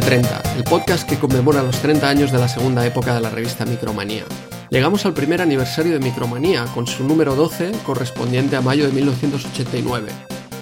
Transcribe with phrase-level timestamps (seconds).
[0.00, 3.14] bienvenidos a Retromanía 30, el podcast que conmemora los 30 años de la segunda época
[3.14, 4.24] de la revista Micromanía.
[4.70, 10.08] Llegamos al primer aniversario de Micromanía, con su número 12 correspondiente a mayo de 1989.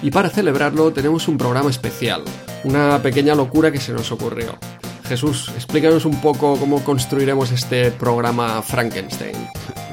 [0.01, 2.23] Y para celebrarlo tenemos un programa especial,
[2.63, 4.57] una pequeña locura que se nos ocurrió.
[5.07, 9.35] Jesús, explícanos un poco cómo construiremos este programa Frankenstein.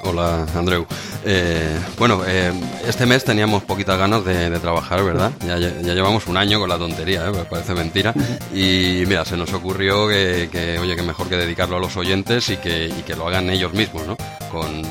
[0.06, 0.86] Hola, Andreu.
[1.24, 2.52] Eh, bueno, eh,
[2.86, 5.32] este mes teníamos poquitas ganas de, trabajar, ¿verdad?
[5.46, 7.30] Ya, llevamos un año con la tontería, ¿eh?
[7.30, 8.12] me parece mentira.
[8.52, 12.58] Y mira, se nos ocurrió que, oye, que mejor que dedicarlo a los oyentes y
[12.58, 14.16] que, y que lo hagan ellos mismos, ¿no?
[14.50, 14.82] Con,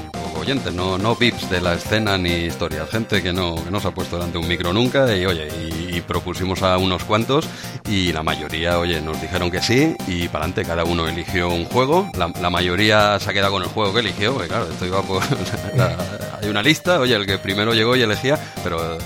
[0.43, 3.87] oyentes, no, no VIPs de la escena ni historias, gente que no, que no se
[3.87, 7.47] ha puesto delante un micro nunca y oye, y, propusimos a unos cuantos
[7.87, 11.63] y la mayoría, oye, nos dijeron que sí y para adelante cada uno eligió un
[11.63, 15.01] juego, la, mayoría se ha quedado con el juego que eligió, porque claro, esto iba
[15.03, 15.23] por...
[16.41, 18.97] hay una lista, oye, el que primero llegó y elegía, pero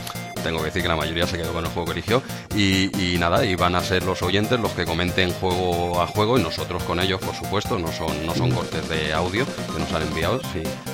[0.48, 2.24] tengo que decir que la mayoría se quedó con el juego que eligió.
[2.56, 6.42] Y, nada, y van a ser los oyentes los que comenten juego a juego y
[6.42, 7.78] nosotros con ellos, por supuesto.
[7.78, 10.40] No son, no son cortes de audio que nos han enviado,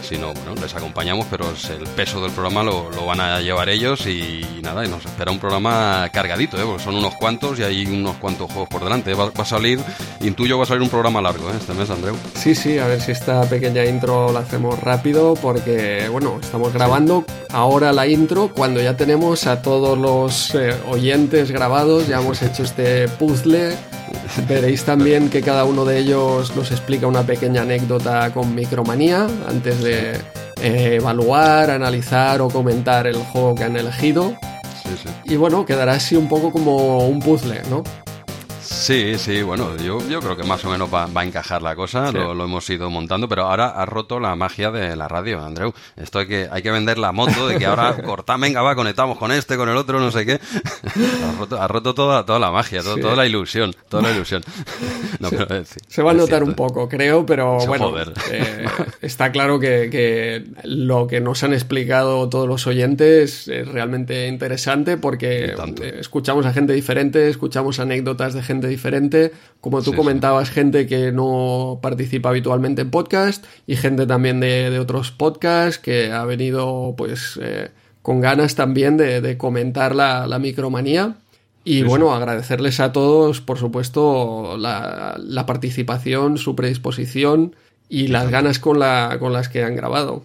[0.01, 4.43] sino bueno, les acompañamos, pero el peso del programa lo, van a llevar ellos y,
[4.63, 6.63] nada, y nos espera un programa cargadito, ¿eh?
[6.65, 9.13] porque son unos cuantos y hay unos cuantos juegos por delante.
[9.13, 9.79] Va, a salir,
[10.21, 11.53] intuyo, va a salir un programa largo ¿eh?
[11.59, 12.15] este mes, Andreu.
[12.33, 17.23] Sí, sí, a ver si esta pequeña intro la hacemos rápido porque, bueno, estamos grabando
[17.51, 22.63] ahora la intro cuando ya tenemos a todos los eh, oyentes grabados, ya hemos hecho
[22.63, 23.75] este puzzle.
[24.47, 29.81] Veréis también que cada uno de ellos nos explica una pequeña anécdota con Micromanía antes
[29.81, 30.11] de
[30.61, 34.35] eh, evaluar, analizar o comentar el juego que han elegido.
[35.25, 37.83] Y bueno, quedará así un poco como un puzzle, ¿no?
[38.63, 42.11] Sí, sí, bueno, yo, yo creo que más o menos va, a encajar la cosa,
[42.11, 45.73] lo, hemos ido montando, pero ahora ha roto la magia de la radio, Andreu.
[45.97, 49.17] Esto hay que, hay que vender la moto de que ahora corta, venga, va, conectamos
[49.17, 50.39] con este, con el otro, no sé qué.
[51.59, 54.43] ha roto, toda, toda la magia, toda la ilusión, toda la ilusión.
[55.87, 57.93] Se va a notar un poco, creo, pero bueno,
[58.31, 58.65] eh,
[59.01, 64.97] está claro que, que, lo que nos han explicado todos los oyentes es realmente interesante
[64.97, 65.53] porque
[65.99, 69.31] escuchamos a gente diferente, escuchamos anécdotas de gente diferente.
[69.61, 75.11] Como tú comentabas, gente que no participa habitualmente en podcast y gente también de, otros
[75.11, 77.71] podcasts que ha venido pues eh,
[78.01, 81.15] con ganas también de, comentar la, micromanía.
[81.63, 87.55] Y bueno, agradecerles a todos, por supuesto, la, participación, su predisposición
[87.87, 90.23] y las ganas con, la, con las que han grabado.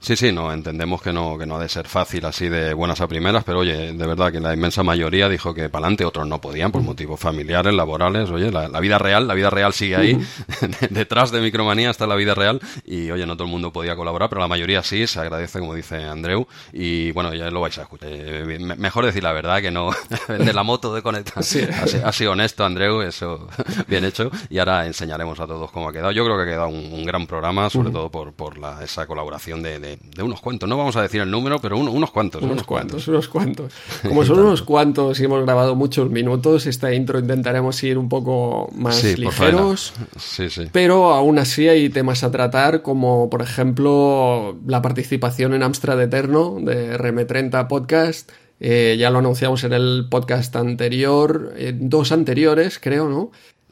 [0.00, 3.00] Sí, sí, no, entendemos que no, que no ha de ser fácil así de buenas
[3.00, 6.26] a primeras, pero oye, de verdad que la inmensa mayoría dijo que para adelante, otros
[6.26, 10.18] no podían por motivos familiares, laborales, oye, la, vida real, la vida real sigue ahí,
[10.90, 14.30] detrás de Micromanía está la vida real y oye, no todo el mundo podía colaborar,
[14.30, 17.82] pero la mayoría sí, se agradece como dice Andreu y bueno, ya lo vais a
[17.82, 18.08] escuchar.
[18.10, 19.90] Eh, mejor decir la verdad que no
[20.28, 21.44] de la moto de conectar.
[21.44, 21.60] Sí.
[22.02, 23.48] Ha, sido honesto Andreu, eso
[23.86, 26.12] bien hecho y ahora enseñaremos a todos cómo ha quedado.
[26.12, 29.62] Yo creo que ha quedado un, gran programa, sobre todo por, por la, esa colaboración
[29.62, 29.89] de de,
[30.22, 30.68] unos cuantos.
[30.68, 32.42] No vamos a decir el número, pero unos cuantos.
[32.42, 33.72] Unos, cuantos, unos cuantos.
[34.06, 38.70] Como son unos cuantos y hemos grabado muchos minutos, esta intro intentaremos ir un poco
[38.74, 39.92] más ligeros.
[40.18, 40.68] Sí, sí.
[40.72, 46.58] Pero aún así hay temas a tratar, como por ejemplo la participación en Amstrad Eterno
[46.60, 48.30] de RM30 Podcast.
[48.62, 53.30] Eh, ya lo anunciamos en el podcast anterior, dos anteriores, creo, ¿no?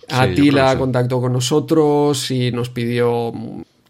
[0.08, 3.32] Atila contactó con nosotros y nos pidió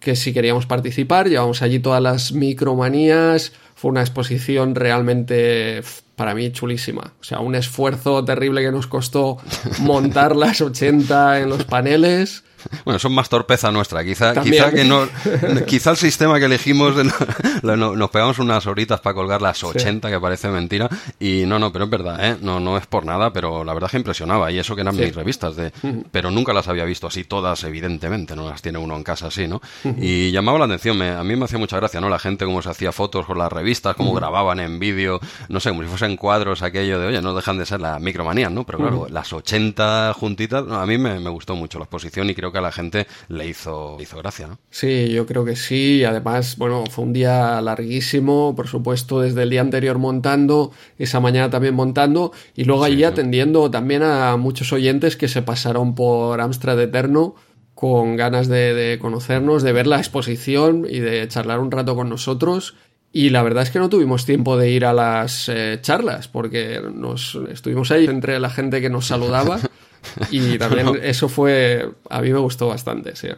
[0.00, 5.82] que si queríamos participar, llevamos allí todas las micromanías, fue una exposición realmente
[6.16, 7.14] para mí chulísima.
[7.20, 9.38] O sea, un esfuerzo terrible que nos costó
[9.80, 12.44] montar las 80 en los paneles.
[12.84, 14.04] Bueno, son más torpeza nuestra.
[14.04, 15.06] Quizá, quizá que no,
[15.66, 16.94] quizá el sistema que elegimos
[17.62, 20.88] nos pegamos unas horitas para colgar las 80, que parece mentira.
[21.20, 22.36] Y no, no, pero es verdad, ¿eh?
[22.40, 24.50] No, no es por nada, pero la verdad es que impresionaba.
[24.50, 25.72] Y eso que eran mis revistas, de,
[26.10, 28.34] pero nunca las había visto así todas, evidentemente.
[28.34, 29.60] No las tiene uno en casa así, ¿no?
[29.98, 31.00] Y llamaba la atención.
[31.02, 32.08] a mí me hacía mucha gracia, ¿no?
[32.08, 35.70] La gente cómo se hacía fotos con las revistas, cómo grababan en vídeo, no sé,
[35.70, 38.64] como si fuesen cuadros aquello de, oye, no dejan de ser la micromanía, ¿no?
[38.64, 42.47] Pero claro, las 80 juntitas, a mí me, me, gustó mucho la exposición y creo
[42.52, 44.58] que a la gente le hizo, hizo gracia, ¿no?
[44.70, 46.04] Sí, yo creo que sí.
[46.04, 51.50] Además, bueno, fue un día larguísimo, por supuesto, desde el día anterior montando, esa mañana
[51.50, 56.80] también montando, y luego allí atendiendo también a muchos oyentes que se pasaron por Amstrad
[56.80, 57.34] Eterno
[57.78, 62.74] con ganas de, conocernos, de ver la exposición y de charlar un rato con nosotros.
[63.12, 66.82] Y la verdad es que no tuvimos tiempo de ir a las eh, charlas, porque
[66.92, 69.60] nos estuvimos ahí entre la gente que nos saludaba
[70.30, 73.28] Y también eso fue, a mí me gustó bastante, sí.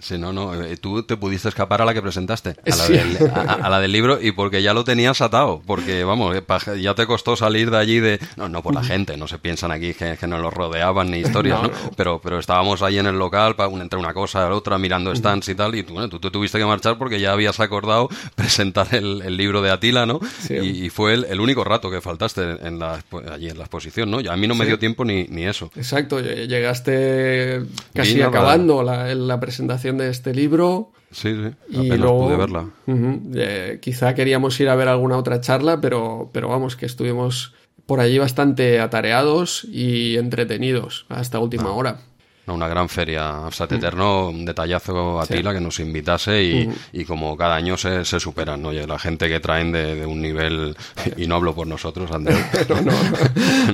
[0.00, 0.54] Sí, no, no.
[0.54, 3.90] Eh, tú te pudiste escapar a la que presentaste, a la, del, a, la del
[3.90, 5.60] libro, y porque ya lo tenías atado.
[5.66, 8.20] Porque, vamos, eh, ya te costó salir de allí de.
[8.36, 11.18] No, no por la gente, no se piensan aquí que, que nos lo rodeaban ni
[11.18, 11.70] historias, ¿no?
[11.96, 15.14] Pero, pero estábamos ahí en el local, para entre una cosa y la otra, mirando
[15.14, 19.36] stands y tal, y bueno, tú, tuviste que marchar porque ya habías acordado presentar el,
[19.36, 20.20] libro de Atila, ¿no?
[20.48, 23.02] Y, fue el, único rato que faltaste en la,
[23.32, 24.18] allí en la exposición, ¿no?
[24.18, 25.70] a mí no me dio tiempo ni, ni eso.
[25.76, 27.62] Exacto, llegaste
[27.94, 30.92] casi acabando la, la presentación de este libro.
[31.10, 32.68] Sí, sí, y luego, pude verla.
[33.34, 37.54] Eh, quizá queríamos ir a ver alguna otra charla, pero, pero vamos, que estuvimos
[37.86, 41.72] por allí bastante atareados y entretenidos hasta última ah.
[41.72, 42.00] hora
[42.52, 43.36] una gran feria.
[43.68, 48.04] Te eterno un detallazo a Tila que nos invitase y, y como cada año se,
[48.04, 48.72] se superan, ¿no?
[48.72, 50.76] la gente que traen de, un nivel,
[51.16, 52.38] y no hablo por nosotros, Andrés.
[52.68, 52.92] no, no.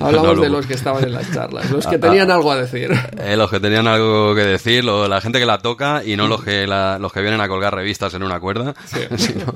[0.05, 2.35] Hablamos de los que estaban en las charlas, los que ah, tenían ah.
[2.35, 2.91] algo a decir.
[3.19, 6.43] Eh, los que tenían algo que decir, la gente que la toca y no los
[6.43, 8.75] que, los que vienen a colgar revistas en una cuerda,
[9.17, 9.47] sino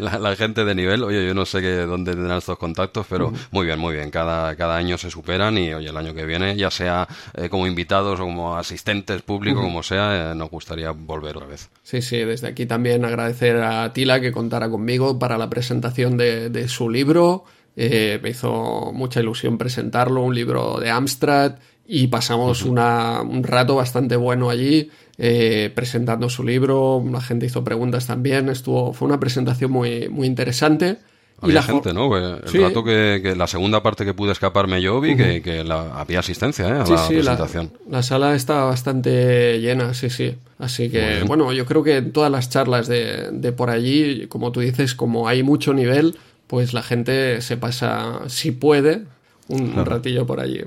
[0.00, 1.02] la, gente de nivel.
[1.02, 4.10] Oye, yo no sé que, dónde tendrán estos contactos, pero muy bien, muy bien.
[4.10, 7.66] Cada, cada año se superan y, oye, el año que viene, ya sea eh, como
[7.66, 11.70] invitados o como asistentes públicos, como sea, eh, nos gustaría volver otra vez.
[11.82, 16.68] Sí, sí, desde aquí también agradecer a Tila que contara conmigo para la presentación de,
[16.68, 17.44] su libro.
[17.76, 21.54] Eh, me hizo mucha ilusión presentarlo, un libro de Amstrad,
[21.86, 27.02] y pasamos un rato bastante bueno allí eh, presentando su libro.
[27.10, 28.50] La gente hizo preguntas también.
[28.50, 30.98] Estuvo, fue una presentación muy, muy interesante.
[31.40, 32.16] Había la gente, ¿no?
[32.16, 36.72] El rato que, la segunda parte que pude escaparme yo vi que, había asistencia ¿eh?
[36.72, 37.72] a la presentación.
[37.88, 40.36] La, sala está bastante llena, sí, sí.
[40.58, 44.50] Así que, bueno, yo creo que en todas las charlas de, de por allí, como
[44.50, 46.16] tú dices, como hay mucho nivel,
[46.48, 49.04] pues la gente se pasa, si puede,
[49.48, 50.62] un ratillo por allí.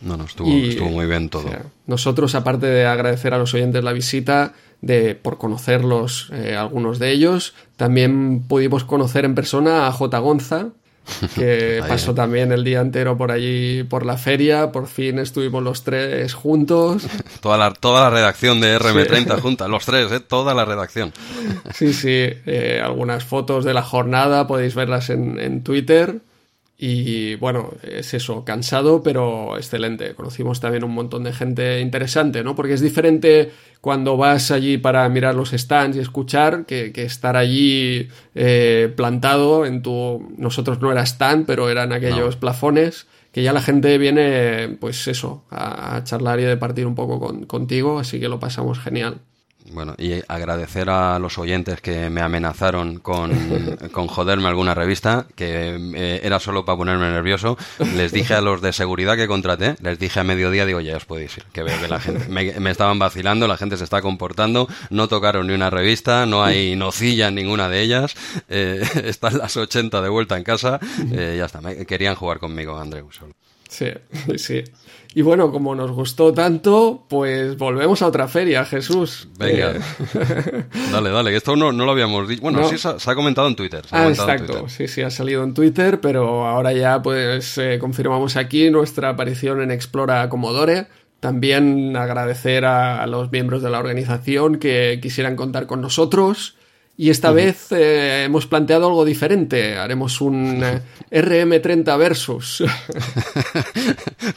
[0.00, 1.50] No, no, estuvo, estuvo muy bien todo.
[1.86, 7.10] nosotros, aparte de agradecer a los oyentes la visita, de, por conocerlos, eh, algunos de
[7.10, 10.18] ellos, también pudimos conocer en persona a J.
[10.18, 10.68] Gonza,
[11.34, 14.70] que pasó también el día entero por allí, por la feria.
[14.70, 17.06] Por fin estuvimos los tres juntos.
[17.40, 20.20] toda, la, toda la redacción de RM30 junta, los tres, ¿eh?
[20.20, 21.12] toda la redacción.
[21.74, 22.28] sí, sí.
[22.46, 26.20] Eh, algunas fotos de la jornada podéis verlas en, en Twitter.
[26.82, 30.14] Y bueno, es eso, cansado, pero excelente.
[30.14, 32.54] Conocimos también un montón de gente interesante, ¿no?
[32.54, 38.08] Porque es diferente cuando vas allí para mirar los stands y escuchar que, estar allí
[38.34, 40.26] eh, plantado en tu...
[40.38, 45.44] Nosotros no era stand, pero eran aquellos plafones que ya la gente viene, pues eso,
[45.50, 49.20] a, charlar y a departir un poco contigo, así que lo pasamos genial.
[49.72, 53.30] Bueno, y agradecer a los oyentes que me amenazaron con,
[53.92, 57.56] con joderme alguna revista, que eh, era solo para ponerme nervioso.
[57.94, 61.04] Les dije a los de seguridad que contraté, les dije a mediodía, digo, ya os
[61.04, 62.28] podéis ir, que ve la gente.
[62.28, 66.76] Me, estaban vacilando, la gente se está comportando, no tocaron ni una revista, no hay
[66.76, 68.14] nocilla en ninguna de ellas,
[68.48, 70.80] eh, están las 80 de vuelta en casa,
[71.12, 73.34] eh, ya está, querían jugar conmigo, Andreu, solo.
[73.70, 73.86] Sí,
[74.36, 74.64] sí.
[75.12, 79.28] Y bueno, como nos gustó tanto, pues volvemos a otra feria, Jesús.
[79.38, 79.72] Venga.
[79.72, 82.42] Eh, dale, dale, esto no, lo habíamos dicho.
[82.42, 83.82] Bueno, sí se ha, comentado en Twitter.
[83.90, 84.68] ah, exacto.
[84.68, 89.60] Sí, sí, ha salido en Twitter, pero ahora ya pues eh, confirmamos aquí nuestra aparición
[89.62, 90.86] en Explora Commodore.
[91.18, 96.56] También agradecer a los miembros de la organización que quisieran contar con nosotros
[97.00, 99.78] y esta vez eh, hemos planteado algo diferente.
[99.78, 102.62] Haremos un eh, RM30 versus.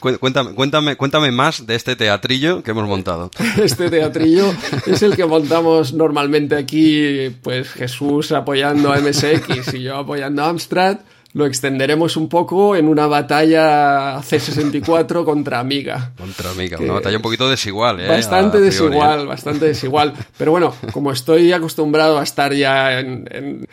[0.00, 3.30] cuéntame, cuéntame, cuéntame más de este teatrillo que hemos montado.
[3.62, 4.50] Este teatrillo
[4.86, 10.48] es el que montamos normalmente aquí, pues Jesús apoyando a MSX y yo apoyando a
[10.48, 11.00] Amstrad
[11.34, 16.12] lo extenderemos un poco en una batalla C64 contra Amiga.
[16.16, 18.06] Contra Amiga, una batalla un poquito desigual, ¿eh?
[18.08, 20.14] Bastante desigual, bastante desigual.
[20.38, 23.66] Pero bueno, como estoy acostumbrado a estar ya en,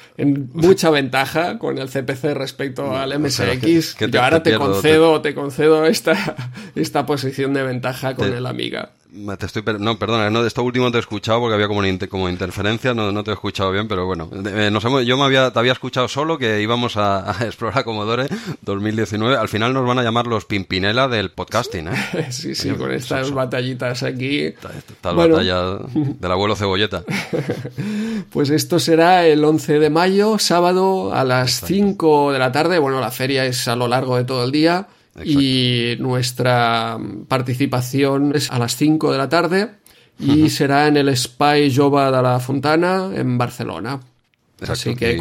[0.53, 5.35] mucha ventaja con el CPC respecto al MSX, yo ahora te, concedo, te...
[5.35, 6.35] concedo esta,
[6.75, 8.89] esta posición de ventaja con el Amiga.
[9.11, 12.29] Te estoy no, perdona, no, de esto último te he escuchado porque había como, como
[12.29, 14.29] interferencia, no, no te he escuchado bien, pero bueno.
[14.31, 14.71] Eh,
[15.05, 18.27] yo me había, te había escuchado solo que íbamos a, explorar Commodore
[18.61, 19.35] 2019.
[19.35, 22.27] Al final nos van a llamar los Pimpinela del podcasting, ¿eh?
[22.29, 24.43] sí, sí, con estas batallitas aquí.
[24.45, 27.03] Esta, batalla del abuelo Cebolleta.
[28.29, 32.79] pues esto será el 11 de mayo, sábado, a las 5 de la tarde.
[32.79, 34.87] Bueno, la feria es a lo largo de todo el día.
[35.23, 39.71] Y nuestra participación es a las 5 de la tarde
[40.19, 43.99] y será en el Spy Jova de la Fontana en Barcelona.
[44.67, 45.19] Así que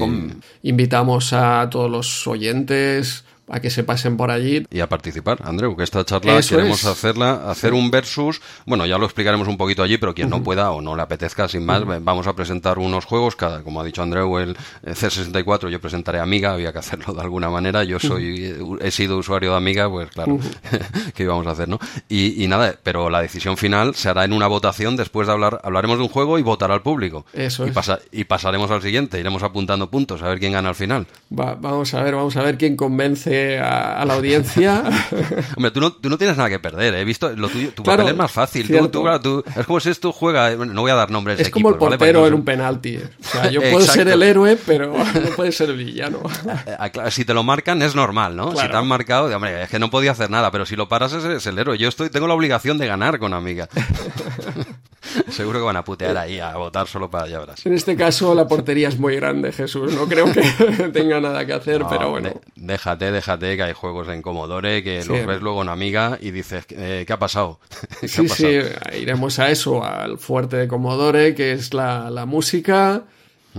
[0.63, 4.67] invitamos a todos los oyentes, a que se pasen por allí.
[4.71, 9.05] Y a participar, Andreu, que esta charla queremos hacerla, hacer un versus, bueno, ya lo
[9.05, 12.27] explicaremos un poquito allí, pero quien no pueda o no le apetezca, sin más, vamos
[12.27, 16.73] a presentar unos juegos, cada, como ha dicho Andreu, el C64, yo presentaré Amiga, había
[16.73, 20.39] que hacerlo de alguna manera, yo soy, he sido usuario de Amiga, pues claro,
[21.15, 21.79] ¿qué íbamos a hacer, no?
[22.09, 25.99] Y, nada, pero la decisión final se hará en una votación, después de hablar, hablaremos
[25.99, 27.27] de un juego y votará al público.
[27.33, 27.73] Eso y,
[28.13, 31.07] y pasaremos al siguiente, iremos apuntando puntos, a ver quién gana al final.
[31.29, 34.83] vamos a ver, vamos a ver quién convence a, la audiencia.
[35.57, 37.01] Hombre, tú no, tú no, tienes nada que perder, ¿eh?
[37.01, 38.67] he visto lo tuyo, tu papel es más fácil.
[38.91, 41.41] Tú, es como si tú juegas, no voy a dar nombres.
[41.41, 42.97] Es como el portero en un penalti.
[42.97, 46.21] O sea, yo puedo ser el héroe, pero no puedes ser el villano.
[46.67, 48.57] Eh, si te lo marcan es normal, ¿no?
[48.57, 51.13] Si te han marcado, hombre, es que no podía hacer nada, pero si lo paras
[51.13, 51.79] es, el héroe.
[51.79, 53.69] Yo estoy, tengo la obligación de ganar con amiga.
[55.31, 58.47] Seguro que van a putear ahí, a votar solo para allá, En este caso la
[58.47, 59.95] portería es muy grande, Jesús.
[59.95, 60.43] No creo que
[60.93, 62.33] tenga nada que hacer, pero bueno.
[62.57, 66.67] déjate, déjate que hay juegos en Commodore que los ves luego en Amiga y dices,
[66.71, 67.61] eh, ¿qué ha pasado?
[68.07, 68.59] sí, sí,
[68.99, 73.03] iremos a eso, al fuerte de Commodore, que es la, la música.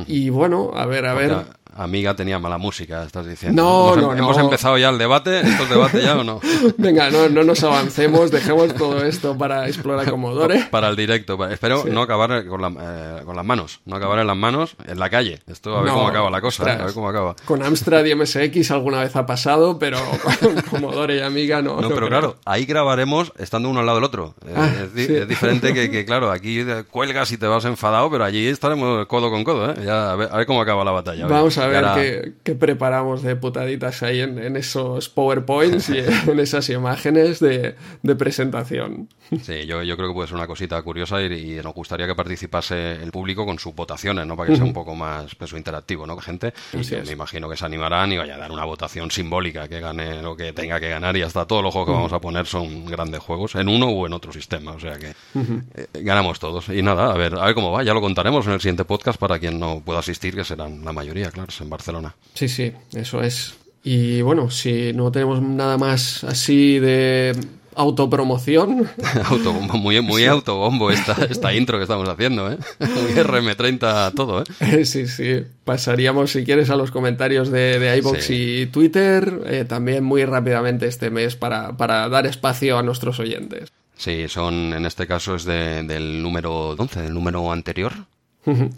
[0.08, 3.62] Y bueno, a ver, a ver amiga tenía mala música, estás diciendo.
[3.62, 5.40] No, ¿Hemos, no, em- ¿Hemos empezado ya el debate?
[5.40, 6.40] ¿Esto es debate ya o no?
[6.78, 10.68] Venga, no, no nos avancemos, dejemos todo esto para explorar Commodore.
[10.72, 11.44] Para el directo.
[11.48, 15.10] Espero no acabar con, eh, con, las manos, no acabar en las manos en la
[15.10, 15.42] calle.
[15.48, 16.78] Esto a ver cómo acaba la cosa, ¿eh?
[16.80, 17.36] a ver cómo acaba.
[17.46, 19.98] Con Amstrad y MSX alguna vez ha pasado, pero
[20.40, 21.82] con Commodore y Amiga no.
[21.82, 24.36] No, pero claro, ahí grabaremos estando uno al lado del otro.
[24.56, 29.30] Ah, es, diferente que, claro, aquí cuelgas y te vas enfadado, pero allí estaremos codo
[29.30, 29.76] con codo, ¿eh?
[29.86, 31.28] Ya, a, ver, cómo acaba la batalla.
[31.28, 37.40] Vamos a ver qué, preparamos de putaditas ahí en, esos PowerPoints y en esas imágenes
[37.40, 37.76] de,
[38.18, 39.10] presentación.
[39.40, 43.12] Sí, yo, creo que puede ser una cosita curiosa y, nos gustaría que participase el
[43.12, 44.36] público con sus votaciones, ¿no?
[44.36, 46.18] Para que sea un poco más peso interactivo, ¿no?
[46.18, 50.22] Gente, me imagino que se animarán y vaya a dar una votación simbólica que gane
[50.22, 52.86] lo que tenga que ganar y hasta todos los juegos que vamos a poner son
[52.86, 56.70] grandes juegos, en uno o en otro sistema, o sea que eh, ganamos todos.
[56.70, 59.20] Y nada, a ver, a ver cómo va, ya lo contaremos en el siguiente podcast
[59.20, 62.16] para quien no pueda asistir, que serán la mayoría, claro en Barcelona.
[62.34, 63.56] Sí, sí, eso es.
[63.84, 67.36] Y bueno, si no tenemos nada más así de
[67.76, 68.90] autopromoción.
[69.26, 72.58] autobombo, muy, muy autobombo esta, esta intro que estamos haciendo, ¿eh?
[72.80, 74.86] RM30 todo, ¿eh?
[74.86, 75.44] Sí, sí.
[75.64, 80.88] Pasaríamos, si quieres, a los comentarios de, de iBox y Twitter, eh, también muy rápidamente
[80.88, 83.72] este mes para, para dar espacio a nuestros oyentes.
[84.02, 87.94] Sí, son, en este caso es de, del número 11, del número anterior,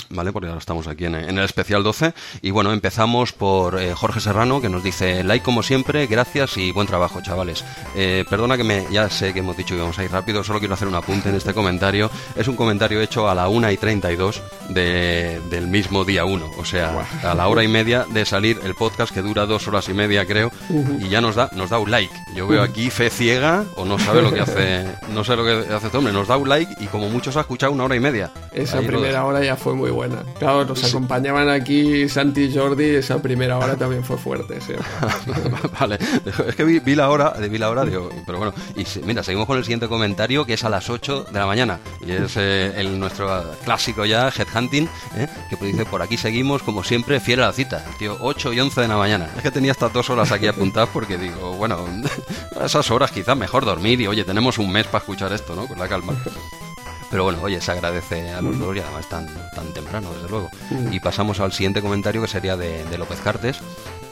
[0.09, 0.33] ¿Vale?
[0.33, 2.13] Porque ahora estamos aquí en, el especial 12.
[2.41, 6.71] Y bueno, empezamos por eh, Jorge Serrano, que nos dice: like como siempre, gracias y
[6.71, 7.63] buen trabajo, chavales.
[7.95, 8.85] Eh, perdona que me.
[8.91, 11.29] Ya sé que hemos dicho que vamos a ir rápido, solo quiero hacer un apunte
[11.29, 12.11] en este comentario.
[12.35, 16.51] Es un comentario hecho a la 1 y 32 de, del mismo día 1.
[16.57, 19.87] O sea, a la hora y media de salir el podcast, que dura dos horas
[19.87, 20.51] y media, creo.
[20.99, 22.13] Y ya nos da, nos da un like.
[22.35, 24.85] Yo veo aquí fe ciega, o no sabe lo que hace.
[25.13, 26.11] No sé lo que hace este hombre.
[26.11, 28.31] Nos da un like y como muchos ha escuchado una hora y media.
[28.51, 30.23] Esa primera hora ya fue muy buena.
[30.39, 34.59] Claro, nos acompañaban aquí Santi y Jordi, esa primera hora también fue fuerte.
[35.79, 35.97] vale,
[36.47, 39.57] es que vi, la hora, vi la hora, digo, pero bueno, y mira, seguimos con
[39.57, 42.99] el siguiente comentario que es a las 8 de la mañana y es eh, el
[42.99, 43.27] nuestro
[43.63, 45.27] clásico ya, Headhunting, ¿eh?
[45.49, 48.59] que pues dice, por aquí seguimos como siempre, fiel a la cita, tío, 8 y
[48.59, 49.29] 11 de la mañana.
[49.35, 51.85] Es que tenía estas dos horas aquí apuntadas porque digo, bueno,
[52.63, 55.67] esas horas quizás mejor dormir y oye, tenemos un mes para escuchar esto, ¿no?
[55.67, 56.13] Con la calma.
[57.13, 60.49] Pero bueno, oye, se agradece a los dos y además tan, tan temprano, desde luego.
[60.91, 63.59] Y pasamos al siguiente comentario que sería de, de López Cartes,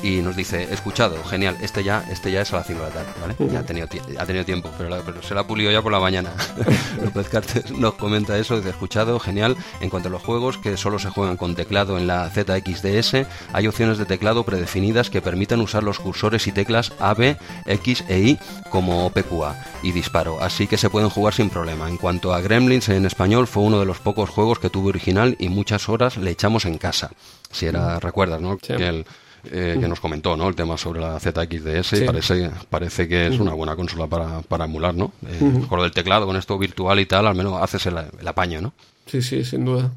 [0.03, 2.93] y nos dice, escuchado, genial, este ya, este ya es a las 5 de la
[2.93, 3.51] tarde, ¿vale?
[3.51, 6.31] Ya ha tenido, ha tenido tiempo, pero, se la ha pulido ya por la mañana.
[7.03, 10.99] López Cartes nos comenta eso, dice, escuchado, genial, en cuanto a los juegos que solo
[10.99, 15.83] se juegan con teclado en la ZXDS, hay opciones de teclado predefinidas que permiten usar
[15.83, 18.39] los cursores y teclas A, B, X e Y
[18.69, 21.89] como PQA y disparo, así que se pueden jugar sin problema.
[21.89, 25.35] En cuanto a Gremlins en español, fue uno de los pocos juegos que tuve original
[25.39, 27.11] y muchas horas le echamos en casa.
[27.51, 28.57] Si era, recuerdas, ¿no?
[28.57, 29.05] Que el,
[29.45, 30.47] eh, que nos comentó, ¿no?
[30.47, 34.65] El tema sobre la ZXDS y parece, parece que es una buena consola para, para
[34.65, 35.11] emular, ¿no?
[35.27, 38.27] Eh, con lo del teclado, con esto virtual y tal, al menos haces el, el
[38.27, 38.73] apaño, ¿no?
[39.05, 39.91] Sí, sí, sin duda.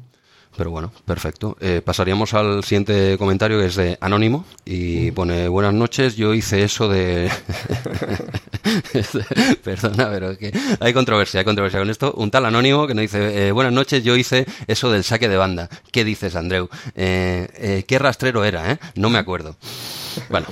[0.57, 1.57] Pero bueno, perfecto.
[1.59, 6.15] Eh, pasaríamos al siguiente comentario que es de Anónimo y pone buenas noches.
[6.15, 7.29] Yo hice eso de
[9.63, 12.13] Perdona, pero que hay controversia, hay controversia con esto.
[12.13, 15.37] Un tal anónimo que nos dice, eh, buenas noches, yo hice eso del saque de
[15.37, 15.69] banda.
[15.91, 16.69] ¿Qué dices, Andreu?
[16.95, 18.79] Eh, eh, ¿Qué rastrero era, eh?
[18.95, 19.55] No me acuerdo.
[20.29, 20.47] Bueno,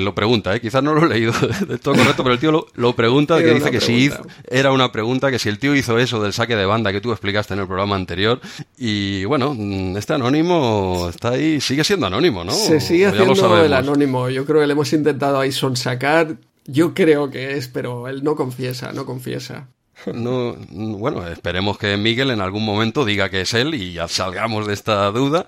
[0.00, 0.60] lo pregunta, ¿eh?
[0.60, 1.32] quizás no lo he leído
[1.68, 4.10] de todo correcto, pero el tío lo, pregunta, que dice que si
[4.48, 7.10] era una pregunta, que si el tío hizo eso del saque de banda que tú
[7.10, 8.40] explicaste en el programa anterior.
[8.76, 12.52] Y bueno, mm, este anónimo está ahí, sigue siendo anónimo, ¿no?
[12.52, 14.28] Se sigue haciendo el anónimo.
[14.28, 16.36] Yo creo que le hemos intentado ahí sonsacar.
[16.72, 19.70] Yo creo que es, pero él no confiesa, no confiesa.
[20.12, 24.66] No, bueno, esperemos que Miguel en algún momento diga que es él y ya salgamos
[24.66, 25.46] de esta duda.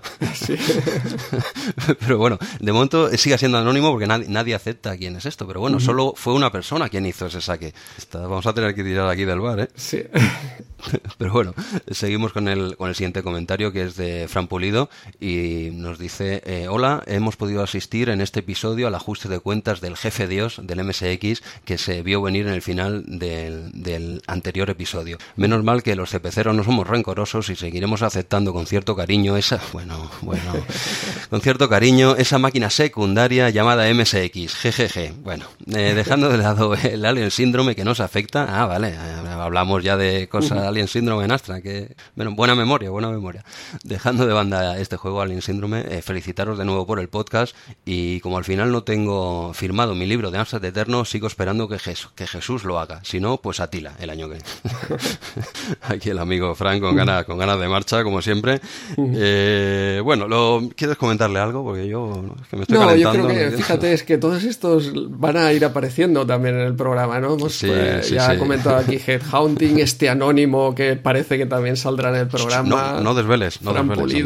[1.99, 5.47] pero bueno, de momento sigue siendo anónimo porque nadie, nadie acepta quién es esto.
[5.47, 7.73] Pero bueno, solo fue una persona quien hizo ese saque.
[8.11, 9.69] vamos a tener que tirar aquí del bar, ¿eh?
[9.75, 10.03] Sí.
[11.17, 11.53] Pero bueno,
[11.91, 16.41] seguimos con el, con el siguiente comentario que es de Fran Pulido y nos dice,
[16.45, 20.59] eh, hola, hemos podido asistir en este episodio al ajuste de cuentas del jefe Dios
[20.61, 25.17] del MSX que se vio venir en el final del, del anterior episodio.
[25.35, 29.59] Menos mal que los CPCeros no somos rencorosos y seguiremos aceptando con cierto cariño esa,
[29.73, 30.53] bueno, bueno,
[31.29, 35.13] con cierto cariño esa máquina secundaria llamada MSX, jejeje.
[35.23, 39.83] Bueno, eh, dejando de lado el Alien Síndrome que nos afecta, ah, vale, eh, hablamos
[39.83, 43.43] ya de cosas Alien Síndrome en Astra, que, bueno, buena memoria, buena memoria.
[43.83, 48.19] Dejando de banda este juego Alien Síndrome, eh, felicitaros de nuevo por el podcast y
[48.19, 51.77] como al final no tengo firmado mi libro de Amstrad Eterno, sigo esperando que,
[52.15, 53.01] que Jesús lo haga.
[53.03, 54.32] Si no, pues Atila, el año que
[55.81, 58.61] Aquí el amigo Frank con ganas, con ganas de marcha, como siempre.
[58.97, 61.63] Eh, bueno, lo, ¿quieres comentarle algo?
[61.63, 65.37] Porque yo que me estoy no, Yo creo que, fíjate, es que todos estos van
[65.37, 67.35] a ir apareciendo también en el programa, ¿no?
[67.35, 72.27] Hemos pues, ya comentado aquí Headhunting, este anónimo que parece que también saldrá en el
[72.27, 72.69] programa.
[72.69, 74.25] No, no desveles, no desveles.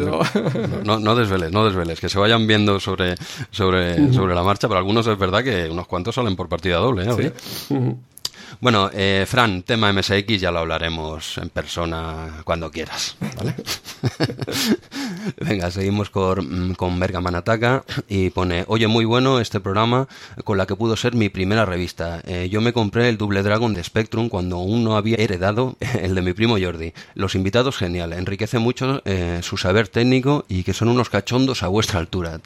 [0.84, 2.00] No, no, desveles, no desveles.
[2.00, 3.14] Que se vayan viendo sobre,
[3.50, 7.04] sobre, sobre la marcha, pero algunos es verdad que unos cuantos salen por partida doble,
[7.08, 7.32] ¿eh?
[8.60, 13.16] Bueno, eh, Fran, tema MSX ya lo hablaremos en persona cuando quieras.
[15.36, 20.08] Venga, seguimos con, con Bergaman Ataca y pone, oye, muy bueno este programa
[20.42, 22.20] con la que pudo ser mi primera revista.
[22.26, 26.16] Eh, yo me compré el Double Dragon de Spectrum cuando aún no había heredado el
[26.16, 26.94] de mi primo Jordi.
[27.14, 31.68] Los invitados, genial, enriquece mucho eh, su saber técnico y que son unos cachondos a
[31.68, 32.40] vuestra altura.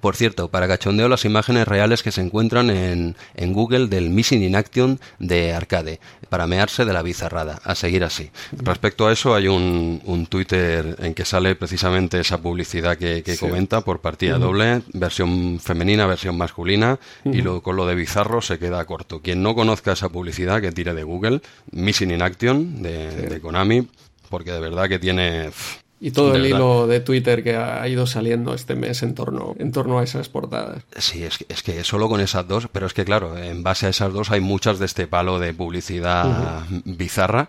[0.00, 4.42] Por cierto, para cachondeo las imágenes reales que se encuentran en, en Google del Missing
[4.42, 7.60] in Action de arcade para mearse de la bizarrada.
[7.64, 8.30] A seguir así.
[8.52, 13.80] Respecto a eso, hay un, un Twitter en que sale precisamente esa publicidad que, comenta
[13.82, 18.84] por partida doble, versión femenina, versión masculina, y lo, con lo de bizarro se queda
[18.84, 19.20] corto.
[19.20, 21.40] Quien no conozca esa publicidad, que tire de Google,
[21.72, 23.88] Missing in Action de, Konami,
[24.28, 25.50] porque de verdad que tiene.
[25.98, 29.72] Y todo el hilo de Twitter que ha ido saliendo este mes en torno, en
[29.72, 30.82] torno a esas portadas.
[30.98, 33.86] Sí, es que, es que solo con esas dos, pero es que claro, en base
[33.86, 37.48] a esas dos hay muchas de este palo de publicidad bizarra.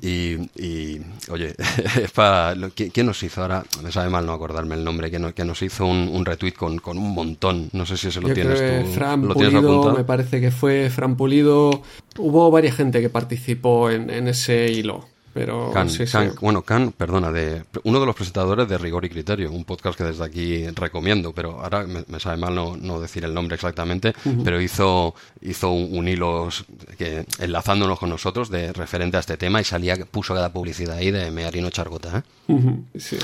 [0.00, 0.36] y,
[1.30, 1.54] oye,
[2.92, 3.64] ¿quién nos hizo ahora?
[3.82, 6.96] Me sabe mal no acordarme el nombre, que, que nos hizo un, retweet con, con,
[6.96, 7.68] un montón.
[7.72, 8.92] No sé si se lo tienes tú.
[8.92, 11.82] Fran Pulido, me parece que fue Fran Pulido.
[12.16, 15.13] Hubo varias gente que participó en, en ese hilo.
[15.34, 15.72] Pero
[16.40, 20.04] bueno, Can, perdona, de uno de los presentadores de Rigor y Criterio, un podcast que
[20.04, 25.12] desde aquí recomiendo, pero ahora me, sabe mal no, decir el nombre exactamente, pero hizo,
[25.42, 26.48] hizo un, hilo
[26.96, 31.10] que, enlazándonos con nosotros de referente a este tema y salía, puso cada publicidad ahí
[31.10, 32.22] de Mearino Chargota.
[32.48, 32.52] ¿eh?
[32.96, 33.18] sí.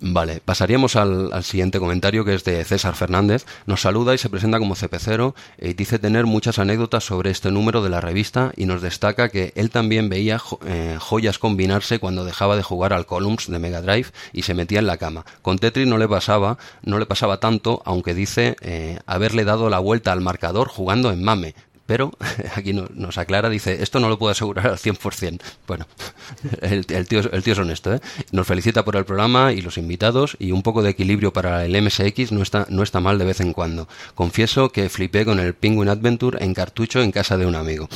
[0.00, 3.46] Vale, pasaríamos al, siguiente comentario que es de César Fernández.
[3.66, 7.80] Nos saluda y se presenta como cepecero y dice tener muchas anécdotas sobre este número
[7.80, 12.56] de la revista y nos destaca que él también veía eh, joyas combinarse cuando dejaba
[12.56, 15.24] de jugar al Columns de Mega Drive y se metía en la cama.
[15.42, 19.78] Con Tetris no le pasaba, no le pasaba tanto, aunque dice eh, haberle dado la
[19.78, 21.54] vuelta al marcador jugando en Mame,
[21.86, 22.12] pero
[22.56, 25.40] aquí nos aclara, dice, esto no lo puedo asegurar al 100%.
[25.66, 25.86] Bueno,
[26.60, 28.00] el, tío, el tío es honesto, ¿eh?
[28.32, 31.80] Nos felicita por el programa y los invitados y un poco de equilibrio para el
[31.80, 33.88] MSX no está, no está mal de vez en cuando.
[34.14, 37.88] Confieso que flipé con el Penguin Adventure en cartucho en casa de un amigo.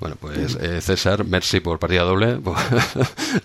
[0.00, 2.56] Bueno, pues eh, César, merci por partida doble, por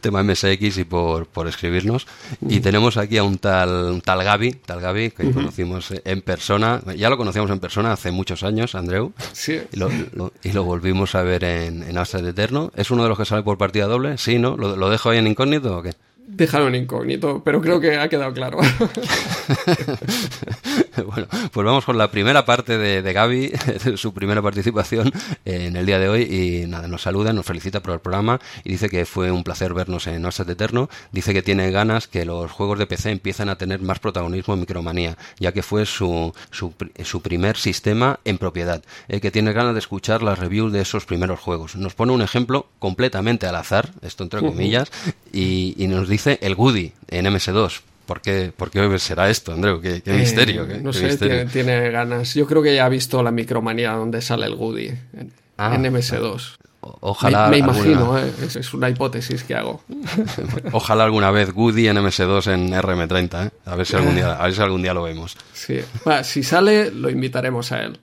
[0.01, 2.07] tema MSX y por, por escribirnos.
[2.41, 6.81] Y tenemos aquí a un tal, un tal Gaby, tal Gaby, que conocimos en persona.
[6.95, 9.13] Ya lo conocíamos en persona hace muchos años, Andreu.
[9.33, 12.71] Sí, y lo volvimos a ver en, en Eterno.
[12.75, 14.17] ¿Es uno de los que sale por partida doble?
[14.17, 14.57] Sí, ¿no?
[14.57, 15.93] ¿Lo, dejo ahí en incógnito o qué?
[16.31, 18.59] Déjalo en incógnito, pero creo que ha quedado claro.
[21.07, 23.51] bueno, pues vamos con la primera parte de, de Gaby,
[23.95, 25.11] su primera participación
[25.43, 26.21] en el día de hoy.
[26.21, 29.73] Y nada, nos saluda, nos felicita por el programa y dice que fue un placer
[29.73, 30.87] vernos en de Eterno.
[31.11, 34.59] Dice que tiene ganas que los juegos de PC empiecen a tener más protagonismo en
[34.59, 38.83] Micromanía, ya que fue su, su, su primer sistema en propiedad.
[39.07, 41.75] Eh, que tiene ganas de escuchar las reviews de esos primeros juegos.
[41.75, 44.91] Nos pone un ejemplo completamente al azar, esto entre comillas,
[45.33, 49.79] y, y nos dice el Goody en MS2 ¿Por qué, ¿Por qué, será esto, Andreu?
[49.79, 50.65] Qué, eh, misterio.
[50.81, 52.33] no sé, Tiene, ganas.
[52.33, 56.57] Yo creo que ya ha visto la micromanía donde sale el Goody en, ah, MS2.
[56.81, 57.49] Ojalá.
[57.49, 59.83] Me, imagino, eh, es, una hipótesis que hago.
[60.71, 63.51] Ojalá alguna vez Goody en MS2 en RM30, ¿eh?
[63.65, 65.37] a, ver si algún día, a ver si algún día lo vemos.
[65.53, 65.79] Sí.
[66.23, 67.99] si sale, lo invitaremos a él.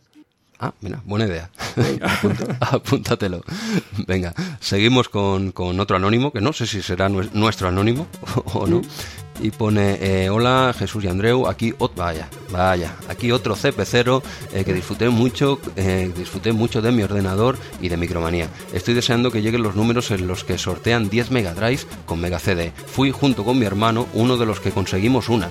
[0.59, 1.51] Ah, mira, buena idea.
[2.61, 3.43] apúntatelo.
[4.07, 8.07] Venga, seguimos con, con, otro anónimo, que no sé si será nuestro anónimo
[8.55, 8.81] o no
[9.41, 14.23] y pone eh, hola Jesús y Andreu aquí vaya vaya aquí otro CP0
[14.53, 18.49] eh, que disfruté mucho eh, disfruté mucho de mi ordenador y de Micromanía.
[18.73, 22.39] Estoy deseando que lleguen los números en los que sortean 10 Mega Drive con Mega
[22.39, 25.51] CD fui junto con mi hermano uno de los que conseguimos una.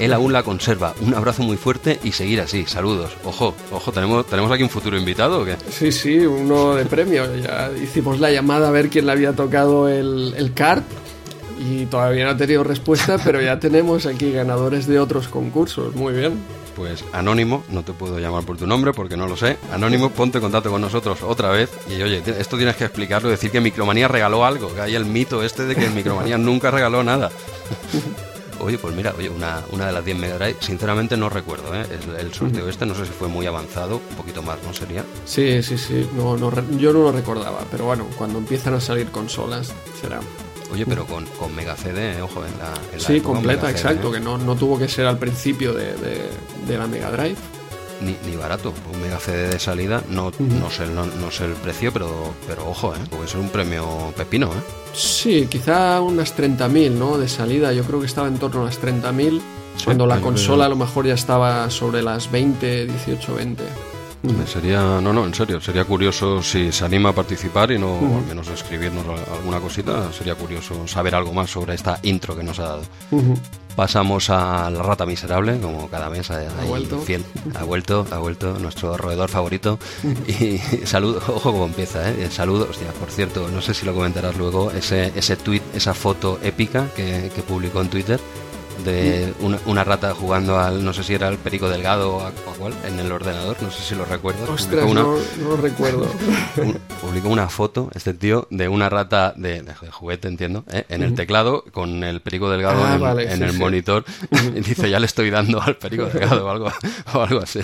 [0.00, 0.94] Él aún la conserva.
[1.02, 2.64] Un abrazo muy fuerte y seguir así.
[2.66, 3.12] Saludos.
[3.24, 5.56] Ojo ojo tenemos tenemos aquí un futuro invitado ¿o qué?
[5.70, 7.24] sí sí uno de premio.
[7.36, 10.82] Ya hicimos la llamada a ver quién le había tocado el, el card
[11.58, 15.94] y todavía no ha tenido respuesta, pero ya tenemos aquí ganadores de otros concursos.
[15.94, 16.38] Muy bien.
[16.76, 19.56] Pues Anónimo, no te puedo llamar por tu nombre porque no lo sé.
[19.72, 21.70] Anónimo, ponte en contacto con nosotros otra vez.
[21.88, 25.42] Y oye, esto tienes que explicarlo, decir que Micromanía regaló algo, que hay el mito
[25.42, 27.30] este de que Micromanía nunca regaló nada.
[28.60, 31.86] Oye, pues mira, oye, una, una de las 10 Mega Drive, sinceramente no recuerdo, ¿eh?
[32.18, 35.04] el, sorteo este, no sé si fue muy avanzado, un poquito más, ¿no sería?
[35.24, 39.12] Sí, sí, sí, no, no, yo no lo recordaba, pero bueno, cuando empiezan a salir
[39.12, 40.18] consolas será.
[40.72, 42.74] Oye, pero con, con Mega CD, ojo, en la.
[42.92, 46.86] En sí, completa, exacto, que no, no, tuvo que ser al principio de, de, la
[46.86, 47.36] Mega Drive.
[48.00, 51.92] Ni, ni, barato, un Mega CD de salida, no, no, sé, no, sé el precio,
[51.92, 52.98] pero, pero ojo, ¿eh?
[53.10, 54.48] puede ser un premio pepino.
[54.48, 54.62] ¿eh?
[54.92, 57.18] Sí, quizá unas 30.000 ¿no?
[57.18, 59.40] de salida, yo creo que estaba en torno a las 30.000,
[59.84, 63.64] cuando la consola a lo mejor ya estaba sobre las 20, 18, 20.
[64.46, 68.26] Sería, no, no, en serio, sería curioso si se anima a participar y no al
[68.26, 72.64] menos escribirnos alguna cosita, sería curioso saber algo más sobre esta intro que nos ha
[72.64, 72.82] dado.
[73.76, 76.98] Pasamos a la rata miserable, como cada mes, ha vuelto.
[76.98, 77.24] Fiel.
[77.54, 79.78] Ha vuelto, ha vuelto nuestro roedor favorito.
[80.26, 82.28] y saludo, ojo cómo empieza, ¿eh?
[82.28, 86.40] Saludo, hostia, por cierto, no sé si lo comentarás luego, ese, ese tweet, esa foto
[86.42, 88.20] épica que, que publicó en Twitter
[88.84, 89.32] de
[89.66, 92.98] una, rata jugando al, no sé si era el Perico Delgado o, a, cuál, en
[92.98, 94.48] el ordenador, no sé si lo recuerdas.
[94.48, 96.06] Ostras, no, lo recuerdo.
[97.00, 100.84] publicó una foto, este tío, de una rata de, juguete, entiendo, ¿eh?
[100.88, 104.04] en el teclado con el Perico Delgado ah, en, el monitor.
[104.54, 106.72] y dice, ya le estoy dando al Perico Delgado o algo,
[107.14, 107.60] o algo así.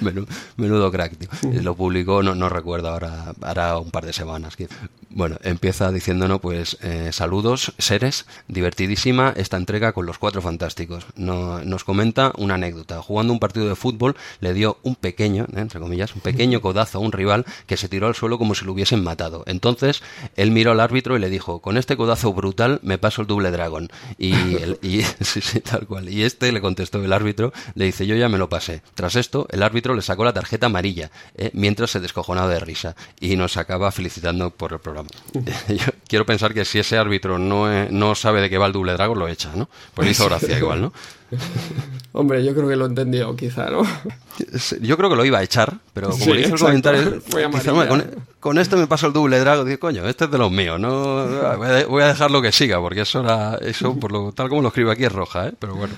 [0.56, 1.28] menudo, crack, tío.
[1.62, 4.56] Lo publicó, no, no recuerdo ahora, hará un par de semanas.
[5.10, 11.06] Bueno, empieza diciéndonos, pues, eh, saludos, seres, divertidísima esta entrega con los cuatro fantásticos.
[11.14, 13.00] nos comenta una anécdota.
[13.00, 16.98] Jugando un partido de fútbol, le dio un pequeño, eh, entre comillas, un pequeño codazo
[16.98, 19.44] a un rival que se tiró al suelo como si lo hubiesen matado.
[19.46, 20.02] Entonces,
[20.34, 23.52] él miró al árbitro y le dijo, con este codazo brutal me paso el doble
[23.52, 23.88] dragón.
[24.18, 24.34] Y,
[24.82, 26.08] y sí, sí, tal cual.
[26.08, 28.82] Y este le contestó el árbitro, le dice, yo ya me lo pasé.
[28.96, 32.96] Tras esto, el árbitro le sacó la tarjeta amarilla, eh, mientras se descojonaba de risa.
[33.20, 35.10] Y nos acaba felicitando por el programa.
[35.68, 38.72] Yo quiero pensar que si ese árbitro no, eh, no sabe de qué va el
[38.72, 39.68] doble dragon, lo echa, ¿no?
[39.94, 40.92] Pues hizo gracia igual, ¿no?
[42.12, 43.82] Hombre, yo creo que lo entendió, quizá, ¿no?
[44.80, 47.20] Yo creo que lo iba a echar, pero como le hizo el comentario,
[48.40, 51.26] con, esto me paso el doble drago, digo, coño, este es de los míos, no
[51.88, 54.90] voy a dejarlo que siga, porque eso era, eso por lo tal como lo escribo
[54.90, 55.52] aquí es roja, ¿eh?
[55.58, 55.94] Pero bueno.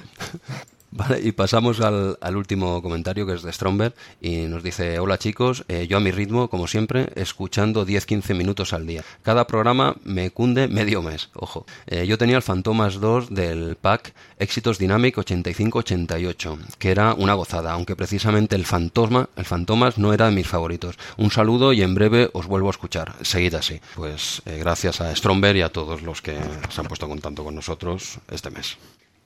[0.91, 5.65] Vale, y pasamos al, último comentario que es de Stromberg y nos dice, hola chicos,
[5.69, 9.05] eh, yo a mi ritmo, como siempre, escuchando 10-15 minutos al día.
[9.23, 11.67] Cada programa me cunde medio mes, ojo.
[11.87, 17.73] Eh, yo tenía el Fantomas 2 del pack Éxitos Dynamic 85-88, que era una gozada,
[17.73, 20.99] aunque precisamente el Fantasma, el Fantomas no era de mis favoritos.
[21.19, 23.15] Un saludo y en breve os vuelvo a escuchar.
[23.23, 23.79] Seguid así.
[23.95, 26.39] Pues eh, gracias a Stromberg y a todos los que
[26.71, 28.79] se han puesto en con nosotros este mes.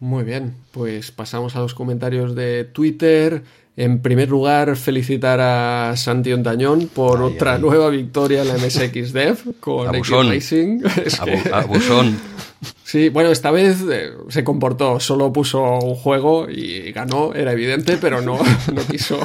[0.03, 3.45] Muy bien, pues pasamos a los comentarios de Twitter.
[3.77, 9.39] En primer lugar, felicitar a Santi Ontañón por otra nueva victoria en la MSX Dev
[9.61, 10.81] con X Racing.
[11.53, 12.19] Abusón.
[12.85, 17.97] Sí, bueno, esta vez eh, se comportó, solo puso un juego y ganó, era evidente,
[17.97, 18.39] pero no,
[18.73, 19.19] no quiso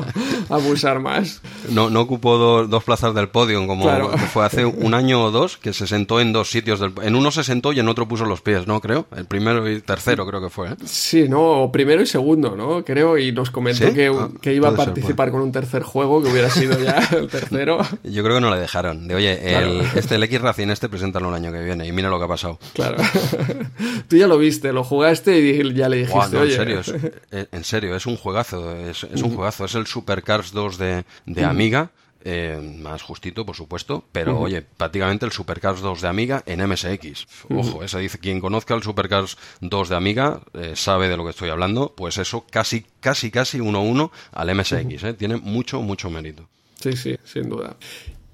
[0.48, 1.40] abusar más.
[1.70, 3.88] No, no ocupó dos plazas del podio, como
[4.32, 6.80] fue hace un año o dos, que se sentó en dos sitios.
[6.80, 8.80] Del, en uno se sentó y en otro puso los pies, ¿no?
[8.80, 9.06] Creo.
[9.16, 10.70] El primero y tercero creo que fue.
[10.70, 10.76] ¿eh?
[10.84, 12.84] Sí, no, primero y segundo, ¿no?
[12.84, 16.30] Creo, y nos comentó que, ah, que, iba a participar con un tercer juego, que
[16.30, 17.78] hubiera sido ya el tercero.
[18.02, 19.06] Yo creo que no le dejaron.
[19.06, 22.08] De oye, el, este, el X Racing este, preséntalo el año que viene y mira
[22.08, 22.58] lo que ha pasado.
[22.72, 22.81] Claro.
[24.08, 26.88] Tú ya lo viste, lo jugaste y ya le dijiste, En serio, es,
[27.30, 29.64] eh, en serio, es un juegazo, es, un juegazo.
[29.64, 31.90] Es el Supercars 2 de, de Amiga.
[32.24, 37.26] Eh, más justito, por supuesto, pero oye, prácticamente el Supercars 2 de Amiga en MSX.
[37.50, 41.30] Ojo, esa dice, quien conozca el Supercars 2 de Amiga eh, sabe de lo que
[41.30, 46.48] estoy hablando, pues eso casi, casi, casi 1-1 al MSX, eh, tiene mucho, mucho mérito.
[46.78, 47.76] Sí, sí, sin duda.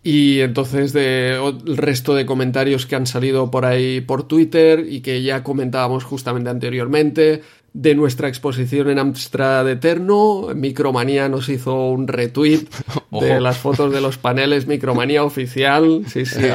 [0.02, 5.00] Y entonces de el resto de comentarios que han salido por ahí por Twitter y
[5.00, 7.42] que ya comentábamos justamente anteriormente,
[7.78, 10.48] de nuestra exposición en Amstrad Eterno.
[10.52, 12.66] Micromanía nos hizo un retweet
[13.12, 16.02] de las fotos de los paneles Micromanía oficial.
[16.08, 16.40] Sí, sí.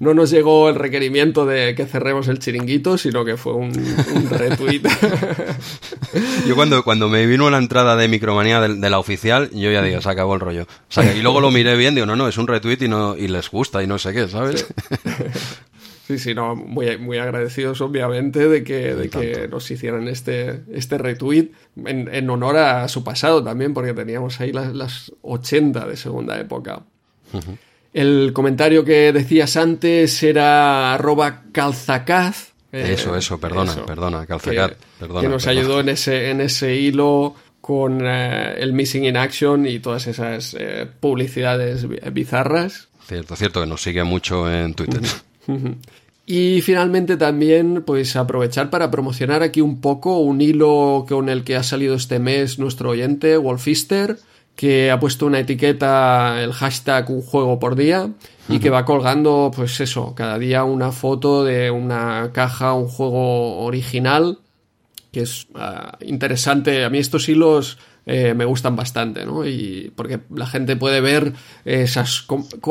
[0.00, 3.72] No nos llegó el requerimiento de que cerremos el chiringuito, sino que fue un,
[4.30, 4.82] retweet.
[6.48, 10.00] Yo cuando, cuando me vino la entrada de Micromanía de, la oficial, yo ya digo,
[10.00, 10.66] se acabó el rollo.
[11.16, 13.50] y luego lo miré bien, digo, no, no, es un retweet y, no, y les
[13.50, 14.66] gusta y no sé qué, ¿sabes?
[14.66, 15.69] Sí,
[16.18, 21.50] sí, no, muy, muy agradecidos obviamente de que, de que nos hicieran este, este retweet
[21.84, 26.82] en, honor a su pasado también, porque teníamos ahí las, las 80 de segunda época.
[27.92, 32.52] El comentario que decías antes era arroba calzacaz.
[32.72, 34.72] Eh, eso, eso, perdona, perdona, calzacaz.
[34.98, 39.80] Que, nos ayudó en ese, en ese hilo con eh, el Missing in Action y
[39.80, 42.88] todas esas eh, publicidades bizarras.
[43.06, 45.02] Cierto, cierto, que nos sigue mucho en Twitter.
[46.30, 51.56] Y finalmente también, pues aprovechar para promocionar aquí un poco un hilo con el que
[51.56, 54.16] ha salido este mes nuestro oyente, Wolfister,
[54.54, 58.10] que ha puesto una etiqueta, el hashtag un juego por día,
[58.48, 63.64] y que va colgando, pues eso, cada día una foto de una caja, un juego
[63.64, 64.38] original,
[65.10, 66.84] que es ah, interesante.
[66.84, 67.76] A mí estos hilos
[68.12, 69.46] eh, me gustan bastante, ¿no?
[69.46, 72.26] Y porque la gente puede ver esas,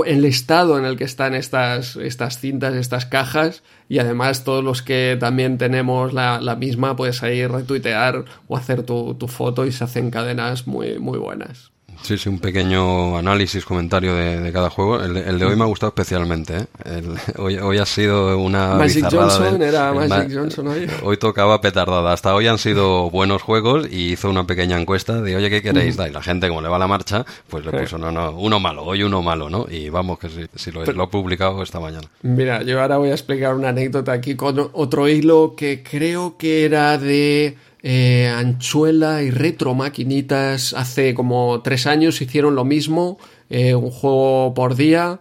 [0.06, 4.82] el estado en el que están estas, estas cintas, estas cajas, y además todos los
[4.82, 9.72] que también tenemos la, la misma, puedes ahí retuitear o hacer tu, tu foto y
[9.72, 11.69] se hacen cadenas muy, muy buenas.
[12.02, 15.02] Sí, sí, un pequeño análisis, comentario de, cada juego.
[15.02, 16.58] El, de hoy me ha gustado especialmente.
[16.86, 17.04] ¿eh?
[17.38, 18.76] hoy, ha sido una.
[18.76, 20.88] Magic Johnson era Magic Johnson hoy.
[21.04, 22.14] Hoy tocaba petardada.
[22.14, 25.96] Hasta hoy han sido buenos juegos y hizo una pequeña encuesta de, oye, ¿qué queréis?
[25.96, 28.84] Y la gente, como le va la marcha, pues le puso, no, no, uno malo,
[28.84, 29.68] hoy uno malo, ¿no?
[29.70, 32.08] Y vamos, que si, lo, lo he publicado esta mañana.
[32.22, 36.66] Mira, yo ahora voy a explicar una anécdota aquí con otro hilo que creo que
[36.66, 43.18] era de eh, Anchuela y Retro Maquinitas hace como tres años hicieron lo mismo,
[43.50, 45.20] eh, un juego por día.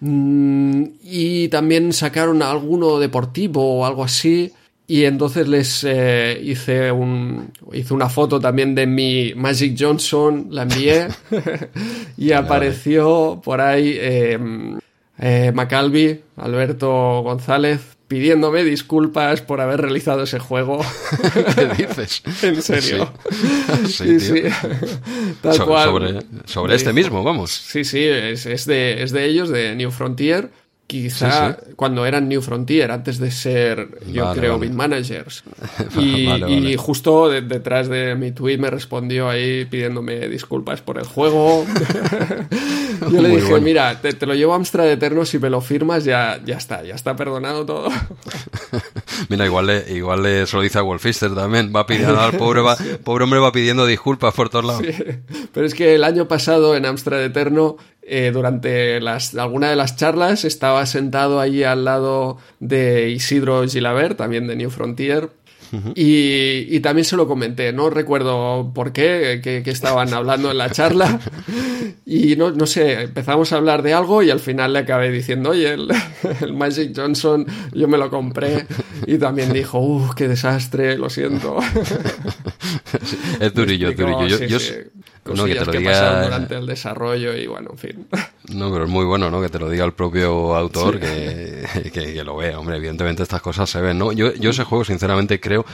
[0.00, 4.52] Mm, y también sacaron alguno deportivo o algo así.
[4.86, 10.62] Y entonces les eh, hice, un, hice una foto también de mi Magic Johnson, la
[10.62, 11.08] envié
[12.16, 15.52] y apareció por ahí eh,
[16.36, 20.84] Alberto González, pidiéndome disculpas por haber realizado ese juego.
[21.54, 22.22] ¿Qué dices?
[22.42, 23.12] en serio.
[23.86, 24.42] Sí, sí,
[25.42, 26.24] Tal cual.
[26.46, 27.50] Sobre, este mismo, vamos.
[27.52, 30.50] Sí, sí, es, es, de, es de ellos, de New Frontier.
[30.88, 34.72] Quizá cuando eran New Frontier, antes de ser, yo creo, vale.
[34.72, 35.44] Managers.
[35.98, 41.66] Y, justo detrás de mi tweet me respondió ahí pidiéndome disculpas por el juego.
[43.10, 46.40] yo le dije, mira, te, lo llevo a Amstrad Eterno, si me lo firmas ya,
[46.42, 47.90] ya está, ya está perdonado todo.
[49.28, 52.62] mira, igual le, igual le se lo dice a Wolfister también, va pidiendo al pobre,
[53.04, 54.86] pobre hombre va pidiendo disculpas por todos lados.
[55.52, 57.76] Pero es que el año pasado en Amstrad Eterno
[58.08, 64.16] eh, durante las, alguna de las charlas estaba sentado allí al lado de Isidro Gilabert,
[64.16, 65.30] también de New Frontier,
[65.94, 71.20] y, también se lo comenté, no recuerdo por qué, que, estaban hablando en la charla.
[72.10, 75.50] Y no, no, sé, empezamos a hablar de algo y al final le acabé diciendo,
[75.50, 75.88] oye, el,
[76.54, 78.66] Magic Johnson yo me lo compré.
[79.06, 81.58] Y también dijo, uff, qué desastre, lo siento.
[83.40, 84.38] es durillo, es durillo.
[84.46, 84.58] Yo,
[85.34, 86.24] no, que, te lo diga...
[86.24, 88.06] durante el desarrollo y bueno, en fin.
[88.48, 89.42] No, pero es muy bueno, ¿no?
[89.42, 92.58] Que te lo diga el propio autor, que, que, lo vea.
[92.58, 94.10] Hombre, evidentemente estas cosas se ven, ¿no?
[94.10, 95.66] Yo, yo ese juego, sinceramente, creo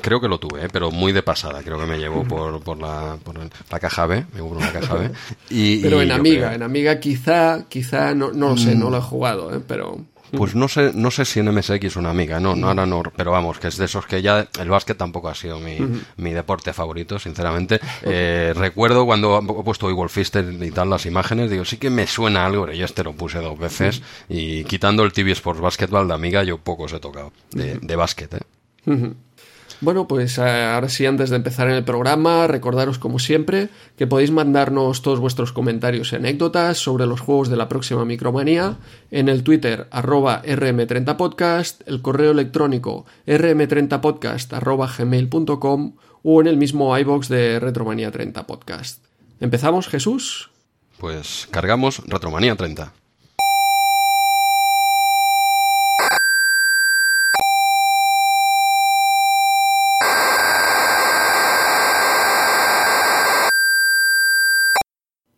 [0.00, 0.68] creo que lo tuve, ¿eh?
[0.72, 1.62] pero muy de pasada.
[1.62, 4.94] Creo que me llevó por, por, la, por la caja B, me llevó una caja
[4.94, 5.10] B.
[5.50, 9.02] Y, pero en Amiga, en Amiga quizá, quizá, no, no lo sé, no lo he
[9.02, 9.60] jugado, ¿eh?
[9.66, 9.98] pero...
[10.32, 13.30] Pues no sé, no sé si en MSX una amiga, no, no, ahora no, pero
[13.30, 15.78] vamos, que es de esos que ya el básquet tampoco ha sido mi,
[16.16, 17.80] mi deporte favorito, sinceramente.
[18.02, 22.46] Eh, recuerdo cuando he puesto Wolfister y tal las imágenes, digo, sí que me suena
[22.46, 26.14] algo, pero yo este lo puse dos veces y quitando el TV Sports Basketball de
[26.14, 28.40] amiga, yo pocos he tocado de, de básquet, ¿eh?
[29.80, 34.08] Bueno, pues eh, ahora sí, antes de empezar en el programa, recordaros como siempre que
[34.08, 38.76] podéis mandarnos todos vuestros comentarios y anécdotas sobre los juegos de la próxima Micromanía
[39.12, 45.92] en el Twitter arroba rm30podcast, el correo electrónico rm30podcast arroba gmail.com
[46.24, 49.04] o en el mismo iBox de Retromanía 30 Podcast.
[49.38, 50.50] ¿Empezamos, Jesús?
[50.98, 52.92] Pues cargamos Retromanía 30.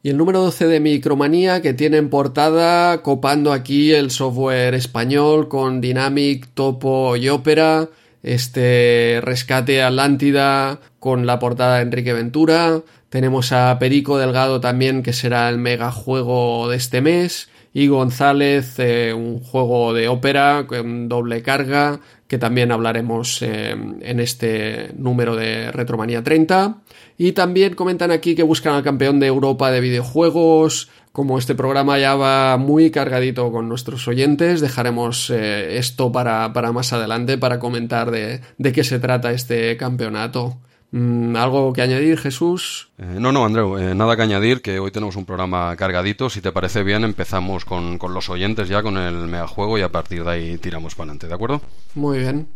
[0.03, 5.49] Y el número 12 de Micromanía que tiene en portada copando aquí el software español
[5.49, 7.91] con Dynamic, Topo y Opera,
[8.23, 15.13] este Rescate Atlántida con la portada de Enrique Ventura, tenemos a Perico Delgado también que
[15.13, 17.51] será el mega juego de este mes.
[17.73, 24.21] Y González eh, un juego de ópera con doble carga que también hablaremos eh, en
[24.21, 26.77] este número de Retromanía 30.
[27.19, 30.91] Y también comentan aquí que buscan al campeón de Europa de videojuegos.
[31.11, 36.71] Como este programa ya va muy cargadito con nuestros oyentes, dejaremos eh, esto para, para,
[36.71, 40.57] más adelante para comentar de, de qué se trata este campeonato.
[40.93, 42.91] Mm, ¿Algo que añadir, Jesús?
[42.99, 46.29] Eh, no, no, Andreu, eh, nada que añadir, que hoy tenemos un programa cargadito.
[46.29, 49.91] Si te parece bien, empezamos con, con los oyentes ya, con el megajuego y a
[49.91, 51.61] partir de ahí tiramos para adelante, ¿de acuerdo?
[51.95, 52.49] Muy bien.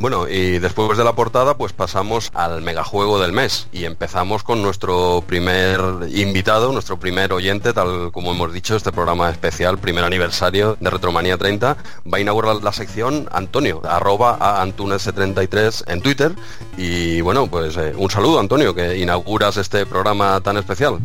[0.00, 4.62] Bueno, y después de la portada, pues pasamos al megajuego del mes y empezamos con
[4.62, 10.78] nuestro primer invitado, nuestro primer oyente, tal como hemos dicho, este programa especial, primer aniversario
[10.80, 11.76] de Retromanía 30.
[12.10, 16.32] Va a inaugurar la sección Antonio, arroba a Antunes33 en Twitter.
[16.78, 20.98] Y bueno, pues eh, un saludo, Antonio, que inauguras este programa tan especial.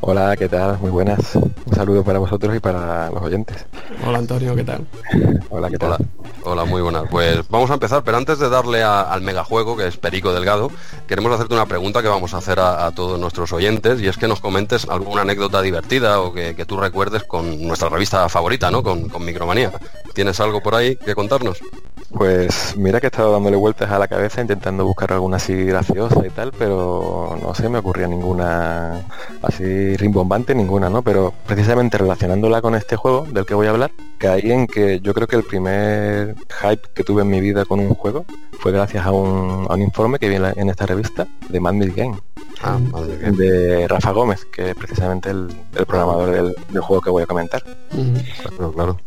[0.00, 0.78] Hola, ¿qué tal?
[0.78, 1.34] Muy buenas.
[1.34, 3.66] Un saludo para vosotros y para los oyentes.
[4.06, 4.86] Hola Antonio, ¿qué tal?
[5.50, 5.96] Hola, ¿qué tal?
[6.44, 7.04] Hola, muy buenas.
[7.10, 10.70] Pues vamos a empezar, pero antes de darle al megajuego, que es Perico Delgado,
[11.06, 14.28] queremos hacerte una pregunta que vamos a hacer a, todos nuestros oyentes, y es que
[14.28, 18.82] nos comentes alguna anécdota divertida o que, tú recuerdes con nuestra revista favorita, ¿no?
[18.82, 19.72] Con, con Micromanía.
[20.14, 21.58] ¿Tienes algo por ahí que contarnos?
[22.12, 26.24] Pues mira que he estado dándole vueltas a la cabeza intentando buscar alguna así graciosa
[26.24, 29.02] y tal, pero no sé, me ocurría ninguna
[29.42, 31.02] así rimbombante, ninguna, ¿no?
[31.02, 35.12] Pero precisamente relacionándola con este juego del que voy a hablar, caí en que yo
[35.14, 38.24] creo que el primer hype que tuve en mi vida con un juego
[38.60, 42.16] fue gracias a un, informe que vi en, esta revista de Mad Game.
[42.62, 45.48] Ah, de Rafa Gómez, que es precisamente el,
[45.86, 47.62] programador del, juego que voy a comentar.
[48.40, 49.05] Claro, claro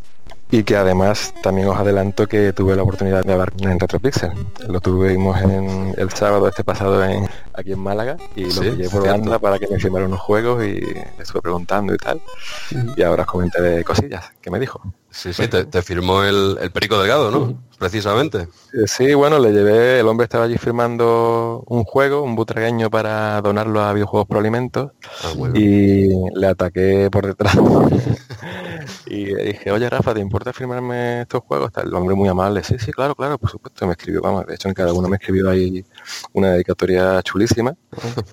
[0.51, 4.31] y que además también os adelanto que tuve la oportunidad de hablar en Retropixel.
[4.67, 9.05] Lo tuvimos en el sábado este pasado en, aquí en Málaga y lo pillé por
[9.05, 12.21] banda para que me firmara unos juegos y le estuve preguntando y tal.
[12.95, 14.81] Y ahora os comenté cosillas que me dijo.
[15.11, 17.61] Sí, sí, te, firmó el, Perico Delgado, ¿no?
[17.79, 18.47] Precisamente.
[18.73, 23.41] Eh, sí, bueno, le llevé, el hombre estaba allí firmando un juego, un butragueño para
[23.41, 24.91] donarlo a videojuegos por alimentos
[25.23, 27.57] ah, y le ataqué por detrás.
[29.07, 31.71] y le dije, oye Rafa, ¿te importa firmarme estos juegos?
[31.81, 34.67] El hombre muy amable, sí, sí, claro, claro, por supuesto, me escribió, vamos, de hecho
[34.67, 35.83] en cada uno me escribió ahí
[36.33, 37.75] una dedicatoria chulísima.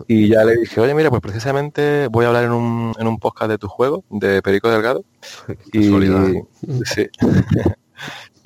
[0.08, 3.18] y ya le dije, oye, mira, pues precisamente voy a hablar en un, en un
[3.18, 5.04] podcast de tu juego, de Perico Delgado.
[5.72, 5.90] y,
[6.84, 7.08] sí.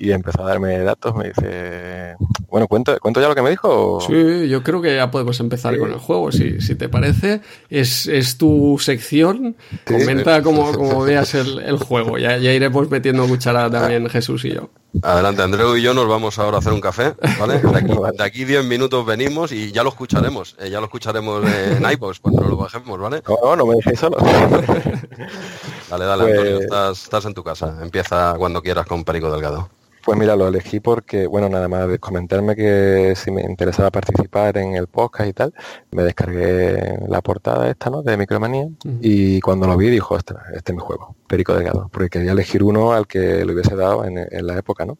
[0.01, 2.15] y empezó a darme datos, me dice,
[2.49, 4.01] bueno, ¿cuento, ¿cuento ya lo que me dijo?
[4.01, 7.41] Sí, yo creo que ya podemos empezar con el juego, si, si te parece.
[7.69, 14.09] Es, es tu sección, comenta como, veas el, juego, ya, ya iremos metiendo cuchara también
[14.09, 14.71] Jesús y yo.
[15.03, 17.59] Adelante, Andreu y yo nos vamos ahora a hacer un café, ¿vale?
[17.59, 22.19] De aquí, 10 minutos venimos y ya lo escucharemos, eh, ya lo escucharemos en iPods
[22.19, 23.23] cuando lo bajemos, ¿vale?
[23.27, 24.17] No, no me dejéis solo.
[25.89, 29.69] dale, dale, Antonio, pues- estás, estás en tu casa, empieza cuando quieras con Perico Delgado.
[30.03, 34.57] Pues mira, lo elegí porque, bueno, nada más de comentarme que si me interesaba participar
[34.57, 35.53] en el podcast y tal,
[35.91, 38.01] me descargué la portada esta, ¿no?
[38.01, 38.67] De Micromanía
[39.01, 42.63] y cuando lo vi dijo, este, este es mi juego, Perico Delgado, porque quería elegir
[42.63, 44.97] uno al que le hubiese dado en, la época, ¿no?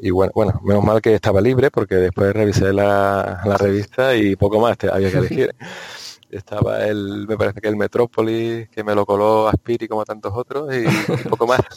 [0.00, 4.60] Y bueno, bueno, menos mal que estaba libre porque después revisé la, revista y poco
[4.60, 5.54] más había que elegir.
[6.30, 10.68] estaba el, me parece que el Metrópolis, que me lo coló Aspiri como tantos otros,
[10.74, 10.84] y,
[11.28, 11.60] poco más.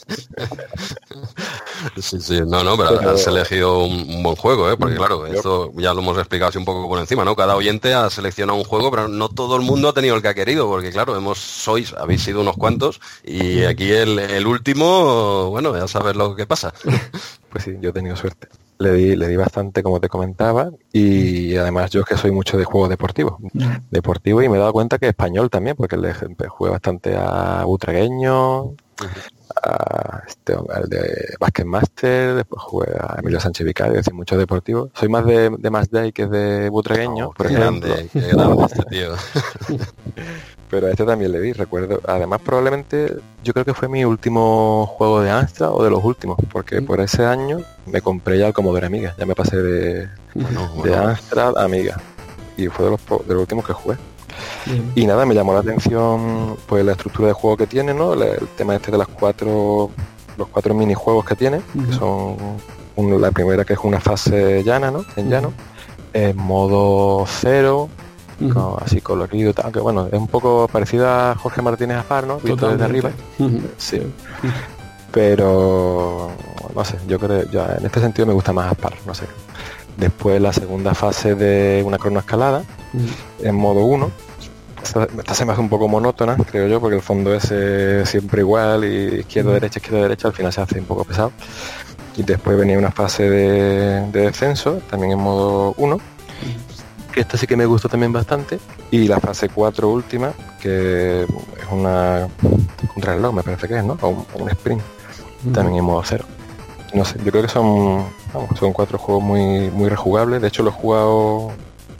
[2.01, 4.77] Sí, sí, no, no, pero, has elegido un, buen juego, ¿eh?
[4.77, 7.35] Porque claro, esto ya lo hemos explicado así un poco por encima, ¿no?
[7.35, 10.29] Cada oyente ha seleccionado un juego, pero no todo el mundo ha tenido el que
[10.29, 15.49] ha querido, porque claro, hemos, sois, habéis sido unos cuantos, y aquí el, el último,
[15.49, 16.73] bueno, ya sabes lo que pasa.
[17.53, 18.47] Pues sí, yo he tenido suerte.
[18.83, 22.57] Le di, le di bastante, como te comentaba, y además yo es que soy mucho
[22.57, 23.35] de juegos deportivos.
[23.89, 28.75] Deportivo y me he dado cuenta que español también, porque le jugué bastante a Butragueño,
[29.63, 34.37] a este, al de Basket Master, después jugué a Emilio Sánchez Vicario, es decir, muchos
[34.37, 34.91] deportivos.
[34.93, 37.89] Soy más de, de Más Day que de Butragueño, oh, por ejemplo.
[37.89, 39.13] Grande, qué grande este tío.
[40.73, 42.01] pero a este también le di, recuerdo.
[42.07, 46.35] Además, probablemente yo creo que fue mi último juego de Amstrad o de los últimos,
[46.51, 50.09] porque por ese año me compré ya el Commodore Amiga, ya me pasé de,
[50.83, 52.01] de Amstrad a Amiga.
[52.57, 53.97] Y fue de los, de los últimos que jugué.
[54.95, 58.13] Y nada, me llamó la atención pues la estructura de juego que tiene, ¿no?
[58.13, 59.91] El, tema este de las cuatro,
[60.39, 62.35] los cuatro minijuegos que tiene, que son
[63.21, 65.05] la primera que es una fase llana, ¿no?
[65.17, 65.53] En llano,
[66.13, 67.89] en modo cero,
[68.81, 72.37] así colorido tal, que bueno, es un poco parecida a Jorge Martínez Afar, ¿no?
[72.39, 73.11] Visto desde arriba.
[73.77, 74.01] Sí.
[75.11, 76.31] Pero
[76.73, 79.25] no sé, yo creo, ya en este sentido me gusta más Aspar, no sé.
[79.97, 82.63] Después la segunda fase de una cronoescalada
[83.41, 84.11] en modo 1.
[84.83, 87.53] Esta, se me hace un poco monótona, creo yo, porque el fondo es
[88.09, 91.31] siempre igual y izquierda, derecha, izquierda, derecha, al final se hace un poco pesado.
[92.17, 96.12] Y después venía una fase de, de descenso, también en modo 1
[97.13, 98.59] que esta sí que me gustó también bastante.
[98.91, 102.27] Y la fase 4 última, que es una
[102.95, 103.97] un reloj, me parece que es, ¿no?
[104.01, 104.81] O un, sprint,
[105.53, 106.25] también en modo cero.
[106.93, 108.05] No sé, yo creo que son,
[108.59, 110.41] son cuatro juegos muy, muy rejugables.
[110.41, 111.51] De hecho, lo he jugado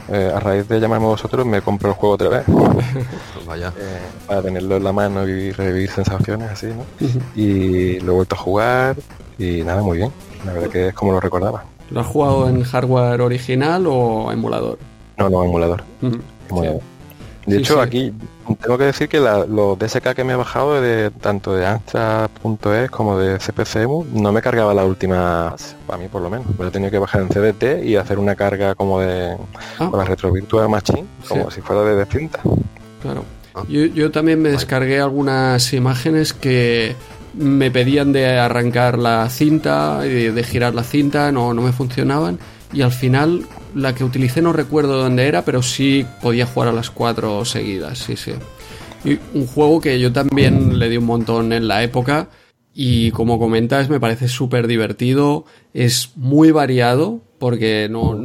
[0.08, 2.44] eh, a raíz de llamarme vosotros, me compré el juego otra vez.
[3.46, 3.72] Vaya.
[3.76, 6.84] Eh, para tenerlo en la mano y revivir sensaciones así, ¿no?
[7.34, 8.96] Y lo he vuelto a jugar
[9.38, 10.12] y nada, muy bien.
[10.46, 11.64] La verdad que es como lo recordaba.
[11.90, 14.78] ¿Lo has jugado en hardware original o emulador?
[15.18, 15.84] No, no, emulador.
[17.46, 18.12] De hecho, aquí
[18.62, 23.18] tengo que decir que los DSK que me he bajado de tanto de Amstrad.es como
[23.18, 25.54] de CPCEMU no me cargaba la última,
[25.86, 26.46] para mí por lo menos.
[26.56, 29.36] Pero he tenido que bajar en CDT y hacer una carga como de
[29.78, 29.90] ah.
[29.92, 32.40] la Retro Virtual Machine, como si fuera de, cinta.
[33.02, 33.24] Claro.
[33.54, 33.62] Ah.
[33.68, 36.96] Yo, yo también me descargué algunas imágenes que
[37.34, 42.38] me pedían de arrancar la cinta y de, girar la cinta, no, no me funcionaban.
[42.72, 43.44] Y al final
[43.74, 47.98] la que utilicé no recuerdo dónde era, pero sí podía jugar a las cuatro seguidas,
[47.98, 48.32] sí, sí.
[49.04, 52.28] Y un juego que yo también le di un montón en la época
[52.74, 58.18] y como comentas me parece súper divertido, es muy variado porque no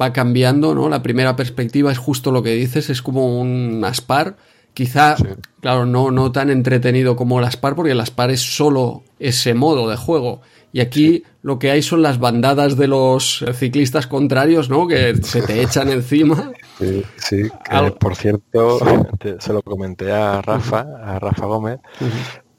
[0.00, 0.88] va cambiando, ¿no?
[0.88, 4.36] La primera perspectiva es justo lo que dices, es como un Aspar,
[4.74, 5.16] quizá,
[5.60, 9.88] claro, no, no tan entretenido como el Aspar porque el Aspar es solo ese modo
[9.88, 10.40] de juego
[10.72, 14.86] y aquí lo que hay son las bandadas de los ciclistas contrarios, ¿no?
[14.86, 16.52] Que se te echan encima.
[16.78, 17.42] Sí, sí.
[17.98, 18.78] por cierto,
[19.38, 21.80] se lo comenté a Rafa, a Rafa Gómez.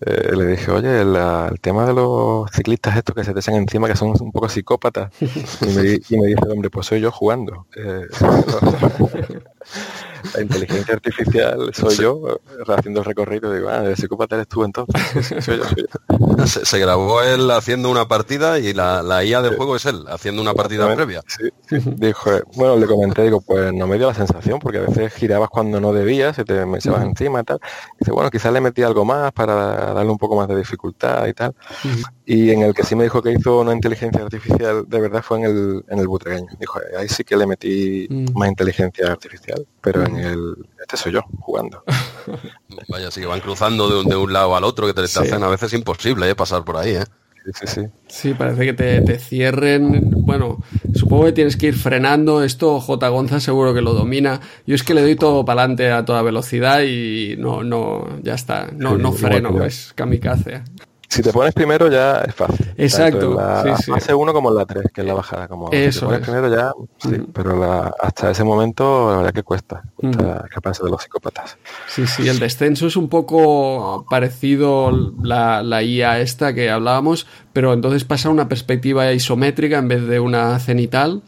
[0.05, 3.87] Eh, le dije, oye, el, tema de los ciclistas estos que se te echan encima,
[3.87, 5.11] que son un poco psicópatas.
[5.61, 7.67] Y me, dice, hombre, pues soy yo jugando.
[7.75, 8.07] Eh,
[10.33, 14.93] la inteligencia artificial soy yo haciendo el recorrido digo ah el psicópata eres tú entonces
[16.45, 20.41] Se, grabó él haciendo una partida y la, la IA del juego es él haciendo
[20.41, 21.21] una partida previa.
[21.69, 25.49] Dijo bueno le comenté digo pues no me dio la sensación porque a veces girabas
[25.49, 27.59] cuando no debías se te me se encima y tal
[27.99, 31.33] dice bueno quizás le metí algo más para darle un poco más de dificultad y
[31.33, 31.53] tal
[32.25, 35.39] y en el que sí me dijo que hizo una inteligencia artificial de verdad fue
[35.39, 38.37] en el en el butregueño dijo ahí sí que le metí mm.
[38.37, 41.83] más inteligencia artificial pero en el este soy yo jugando.
[42.89, 45.43] Vaya, sí que van cruzando de un, de un lado al otro, que te, hacen
[45.43, 46.35] a veces imposible ¿eh?
[46.35, 47.05] pasar por ahí, ¿eh?
[47.53, 48.33] Sí, sí, sí.
[48.33, 50.11] parece que te, cierren.
[50.11, 50.59] Bueno,
[50.95, 52.41] supongo que tienes que ir frenando.
[52.41, 53.09] Esto J.
[53.09, 54.39] Gonza seguro que lo domina.
[54.65, 58.35] Yo es que le doy todo para adelante a toda velocidad y no, no, ya
[58.35, 58.69] está.
[58.71, 60.63] No, no freno, es kamikaze.
[61.13, 62.73] Si te pones primero ya es fácil.
[62.75, 63.35] Exacto.
[63.35, 65.47] la fase 1 como en la 3, que es la bajada.
[65.47, 69.43] Como Eso si te pones primero ya, sí, pero hasta ese momento la verdad que
[69.43, 69.83] cuesta.
[69.95, 71.57] Cuesta de los psicópatas.
[71.87, 77.73] Sí, sí, el descenso es un poco parecido la, la IA esta que hablábamos, pero
[77.73, 81.21] entonces pasa a una perspectiva isométrica en vez de una cenital.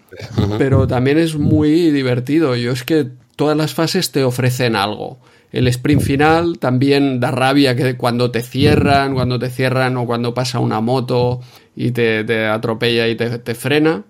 [0.57, 2.55] Pero también es muy divertido.
[2.55, 5.19] Yo es que todas las fases te ofrecen algo.
[5.55, 10.33] El sprint final también da rabia que cuando te cierran, cuando te cierran o cuando
[10.33, 11.39] pasa una moto
[11.77, 14.03] y te, atropella y te, frena.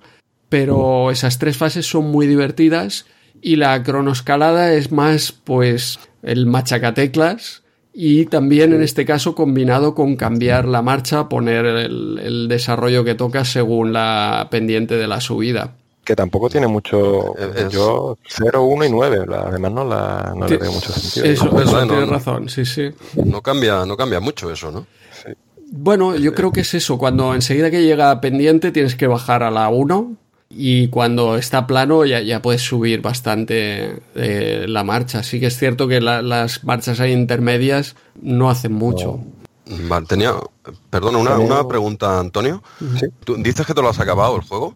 [0.49, 3.05] Pero esas tres fases son muy divertidas
[3.43, 7.61] y la cronoscalada es más pues el machacateclas
[7.93, 13.45] y también en este caso combinado con cambiar la marcha, poner el, desarrollo que toca
[13.45, 15.75] según la pendiente de la subida.
[16.05, 17.33] Que tampoco tiene mucho.
[17.69, 21.25] Yo 0, 1 y 9, además no, la, no le veo mucho sentido.
[21.25, 22.91] Eso, eso tienes razón, sí, sí.
[23.25, 24.85] No cambia, no cambia mucho eso, ¿no?
[25.71, 26.99] Bueno, yo creo que es eso.
[26.99, 30.13] Cuando enseguida que llega pendiente tienes que bajar a la 1
[30.49, 35.23] y cuando está plano ya, ya puedes subir bastante eh, la marcha.
[35.23, 39.19] Sí que es cierto que las marchas ahí intermedias no hacen mucho.
[39.87, 40.33] Vale, tenía,
[40.91, 42.61] perdona, una, una pregunta, Antonio.
[43.23, 44.75] ¿Tú dices que te lo has acabado el juego?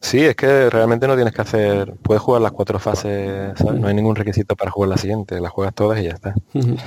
[0.00, 3.94] Sí, es que realmente no tienes que hacer, puedes jugar las cuatro fases, no hay
[3.94, 6.34] ningún requisito para jugar la siguiente, las juegas todas y ya está.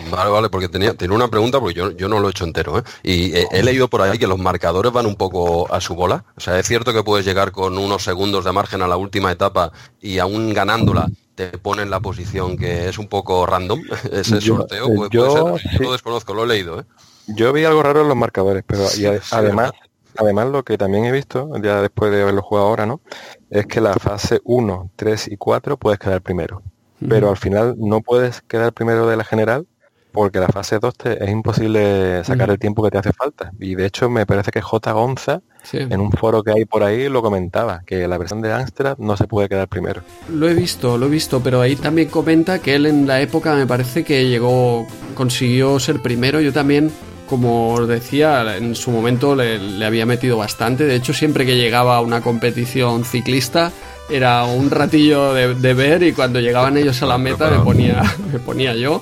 [0.09, 2.79] Vale, vale, porque tenía, tenía una pregunta porque yo, yo no lo he hecho entero,
[2.79, 2.83] ¿eh?
[3.03, 6.39] y he, leído por ahí que los marcadores van un poco a su bola, o
[6.39, 9.73] sea, es cierto que puedes llegar con unos segundos de margen a la última etapa
[9.99, 13.81] y aún ganándola te ponen la posición que es un poco random,
[14.11, 16.83] ese sorteo, eh, yo, lo desconozco, lo he leído, ¿eh?
[17.27, 18.85] Yo vi algo raro en los marcadores, pero
[19.31, 19.71] además...
[20.17, 23.01] Además, lo que también he visto, ya después de haberlo jugado ahora, ¿no?
[23.49, 26.61] Es que la fase 1, 3 y 4 puedes quedar primero.
[27.07, 29.65] Pero al final no puedes quedar primero de la general
[30.11, 33.51] porque la fase 2 te, es imposible sacar el tiempo que te hace falta.
[33.59, 34.91] Y de hecho me parece que J.
[34.91, 35.41] Gonza,
[35.71, 39.15] en un foro que hay por ahí, lo comentaba, que la versión de Amstrad no
[39.17, 40.01] se puede quedar primero.
[40.29, 43.55] Lo he visto, lo he visto, pero ahí también comenta que él en la época
[43.55, 44.85] me parece que llegó,
[45.15, 46.41] consiguió ser primero.
[46.41, 46.91] Yo también
[47.31, 50.83] como os decía, en su momento le, había metido bastante.
[50.83, 53.71] De hecho, siempre que llegaba a una competición ciclista,
[54.09, 58.03] era un ratillo de, ver y cuando llegaban ellos a la meta me ponía,
[58.33, 59.01] me ponía yo.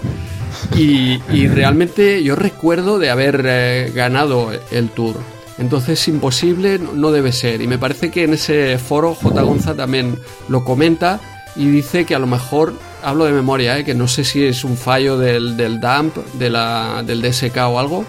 [0.78, 1.18] Y,
[1.48, 5.16] realmente yo recuerdo de haber eh, ganado el tour.
[5.58, 7.64] Entonces imposible no debe ser.
[7.64, 9.42] Y me parece que en ese foro J.
[9.42, 10.20] Gonza también
[10.50, 11.20] lo comenta
[11.56, 14.64] y dice que a lo mejor, hablo de memoria, eh, que no sé si es
[14.64, 18.06] un fallo del, del de la, del DSK o algo,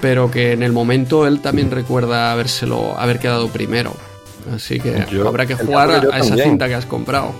[0.00, 3.92] pero que en el momento él también recuerda habérselo, haber quedado primero.
[4.54, 7.32] Así que habrá que jugar a, esa cinta que has comprado.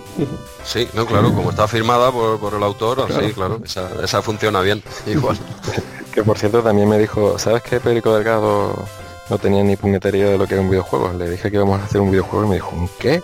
[0.65, 3.33] Sí, no, claro, como está firmada por, el autor, claro.
[3.33, 5.39] claro, esa, esa, funciona bien, igual.
[6.13, 8.87] que por cierto también me dijo, ¿sabes qué Perico Delgado
[9.31, 11.13] no tenía ni puñetería de lo que era un videojuego.
[11.13, 13.23] Le dije que íbamos a hacer un videojuego y me dijo, ¿un qué?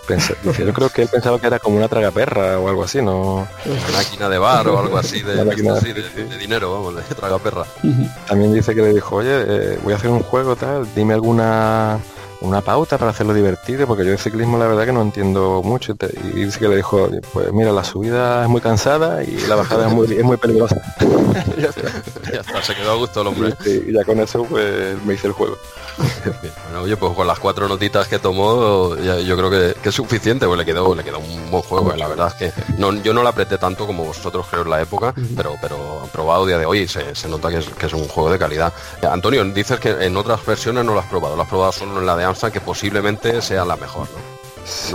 [0.59, 3.47] yo creo que él pensaba que era como una tragaperra o algo así, ¿no?
[3.65, 7.65] Una máquina de bar o algo así de, de, dinero, vamos, de tragaperra.
[8.27, 11.99] También dice que le dijo, oye, eh, voy a hacer un juego tal, dime alguna
[12.41, 15.95] una pauta para hacerlo divertido, porque yo de ciclismo la verdad que no entiendo mucho.
[16.33, 19.87] Y dice que le dijo, pues mira, la subida es muy cansada y la bajada
[19.87, 20.75] es muy, es muy peligrosa.
[21.57, 22.61] ya, está.
[22.61, 23.53] se quedó a gusto el hombre.
[23.65, 25.57] y ya con eso pues me hice el juego.
[26.25, 30.57] bueno, oye, pues con las cuatro notitas que tomó, yo creo que, es suficiente, pues
[30.57, 31.93] le quedó, le quedó un buen juego.
[31.93, 34.69] Eh, la verdad es que no, yo no la apreté tanto como vosotros creo en
[34.69, 37.93] la época, pero, pero probado día de hoy se, se nota que es, que es
[37.93, 38.73] un juego de calidad.
[39.01, 41.99] Eh, Antonio, dices que en otras versiones no lo has probado, lo has probado solo
[41.99, 44.35] en la de Amstrad, que posiblemente sea la mejor, ¿no?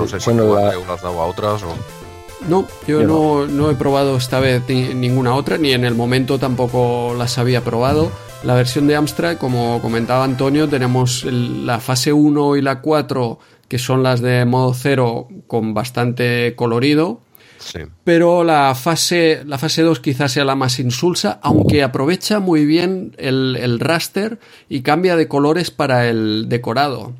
[0.07, 0.71] sé si bueno, la...
[0.71, 1.75] has dado a otras o...
[2.49, 7.15] No, yo no, no, he probado esta vez ninguna otra, ni en el momento tampoco
[7.17, 8.11] las había probado.
[8.43, 13.39] La versión de Amstrad, como comentaba Antonio, tenemos la fase 1 y la 4,
[13.69, 17.21] que son las de modo 0 con bastante colorido.
[18.05, 23.15] Pero la fase, la fase 2 quizás sea la más insulsa, aunque aprovecha muy bien
[23.19, 24.39] el, el raster
[24.71, 27.13] y cambia de colores para el decorado.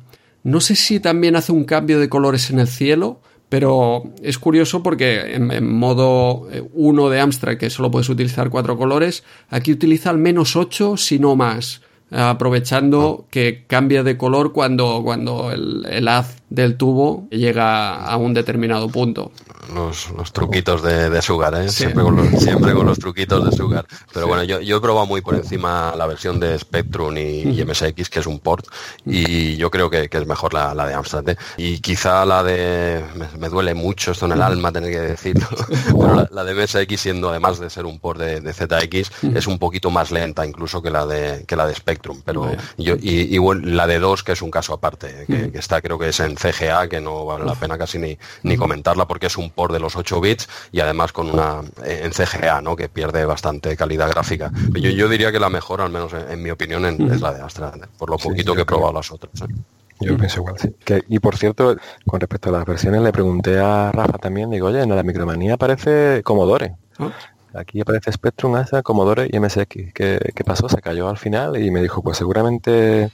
[0.43, 4.81] No sé si también hace un cambio de colores en el cielo, pero es curioso
[4.81, 10.19] porque en, modo 1 de Amstrad, que solo puedes utilizar cuatro colores, aquí utiliza al
[10.19, 11.81] menos 8, si no más,
[12.11, 18.89] aprovechando que cambia de color cuando, cuando el haz del tubo llega a un determinado
[18.89, 19.31] punto
[19.73, 21.69] los, truquitos de, de Sugar, ¿eh?
[21.69, 23.85] siempre, con los, siempre con los truquitos de Sugar.
[24.13, 28.09] Pero bueno, yo, yo he probado muy por encima la versión de Spectrum y, MSX,
[28.09, 28.65] que es un port,
[29.05, 31.29] y yo creo que, es mejor la, de Amstrad.
[31.29, 31.37] ¿eh?
[31.57, 33.03] Y quizá la de...
[33.39, 35.47] Me, duele mucho esto en el alma tener que decirlo,
[35.85, 39.91] pero la, de MSX, siendo además de ser un port de, ZX, es un poquito
[39.91, 42.00] más lenta incluso que la de, que la de Spectrum.
[42.25, 46.09] Pero yo, y, la de 2, que es un caso aparte, que, está creo que
[46.09, 49.49] es en CGA, que no vale la pena casi ni, ni comentarla porque es un
[49.49, 52.75] por de los 8 bits y además con una eh, en CGA, ¿no?
[52.75, 54.51] Que pierde bastante calidad gráfica.
[54.73, 57.73] Yo, yo diría que la mejor, al menos en, mi opinión, es la de Astra,
[57.97, 59.41] por lo poquito que he probado las otras.
[59.41, 59.53] ¿eh?
[59.99, 60.73] Yo pienso igual, sí.
[61.09, 61.75] y por cierto,
[62.07, 65.53] con respecto a las versiones, le pregunté a Rafa también, digo, oye, en la micromanía
[65.53, 66.75] aparece Commodore.
[66.97, 67.11] Ah.
[67.53, 69.93] Aquí aparece Spectrum, ASA, Commodore y MSX.
[69.93, 70.69] ¿Qué, pasó?
[70.69, 73.11] Se cayó al final y me dijo, pues seguramente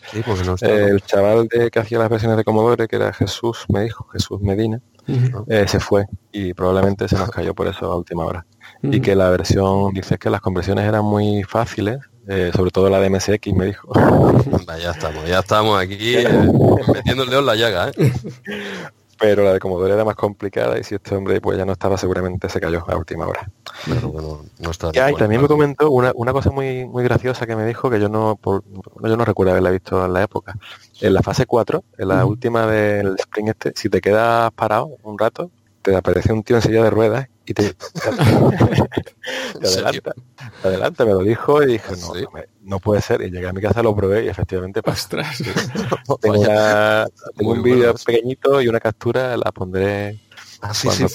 [0.62, 4.40] el chaval de que hacía las versiones de Commodore, que era Jesús, me dijo, Jesús
[4.42, 4.80] Medina,
[5.48, 8.46] eh, se fue y probablemente se nos cayó por eso a última hora.
[8.84, 13.00] y que la versión, dice que las conversiones eran muy fáciles, eh, sobre todo la
[13.00, 13.92] de MSX, me dijo.
[14.80, 16.28] ya estamos, ya estamos aquí eh,
[16.94, 17.92] metiendo el dedo en la llaga.
[19.20, 21.98] pero la de Commodore era más complicada y si este hombre pues ya no estaba
[21.98, 23.50] seguramente se cayó a última hora.
[23.88, 28.40] y también me comentó una, cosa muy muy graciosa que me dijo que yo no
[28.44, 30.56] yo no recuerdo haberla visto en la época.
[31.02, 35.18] En la fase 4, en la última del Spring este, si te quedas parado un
[35.18, 35.52] rato,
[35.82, 37.76] te aparece un tío en silla de ruedas y te,
[39.64, 40.14] adelanta,
[40.62, 42.14] te adelanta, me lo dijo y dije, no,
[42.64, 43.22] no, puede ser.
[43.22, 45.08] Y llegué a mi casa, lo probé y efectivamente pasa.
[46.22, 46.44] tengo,
[47.36, 50.20] tengo un vídeo pequeñito y una captura, la pondré
[50.62, 51.06] Ah, sí, sí,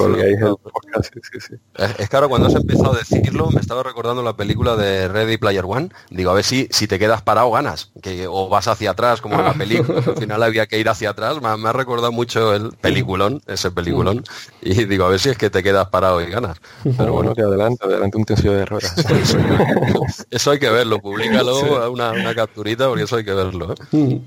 [1.98, 5.64] Es, claro, cuando has empezado a decirlo, me estaba recordando la película de Ready Player
[5.66, 5.88] One.
[6.10, 9.36] Digo, a ver si, si te quedas parado ganas, que, o vas hacia atrás, como
[9.40, 9.98] en la película.
[10.06, 11.40] Al final había que ir hacia atrás.
[11.42, 14.22] Me, ha recordado mucho el peliculón, ese peliculón.
[14.60, 16.58] Y digo, a ver si es que te quedas parado y ganas.
[16.96, 18.94] Pero bueno, que adelante, adelante un tensión de errores.
[20.30, 23.74] Eso, hay que verlo, públicalo, una, una capturita, porque eso hay que verlo.
[23.92, 24.20] ¿eh?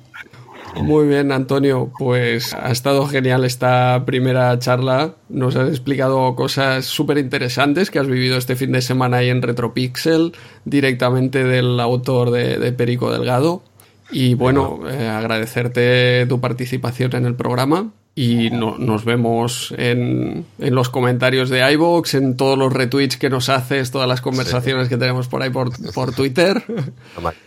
[0.82, 1.91] Muy bien, Antonio.
[1.97, 5.15] Pues ha estado genial esta primera charla.
[5.30, 9.41] Nos has explicado cosas súper interesantes que has vivido este fin de semana ahí en
[9.41, 10.34] Retropixel,
[10.65, 13.63] directamente del autor de, Perico Delgado.
[14.11, 17.91] Y bueno, eh, agradecerte tu participación en el programa.
[18.18, 23.91] Y nos vemos en, los comentarios de iVoox, en todos los retweets que nos haces,
[23.91, 26.63] todas las conversaciones que tenemos por ahí por, por Twitter.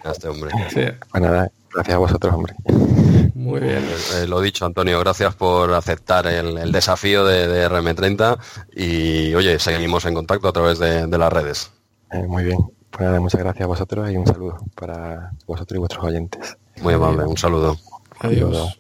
[0.05, 0.51] Este hombre.
[1.11, 2.55] Pues nada, gracias a vosotros, hombre.
[3.35, 3.83] Muy bien.
[4.16, 8.39] Eh, lo dicho, Antonio, gracias por aceptar el, desafío de, RM30
[8.77, 11.71] y, oye, seguimos en contacto a través de, las redes.
[12.12, 12.59] Eh, muy bien.
[12.91, 16.59] Pues muchas gracias a vosotros y un saludo para vosotros y vuestros oyentes.
[16.83, 17.79] Muy amable, un saludo.
[18.21, 18.78] Adiós.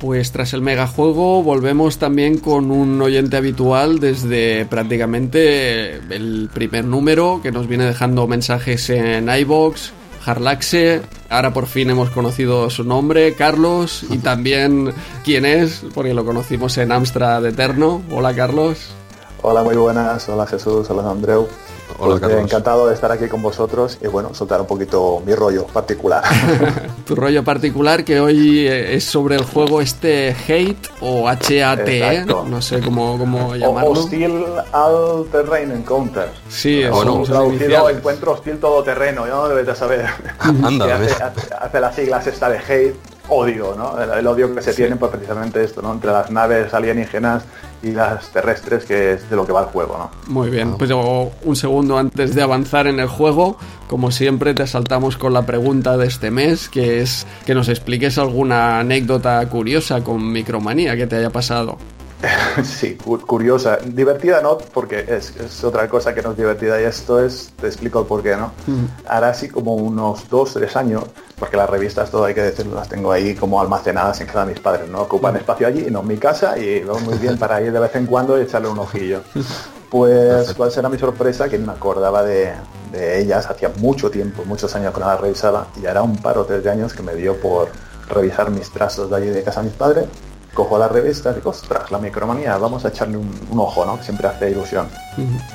[0.00, 7.40] Pues tras el megajuego volvemos también con un oyente habitual desde prácticamente el primer número
[7.42, 9.92] que nos viene dejando mensajes en iBox,
[10.24, 11.00] Harlaxe.
[11.30, 14.92] Ahora por fin hemos conocido su nombre, Carlos, y también
[15.24, 18.02] quién es, porque lo conocimos en Amstrad Eterno.
[18.10, 18.90] Hola, Carlos.
[19.40, 20.28] Hola, muy buenas.
[20.28, 20.90] Hola, Jesús.
[20.90, 21.48] Hola, Andreu.
[21.98, 25.66] Hola, pues, encantado de estar aquí con vosotros y bueno, soltar un poquito mi rollo
[25.66, 26.22] particular.
[27.06, 32.80] tu rollo particular que hoy es sobre el juego este Hate o HATE, no sé
[32.80, 33.92] cómo, cómo llamarlo.
[33.92, 36.28] Hostil All Terrain Encounter.
[36.48, 39.48] Sí, es bueno, traducido encuentro hostil todoterreno, ¿no?
[39.48, 40.06] Debes de saber.
[40.38, 42.96] Anda, hace, hace, las siglas esta de Hate
[43.28, 44.00] odio, ¿no?
[44.00, 45.92] El, odio que se tiene por precisamente esto, ¿no?
[45.92, 47.44] Entre las naves alienígenas
[48.32, 50.10] terrestres, que es de lo que va el juego, ¿no?
[50.32, 53.58] Muy bien, pues un segundo antes de avanzar en el juego,
[53.88, 58.18] como siempre te saltamos con la pregunta de este mes, que es que nos expliques
[58.18, 61.78] alguna anécdota curiosa con Micromanía que te haya pasado.
[62.64, 63.78] Sí, curiosa.
[63.84, 68.00] Divertida no, porque es, otra cosa que no es divertida y esto es, te explico
[68.00, 68.52] el por qué, ¿no?
[69.08, 71.04] Ahora sí como unos dos, tres años,
[71.38, 74.52] porque las revistas, todo hay que decirlo, las tengo ahí como almacenadas en casa de
[74.52, 75.02] mis padres, ¿no?
[75.02, 77.94] Ocupan espacio allí, no en mi casa y va muy bien para ir de vez
[77.94, 79.22] en cuando y echarle un ojillo.
[79.88, 81.48] Pues, ¿cuál será mi sorpresa?
[81.48, 82.52] Que me acordaba de,
[82.92, 86.44] ellas hacía mucho tiempo, muchos años que no las revisaba y era un par o
[86.44, 87.68] tres de años que me dio por
[88.08, 90.06] revisar mis trazos de allí de casa de mis padres
[90.54, 94.02] cojo la revista y digo, ostras, la micromanía, vamos a echarle un, ojo, ¿no?
[94.02, 94.88] Siempre hace ilusión.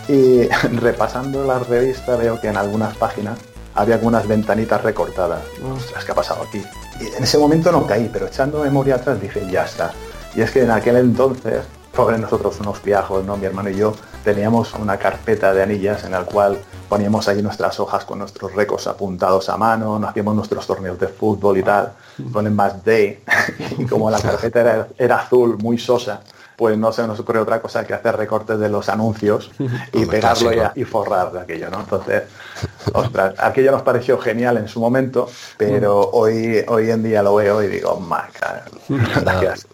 [0.07, 0.43] Y
[0.77, 3.37] repasando la revista veo que en algunas páginas
[3.75, 5.41] había algunas ventanitas recortadas.
[5.75, 6.63] Ostras, ¿qué ha pasado aquí?
[6.99, 9.91] Y en ese momento no caí, pero echando memoria atrás dije, ya está.
[10.35, 11.63] Y es que en aquel entonces,
[11.95, 13.37] sobre nosotros unos viejos, ¿no?
[13.37, 13.93] Mi hermano y yo
[14.23, 16.57] teníamos una carpeta de anillas en la cual
[16.91, 21.07] poníamos ahí nuestras hojas con nuestros récords apuntados a mano, nos hacíamos nuestros torneos de
[21.07, 21.93] fútbol y tal,
[22.33, 23.23] con el Match Day,
[23.77, 26.21] y como la carpeta era, azul, muy sosa,
[26.57, 29.51] pues no se nos ocurre otra cosa que hacer recortes de los anuncios
[29.93, 31.79] y pegarlo y, forrar de aquello, ¿no?
[31.79, 32.23] Entonces,
[32.93, 37.63] ostras, aquello nos pareció genial en su momento, pero hoy, hoy en día lo veo
[37.63, 38.63] y digo, maca,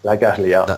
[0.04, 0.78] la, que has, liado.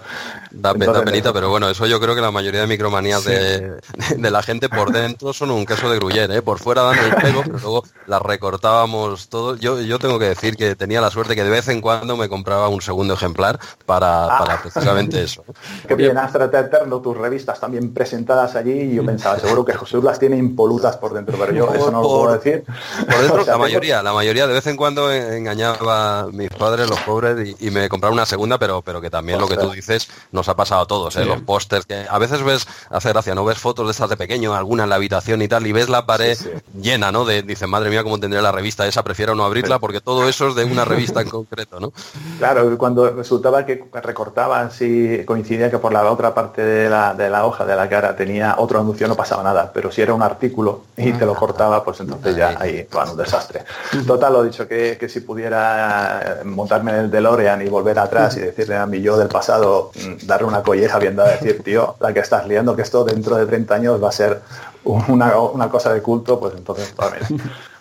[0.52, 3.80] Da, penita, pero bueno, eso yo creo que la mayoría de micromanías de,
[4.18, 6.42] la gente por dentro son un queso de gruyere, ¿eh?
[6.42, 9.56] por fuera dan el pego, pero luego las recortábamos todo.
[9.56, 12.30] Yo, yo tengo que decir que tenía la suerte que de vez en cuando me
[12.30, 14.40] compraba un segundo ejemplar para, ah.
[14.40, 15.44] para precisamente eso.
[15.88, 19.98] Qué bien, Astra Eterno, tus revistas también presentadas allí, y yo pensaba, seguro que José
[20.02, 22.64] las tiene impolutas por dentro, pero yo eso no lo puedo decir.
[23.06, 27.00] Por dentro, la mayoría, la mayoría, de vez en cuando engañaba a mis padres, los
[27.00, 30.50] pobres, y, me compraba una segunda, pero, pero que también lo que tú dices nos
[30.50, 31.26] ha pasado a todos, ¿eh?
[31.26, 34.54] los pósters, que a veces ves, hace gracia, no ves fotos de estas de pequeño,
[34.54, 36.38] alguna en la habitación y tal, y ves la pared
[36.80, 37.26] llena, ¿no?
[37.26, 40.50] De, dice, madre mía, cómo tendría la revista esa, prefiero no abrirla porque todo eso
[40.50, 41.94] es de una revista en concreto, ¿no?
[42.38, 47.14] Claro, cuando resultaba que recortaban, si coincidía que que por la otra parte de la,
[47.14, 50.14] de la hoja de la cara tenía otro anuncio no pasaba nada, pero si era
[50.14, 53.64] un artículo y te lo cortaba, pues entonces ya ahí, bueno, un desastre.
[54.06, 58.42] Total, lo dicho, que, que si pudiera montarme en el DeLorean y volver atrás y
[58.42, 62.14] decirle a mi yo del pasado, mm, darle una colleja viendo a decir, tío, la
[62.14, 64.42] que estás liando, que esto dentro de 30 años va a ser
[64.84, 66.94] una, una cosa de culto, pues entonces,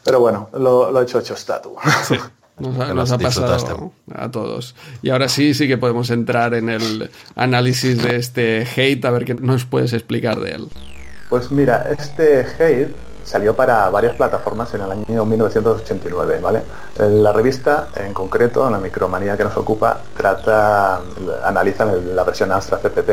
[0.05, 1.77] Pero bueno, lo, lo hecho hecho está tú.
[2.59, 4.75] Nos ha, pasado a todos.
[5.01, 9.25] Y ahora sí, sí que podemos entrar en el análisis de este hate, a ver
[9.25, 10.69] qué nos puedes explicar de él.
[11.29, 12.95] Pues mira, este hate
[13.29, 16.63] salió para varias plataformas en el año 1989, ¿vale?
[16.99, 21.01] La revista, en concreto, la micromanía que nos ocupa, trata,
[21.45, 23.11] analiza la versión Astra CPT,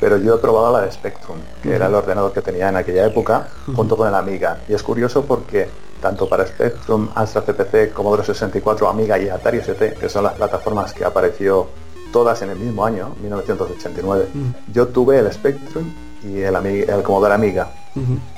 [0.00, 3.06] pero yo he probado la de Spectrum, que era el ordenador que tenía en aquella
[3.06, 4.58] época, junto con el Amiga.
[4.68, 5.68] Y es curioso porque
[6.00, 10.92] tanto para Spectrum, Astra CPC, Commodore 64, Amiga y Atari ST, que son las plataformas
[10.92, 11.66] que apareció
[12.12, 14.28] todas en el mismo año, 1989.
[14.72, 15.84] Yo tuve el Spectrum
[16.28, 17.68] y el, el Commodore Amiga.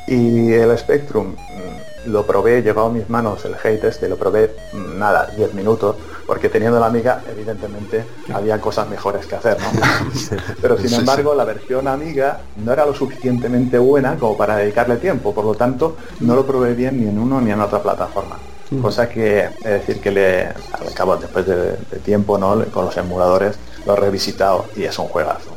[0.07, 4.55] Y el Spectrum mm, lo probé, llegó a mis manos el hate este, lo probé
[4.73, 9.69] mm, nada, 10 minutos, porque teniendo la amiga, evidentemente, había cosas mejores que hacer, ¿no?
[10.63, 15.35] Pero sin embargo, la versión amiga no era lo suficientemente buena como para dedicarle tiempo,
[15.35, 18.39] por lo tanto, no lo probé bien ni en uno ni en otra plataforma.
[18.81, 21.73] Cosa que, es decir, que le, al cabo, después de,
[22.05, 22.65] tiempo, ¿no?
[22.67, 25.51] Con los emuladores, lo he revisitado y es un juegazo.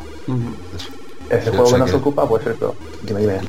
[1.29, 2.75] Ese juego que nos ocupa, pues esto.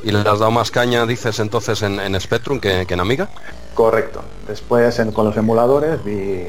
[0.03, 3.29] ¿Y le has dado más caña, dices entonces, en, Spectrum que, en Amiga?
[3.75, 4.23] Correcto.
[4.47, 6.45] Después con los emuladores vi,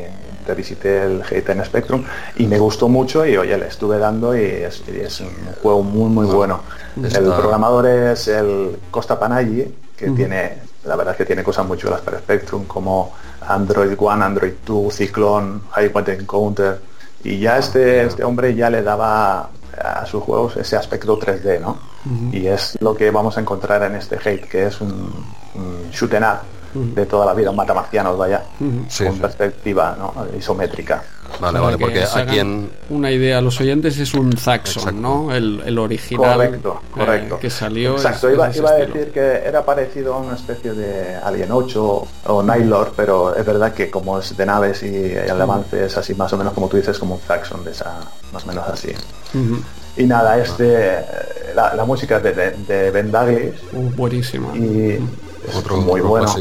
[0.56, 2.04] visité el GT en Spectrum
[2.38, 4.82] y me gustó mucho y oye, le estuve dando y es,
[5.22, 5.30] un
[5.62, 6.62] juego muy muy bueno.
[6.96, 12.02] El programador es el Costa Panaggi, que tiene, la verdad que tiene cosas muy chulas
[12.02, 13.14] para Spectrum como
[13.48, 16.80] Android One, Android 2, Cyclone, High Point Encounter.
[17.24, 19.50] Y ya este, este hombre ya le daba
[19.82, 21.78] a sus juegos ese aspecto 3D, ¿no?
[22.32, 26.14] Y es lo que vamos a encontrar en este Hate, que es un, un shoot
[26.14, 29.98] up de toda la vida, un matamarcianos, vaya, con perspectiva
[30.38, 31.04] isométrica.
[31.40, 32.70] Vale, vale, porque aquí en...
[32.90, 35.34] Una idea a los oyentes es un Zaxxon, ¿no?
[35.34, 37.40] El, original correcto, eh, correcto.
[37.40, 37.94] que salió.
[37.94, 42.94] Exacto, iba, a decir que era parecido a una especie de Alien 8 o Nylor,
[42.96, 46.38] pero es verdad que como es de naves y el avance es así más o
[46.38, 48.00] menos como tú dices, como un Zaxxon de esa,
[48.32, 48.94] más o menos así.
[49.98, 51.00] Y nada, este,
[51.56, 53.56] la, música de, de, Ben Douglas.
[53.74, 54.56] Uh, buenísima.
[54.56, 55.00] Y
[55.54, 56.34] otro, muy bueno.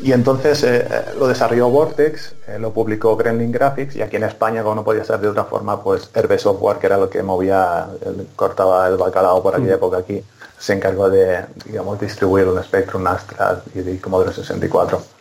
[0.00, 0.86] Y entonces eh,
[1.18, 5.04] lo desarrolló Vortex, eh, lo publicó Gremlin Graphics y aquí en España, como no podía
[5.04, 7.88] ser de otra forma, pues Herbe Software, que era lo que movía,
[8.36, 9.78] cortaba el bacalao por aquella mm.
[9.78, 10.22] época aquí,
[10.58, 15.17] se encargó de, digamos, distribuir un Spectrum Astra y de Commodore 64.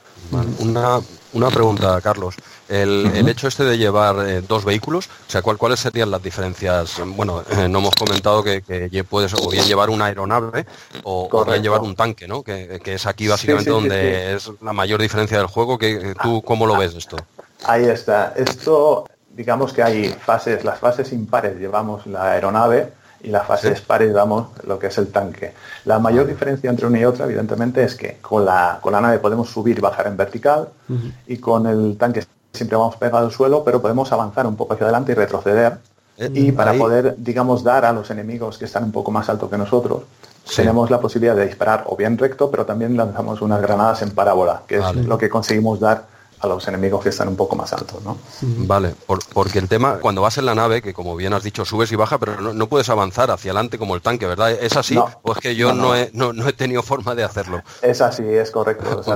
[0.60, 1.00] Una,
[1.34, 2.36] una pregunta, Carlos.
[2.70, 7.02] El, hecho este de llevar eh, dos vehículos, o sea, ¿cuál, ¿cuáles serían las diferencias?
[7.16, 8.62] Bueno, eh, no hemos comentado que,
[9.10, 10.66] puedes o bien llevar una aeronave
[11.04, 12.44] o, bien llevar un tanque, ¿no?
[12.44, 15.78] Que, es aquí básicamente donde es la mayor diferencia del juego.
[15.78, 17.16] Que, ¿Tú cómo lo ves esto?
[17.64, 18.34] Ahí está.
[18.36, 22.92] Esto, digamos que hay fases, las fases impares llevamos la aeronave
[23.22, 25.54] y las fases pares llevamos lo que es el tanque.
[25.86, 29.20] La mayor diferencia entre una y otra, evidentemente, es que con la, con la nave
[29.20, 30.70] podemos subir y bajar en vertical
[31.28, 34.86] y con el tanque siempre vamos pegado al suelo, pero podemos avanzar un poco hacia
[34.86, 35.78] adelante y retroceder.
[36.18, 39.50] Eh, y para poder, digamos, dar a los enemigos que están un poco más alto
[39.50, 40.04] que nosotros,
[40.56, 44.64] tenemos la posibilidad de disparar o bien recto, pero también lanzamos unas granadas en parábola,
[44.68, 46.06] que es lo que conseguimos dar
[46.40, 48.18] a los enemigos que están un poco más altos, ¿no?
[48.42, 48.94] Vale,
[49.34, 51.96] porque el tema, cuando vas en la nave, que como bien has dicho, subes y
[51.96, 54.52] bajas, pero no, puedes avanzar hacia adelante como el tanque, ¿verdad?
[54.52, 54.98] ¿Es así?
[54.98, 57.62] ¿O es que yo no, he, no, he tenido forma de hacerlo?
[57.82, 59.00] Es así, es correcto.
[59.00, 59.16] O sea,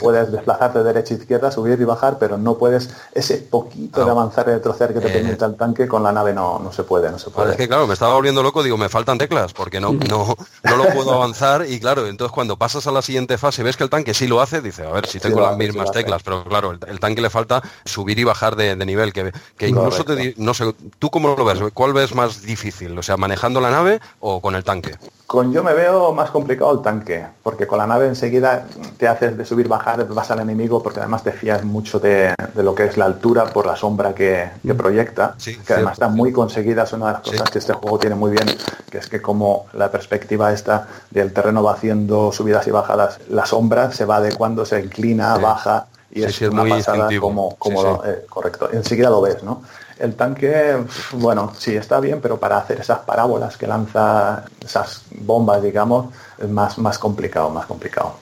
[0.00, 4.10] puedes desplazarte de derecha a izquierda, subir y bajar, pero no puedes ese poquito de
[4.10, 5.20] avanzar y retroceder que te eh.
[5.20, 7.52] permite el tanque, con la nave no, no se puede, no se puede.
[7.52, 10.76] es que claro, me estaba volviendo loco, digo, me faltan teclas, porque no, no, no
[10.76, 13.90] lo puedo avanzar, y claro, entonces cuando pasas a la siguiente fase, ves que el
[13.90, 17.00] tanque sí lo hace, dice, a ver, si tengo las mismas teclas, pero claro, el,
[17.00, 21.10] tanque le falta subir y bajar de, nivel, que, que incluso te, no sé, ¿tú
[21.10, 21.58] cómo lo ves?
[21.74, 22.96] ¿Cuál ves más difícil?
[22.98, 24.96] O sea, manejando la nave o con el tanque?
[25.26, 28.64] Con yo me veo más complicado el tanque, porque con la nave enseguida
[28.96, 32.74] te haces de subir, bajar, vas al enemigo, porque además te fías mucho de, lo
[32.74, 35.36] que es la altura por la sombra que, proyecta,
[35.66, 38.30] que además está muy conseguida, es una de las cosas que este juego tiene muy
[38.30, 38.46] bien,
[38.90, 43.44] que es que como la perspectiva esta del terreno va haciendo subidas y bajadas, la
[43.44, 48.70] sombra se va adecuando, se inclina, baja, y es, una pasada como, como eh, correcto.
[48.72, 49.62] Enseguida lo ves, ¿no?
[49.98, 50.76] El tanque,
[51.12, 56.48] bueno, sí está bien, pero para hacer esas parábolas que lanza esas bombas, digamos, es
[56.48, 58.14] más, más complicado, más complicado.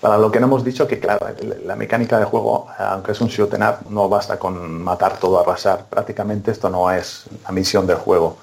[0.00, 1.26] Para lo que no hemos dicho, que claro,
[1.64, 5.86] la mecánica de juego, aunque es un shoot up, no basta con matar todo, arrasar.
[5.90, 8.38] Prácticamente esto no es la misión del juego.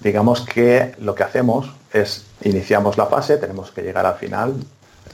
[0.00, 4.54] digamos que lo que hacemos es iniciamos la fase, tenemos que llegar al final,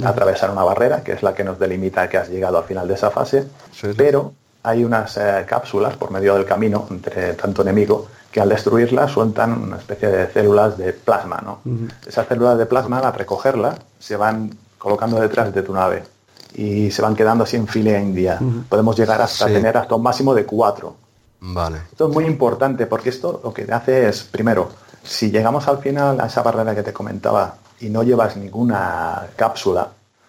[0.04, 2.94] atravesar una barrera, que es la que nos delimita que has llegado al final de
[2.94, 3.46] esa fase,
[3.96, 4.32] pero
[4.62, 9.52] hay unas eh, cápsulas por medio del camino entre tanto enemigo que al destruirlas sueltan
[9.52, 11.42] una especie de células de plasma.
[11.44, 11.60] ¿no?
[12.06, 16.02] Esas células de plasma, al recogerlas, se van colocando detrás de tu nave
[16.54, 18.38] y se van quedando así en fila india.
[18.68, 20.96] Podemos llegar hasta tener hasta un máximo de cuatro.
[21.40, 21.78] Vale.
[21.90, 24.70] Esto es muy importante porque esto lo que hace es, primero,
[25.02, 29.88] si llegamos al final a esa barrera que te comentaba y no llevas ninguna cápsula,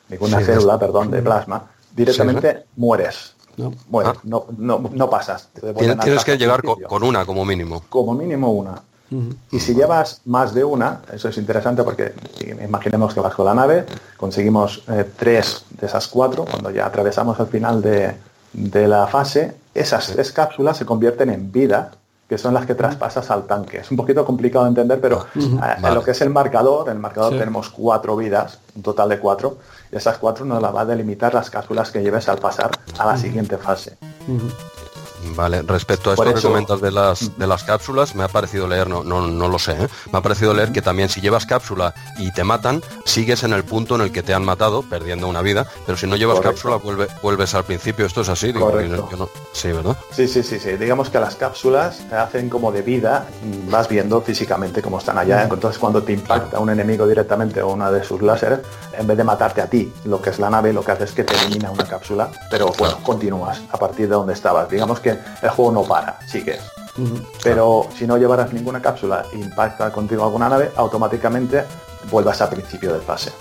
[0.09, 3.35] ninguna célula, perdón, de plasma, directamente mueres.
[3.55, 3.71] No,
[4.03, 4.13] ah.
[4.23, 5.49] no, no, pasas.
[5.77, 7.83] Tienes, que llegar con, una como mínimo.
[7.89, 8.81] Como mínimo una.
[9.51, 12.13] Y si llevas más de una, eso es interesante porque
[12.63, 13.85] imaginemos que vas con la nave,
[14.17, 18.15] conseguimos eh, tres de esas cuatro, cuando ya atravesamos el final de,
[18.53, 21.91] de la fase, esas tres cápsulas se convierten en vida,
[22.33, 23.77] que son las que traspasas al tanque.
[23.77, 25.27] Es un poquito complicado de entender, pero
[25.61, 29.09] ah, en lo que es el marcador, en el marcador tenemos cuatro vidas, un total
[29.09, 29.59] de cuatro,
[29.91, 33.05] y esas cuatro nos las va a delimitar las cápsulas que lleves al pasar a
[33.05, 33.97] la siguiente fase.
[35.35, 38.87] Vale, respecto a esto que comentas de las, de las cápsulas, me ha parecido leer,
[38.87, 39.87] no, no, no lo sé, ¿eh?
[40.11, 43.63] me ha parecido leer que también si llevas cápsula y te matan, sigues en el
[43.63, 46.75] punto en el que te han matado, perdiendo una vida, pero si no llevas cápsula,
[46.77, 48.05] vuelve, vuelves al principio.
[48.05, 48.71] Esto es así, digo,
[49.53, 49.97] sí, ¿verdad?
[50.11, 50.77] Sí, sí, sí, sí.
[50.77, 53.27] Digamos que las cápsulas te hacen como de vida,
[53.69, 55.43] vas viendo físicamente cómo están allá.
[55.43, 58.59] Entonces cuando te impacta un enemigo directamente o una de sus láseres,
[58.97, 61.11] en vez de matarte a ti, lo que es la nave, lo que hace es
[61.11, 64.69] que te elimina una cápsula, pero bueno, continúas a partir de donde estabas.
[64.69, 66.59] Digamos que el juego no para, que
[67.43, 71.63] Pero si no llevaras ninguna cápsula e impacta contigo alguna nave, automáticamente
[72.09, 73.31] vuelvas al principio del pase.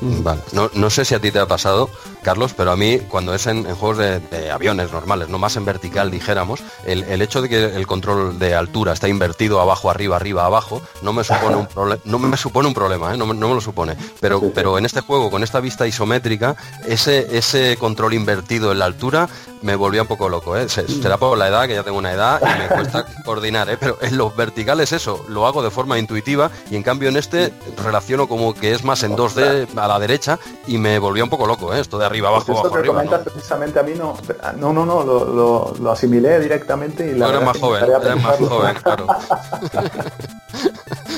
[0.00, 0.40] Vale.
[0.52, 1.88] No, no, sé si a ti te ha pasado,
[2.22, 6.10] Carlos, pero a mí cuando es en, juegos de, aviones normales, no más en vertical,
[6.10, 10.82] dijéramos, el, hecho de que el control de altura está invertido abajo, arriba, arriba, abajo,
[11.02, 13.16] no me supone un problema, no me supone un problema, ¿eh?
[13.16, 13.96] no, me, lo supone.
[14.20, 16.56] Pero, pero en este juego, con esta vista isométrica,
[16.86, 19.28] ese, ese control invertido en la altura
[19.62, 20.68] me volvía un poco loco, ¿eh?
[20.68, 23.76] Será por la edad, que ya tengo una edad y me cuesta coordinar, ¿eh?
[23.78, 27.52] Pero en los verticales eso, lo hago de forma intuitiva y en cambio en este
[27.82, 31.46] relaciono como que es más en 2D a la derecha y me volvía un poco
[31.46, 31.80] loco, ¿eh?
[31.80, 33.24] Esto de arriba abajo, abajo, arriba.
[33.24, 34.14] precisamente a mí no,
[34.56, 38.74] no, no, no, lo, lo, asimilé directamente y la eres más joven, eres más joven,
[38.82, 39.06] claro.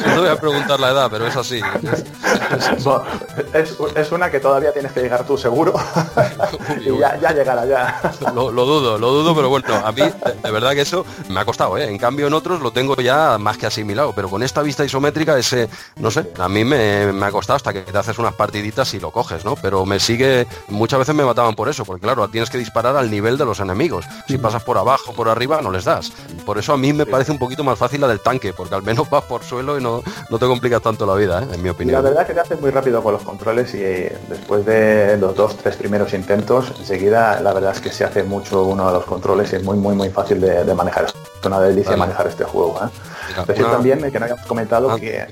[0.07, 1.61] no voy a preguntar la edad, pero es así.
[3.97, 5.75] es, una que todavía tienes que llegar tú seguro.
[6.81, 8.01] y ya, ya, llegará ya.
[8.35, 11.77] Lo, dudo, lo dudo, pero bueno, a mí de, verdad que eso me ha costado,
[11.79, 11.89] ¿eh?
[11.89, 15.39] En cambio en otros lo tengo ya más que asimilado, pero con esta vista isométrica
[15.39, 18.93] ese, no sé, a mí me, me ha costado hasta que te haces unas partiditas
[18.95, 19.57] y lo coges, ¿no?
[19.57, 20.47] Pero me sigue,
[20.85, 23.59] muchas veces me mataban por eso, porque claro, tienes que disparar al nivel de los
[23.59, 24.05] enemigos.
[24.29, 26.13] Si pasas por abajo, por arriba, no les das.
[26.45, 28.83] Por eso a mí me parece un poquito más fácil la del tanque, porque al
[28.83, 31.55] menos vas por suelo y no, no te complicas tanto la vida, ¿eh?
[31.55, 31.95] en mi opinión.
[31.95, 35.17] La verdad es que te haces muy rápido con los controles y eh, después de
[35.17, 38.93] los dos, tres primeros intentos, enseguida la verdad es que se hace mucho uno de
[38.93, 41.07] los controles y es muy, muy, muy fácil de, manejar.
[41.07, 41.15] Es
[41.47, 42.79] una delicia manejar este juego.
[42.85, 43.43] ¿eh?
[43.47, 45.27] Decir también que no hayamos comentado ah, que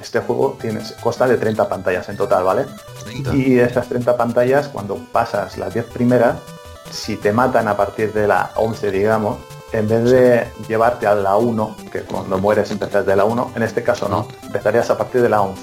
[0.00, 2.66] este juego tiene, consta de 30 pantallas en total, ¿vale?
[3.34, 6.36] Y esas 30 pantallas, cuando pasas las 10 primeras,
[6.90, 9.38] si te matan a partir de la 11, digamos,
[9.72, 13.62] en vez de llevarte a la 1, que cuando mueres empezás de la 1, en
[13.62, 15.62] este caso no, empezarías a partir de la 11.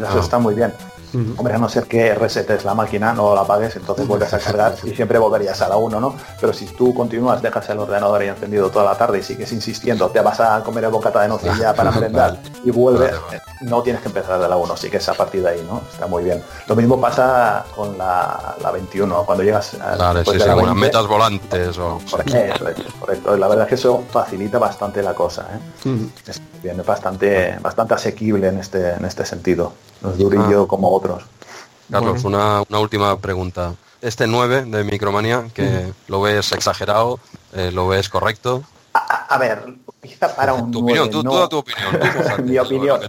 [0.00, 0.20] Eso ah.
[0.20, 0.72] está muy bien.
[1.14, 4.74] Hombre, a no ser que resetes la máquina, no la apagues, entonces vuelves a cargar
[4.82, 6.14] y siempre volverías a la 1, ¿no?
[6.40, 10.08] Pero si tú continúas, dejas el ordenador ahí encendido toda la tarde y sigues insistiendo,
[10.10, 13.14] te vas a comer el bocata de nocilla para merendar y vuelves,
[13.60, 15.82] no tienes que empezar de la 1, sigues a partir de ahí, ¿no?
[15.92, 16.42] Está muy bien.
[16.66, 22.00] Lo mismo pasa con la, la 21, cuando llegas a sí, sí, metas volantes o...
[22.10, 25.90] Correcto, La verdad es que eso facilita bastante la cosa, ¿eh?
[26.26, 29.72] Es bien, bastante, bastante asequible en este, en este sentido.
[30.02, 30.68] No es durillo ah.
[30.68, 31.24] como otros.
[31.90, 33.74] Carlos, una, última pregunta.
[34.00, 37.20] Este 9 de Micromania, que lo ves exagerado,
[37.52, 38.62] eh, lo ves correcto.
[38.94, 42.44] A, ver, quizá para un tu 9 opinión, tú, tu opinión.
[42.44, 43.00] Mi opinión,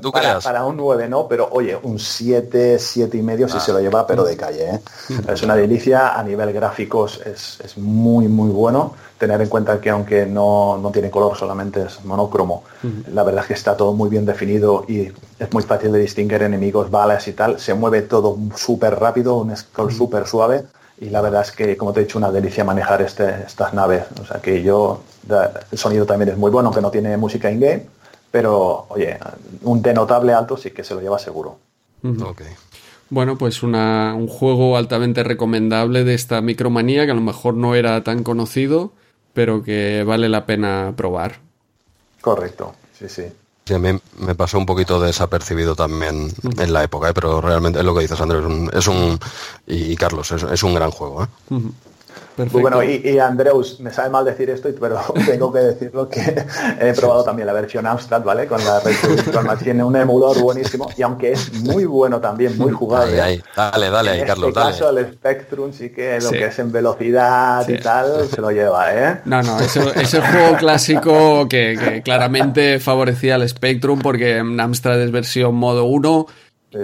[0.43, 3.59] para, un 9 no, pero oye, un 7, 7 y medio si ah.
[3.59, 4.75] se lo lleva, pero de calle.
[4.75, 4.79] ¿eh?
[5.27, 9.89] es una delicia, a nivel gráficos es, es muy, muy bueno tener en cuenta que
[9.89, 12.63] aunque no, tiene color, solamente es monocromo,
[13.11, 16.43] la verdad es que está todo muy bien definido y es muy fácil de distinguir
[16.43, 17.59] enemigos, balas y tal.
[17.59, 20.65] Se mueve todo súper rápido, un scroll súper suave
[21.03, 24.03] y la verdad es que, como te he dicho, una delicia manejar este, estas naves.
[24.21, 25.01] O sea que yo,
[25.71, 27.85] el sonido también es muy bueno, aunque no tiene música in-game,
[28.31, 29.17] pero oye,
[29.63, 31.57] un de notable alto sí que se lo lleva seguro.
[33.09, 38.03] Bueno, pues un juego altamente recomendable de esta micromanía que a lo mejor no era
[38.03, 38.91] tan conocido
[39.33, 41.39] pero que vale la pena probar.
[42.21, 43.23] Correcto, sí, sí.
[43.65, 47.13] Sí, a mí me pasó un poquito desapercibido también en la época, ¿eh?
[47.13, 48.43] pero realmente es lo que dices, Andrés,
[48.73, 49.17] es un,
[49.65, 51.23] y, Carlos, es, un gran juego.
[51.23, 51.27] ¿eh?
[52.51, 56.21] Bueno, y, Andreus, me sabe mal decir esto, pero tengo que decirlo que
[56.79, 58.47] he probado también la versión Amstrad, ¿vale?
[58.47, 63.15] Con la Virtual tiene un emulador buenísimo y aunque es muy bueno también, muy jugable.
[63.15, 67.67] Dale, dale, ahí, Carlos, este caso, el Spectrum sí que lo que es en velocidad
[67.67, 69.21] y tal se lo lleva, ¿eh?
[69.25, 75.55] No, no, es el juego clásico que, claramente favorecía al Spectrum porque Amstrad es versión
[75.55, 76.25] modo 1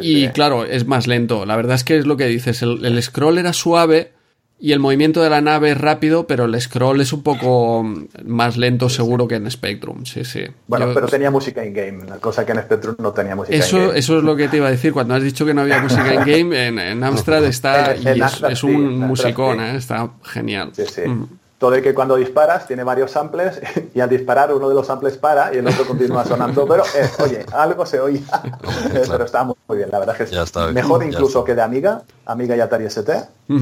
[0.01, 1.45] y claro, es más lento.
[1.45, 4.18] La verdad es que es lo que dices, el scroll era suave
[4.61, 7.83] y el movimiento de la nave es rápido, pero el scroll es un poco
[8.25, 10.41] más lento seguro que en Spectrum, sí, sí.
[10.67, 14.23] Bueno, pero tenía música in-game, cosa que en Spectrum no tenía música eso, Eso es
[14.23, 17.03] lo que te iba a decir, cuando has dicho que no había música in-game, en,
[17.03, 19.77] Amstrad está, y es, un musicón, ¿eh?
[19.77, 20.71] está genial.
[20.73, 21.01] Sí, sí.
[21.07, 21.27] Mm
[21.59, 23.59] todo el que cuando disparas tiene varios samples
[23.93, 26.65] y al disparar uno de los samples para y el otro continúa sonando.
[26.65, 28.21] Pero, eh, oye, algo se oía.
[29.07, 32.61] Pero está muy, bien, la verdad que es mejor incluso que de Amiga, Amiga y
[32.61, 33.11] Atari ST.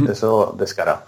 [0.09, 1.01] Eso descarado.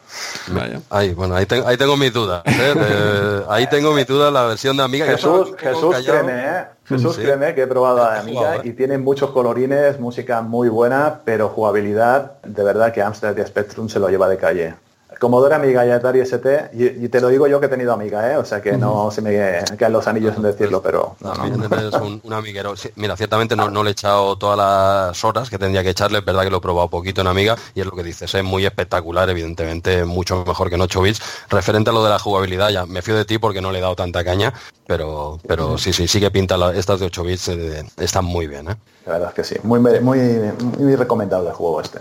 [0.90, 2.44] Ahí, bueno, ahí, ahí tengo mis dudas.
[2.46, 3.44] ¿eh?
[3.50, 5.06] ahí tengo mis dudas la versión de Amiga.
[5.06, 6.66] Jesús, Jesús créeme, ¿eh?
[6.86, 11.50] Jesús, créeme que he probado a Amiga y tiene muchos colorines, música muy buena, pero
[11.50, 14.76] jugabilidad, de verdad que Amstrad y Spectrum se lo lleva de calle.
[15.20, 18.38] Commodore Amiga y Atari ST, y, te lo digo yo que he tenido Amiga, ¿eh?
[18.38, 22.20] o sea que no se me caen los anillos en decirlo, pero no, no.
[22.24, 22.74] un, amiguero.
[22.96, 26.44] mira, ciertamente no, le he echado todas las horas que tendría que echarle, es verdad
[26.44, 29.30] que lo he probado poquito en Amiga y es lo que dices, es muy espectacular,
[29.30, 31.22] evidentemente mucho mejor que en 8 bits.
[31.50, 33.82] Referente a lo de la jugabilidad, ya me fío de ti porque no le he
[33.82, 34.54] dado tanta caña,
[34.88, 38.70] pero, pero sí, sí, sí que pinta estas de 8 bits, eh, están muy bien.
[38.70, 38.76] ¿eh?
[39.06, 42.00] La verdad es que sí, muy, muy, muy recomendable el juego este.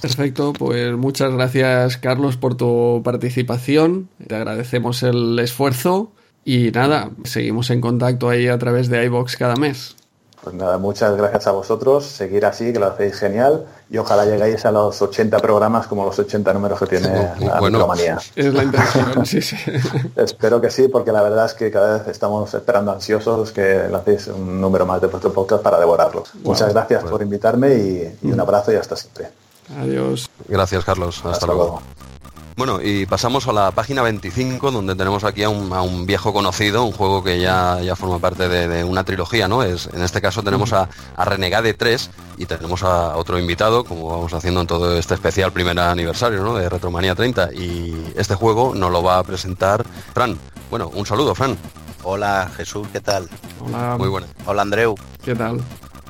[0.00, 6.10] Perfecto, pues muchas gracias Carlos por tu participación, te agradecemos el esfuerzo
[6.44, 9.94] y nada, seguimos en contacto ahí a través de iBox cada mes.
[10.42, 14.64] Pues nada, muchas gracias a vosotros, seguir así, que lo hacéis genial y ojalá lleguéis
[14.64, 17.86] a los 80 programas como los 80 números que tiene la bueno,
[18.34, 19.54] Es la intención, sí, sí.
[20.16, 23.98] Espero que sí, porque la verdad es que cada vez estamos esperando ansiosos que lo
[23.98, 26.24] hacéis un número más de vuestro podcast para devorarlo.
[26.42, 29.28] muchas gracias por invitarme y, y un abrazo y hasta siempre.
[29.78, 30.30] Adiós.
[30.48, 31.24] Gracias, Carlos.
[31.24, 31.82] Hasta, luego.
[32.56, 36.92] Bueno, y pasamos a la página 25, donde tenemos aquí a un, viejo conocido, un
[36.92, 39.62] juego que ya, ya forma parte de, una trilogía, ¿no?
[39.62, 44.08] Es, en este caso tenemos a, a, Renegade 3 y tenemos a otro invitado, como
[44.08, 46.54] vamos haciendo en todo este especial primer aniversario, ¿no?
[46.54, 47.54] De Retromanía 30.
[47.54, 50.36] Y este juego nos lo va a presentar Fran.
[50.70, 51.56] Bueno, un saludo, Fran.
[52.02, 53.28] Hola, Jesús, ¿qué tal?
[53.60, 53.96] Hola.
[53.98, 54.26] Muy bueno.
[54.44, 54.94] Hola, Andreu.
[55.24, 55.60] ¿Qué tal?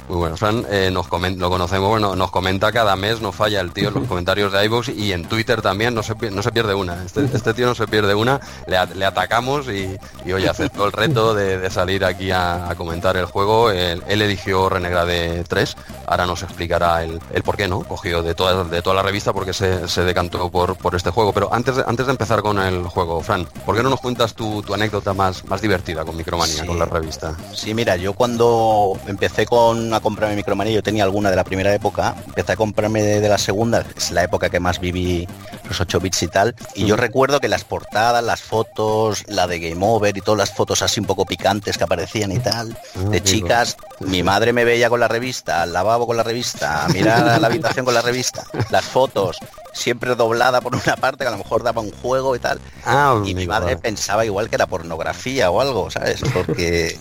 [0.08, 3.72] Muy bueno, Fran, eh, nos lo conocemos, bueno, nos comenta cada mes, no falla el
[3.72, 6.74] tío en los comentarios de iVoox y en Twitter también, no se, no se pierde
[6.74, 7.04] una.
[7.04, 9.96] Este, este tío no se pierde una, le, atacamos y,
[10.32, 13.70] hoy aceptó el reto de, salir aquí a, comentar el juego.
[13.70, 15.76] Él, eligió Renegrade 3,
[16.06, 19.52] ahora nos explicará el, por qué no, cogió de toda, de toda la revista porque
[19.52, 21.32] se, se decantó por, por este juego.
[21.32, 24.34] Pero antes de, antes de empezar con el juego, Fran, ¿por qué no nos cuentas
[24.34, 27.36] tu, anécdota más, más divertida con Micromanía, con la revista?
[27.54, 31.74] Sí, mira, yo cuando empecé con a comprarme Micromanía, yo tenía alguna de la primera
[31.74, 35.26] época, empecé a comprarme de, la segunda, es la época que más viví
[35.68, 39.58] los 8 bits y tal, y yo recuerdo que las portadas, las fotos, la de
[39.58, 43.08] Game Over y todas las fotos así un poco picantes que aparecían y tal, ah,
[43.10, 46.88] de chicas, mi madre me veía con la revista, al lavabo con la revista, a
[46.88, 49.38] mirar la habitación con la revista, las fotos,
[49.72, 52.60] siempre doblada por una parte, que a lo mejor daba un juego y tal.
[52.84, 56.20] Ah, y mi madre pensaba igual que era pornografía o algo, ¿sabes?
[56.32, 56.98] Porque,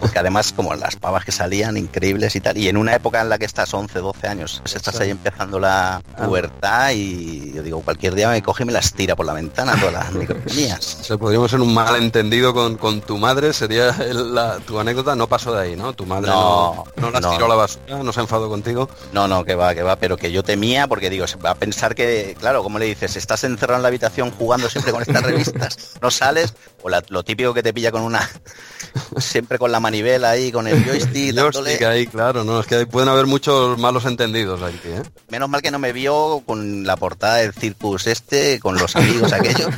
[0.00, 1.76] porque además como las pavas que salían
[2.24, 4.76] increíbles y tal, y en una época en la que estás 11, 12 años, pues
[4.76, 6.24] estás ahí empezando la ah.
[6.24, 9.76] pubertad y yo digo, cualquier día me coge y me las tira por la ventana
[9.78, 10.98] todas las microfonías.
[11.00, 15.28] O sea, podríamos ser un malentendido con, con tu madre, sería la, tu anécdota, no
[15.28, 15.92] pasó de ahí, ¿no?
[15.92, 18.88] Tu madre no, no, las tiró a la basura, no se enfadó contigo.
[19.12, 21.54] No, no, que va, que va, pero que yo temía porque digo, se va a
[21.54, 25.22] pensar que claro, como le dices, estás encerrado en la habitación jugando siempre con estas
[25.22, 28.28] revistas, no sales, o lo típico que te pilla con una,
[29.18, 31.34] siempre con la manivela ahí, con el joystick.
[31.34, 35.02] joystick ahí, claro, no, es que pueden haber muchos malos entendidos aquí, ¿eh?
[35.28, 39.32] Menos mal que no me vio con la portada del Circus este, con los amigos
[39.32, 39.70] aquellos.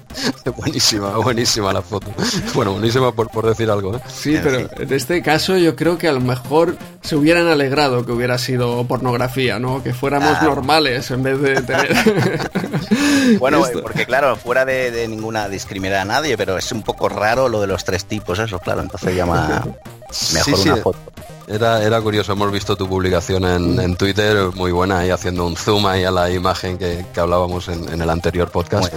[0.56, 2.12] buenísima, buenísima la foto.
[2.54, 4.00] Bueno, buenísima por, decir algo, ¿eh?
[4.12, 8.12] Sí, pero en este caso yo creo que a lo mejor se hubieran alegrado que
[8.12, 9.82] hubiera sido pornografía, ¿no?
[9.82, 11.62] Que fuéramos normales en vez de
[13.38, 17.60] bueno, porque claro, fuera de, ninguna discriminar a nadie, pero es un poco raro lo
[17.60, 19.64] de los tres tipos, eso, claro, entonces llama
[20.34, 20.98] mejor una foto.
[21.46, 25.86] Era, era curioso, hemos visto tu publicación en, Twitter, muy buena, ahí haciendo un zoom
[25.86, 28.92] ahí a la imagen que, hablábamos en, el anterior podcast.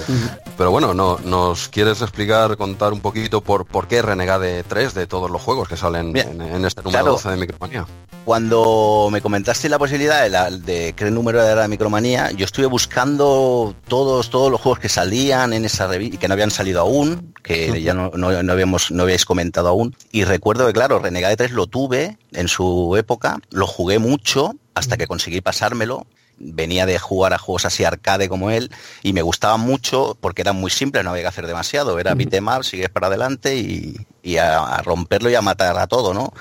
[0.57, 5.07] Pero bueno, no, ¿nos quieres explicar, contar un poquito por, por qué Renegade 3 de
[5.07, 7.85] todos los juegos que salen en, este número 12 de Micromanía?
[8.23, 12.65] Cuando me comentaste la posibilidad de, la, de qué número era la Micromanía, yo estuve
[12.65, 16.81] buscando todos, todos los juegos que salían en esa revista y que no habían salido
[16.81, 19.95] aún, que ya no, no, habíamos, no habíais comentado aún.
[20.11, 24.97] Y recuerdo que, claro, Renegade 3 lo tuve en su época, lo jugué mucho hasta
[24.97, 26.05] que conseguí pasármelo.
[26.37, 28.69] Venía de jugar a juegos así arcade como él
[29.03, 31.97] y me gustaba mucho porque era muy simple, no había que hacer demasiado.
[31.97, 36.33] Era beat'em up, sigues para adelante y, a, romperlo y a matar a todo, ¿no?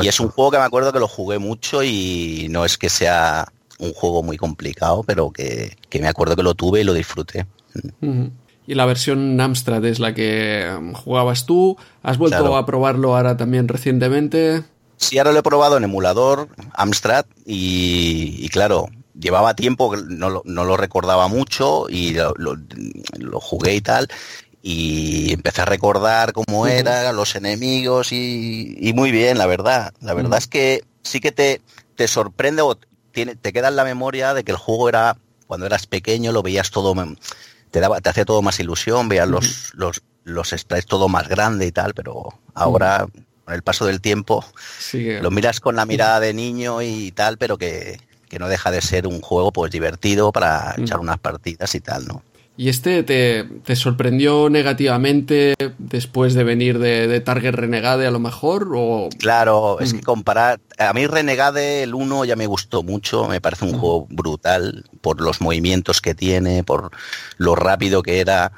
[0.00, 2.88] Y es un juego que me acuerdo que lo jugué mucho y no es que
[2.88, 7.46] sea un juego muy complicado, pero que, me acuerdo que lo tuve y lo disfruté.
[8.66, 11.76] Y la versión Amstrad es la que jugabas tú.
[12.04, 14.62] ¿Has vuelto a probarlo ahora también recientemente?
[15.00, 20.64] Sí, ahora lo he probado en emulador Amstrad y, claro, llevaba tiempo, no lo, no
[20.64, 24.08] lo recordaba mucho y lo, jugué y tal.
[24.62, 29.94] Y empecé a recordar cómo eran los enemigos y, muy bien, la verdad.
[30.00, 31.62] La verdad es que sí que te,
[31.96, 32.78] te sorprende o
[33.10, 36.42] tiene, te queda en la memoria de que el juego era, cuando eras pequeño, lo
[36.42, 36.94] veías todo,
[37.70, 41.66] te, daba, te hacía todo más ilusión, veías los, los, los sprites todo más grande
[41.66, 43.06] y tal, pero ahora
[43.52, 44.44] el paso del tiempo
[44.92, 47.98] lo miras con la mirada de niño y tal, pero que,
[48.38, 50.82] no deja de ser un juego pues divertido para mm.
[50.82, 52.22] echar unas partidas y tal, ¿no?
[52.60, 58.72] ¿Y este te, sorprendió negativamente después de venir de, Target Renegade a lo mejor?
[58.74, 59.08] O...
[59.18, 60.04] Claro, es que mm.
[60.04, 60.60] comparar...
[60.76, 63.78] A mí Renegade el 1 ya me gustó mucho, me parece un mm.
[63.78, 66.90] juego brutal por los movimientos que tiene, por
[67.38, 68.52] lo rápido que era.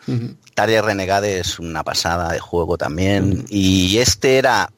[0.55, 3.45] Target Renegade es una pasada de juego también.
[3.51, 4.73] Y este era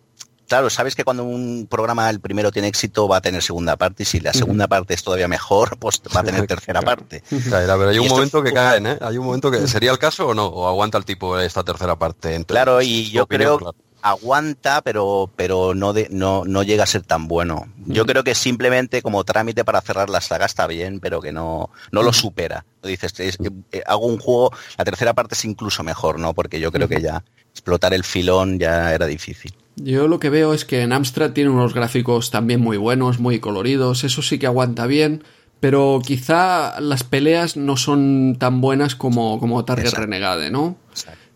[0.49, 4.03] Claro, sabes que cuando un programa el primero tiene éxito va a tener segunda parte
[4.03, 7.23] y si la segunda parte es todavía mejor, pues va a tener tercera parte.
[7.49, 8.99] Claro, pero hay un momento que caen, ¿eh?
[9.01, 11.97] Hay un momento que sería el caso o no, o aguanta el tipo esta tercera
[11.97, 12.45] parte.
[12.45, 13.75] claro, y yo creo
[14.05, 17.67] aguanta, pero pero no de, no no llega a ser tan bueno.
[17.87, 21.71] Yo creo que simplemente como trámite para cerrar la saga está bien, pero que no
[21.91, 22.67] no lo supera.
[22.83, 26.35] Dices, eh, hago un juego, la tercera parte es incluso mejor, ¿no?
[26.35, 29.55] Porque yo creo que ya explotar el filón ya era difícil.
[29.77, 33.41] Yo lo que veo es que en Amstrad tiene unos gráficos también muy buenos, muy
[33.41, 35.25] coloridos, eso sí que aguanta bien,
[35.61, 40.77] pero quizá las peleas no son tan buenas como, como Target Renegade, ¿no?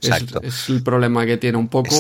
[0.01, 0.41] Exacto.
[0.43, 1.97] Es, el problema que tiene un poco.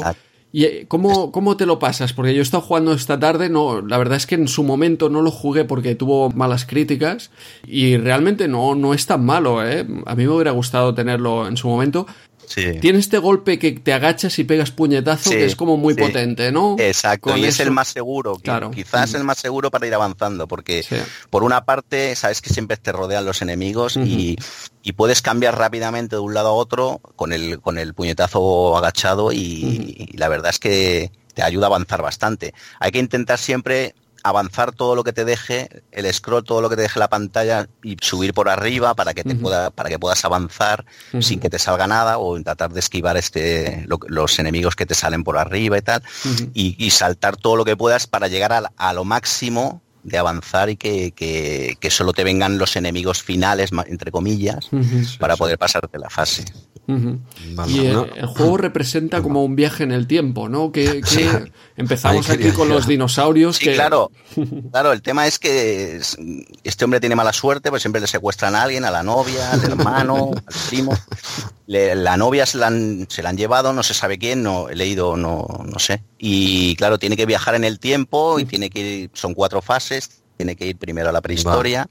[0.50, 2.12] ¿Y eh, cómo, cómo, te lo pasas?
[2.12, 5.10] Porque yo he estado jugando esta tarde, no, la verdad es que en su momento
[5.10, 7.30] no lo jugué porque tuvo malas críticas
[7.66, 9.86] y realmente no, no es tan malo, ¿eh?
[10.06, 12.06] A mí me hubiera gustado tenerlo en su momento,
[12.54, 16.76] tiene este golpe que te agachas y pegas puñetazo que es como muy potente, ¿no?
[16.78, 18.36] Exacto, y es el más seguro.
[18.36, 18.70] Claro.
[18.70, 20.84] Quizás el más seguro para ir avanzando, porque
[21.30, 24.36] por una parte sabes que siempre te rodean los enemigos y,
[24.96, 30.08] puedes cambiar rápidamente de un lado a otro con el, con el puñetazo agachado y
[30.14, 32.52] la verdad es que te ayuda a avanzar bastante.
[32.80, 33.94] Hay que intentar siempre
[34.28, 37.68] avanzar todo lo que te deje, el scroll, todo lo que te deje la pantalla
[37.82, 40.84] y subir por arriba para que te pueda, para que puedas avanzar
[41.20, 45.24] sin que te salga nada o tratar de esquivar este los enemigos que te salen
[45.24, 46.02] por arriba y tal.
[46.54, 51.12] Y, saltar todo lo que puedas para llegar a, lo máximo de avanzar y que,
[51.12, 54.68] que, solo te vengan los enemigos finales, entre comillas,
[55.18, 56.44] para poder pasarte la fase
[56.88, 60.72] y el, juego representa como un viaje en el tiempo, ¿no?
[60.72, 61.02] Que,
[61.76, 63.56] empezamos aquí con los dinosaurios.
[63.56, 64.10] Sí, claro.
[64.70, 66.00] Claro, el tema es que
[66.62, 69.64] este hombre tiene mala suerte, pues siempre le secuestran a alguien, a la novia, al
[69.64, 70.96] hermano, al primo.
[71.66, 74.76] la novia se la, han, se la han llevado, no se sabe quién, no he
[74.76, 76.02] leído, no, no sé.
[76.18, 80.22] Y claro, tiene que viajar en el tiempo y tiene que ir, son cuatro fases,
[80.36, 81.88] tiene que ir primero a la prehistoria,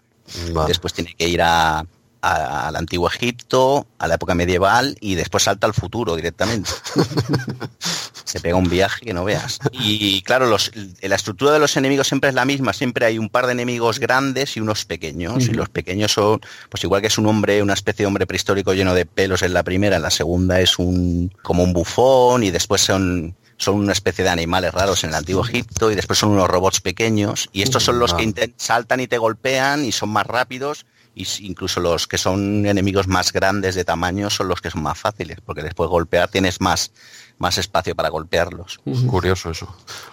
[0.68, 1.86] después tiene que ir a,
[2.22, 6.70] al antiguo Egipto, a la época medieval y después salta al futuro directamente.
[8.24, 9.60] Se pega un viaje que no veas.
[9.72, 13.30] Y claro, los, la estructura de los enemigos siempre es la misma, siempre hay un
[13.30, 15.48] par de enemigos grandes y unos pequeños.
[15.48, 18.74] Y los pequeños son, pues igual que es un hombre, una especie de hombre prehistórico
[18.74, 22.52] lleno de pelos en la primera, en la segunda es un como un bufón y
[22.52, 26.30] después son son una especie de animales raros en el antiguo Egipto y después son
[26.30, 30.28] unos robots pequeños y estos son los que saltan y te golpean y son más
[30.28, 30.86] rápidos
[31.18, 35.00] y incluso los que son enemigos más grandes de tamaño son los que son más
[35.00, 36.92] fáciles, porque después golpear tienes más,
[37.40, 38.80] más espacio para golpearlos.
[39.08, 39.68] Curioso eso.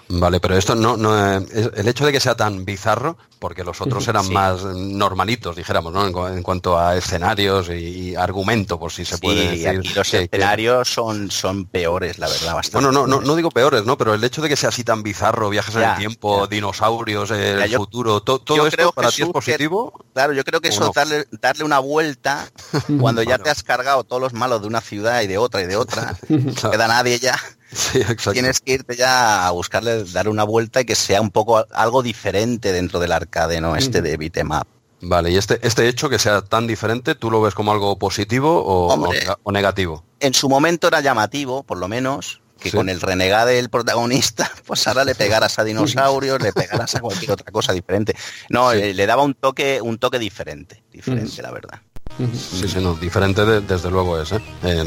[0.09, 3.81] Vale, pero esto no, no eh, el hecho de que sea tan bizarro, porque los
[3.81, 6.29] otros eran más normalitos, dijéramos, ¿no?
[6.29, 9.69] En, cuanto a escenarios y, argumento, por si se puede decir.
[9.69, 13.97] Aquí los escenarios son, son peores, la verdad, Bueno, no, no, no digo peores, ¿no?
[13.99, 17.75] Pero el hecho de que sea así tan bizarro, viajes en el tiempo, dinosaurios, el
[17.75, 20.05] futuro, todo esto para ti es positivo.
[20.13, 22.49] claro, yo creo que eso darle, darle una vuelta
[23.01, 25.67] cuando ya te has cargado todos los malos de una ciudad y de otra y
[25.67, 27.41] de otra, no queda nadie ya.
[28.33, 32.03] Tienes que irte ya a buscarle, dar una vuelta y que sea un poco algo
[32.03, 33.77] diferente dentro del arcade, ¿no?
[33.77, 34.51] Este de beat'em
[35.07, 38.63] Vale, y este, este hecho que sea tan diferente, ¿tú lo ves como algo positivo
[38.65, 40.05] o, negativo?
[40.21, 44.87] En su momento era llamativo, por lo menos, que con el renegade del protagonista, pues
[44.89, 48.15] ahora le pegaras a dinosaurios, le pegaras a cualquier otra cosa diferente.
[48.49, 51.81] No, eh, le, daba un toque, un toque diferente, diferente, la verdad.
[52.33, 54.41] Sí, sí, no, diferente desde luego es, ¿eh?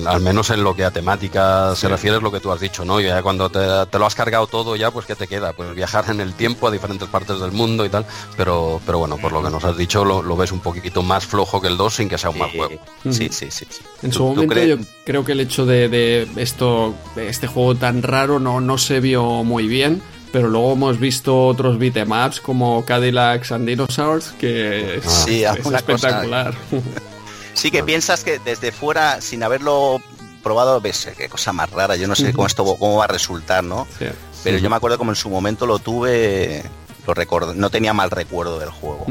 [0.06, 2.86] al menos en lo que a temática se refiere es lo que tú has dicho,
[2.86, 3.02] ¿no?
[3.02, 3.60] Y ya cuando te,
[3.98, 5.52] lo has cargado todo ya, pues ¿qué te queda?
[5.54, 8.06] Pues viajar en el tiempo a diferentes partes del mundo y tal,
[8.38, 11.60] pero, pero bueno, por lo que nos has dicho lo, ves un poquito más flojo
[11.60, 12.80] que el 2 sin que sea un mal juego.
[13.10, 13.66] Sí, sí, sí.
[14.04, 18.40] En su momento yo creo que el hecho de, esto, de este juego tan raro
[18.40, 20.02] no, no se vio muy bien
[20.32, 26.54] pero luego hemos visto otros beatemaps como Cadillacs and Dinosaurs que es, espectacular.
[27.58, 30.00] Sí, que piensas que desde fuera, sin haberlo
[30.44, 31.96] probado, ves qué cosa más rara.
[31.96, 33.88] Yo no sé cómo esto cómo va a resultar, ¿no?
[34.44, 36.64] Pero yo me acuerdo como en su momento lo tuve,
[37.06, 39.08] lo recuerdo, no tenía mal recuerdo del juego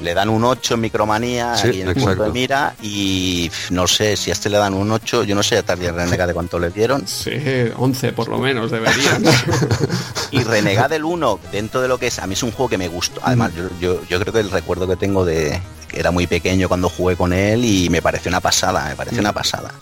[0.00, 4.16] le dan un 8 en Micromanía y en el punto de mira y no sé
[4.16, 6.58] si a este le dan un 8, yo no sé a Tardia Renega de cuánto
[6.58, 7.06] le dieron.
[7.06, 7.32] Sí,
[7.76, 9.24] 11 por lo menos deberían.
[10.30, 12.78] y Renegade del 1, dentro de lo que es, a mí es un juego que
[12.78, 13.20] me gustó.
[13.24, 15.60] Además, yo, yo, creo que el recuerdo que tengo de
[15.92, 19.32] era muy pequeño cuando jugué con él y me pareció una pasada, me pareció una
[19.32, 19.72] pasada.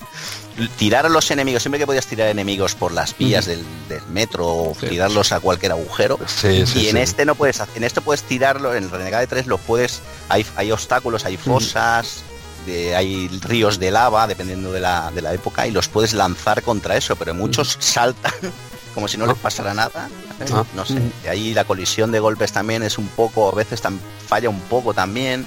[0.79, 3.65] Tirar a los enemigos, siempre que podías tirar enemigos por las vías del,
[4.11, 6.19] metro o tirarlos a cualquier agujero.
[6.45, 9.59] y en este no puedes hacer, en esto puedes tirarlo, en el Renegade 3 lo
[9.59, 12.23] puedes, hay, hay obstáculos, hay fosas,
[12.67, 16.97] hay ríos de lava, dependiendo de la, de la época, y los puedes lanzar contra
[16.97, 18.33] eso, pero muchos saltan
[18.95, 20.09] como si no les pasara nada.
[20.53, 20.65] Ah.
[20.75, 21.01] No sé.
[21.25, 23.81] Y ahí la colisión de golpes también es un poco, a veces
[24.27, 25.47] falla un poco también.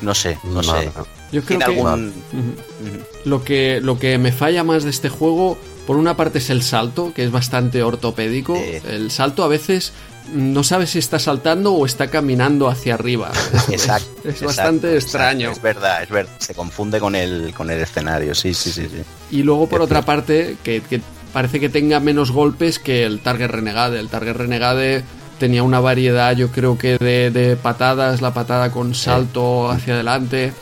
[0.00, 0.90] No sé, no, sé.
[1.32, 2.12] Yo creo que
[3.24, 6.62] lo que lo que me falla más de este juego, por una parte es el
[6.62, 8.56] salto, que es bastante ortopédico.
[8.56, 9.92] El salto a veces
[10.32, 13.30] no sabes si está saltando o está caminando hacia arriba.
[13.70, 14.28] Exacto.
[14.28, 15.50] Es, bastante extraño.
[15.50, 16.32] Es verdad, es verdad.
[16.38, 18.88] Se confunde con el, con el escenario, sí, sí, sí.
[18.90, 19.02] sí.
[19.30, 20.82] Y luego, por otra parte, que,
[21.36, 24.00] parece que tenga menos golpes que el Target Renegade.
[24.00, 25.04] El Target Renegade
[25.38, 30.54] tenía una variedad, yo creo que de, de patadas, la patada con salto hacia adelante,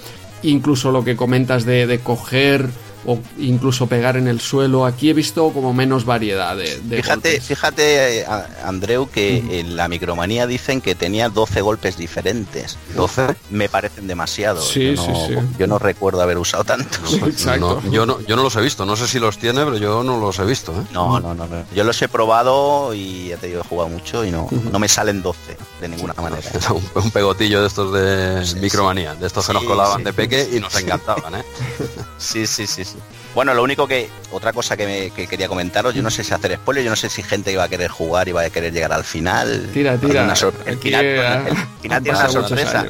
[0.43, 2.71] incluso lo que comentas de, de coger
[3.07, 4.87] o incluso pegar en el suelo.
[4.87, 8.27] Aquí he visto como menos variedad de, Fíjate, fíjate eh,
[8.65, 12.79] Andreu, que en la micromanía dicen que tenía 12 golpes diferentes.
[12.97, 14.61] 12 me parecen demasiado.
[14.61, 17.19] Sí, yo, no, sí, yo no recuerdo haber usado tantos.
[17.91, 20.19] yo, no, yo no los he visto, no sé si los tiene, pero yo no
[20.19, 20.73] los he visto.
[20.73, 20.87] ¿eh?
[20.93, 24.31] No, no, no, Yo los he probado y ya te digo, he jugado mucho y
[24.31, 26.43] no, no me salen 12 de ninguna manera.
[26.95, 30.75] un, pegotillo de estos de micromanía, de estos que nos colaban de peque y nos
[30.81, 31.35] encantaban.
[31.37, 31.45] ¿eh?
[32.19, 32.85] sí, sí, sí.
[33.35, 36.55] Bueno, lo único que, otra cosa que, me, quería comentaros, yo no sé si hacer
[36.55, 38.93] spoiler, yo no sé si gente iba a querer jugar y va a querer llegar
[38.93, 39.71] al final.
[39.73, 40.23] Tira, tira.
[40.67, 42.87] el, final, tiene una sorpresa.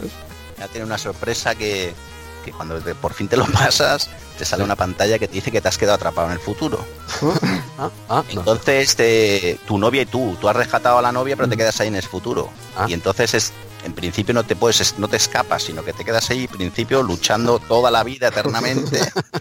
[0.71, 1.95] tiene una sorpresa que,
[2.57, 5.69] cuando por fin te lo pasas, te sale una pantalla que te dice que te
[5.69, 6.85] has quedado atrapado en el futuro.
[7.77, 8.97] Ah, ah, entonces,
[9.67, 11.59] tu novia y tú, tú has rescatado a la novia, pero te mm.
[11.59, 12.49] quedas ahí en el futuro.
[12.77, 12.87] Ah.
[12.89, 13.53] Y entonces es
[13.85, 17.03] en principio no te puedes, no te escapas, sino que te quedas ahí, en principio,
[17.03, 19.01] luchando toda la vida eternamente.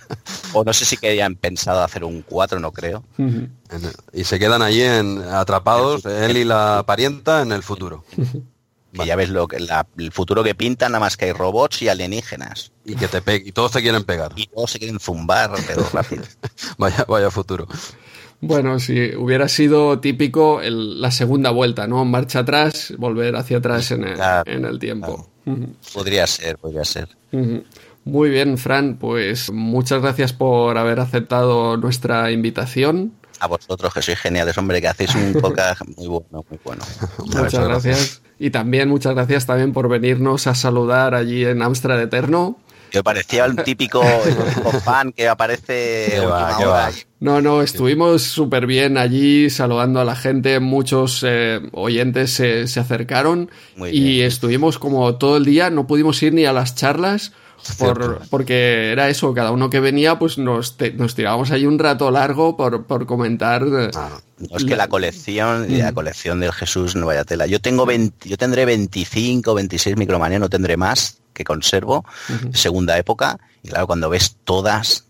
[0.54, 3.04] o no sé si querían pensado hacer un 4, no creo.
[4.12, 8.04] Y se quedan allí en, atrapados, él y la parienta, en el futuro.
[8.94, 11.90] Que ya ves lo que el futuro que pintan, nada más que hay robots y
[11.90, 12.72] alienígenas.
[12.86, 14.34] Y que te y todos te quieren pegar.
[14.36, 16.24] Y todos se quieren zumbar, pero rápido.
[16.78, 17.68] vaya, vaya futuro.
[18.46, 22.04] Bueno, si hubiera sido típico la segunda vuelta, ¿no?
[22.04, 25.30] Marcha atrás, volver hacia atrás en el, tiempo.
[25.94, 27.08] Podría ser, podría ser.
[28.06, 33.14] Muy bien, Fran, pues muchas gracias por haber aceptado nuestra invitación.
[33.40, 36.84] A vosotros, que sois geniales, hombre, que hacéis un podcast muy bueno, muy bueno.
[37.20, 38.22] Muchas gracias.
[38.40, 42.58] Y también muchas gracias también por venirnos a saludar allí en Amstrad Eterno.
[42.94, 44.04] Yo parecía el típico,
[44.86, 46.22] fan que aparece
[47.20, 53.50] No, no, estuvimos súper bien allí saludando a la gente, muchos eh, oyentes se, acercaron
[53.92, 57.32] y estuvimos como todo el día, no pudimos ir ni a las charlas
[58.30, 62.56] porque era eso, cada uno que venía, pues nos, nos tirábamos ahí un rato largo
[62.56, 63.66] por, por comentar.
[63.96, 64.20] Ah,
[64.56, 65.96] es que la colección, la mm.
[65.96, 67.48] colección del Jesús no vaya tela.
[67.48, 72.06] Yo tengo 20, yo tendré 25, 26 micromanía, no tendré más que conservo,
[72.54, 75.06] segunda época, y claro, cuando ves todas,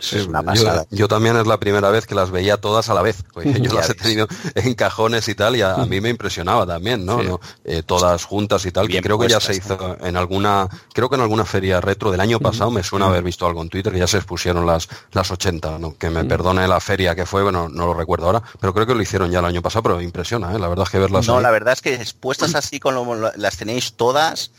[0.00, 0.86] es una pasada.
[0.90, 3.22] Yo, también es la primera vez que las veía todas a la vez.
[3.60, 7.38] yo las he tenido en cajones y tal, y a, mí me impresionaba también, ¿no?
[7.64, 8.88] Eh, todas juntas y tal.
[8.88, 12.20] que creo que ya se hizo en alguna, creo que en alguna feria retro del
[12.20, 15.30] año pasado, me suena haber visto algo en Twitter, que ya se expusieron las, las
[15.30, 15.94] 80, ¿no?
[15.98, 18.94] Que me perdone la feria que fue, bueno, no lo recuerdo ahora, pero creo que
[18.94, 20.58] lo hicieron ya el año pasado, pero impresiona, ¿eh?
[20.58, 21.26] La verdad es que verlas.
[21.26, 24.50] No, la verdad es que expuestas así, con las tenéis todas,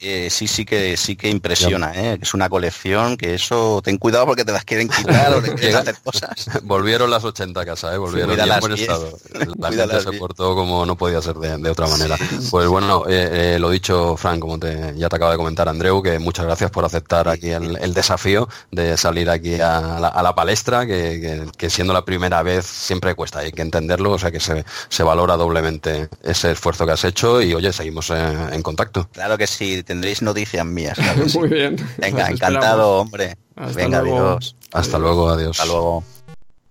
[0.00, 2.18] eh, sí, sí que sí que impresiona, ¿eh?
[2.20, 5.76] Es una colección que eso, ten cuidado porque te las quieren quitar o te quieren
[5.76, 6.46] hacer cosas.
[6.64, 7.98] Volvieron las 80 a casa, ¿eh?
[7.98, 9.16] Volvieron en buen estado.
[9.58, 12.16] La gente se portó como no podía ser de, otra manera.
[12.50, 16.02] Pues bueno, eh, eh, lo dicho, Frank, como te, ya te acaba de comentar Andreu,
[16.02, 21.70] que muchas gracias por aceptar aquí el, desafío de salir aquí a la, palestra, que,
[21.70, 25.36] siendo la primera vez siempre cuesta, hay que entenderlo, o sea que se, se valora
[25.36, 29.08] doblemente ese esfuerzo que has hecho y oye, seguimos en contacto.
[29.12, 30.98] Claro que sí, tendréis noticias mías.
[31.34, 31.76] Muy bien.
[31.98, 33.36] Venga, encantado, hombre.
[33.74, 34.56] Venga, adiós.
[34.72, 35.58] Hasta luego, adiós.
[35.58, 36.04] Hasta luego.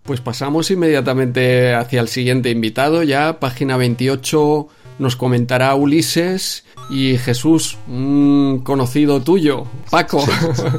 [0.03, 4.67] Pues pasamos inmediatamente hacia el siguiente invitado, ya página 28
[4.99, 10.25] nos comentará Ulises y Jesús, un conocido tuyo, Paco.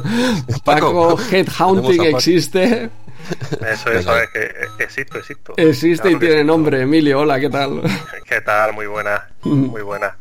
[0.63, 2.89] Paco, Headhunting existe.
[3.71, 5.53] Eso, eso es que existo, existo.
[5.57, 7.21] Existe y tiene nombre, Emilio.
[7.21, 7.81] Hola, ¿qué tal?
[8.29, 8.73] ¿Qué tal?
[8.73, 10.15] Muy buena, muy buena.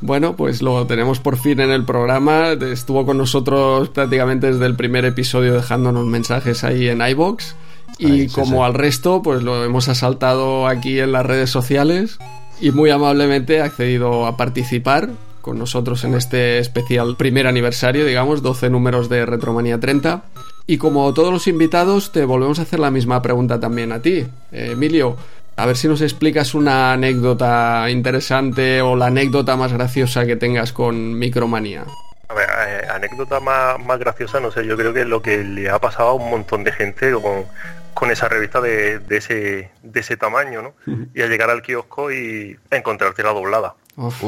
[0.00, 2.52] Bueno, pues lo tenemos por fin en el programa.
[2.52, 7.56] Estuvo con nosotros prácticamente desde el primer episodio dejándonos mensajes ahí en iBox.
[7.98, 12.18] Y como al resto, pues lo hemos asaltado aquí en las redes sociales
[12.60, 15.10] y muy amablemente ha accedido a participar
[15.40, 20.22] con nosotros en este especial primer aniversario, digamos, 12 números de Retromanía 30.
[20.66, 24.26] Y como todos los invitados, te volvemos a hacer la misma pregunta también a ti.
[24.52, 25.16] Eh, Emilio,
[25.58, 30.72] a ver si nos explicas una anécdota interesante o la anécdota más graciosa que tengas
[30.72, 31.84] con Micromanía.
[32.28, 35.42] A ver, eh, anécdota más, más, graciosa, no sé, yo creo que es lo que
[35.42, 37.44] le ha pasado a un montón de gente con,
[37.92, 40.74] con esa revista de, ese, de ese tamaño, ¿no?
[41.12, 43.74] Y al llegar al kiosco y encontrarte la doblada.
[43.96, 44.22] Uf,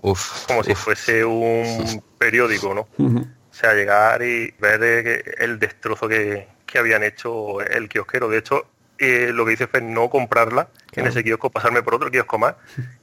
[0.00, 2.82] uf, Como si fuese un periódico, ¿no?
[3.04, 8.28] O sea, llegar y ver el destrozo que, que habían hecho el kiosquero.
[8.28, 8.66] De hecho,
[9.32, 12.54] lo que hice fue no comprarla en ese kiosco, pasarme por otro kiosco más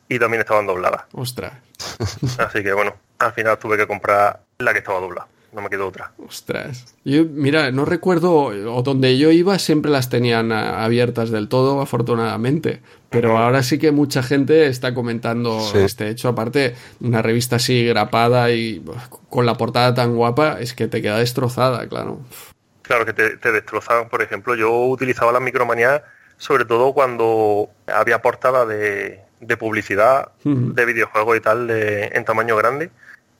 [0.08, 1.04] y también estaban dobladas.
[1.14, 1.54] Ostras.
[2.40, 5.28] Así que bueno, al final tuve que comprar la que estaba doblada.
[5.52, 6.12] No me quedó otra.
[6.28, 6.94] Ostras.
[7.04, 12.82] Yo, mira, no recuerdo, o donde yo iba siempre las tenían abiertas del todo, afortunadamente.
[13.10, 16.30] Pero ahora sí que mucha gente está comentando este hecho.
[16.30, 18.86] Aparte, una revista así grapada y
[19.30, 22.20] con la portada tan guapa, es que te queda destrozada, claro.
[22.90, 24.10] Claro, que te, te destrozaban.
[24.10, 26.04] Por ejemplo, yo utilizaba la micromanía
[26.40, 29.22] sobre todo cuando había portada de,
[29.60, 32.90] publicidad, de videojuegos y tal, en tamaño grande,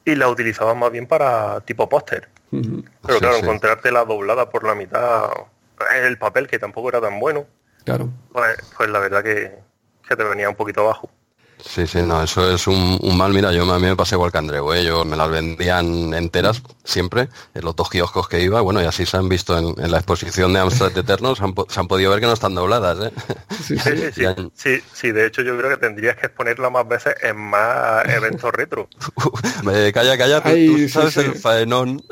[0.04, 2.28] y la utilizaba más bien para tipo póster.
[2.50, 5.30] Pero claro, encontrarte la doblada por la mitad,
[6.04, 7.46] el papel que tampoco era tan bueno,
[7.84, 8.10] claro.
[8.32, 9.58] pues, pues la verdad que,
[10.06, 11.10] que te venía un poquito abajo.
[11.64, 13.32] Sí, sí, no, eso es un, mal.
[13.32, 14.84] Mira, yo a mí me pasé igual que Andreu, ¿eh?
[14.84, 19.06] yo me las vendían enteras siempre, en los dos kioscos que iba, bueno, y así
[19.06, 22.20] se han visto en, la exposición de Amstrad Eternos, se han, se han podido ver
[22.20, 22.98] que no están dobladas.
[23.06, 23.12] ¿eh?
[23.62, 28.04] Sí, sí, sí, de hecho yo creo que tendrías que exponerla más veces en más
[28.08, 28.88] eventos retro.
[29.94, 32.02] calla, calla, tú, sabes el faenón,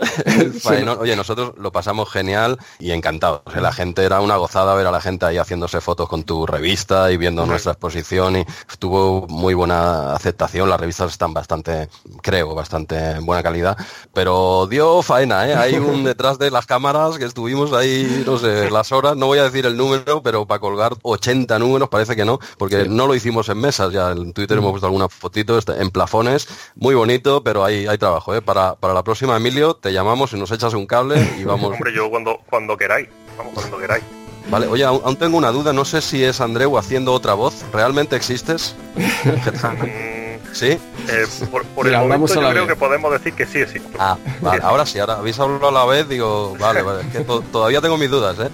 [1.01, 3.43] Oye, nosotros lo pasamos genial y encantados.
[3.61, 7.11] la gente era una gozada ver a la gente ahí haciéndose fotos con tu revista
[7.11, 11.89] y viendo nuestra exposición y estuvo muy buena aceptación, las revistas están bastante,
[12.23, 13.77] creo, bastante buena calidad,
[14.13, 15.55] pero dio faena, ¿eh?
[15.55, 19.39] Hay un detrás de las cámaras que estuvimos ahí, no sé, las horas, no voy
[19.39, 23.15] a decir el número, pero para colgar 80 números parece que no, porque no lo
[23.15, 27.45] hicimos en mesas, ya en Twitter hemos puesto alguna fotito este, en plafones, muy bonito,
[27.45, 28.43] pero hay, hay trabajo, ¿eh?
[28.43, 31.73] Para, para la próxima, Emilio, te llamamos y nos echas un cable y vamos.
[31.73, 34.18] Hombre, yo cuando, cuando queráis, vamos cuando queráis.
[34.51, 37.65] Vale, oye, aún, tengo una duda, no sé si es Andreu haciendo otra voz.
[37.73, 38.75] ¿Realmente existes?
[40.53, 40.67] ¿Sí?
[41.09, 41.27] Eh,
[41.75, 43.97] por, el momento yo creo que podemos decir que sí existe.
[43.99, 47.21] Ah, vale, ahora sí, ahora habéis hablado a la vez, digo, vale, vale, es que
[47.53, 48.49] todavía tengo mis dudas, ¿eh?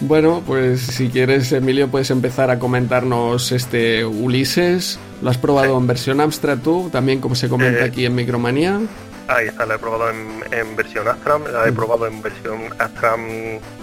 [0.00, 4.98] Bueno, pues si quieres, Emilio, puedes empezar a comentarnos este Ulises.
[5.22, 6.90] ¿Lo has probado en versión Amstrad tú?
[6.92, 8.80] También como se comenta eh, aquí en Micromanía.
[9.28, 11.74] Ahí está, la he probado en, versión Astram, la he mm.
[11.74, 13.26] probado en versión Astram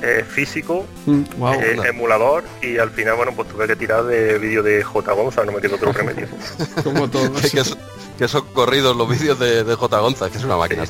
[0.02, 1.22] eh, físico, mm,
[1.61, 5.11] eh, emulador, y al final, bueno, pues tuve que tirar de vídeo de J.
[5.11, 6.28] Gonza, no me quedó otro remedio.
[6.84, 7.41] Como todos.
[7.52, 7.61] que,
[8.18, 9.99] que son corridos los vídeos de, J.
[9.99, 10.86] Gonza, que es una máquina.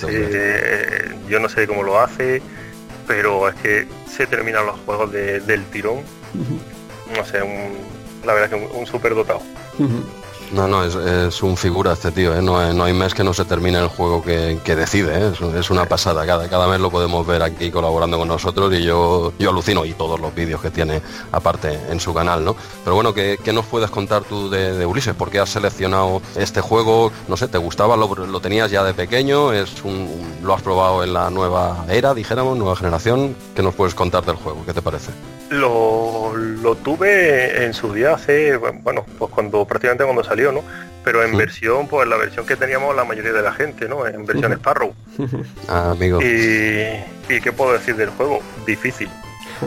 [1.28, 2.42] yo no sé cómo lo hace,
[3.08, 6.02] pero es que se terminan los juegos del tirón.
[7.16, 7.40] No sé,
[8.24, 9.42] la verdad que un, un súper dotado.
[10.54, 12.42] No, no, es, un figura este tío, ¿eh?
[12.44, 15.32] no, hay mes que no se termine el juego que, decide, ¿eh?
[15.58, 19.34] es, una pasada, cada, cada mes lo podemos ver aquí colaborando con nosotros y yo,
[19.40, 21.02] yo alucino y todos los vídeos que tiene
[21.32, 22.56] aparte en su canal, ¿no?
[22.84, 25.16] Pero bueno, ¿qué, nos puedes contar tú de, Ulises?
[25.16, 27.12] ¿Por qué has seleccionado este juego?
[27.28, 27.98] No sé, ¿te gustaba?
[27.98, 29.54] ¿Lo, tenías ya de pequeño?
[29.54, 33.36] ¿Es un, ¿Lo has probado en la nueva era, dijéramos, nueva generación?
[33.56, 34.64] ¿Qué nos puedes contar del juego?
[34.68, 35.12] ¿Qué te parece?
[35.50, 40.43] Lo, lo tuve en su día hace, bueno, pues cuando prácticamente cuando salió
[41.04, 44.08] pero en versión, pues la versión que teníamos la mayoría de la gente, ¿no?
[44.08, 44.94] En versión Sparrow.
[45.68, 46.22] Ah, amigo.
[46.22, 48.42] Y, y qué puedo decir del juego?
[48.66, 49.10] Difícil.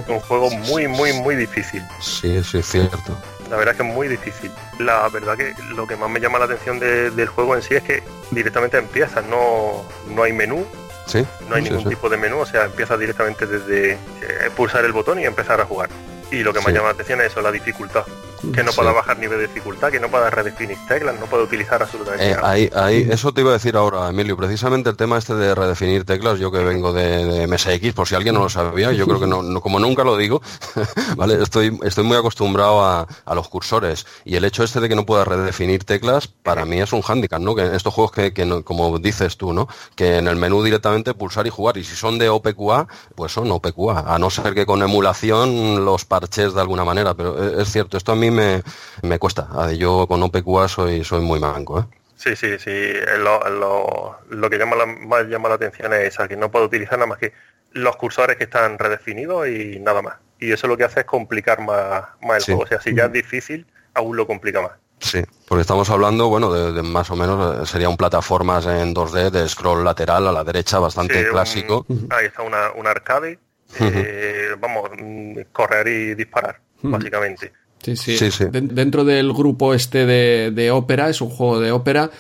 [0.08, 1.82] Un juego muy, muy, muy difícil.
[2.00, 3.18] Sí, sí, es cierto.
[3.50, 4.50] La verdad es que es muy difícil.
[4.78, 7.82] La verdad que lo que más me llama la atención del juego en sí es
[7.82, 9.84] que directamente empiezas, no,
[10.14, 10.66] no hay menú,
[11.06, 11.24] ¿Sí?
[11.48, 13.98] No hay ningún tipo de menú, o sea, empiezas directamente desde eh,
[14.56, 15.88] pulsar el botón y empezar a jugar.
[16.32, 18.04] Y lo que más llama la atención es eso, la dificultad
[18.54, 21.82] que no pueda bajar nivel de dificultad, que no pueda redefinir teclas, no pueda utilizar
[21.82, 25.34] absolutamente eh, Ahí, ahí, eso te iba a decir ahora, Emilio, precisamente el tema este
[25.34, 29.06] de redefinir teclas, yo que vengo de, MSX, por si alguien no lo sabía, yo
[29.06, 30.42] creo que no, como nunca lo digo,
[31.16, 31.42] ¿vale?
[31.42, 34.06] Estoy, estoy muy acostumbrado a, los cursores.
[34.24, 37.40] Y el hecho este de que no pueda redefinir teclas, para mí es un hándicap,
[37.40, 37.54] ¿no?
[37.54, 39.68] Que estos juegos que, que como dices tú, ¿no?
[39.94, 43.50] Que en el menú directamente pulsar y jugar, y si son de OPQA, pues son
[43.50, 44.18] OPQA, a.
[44.18, 48.12] No ser que con emulación los parches de alguna manera, pero es, es cierto, esto
[48.12, 48.62] a mí me,
[49.02, 49.72] me cuesta.
[49.72, 51.80] Yo con OPQA soy, soy muy manco.
[51.80, 51.84] ¿eh?
[52.16, 52.92] Sí, sí, sí.
[53.18, 57.18] Lo, que llama la, más llama la atención es que no puedo utilizar nada más
[57.18, 57.32] que
[57.72, 60.16] los cursores que están redefinidos y nada más.
[60.40, 62.62] Y eso lo que hace es complicar más, más el juego.
[62.62, 64.72] O sea, si ya es difícil, aún lo complica más.
[64.98, 69.30] Sí, porque estamos hablando, bueno, de, más o menos eh, sería un plataformas en 2D
[69.30, 71.84] de scroll lateral a la dentro bastante clásico.
[72.10, 73.38] ahí está una, arcade,
[73.78, 77.52] eh, vamos, mm, correr y disparar, básicamente.
[77.94, 78.44] Sí, sí.
[78.50, 82.10] dentro del grupo este de, ópera, es un juego de ópera,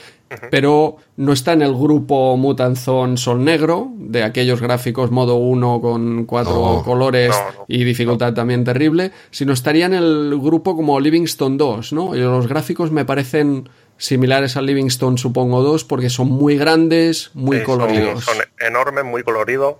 [0.50, 6.24] pero no está en el grupo Mutanzón Sol Negro, de aquellos gráficos modo 1 con
[6.24, 7.34] cuatro colores
[7.66, 12.14] y dificultad también terrible, sino estaría en el grupo como Livingston 2, ¿no?
[12.14, 13.68] Y los gráficos me parecen
[13.98, 18.24] similares al Livingston, supongo, 2, porque son muy grandes, muy coloridos.
[18.24, 19.76] Son, enormes, muy coloridos.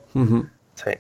[0.75, 0.91] Sí.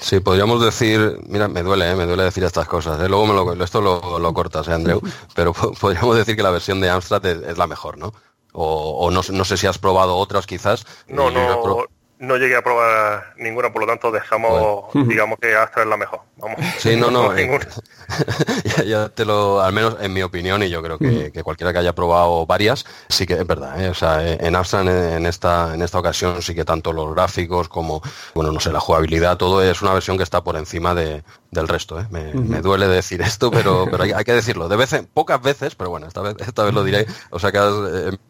[0.00, 1.94] Sí, podríamos decir, mira, me duele, ¿eh?
[1.94, 3.08] me duele decir estas cosas, ¿eh?
[3.08, 5.00] luego me lo, esto lo, lo cortas, ¿eh, Andreu,
[5.34, 8.14] pero podríamos decir que la versión de Amstrad es, la mejor, ¿no?
[8.52, 10.84] O, no, no, sé si has probado otras quizás.
[11.06, 11.86] No, no,
[12.20, 16.20] no llegué a probar ninguna, por lo tanto dejamos, digamos que Astra es la mejor.
[16.36, 16.58] Vamos.
[16.78, 17.30] Sí, no, no.
[17.40, 21.78] Eh, ya, te lo, al menos en mi opinión, y yo creo que, cualquiera que
[21.78, 23.80] haya probado varias, sí que es verdad.
[23.80, 23.88] ¿eh?
[23.88, 27.68] O sea, eh, en Astra en, esta, en esta ocasión sí que tanto los gráficos
[27.68, 28.02] como,
[28.34, 31.68] bueno, no sé, la jugabilidad, todo es una versión que está por encima de, del
[31.68, 32.04] resto.
[32.10, 34.68] Me, duele decir esto, pero, pero hay, que decirlo.
[34.68, 37.06] De vez en, pocas veces, pero bueno, esta vez, esta vez lo diré.
[37.30, 37.58] O sea que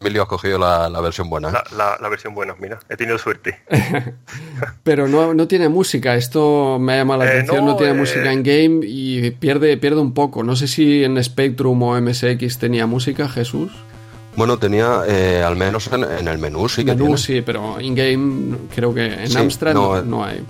[0.01, 1.51] Emilio ha cogido la, versión buena.
[1.75, 3.59] La, la versión buena, mira, he tenido suerte.
[4.83, 8.33] Pero no, no tiene música, esto me llama la eh, atención, no, tiene música eh,
[8.33, 10.43] en game y pierde, pierde un poco.
[10.43, 13.71] No sé si en Spectrum o MSX tenía música, Jesús.
[14.35, 18.93] Bueno, tenía, eh, al menos en, el menú sí que menú, sí, pero in-game creo
[18.93, 20.43] que en Amstrad no, hay.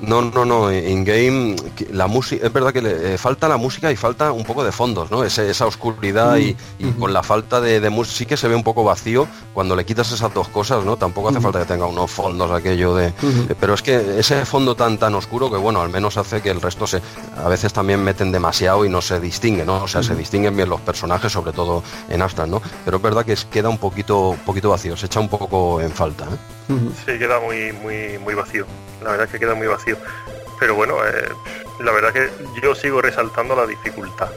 [0.00, 1.56] No, no, no, in-game
[1.90, 5.10] la música, es verdad que le falta la música y falta un poco de fondos,
[5.10, 5.24] ¿no?
[5.24, 6.56] esa oscuridad y,
[6.98, 10.10] con la falta de, música sí que se ve un poco vacío cuando le quitas
[10.12, 10.96] esas dos cosas, ¿no?
[10.96, 13.12] Tampoco hace falta que tenga unos fondos aquello de...
[13.60, 16.60] pero es que ese fondo tan tan oscuro que, bueno, al menos hace que el
[16.60, 17.02] resto se...
[17.36, 19.84] A veces también meten demasiado y no se distingue, ¿no?
[19.84, 22.62] O sea, se distinguen bien los personajes, sobre todo en Amstrad, ¿no?
[22.84, 26.24] Pero es verdad que queda un poquito, poquito vacío, se echa un poco en falta.
[26.24, 26.59] ¿eh?
[27.04, 28.66] Sí, queda muy, muy, muy vacío.
[29.02, 29.96] La verdad es que queda muy vacío.
[30.58, 31.28] Pero bueno, eh,
[31.82, 34.28] la verdad es que yo sigo resaltando la dificultad.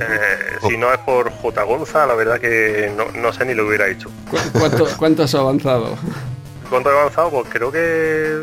[0.00, 1.62] Eh, si no es por J.
[1.62, 4.10] Gonza, la verdad que no, sé ni lo hubiera hecho.
[4.52, 5.96] ¿Cuánto, ¿Cuánto has avanzado?
[6.70, 7.30] ¿Cuánto he avanzado?
[7.30, 8.42] Pues creo que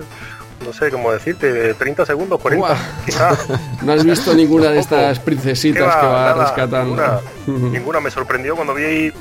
[0.64, 3.48] no sé cómo decirte, 30 segundos, 40, quizás.
[3.82, 6.96] no has visto ninguna de estas princesitas que va rescatando.
[6.96, 9.14] Ninguna, me sorprendió cuando vi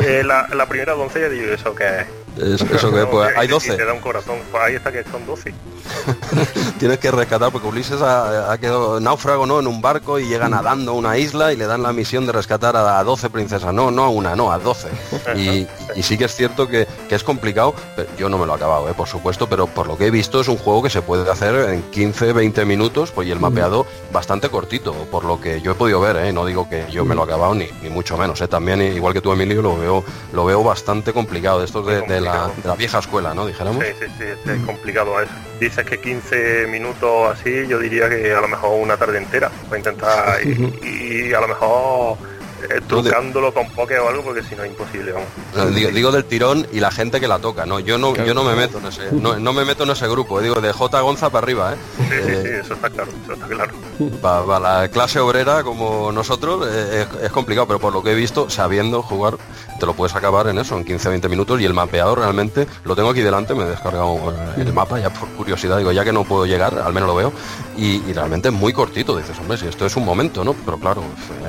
[0.00, 2.06] eh, la, la, primera doncella y digo, ¿eso qué es?
[2.38, 3.76] eso que pues, hay 12.
[3.76, 5.54] te da un corazón, pues ahí está que son 12.
[6.78, 9.60] Tienes que rescatar porque Ulises ha, quedado náufrago ¿no?
[9.60, 12.32] en un barco y llega nadando a una isla y le dan la misión de
[12.32, 13.72] rescatar a, 12 princesas.
[13.72, 14.88] No, no a una, no, a 12.
[15.36, 15.66] Y,
[16.02, 17.74] sí que es cierto que, es complicado,
[18.18, 18.94] yo no me lo he acabado, ¿eh?
[18.96, 21.54] por supuesto, pero por lo que he visto es un juego que se puede hacer
[21.70, 25.74] en 15, 20 minutos pues, y el mapeado bastante cortito, por lo que yo he
[25.74, 26.32] podido ver, ¿eh?
[26.32, 28.40] no digo que yo me lo he acabado ni, ni mucho menos.
[28.40, 28.48] ¿eh?
[28.48, 31.62] También, igual que tú, Emilio, lo veo, lo veo bastante complicado.
[31.62, 33.46] Estos de, de, la, de la vieja escuela, ¿no?
[33.46, 33.84] Dijéramos.
[33.84, 35.14] Sí, sí, sí, es complicado.
[35.60, 39.50] Dices que 15 minutos así, yo diría que a lo mejor una tarde entera.
[39.68, 42.18] Voy a intentar y a lo mejor
[42.62, 45.14] eh, trucándolo con poke o algo porque si no es imposible
[45.92, 48.56] digo, del tirón y la gente que la toca no yo no yo no me
[48.56, 51.00] meto en ese no, me meto en ese grupo digo de J.
[51.00, 51.76] Gonza para arriba ¿eh?
[51.96, 53.72] sí, sí, sí, eso está claro eso está claro.
[54.20, 58.50] para, la clase obrera como nosotros eh, es, complicado pero por lo que he visto
[58.50, 59.36] sabiendo jugar
[59.78, 63.10] te lo puedes acabar en eso en 15-20 minutos y el mapeado realmente lo tengo
[63.10, 66.24] aquí delante me he descargado eh, el mapa ya por curiosidad digo ya que no
[66.24, 67.32] puedo llegar al menos lo veo
[67.76, 71.04] y, realmente es muy cortito dices hombre si esto es un momento no pero claro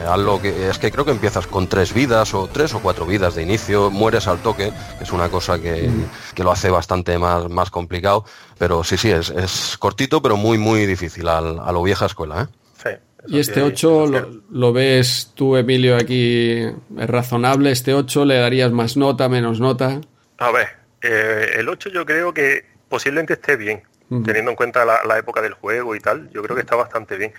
[0.07, 3.33] algo que es que creo que empiezas con tres vidas o tres o cuatro vidas
[3.33, 5.89] de inicio, mueres al toque, que es una cosa que,
[6.35, 8.25] lo hace bastante más, más complicado,
[8.57, 12.41] pero sí, sí, es, es cortito, pero muy, muy difícil a lo vieja escuela.
[12.41, 12.47] ¿eh?
[12.83, 12.89] Sí,
[13.27, 14.07] y este 8
[14.49, 17.71] lo, ves tú, Emilio, aquí es razonable.
[17.71, 20.01] Este 8 le darías más nota, menos nota.
[20.37, 20.67] A ver,
[21.01, 23.83] eh, el 8 yo creo que posiblemente esté bien,
[24.25, 26.29] teniendo en cuenta la, época del juego y tal.
[26.31, 27.31] Yo creo que está bastante bien.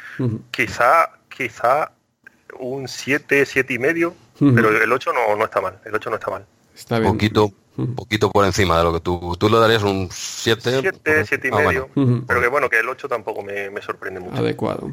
[0.50, 1.92] Quizá, quizá
[2.60, 6.16] un 7, 7 y medio, pero el 8 no, no está mal, el 8 no
[6.16, 6.46] está mal.
[6.74, 7.12] Está bien.
[7.12, 7.52] Poquito,
[7.94, 10.80] poquito por encima de lo que tú, tú le darías un 7.
[10.80, 11.88] 7, 7 y ah, medio,
[12.26, 14.36] pero que bueno, que el 8 tampoco me, me sorprende mucho.
[14.36, 14.92] Adecuado.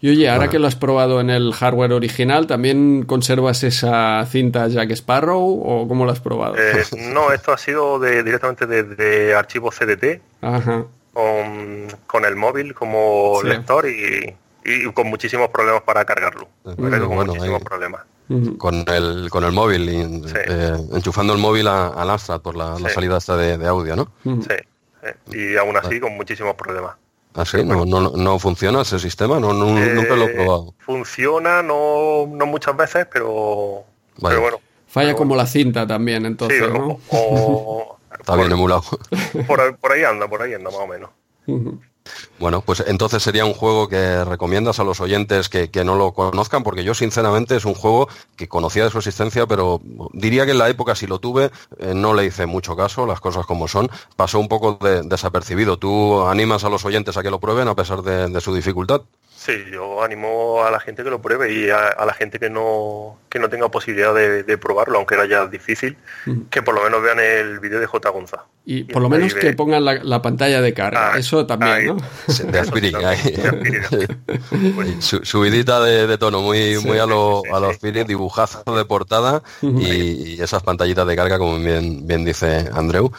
[0.00, 4.68] Y oye, ahora que lo has probado en el hardware original, ¿también conservas esa cinta
[4.68, 6.56] Jack Sparrow o cómo lo has probado?
[6.56, 10.20] Eh, no, esto ha sido de, directamente desde de archivo CDT.
[10.42, 10.86] Ajá.
[11.12, 16.48] Con, con, el móvil como lector y, y con muchísimos problemas para cargarlo.
[16.62, 18.02] con muchísimos problemas.
[18.56, 23.36] Con el, con el móvil, eh, enchufando el móvil al Astra por la, salida esta
[23.36, 24.12] de, audio, ¿no?
[24.22, 24.54] Sí,
[25.32, 26.96] y aún así con muchísimos problemas.
[27.34, 27.64] ¿Ah, sí?
[27.64, 29.40] ¿No, no, no funciona ese sistema?
[29.40, 30.74] No, nunca lo he eh, probado.
[30.78, 33.84] Funciona, no, no muchas veces, pero,
[34.22, 34.60] pero bueno.
[34.86, 37.00] Falla como la cinta también, entonces, ¿no?
[37.10, 38.84] O, Está bien emulado.
[39.46, 41.10] Por, por, ahí anda, por ahí anda, más o menos.
[42.38, 46.62] Bueno, pues entonces sería un juego que recomiendas a los oyentes que, no lo conozcan,
[46.62, 49.80] porque yo sinceramente es un juego que conocía de su existencia, pero
[50.12, 53.20] diría que en la época si lo tuve eh, no le hice mucho caso, las
[53.20, 55.78] cosas como son, pasó un poco desapercibido.
[55.78, 59.02] ¿Tú animas a los oyentes a que lo prueben a pesar de su dificultad?
[59.44, 63.18] Sí, yo animo a la gente que lo pruebe y a, la gente que no,
[63.28, 65.98] que no tenga posibilidad de, probarlo, aunque era ya difícil,
[66.48, 68.08] que por lo menos vean el vídeo de J.
[68.08, 68.44] Gonza.
[68.64, 71.96] Y, por lo menos que pongan la, pantalla de carga, ah, eso también, ¿no?
[72.26, 72.64] De
[75.02, 80.62] subidita de, tono, muy, muy a, lo, a los Spirit, dibujazo de portada y, esas
[80.62, 83.12] pantallitas de carga, como bien, bien dice Andreu.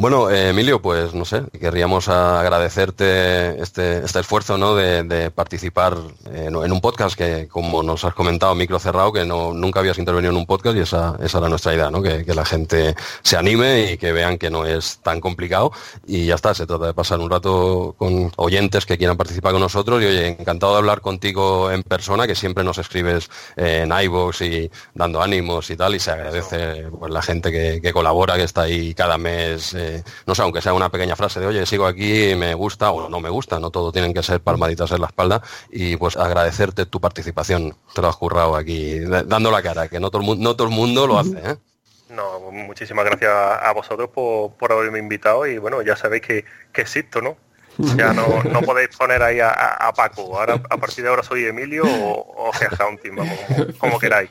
[0.00, 4.74] Bueno, eh, Emilio, pues no sé, querríamos agradecerte este, este esfuerzo ¿no?
[4.74, 5.94] de, participar
[6.32, 10.30] en, un podcast que, como nos has comentado, micro cerrado, que no, nunca habías intervenido
[10.32, 12.00] en un podcast y esa, esa era nuestra idea, ¿no?
[12.00, 15.70] que, la gente se anime y que vean que no es tan complicado.
[16.06, 19.60] Y ya está, se trata de pasar un rato con oyentes que quieran participar con
[19.60, 20.02] nosotros.
[20.02, 24.70] Y oye, encantado de hablar contigo en persona, que siempre nos escribes en iVoox y
[24.94, 28.94] dando ánimos y tal, y se agradece pues, la gente que, colabora, que está ahí
[28.94, 29.74] cada mes.
[29.74, 29.89] Eh,
[30.26, 33.20] no sé, aunque sea una pequeña frase de, oye, sigo aquí, me gusta o no
[33.20, 37.00] me gusta, no todo tienen que ser palmaditas en la espalda, y pues agradecerte tu
[37.00, 40.56] participación, te lo has currado aquí, dando la cara, que no todo el, mundo, no
[40.56, 41.56] todo el mundo lo hace, ¿eh?
[42.10, 47.20] No, muchísimas gracias a vosotros por, haberme invitado y bueno, ya sabéis que, que existo,
[47.20, 47.36] ¿no?
[47.78, 50.38] Ya no, no podéis poner ahí a, Paco.
[50.38, 53.00] Ahora, a partir de ahora soy Emilio o, o vamos,
[53.78, 54.30] como, queráis.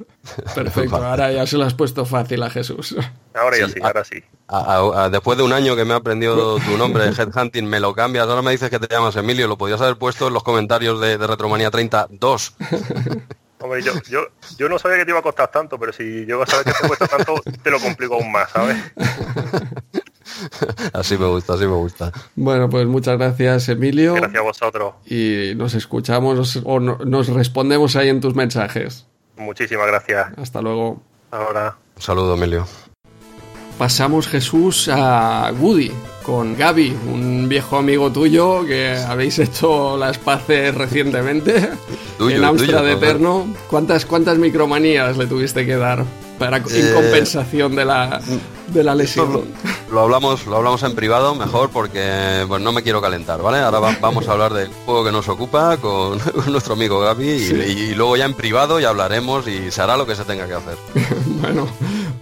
[0.54, 2.96] Perfecto, ahora ya se lo has puesto fácil a Jesús.
[3.34, 4.24] Ahora ya sí, ahora sí.
[5.12, 8.28] después de un año que me ha aprendido tu nombre de Headhunting, me lo cambias.
[8.28, 9.48] Ahora me dices que te llamas Emilio.
[9.48, 12.56] Lo podías haber puesto en los comentarios de, de Retromanía 32.
[13.62, 14.22] Hombre, yo, yo,
[14.58, 16.72] yo no sabía que te iba a costar tanto, pero si yo a saber que
[16.72, 18.78] te cuesta tanto, te lo complico aún más, ¿sabes?
[20.94, 22.12] así me gusta, así me gusta.
[22.36, 24.16] Bueno, pues muchas gracias, Emilio.
[24.16, 24.94] Gracias a vosotros.
[25.06, 29.06] Y nos escuchamos o nos respondemos ahí en tus mensajes.
[29.38, 30.38] Muchísimas gracias.
[30.38, 31.02] Hasta luego.
[31.32, 31.78] Ahora.
[31.96, 32.66] Un saludo, Emilio.
[33.78, 35.92] Pasamos, Jesús, a Woody
[36.30, 41.72] con Gaby, un viejo amigo tuyo que habéis hecho las paces recientemente
[42.20, 43.48] en Amstrad Eterno.
[43.68, 46.06] ¿Cuántas, ¿Cuántas micromanías le tuviste que dar?
[46.40, 48.22] para en eh, compensación de la,
[48.68, 49.44] de la lesión.
[49.92, 53.60] Lo, hablamos, lo hablamos en privado mejor porque pues, no me quiero calentar, ¿vale?
[53.60, 58.16] Ahora vamos a hablar del juego que nos ocupa con, nuestro amigo Gaby y, luego
[58.16, 60.78] ya en privado ya hablaremos y se hará lo que se tenga que hacer.
[61.42, 61.68] bueno,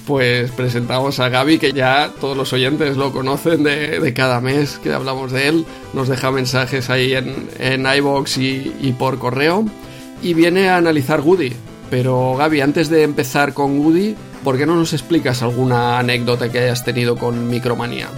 [0.07, 4.93] pues presentamos a Gaby que ya todos los oyentes lo conocen de, cada mes que
[4.93, 5.65] hablamos de él.
[5.93, 9.65] Nos deja mensajes ahí en, en iBox y, y por correo
[10.21, 11.53] y viene a analizar Woody
[11.89, 16.59] Pero Gaby, antes de empezar con Woody, ¿por qué no nos explicas alguna anécdota que
[16.59, 18.09] hayas tenido con Micromanía?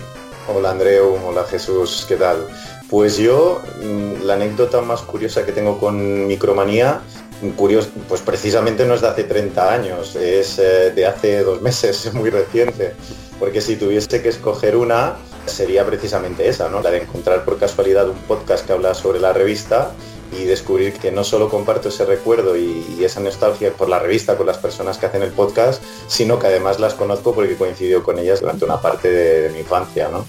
[0.48, 2.48] Hola Andreu, hola Jesús, ¿qué tal?
[2.90, 7.02] Pues yo, mm, la anécdota más curiosa que tengo con Micromanía,
[7.56, 12.06] curioso, pues precisamente no es de hace 30 años, es eh, de hace dos meses,
[12.06, 12.94] es muy reciente.
[13.40, 16.82] Porque si tuviese que escoger una, sería precisamente esa, ¿no?
[16.82, 19.94] La de encontrar por casualidad un podcast que habla sobre la revista
[20.32, 24.46] y descubrir que no solo comparto ese recuerdo y, esa nostalgia por la revista, con
[24.46, 28.42] las personas que hacen el podcast, sino que además las conozco porque coincidió con ellas
[28.42, 30.26] durante una parte de, mi infancia, ¿no?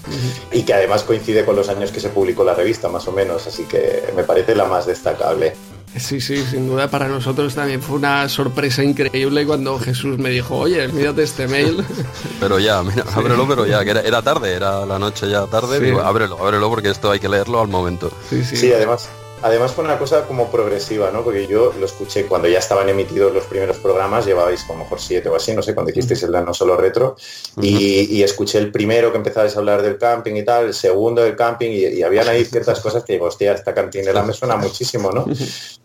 [0.51, 3.45] Y que además coincide con los años que se publicó la revista, más o menos,
[3.45, 5.53] así que me parece la más destacable.
[5.97, 10.57] Sí, sí, sin duda para nosotros también fue una sorpresa increíble cuando Jesús me dijo,
[10.57, 11.85] oye, mírate este mail.
[12.39, 15.99] Pero ya, mira, ábrelo, pero ya, que era, tarde, era la noche ya tarde, digo,
[16.01, 18.11] ábrelo, ábrelo porque esto hay que leerlo al momento.
[18.29, 18.55] Sí, sí.
[18.55, 19.09] sí además,
[19.43, 21.23] Además fue una cosa como progresiva, ¿no?
[21.23, 25.29] Porque yo lo escuché cuando ya estaban emitidos los primeros programas, llevabais como mejor siete
[25.29, 27.15] o así, no sé, cuando hicisteis el No Solo Retro,
[27.59, 31.35] y, escuché el primero que empezabais a hablar del camping y tal, el segundo del
[31.35, 35.25] camping, y, habían ahí ciertas cosas que digo, hostia, esta cantinera me suena muchísimo, ¿no?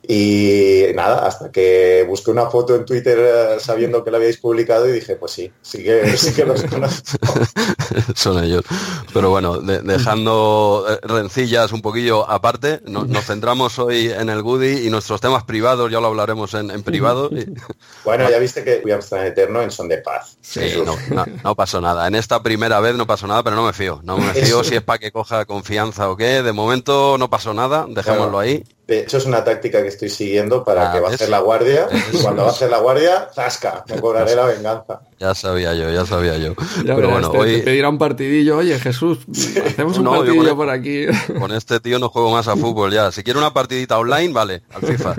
[0.08, 4.88] Y nada, hasta que busqué una foto en Twitter eh, sabiendo que la habíais publicado
[4.88, 7.18] y dije, pues sí, sí que, sí que los conozco.
[8.14, 8.62] Son ellos.
[9.12, 14.86] Pero bueno, dejando eh, rencillas un poquillo aparte, nos centramos entramos hoy en el Goody
[14.86, 17.30] y nuestros temas privados ya lo hablaremos en, privado.
[18.04, 20.36] Bueno, ya viste que a estar Eterno en Son de Paz.
[20.40, 20.60] Sí,
[21.44, 22.06] no, pasó nada.
[22.06, 24.00] En esta primera vez no pasó nada, pero no me fío.
[24.04, 26.42] No me fío si es para que coja confianza o qué.
[26.42, 28.64] De momento no pasó nada, dejémoslo ahí.
[28.86, 31.88] De hecho, es una táctica que estoy siguiendo para ah, que baje la guardia.
[32.12, 33.84] Y cuando baje la guardia, ¡zasca!
[33.88, 35.00] Me cobraré la venganza.
[35.18, 36.54] Ya sabía yo, ya sabía yo.
[36.84, 37.56] Pero bueno, hoy...
[37.56, 38.58] Te pedirá un partidillo.
[38.58, 39.18] Oye, Jesús,
[39.64, 41.06] hacemos un partidillo por aquí.
[41.38, 43.10] Con este tío no juego más a fútbol ya.
[43.10, 45.16] Si quiere una partidita online, vale, al FIFA.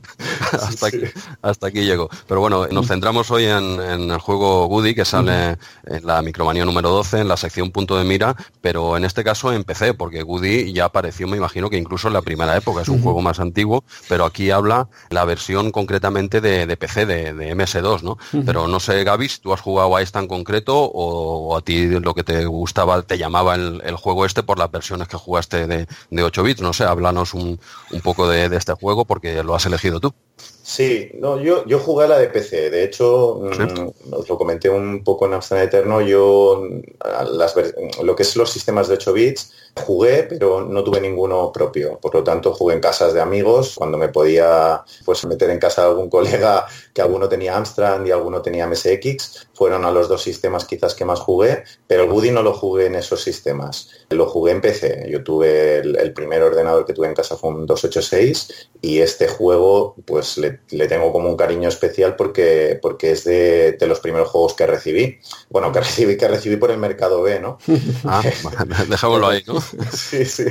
[0.52, 0.98] hasta, aquí,
[1.42, 2.08] hasta aquí llego.
[2.26, 6.90] Pero bueno, nos centramos hoy en, el juego Goody, que sale en la micromanía número
[6.90, 10.86] 12, en la sección punto de mira, pero en este caso empecé, porque Goody ya
[10.86, 12.82] apareció, me imagino que incluso en la primera época.
[12.82, 18.02] Es un juego más antiguo, pero aquí habla la versión concretamente de, PC, de, MS2,
[18.02, 18.18] ¿no?
[18.44, 22.14] Pero no sé, Gaby, ¿tú has jugado a esta en concreto o, a ti lo
[22.14, 26.42] que te gustaba, te llamaba el, juego este por las versiones que jugaste de, 8
[26.42, 26.60] bits?
[26.60, 27.58] No sé, háblanos un,
[28.02, 30.14] poco de este juego porque lo has elegido tú.
[30.68, 32.70] Sí, no, yo, yo jugué a la de PC.
[32.70, 36.60] De hecho, mm, os lo comenté un poco en Amsterdam Eterno, yo
[37.30, 37.54] las,
[38.02, 39.52] lo que es los sistemas de 8 bits
[39.84, 42.00] jugué, pero no tuve ninguno propio.
[42.00, 45.82] Por lo tanto, jugué en casas de amigos, cuando me podía pues, meter en casa
[45.82, 49.48] de algún colega que alguno tenía Amstrad y alguno tenía MSX.
[49.54, 52.86] Fueron a los dos sistemas quizás que más jugué, pero el Woody no lo jugué
[52.86, 53.90] en esos sistemas.
[54.10, 55.08] Lo jugué en PC.
[55.10, 59.28] Yo tuve el, el primer ordenador que tuve en casa fue un 286 y este
[59.28, 64.28] juego pues le le, tengo como un cariño especial porque, porque es de, los primeros
[64.28, 65.18] juegos que recibí.
[65.50, 67.58] Bueno, que recibí, que recibí por el mercado B, ¿no?
[68.04, 68.22] Ah,
[68.88, 69.60] dejámoslo ahí, ¿no?
[69.92, 70.44] sí, sí.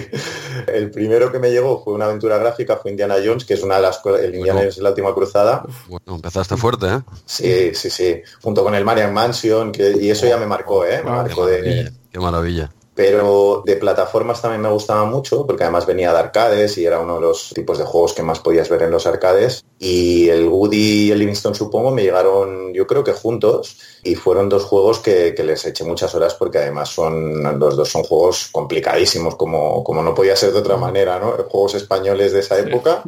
[0.68, 3.76] El primero que me llegó fue una aventura gráfica, fue Indiana Jones, que es una
[3.76, 5.64] de las cosas, el Indiana Jones es la última cruzada.
[5.88, 7.02] Bueno, empezaste fuerte, ¿eh?
[7.26, 8.22] Sí, sí, sí.
[8.41, 11.02] Junto con el Marian Mansion, que, y eso ya me marcó, ¿eh?
[11.03, 11.91] Me ah, marcó de...
[12.11, 16.85] Qué maravilla pero de plataformas también me gustaba mucho porque además venía de arcades y
[16.85, 19.65] era uno de los tipos de juegos que más podías ver en los arcades.
[19.77, 23.77] Y el Woody y el Livingston supongo me llegaron yo creo que juntos.
[24.01, 28.03] Y fueron dos juegos que, les eché muchas horas porque además son los dos son
[28.03, 31.31] juegos complicadísimos como, como no podía ser de otra manera ¿no?
[31.49, 33.03] juegos españoles de esa época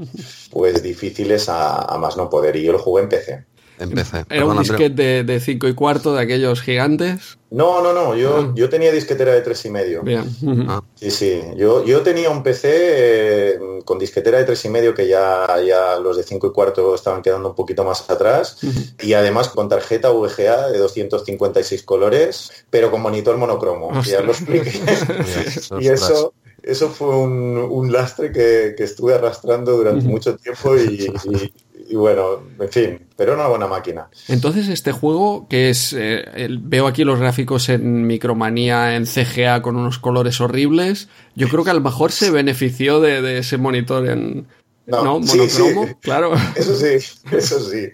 [0.52, 2.58] pues difíciles a, a más no poder.
[2.58, 4.26] Y yo lo jugué en PC Empecé.
[4.30, 7.38] ¿Era un disquete de 5 y cuarto de aquellos gigantes?
[7.50, 8.16] No, no, no.
[8.16, 8.54] Yo, ah.
[8.56, 10.02] yo tenía disquetera de tres y medio.
[10.04, 10.26] Bien.
[10.68, 10.82] Ah.
[10.96, 11.42] Sí, sí.
[11.56, 15.98] Yo, yo tenía un PC eh, con disquetera de tres y medio que ya, ya
[16.00, 18.58] los de 5 y cuarto estaban quedando un poquito más atrás.
[19.02, 24.02] Y además con tarjeta VGA de 256 colores, pero con monitor monocromo.
[24.02, 24.82] Ya lo expliqué.
[25.80, 26.34] y eso
[26.68, 31.54] eso fue un, lastre que, estuve arrastrando durante mucho tiempo y, y
[31.96, 34.10] bueno, en fin, pero una buena máquina.
[34.28, 39.76] Entonces, este juego, que es, eh, veo aquí los gráficos en Micromanía, en CGA, con
[39.76, 44.48] unos colores horribles, yo creo que a lo mejor se benefició de, ese monitor en...
[44.86, 46.34] No, monocromo, claro.
[46.56, 46.96] Eso sí,
[47.32, 47.90] eso sí.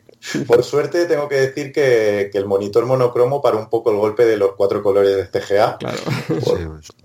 [0.47, 4.37] Por suerte tengo que decir que, el monitor monocromo para un poco el golpe de
[4.37, 5.77] los cuatro colores de CGA.
[5.77, 5.97] Claro.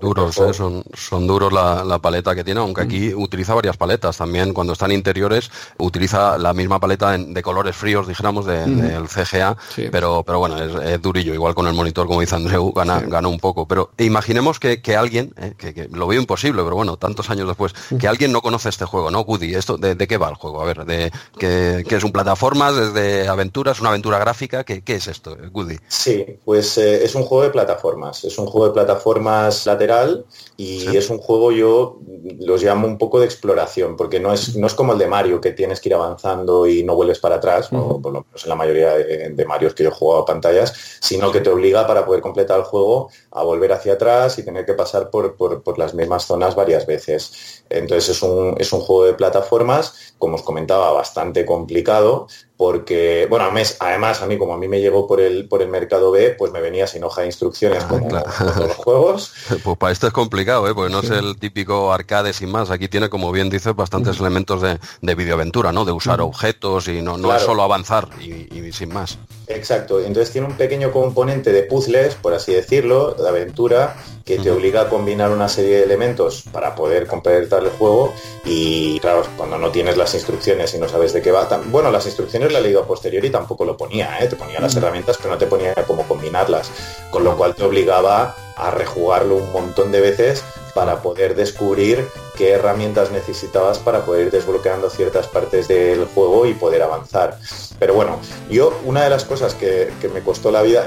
[0.01, 0.55] duros, ¿eh?
[0.55, 4.53] son, son duros la, paleta que tiene, aunque aquí utiliza varias paletas también.
[4.53, 9.57] Cuando están interiores utiliza la misma paleta de colores fríos, dijéramos, del CGA,
[9.91, 11.35] pero, pero bueno, es, durillo.
[11.35, 13.67] Igual con el monitor, como dice Andreu, gana, gana un poco.
[13.67, 15.55] Pero imaginemos que, alguien, ¿eh?
[15.57, 19.11] que, lo veo imposible, pero bueno, tantos años después, que alguien no conoce este juego,
[19.11, 19.25] ¿no?
[19.25, 20.63] Goody, ¿esto de, qué va el juego?
[20.63, 24.65] A ver, de que, es un plataformas, desde de aventuras, una aventura gráfica.
[24.65, 25.77] ¿Qué, qué es esto, Goody?
[25.89, 28.25] Sí, pues eh, es un juego de plataformas.
[28.25, 30.25] Es un juego de plataformas lateral
[30.57, 32.01] y es un juego, yo
[32.41, 35.41] los llamo un poco de exploración, porque no es, no es como el de Mario,
[35.41, 38.49] que tienes que ir avanzando y no vuelves para atrás, o por lo menos en
[38.49, 41.87] la mayoría de, de Marios que yo he jugado a pantallas, sino que te obliga
[41.87, 45.79] para poder completar el juego a volver hacia atrás y tener que pasar por, por,
[45.79, 47.65] las mismas zonas varias veces.
[47.71, 53.45] Entonces es un, es un juego de plataformas, como os comentaba, bastante complicado, porque, bueno,
[53.79, 56.51] además a mí, como a mí me llegó por el, por el mercado B, pues
[56.51, 59.33] me venía sin hoja de instrucciones ah, como, todos los juegos.
[59.63, 60.75] Pues para esto es complicado, ¿eh?
[60.75, 62.71] porque no es el típico arcade sin más.
[62.71, 65.85] Aquí tiene, como bien dices, bastantes elementos de, de videoaventura, ¿no?
[65.85, 69.19] De usar objetos y no, no es solo avanzar y, sin más.
[69.49, 74.51] Exacto, entonces tiene un pequeño componente de puzzles, por así decirlo, de aventura, que te
[74.51, 78.13] obliga a combinar una serie de elementos para poder completar el juego.
[78.45, 82.05] Y claro, cuando no tienes las instrucciones y no sabes de qué va, bueno, las
[82.05, 84.27] instrucciones la he leído a posteriori y tampoco lo ponía, ¿eh?
[84.27, 86.71] te ponía las herramientas pero no te ponía cómo combinarlas,
[87.11, 90.45] con lo cual te obligaba a rejugarlo un montón de veces
[90.75, 92.07] para poder descubrir
[92.37, 97.39] qué herramientas necesitabas para poder ir desbloqueando ciertas partes del juego y poder avanzar.
[97.79, 98.21] Pero bueno,
[98.51, 100.87] yo una de las cosas que, que me costó la vida,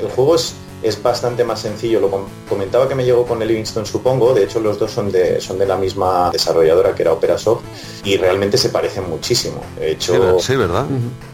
[0.00, 2.00] el juego es es bastante más sencillo.
[2.00, 4.34] Lo comentaba que me llegó con el Livingston, supongo.
[4.34, 7.62] De hecho, los dos son de, son de la misma desarrolladora que era OperaSoft
[8.04, 9.62] y realmente se parecen muchísimo.
[9.78, 10.86] De hecho, sí, ¿verdad?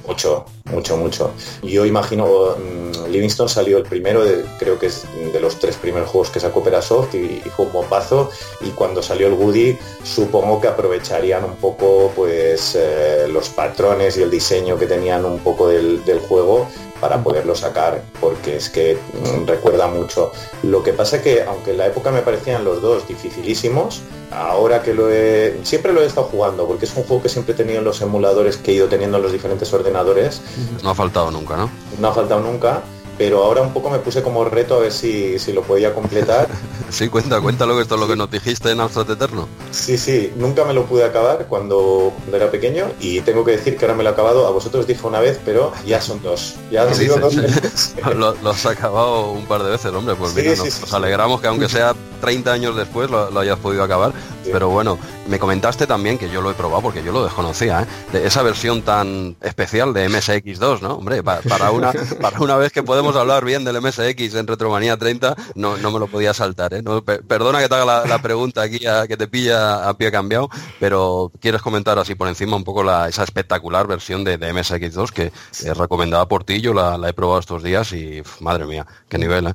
[0.07, 1.33] Mucho, mucho, mucho.
[1.63, 6.11] Yo imagino, mm, Livingston salió el primero, de, creo que es de los tres primeros
[6.11, 8.31] juegos que sacó OperaSoft y, y fue un bombazo.
[8.61, 14.23] Y cuando salió el Woody, supongo que aprovecharían un poco pues eh, los patrones y
[14.23, 16.69] el diseño que tenían un poco del, del juego
[17.01, 20.33] para poderlo sacar, porque es que mm, recuerda mucho.
[20.63, 24.95] Lo que pasa que, aunque en la época me parecían los dos dificilísimos, ahora que
[24.95, 25.61] lo he...
[25.63, 28.01] Siempre lo he estado jugando, porque es un juego que siempre he tenido en los
[28.01, 30.43] emuladores que he ido teniendo en los diferentes ordenadores.
[30.83, 31.71] No ha faltado nunca, ¿no?
[31.99, 32.83] No ha faltado nunca
[33.19, 36.49] pero ahora un poco me puse como reto a ver si, si lo podía completar.
[36.91, 39.49] sí, cuenta, cuéntalo que esto es lo que nos dijiste en Alfred Eterno.
[39.71, 43.85] Sí, sí, nunca me lo pude acabar cuando, era pequeño y tengo que decir que
[43.85, 44.47] ahora me lo he acabado.
[44.47, 46.55] A vosotros dije una vez, pero ya son dos.
[46.71, 47.35] Ya han sido dos
[48.17, 51.95] lo, has acabado un par de veces, hombre, pues mira, nos, alegramos que aunque sea
[52.21, 54.13] 30 años después lo, hayas podido acabar.
[54.51, 54.99] Pero bueno,
[55.29, 57.87] me comentaste también que yo lo he probado porque yo lo desconocía, ¿eh?
[58.13, 60.95] de esa versión tan especial de MSX2, ¿no?
[60.95, 65.35] Hombre, para, una, para una vez que podemos hablar bien del MSX en Retromanía 30,
[65.55, 66.75] no, no me lo podía saltar.
[66.75, 66.83] ¿eh?
[67.27, 70.49] perdona que te haga la, pregunta aquí, que te pilla a pie cambiado,
[70.81, 75.33] pero quieres comentar así por encima un poco la, esa espectacular versión de, MSX2 que
[75.51, 79.47] es recomendada por ti, yo la, he probado estos días y madre mía, qué nivel,
[79.49, 79.55] ¿eh?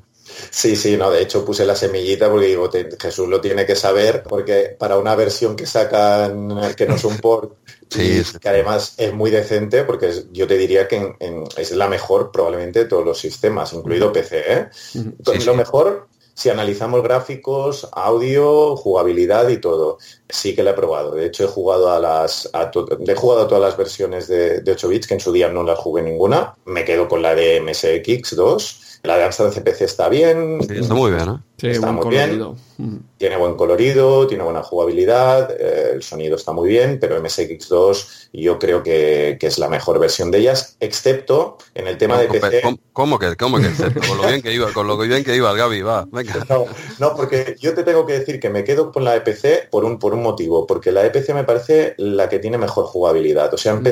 [0.50, 4.22] Sí, sí, no, de hecho puse la semillita porque digo, Jesús lo tiene que saber,
[4.22, 7.54] porque para una versión que sacan, que no es un port,
[7.90, 8.38] sí, sí.
[8.38, 11.14] que además es muy decente, porque yo te diría que
[11.56, 14.44] es la mejor probablemente de todos los sistemas, incluido PC.
[14.52, 14.68] ¿eh?
[15.44, 16.08] Lo mejor
[16.40, 21.14] si analizamos gráficos, audio, jugabilidad y todo, sí que la he probado.
[21.14, 22.70] De hecho, he jugado a las a
[23.06, 25.62] he jugado a todas las versiones de, de, 8 bits, que en su día no
[25.62, 26.54] las jugué ninguna.
[26.64, 30.58] Me quedo con la de MSX2 la de CPC está bien.
[30.68, 31.70] Está muy bien, ¿eh?
[31.70, 32.54] Está muy bien.
[33.16, 38.58] Tiene buen colorido, tiene buena jugabilidad, eh, el sonido está muy bien, pero MSX2 yo
[38.58, 42.60] creo que, que, es la mejor versión de ellas, excepto en el tema de PC.
[42.62, 44.00] ¿cómo, ¿Cómo, que, cómo que excepto?
[44.06, 46.06] Con lo bien que iba, con lo bien que iba el Gaby, va.
[46.98, 49.98] No, porque yo te tengo que decir que me quedo con la EPC por un,
[49.98, 53.52] por un motivo, porque la EPC me parece la que tiene mejor jugabilidad.
[53.52, 53.82] O sea, en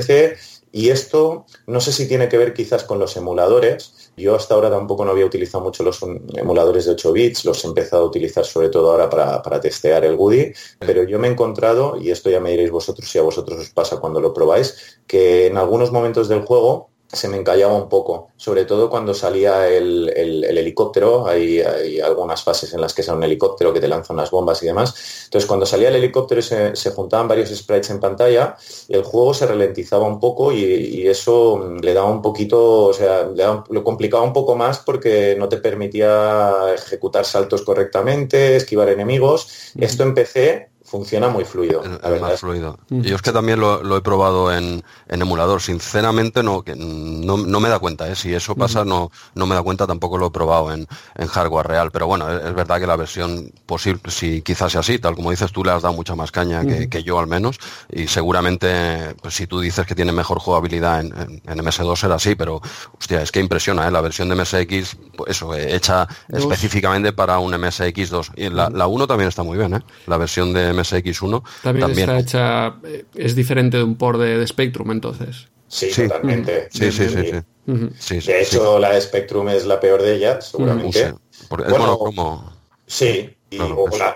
[0.70, 4.70] y esto no sé si tiene que ver quizás con los emuladores, yo hasta ahora
[4.70, 6.00] tampoco no había utilizado mucho los
[6.34, 10.04] emuladores de 8 bits, los he empezado a utilizar sobre todo ahora para, para testear
[10.04, 13.22] el Woody, pero yo me he encontrado, y esto ya me diréis vosotros si a
[13.22, 17.74] vosotros os pasa cuando lo probáis, que en algunos momentos del juego se me encallaba
[17.74, 23.02] un poco, sobre todo cuando salía el, helicóptero, hay, hay, algunas fases en las que
[23.02, 25.24] sale un helicóptero que te lanza unas bombas y demás.
[25.24, 28.56] Entonces cuando salía el helicóptero se, se juntaban varios sprites en pantalla,
[28.89, 33.85] el juego se ralentizaba un poco y, eso le daba un poquito, o sea, lo
[33.85, 39.72] complicaba un poco más porque no te permitía ejecutar saltos correctamente, esquivar enemigos.
[39.78, 41.82] Esto en PC funciona muy fluido.
[42.20, 42.78] más fluido.
[42.89, 45.60] Yo es que también lo, he probado en, emulador.
[45.60, 48.09] Sinceramente no, que no, me da cuenta.
[48.09, 48.16] ¿eh?
[48.16, 50.86] Si eso pasa no, no me da cuenta, tampoco lo he probado en,
[51.28, 51.90] hardware real.
[51.90, 55.52] Pero bueno, es, verdad que la versión posible, si quizás sea así, tal como dices,
[55.52, 57.59] tú le has dado mucha más caña que, yo al menos.
[57.90, 62.60] Y seguramente, pues, si tú dices que tiene mejor jugabilidad en, MS2 será así, pero
[62.98, 63.90] hostia, es que impresiona, ¿eh?
[63.90, 68.32] la versión de MSX, pues eso, hecha específicamente para un MSX2.
[68.36, 69.81] Y la, la 1 también está muy bien, ¿eh?
[70.06, 71.42] la versión de MSX1.
[71.62, 75.48] También, está hecha, eh, es diferente de un port de, Spectrum entonces.
[75.66, 76.68] Sí, totalmente.
[76.70, 78.20] Sí, sí, sí.
[78.26, 81.14] de hecho, la de Spectrum es la peor de ellas, seguramente.
[81.50, 82.52] bueno, como...
[82.86, 83.36] Sí,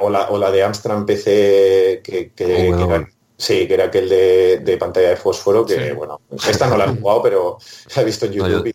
[0.00, 3.06] o, la, de Amstrad PC que, que,
[3.36, 7.22] Sí, que era aquel de, pantalla de fósforo, que bueno, esta no la he jugado,
[7.22, 7.58] pero
[7.96, 8.74] la he visto en YouTube.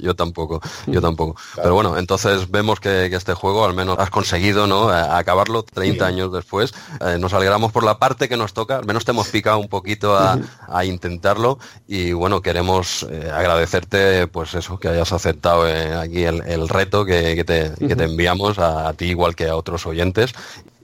[0.00, 1.40] yo, tampoco, yo tampoco.
[1.56, 4.88] Pero bueno, entonces vemos que, este juego al menos has conseguido ¿no?
[4.90, 6.72] acabarlo 30 años después.
[7.00, 9.68] Eh, nos alegramos por la parte que nos toca, al menos te hemos picado un
[9.68, 10.38] poquito a,
[10.84, 17.04] intentarlo y bueno, queremos eh, agradecerte pues eso, que hayas aceptado eh, aquí el, reto
[17.04, 17.72] que, te,
[18.04, 20.32] enviamos a, ti igual que a otros oyentes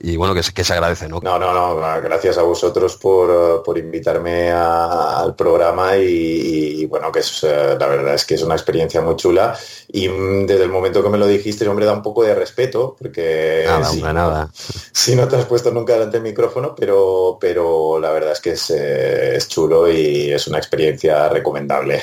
[0.01, 1.19] y bueno, que, que se agradece, ¿no?
[1.21, 7.43] No, no, no, gracias a vosotros por, por invitarme al programa y, bueno, que es,
[7.43, 9.57] eh, la verdad es que es una experiencia muy chula
[9.89, 12.95] y mm, desde el momento que me lo dijiste, hombre, da un poco de respeto,
[12.97, 14.49] porque nada, si, nada.
[14.93, 18.51] si no te has puesto nunca delante del micrófono, pero, pero la verdad es que
[18.51, 22.01] es, eh, es chulo y es una experiencia recomendable.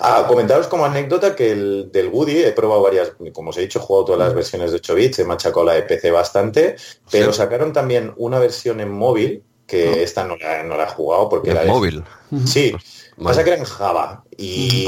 [0.00, 3.78] Ah, comentaros como anécdota que el del Woody he probado varias, como os he dicho,
[3.78, 6.76] he jugado todas las versiones de 8 bits, he machacado la de PC bastante,
[7.10, 11.28] pero sacaron también una versión en móvil, que esta no la, no la, he jugado
[11.28, 12.04] porque ¿En móvil?
[12.46, 12.72] Sí,
[13.22, 14.24] pasa que era en Java ah.
[14.36, 14.86] y,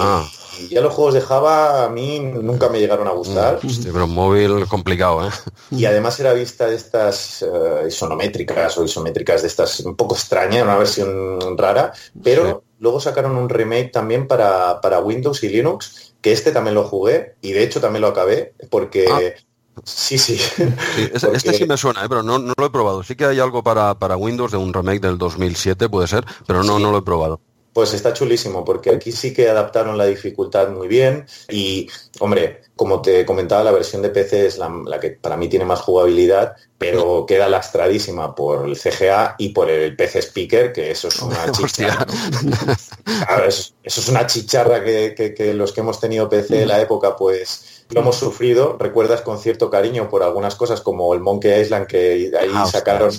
[0.70, 3.60] ya los juegos de Java a mí nunca me llegaron a gustar.
[3.92, 5.30] Pero móvil complicado, ¿eh?
[5.70, 10.62] Y además era vista de estas uh, isonométricas o isométricas de estas un poco extraña,
[10.62, 11.92] una versión rara,
[12.22, 17.34] pero Luego sacaron un remake también para, Windows y Linux, que este también lo jugué
[17.40, 19.06] y de hecho también lo acabé porque...
[19.10, 19.20] Ah.
[19.84, 20.40] Sí, sí.
[21.32, 22.08] Este sí me suena, ¿eh?
[22.08, 23.04] pero no, lo he probado.
[23.04, 26.64] Sí que hay algo para, para, Windows de un remake del 2007, puede ser, pero
[26.64, 27.40] no, no lo he probado.
[27.78, 31.88] Pues está chulísimo, porque aquí sí que adaptaron la dificultad muy bien y,
[32.18, 35.78] hombre, como te comentaba, la versión de PC es la, que para mí tiene más
[35.82, 41.22] jugabilidad, pero queda lastradísima por el CGA y por el PC Speaker, que eso es
[41.22, 42.04] una chicharra.
[43.46, 48.00] eso, es una chicharra que, los que hemos tenido PC en la época, pues lo
[48.00, 48.76] hemos sufrido.
[48.76, 53.12] Recuerdas con cierto cariño por algunas cosas como el Monkey Island, que ahí ah, sacaron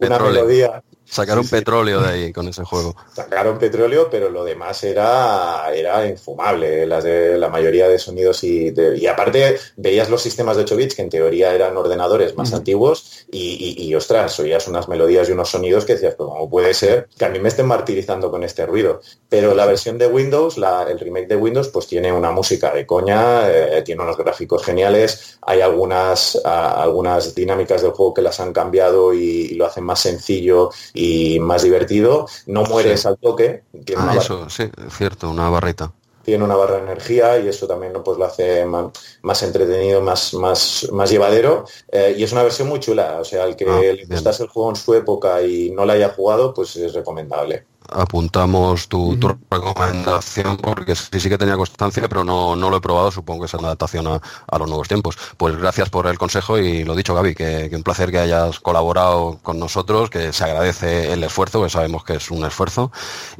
[0.00, 2.96] una melodía Sacaron petróleo de ahí con ese juego.
[3.14, 8.74] Sacaron petróleo, pero lo demás era, era infumable, las de la mayoría de sonidos y,
[8.96, 13.26] y aparte veías los sistemas de 8 bits que en teoría eran ordenadores más antiguos
[13.30, 17.08] y, y, ostras, oías unas melodías y unos sonidos que decías, pues cómo puede ser
[17.16, 19.00] que a mí me estén martirizando con este ruido.
[19.28, 22.84] Pero la versión de Windows, la, el remake de Windows, pues tiene una música de
[22.84, 28.52] coña, eh, tiene unos gráficos geniales, hay algunas, algunas dinámicas del juego que las han
[28.52, 32.26] cambiado y lo hacen más sencillo y más divertido.
[32.46, 33.62] No mueres al toque.
[33.96, 35.92] ah, eso, sí, es cierto, una barrita.
[36.24, 40.88] Tiene una barra de energía y eso también pues, lo hace más, entretenido, más, más,
[40.90, 41.64] más llevadero.
[41.92, 43.18] Eh, y es una versión muy chula.
[43.20, 45.92] O sea, al que ah, le gustase el juego en su época y no la
[45.92, 49.18] haya jugado, pues es recomendable apuntamos tu,
[49.50, 53.46] recomendación porque sí, sí que tenía constancia, pero no, no lo he probado, supongo que
[53.46, 55.16] es una adaptación a, los nuevos tiempos.
[55.36, 59.38] Pues gracias por el consejo y lo dicho, Gaby, que, un placer que hayas colaborado
[59.42, 62.92] con nosotros, que se agradece el esfuerzo, que sabemos que es un esfuerzo.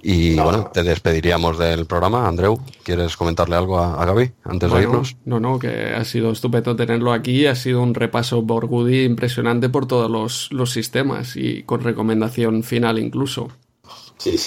[0.02, 2.28] Y bueno, te despediríamos del programa.
[2.28, 5.16] Andreu, ¿quieres comentarle algo a, Gaby antes de irnos?
[5.24, 9.68] No, no, que ha sido estupendo tenerlo aquí, ha sido un repaso por Goody impresionante
[9.68, 13.48] por todos los, los sistemas y con recomendación final incluso.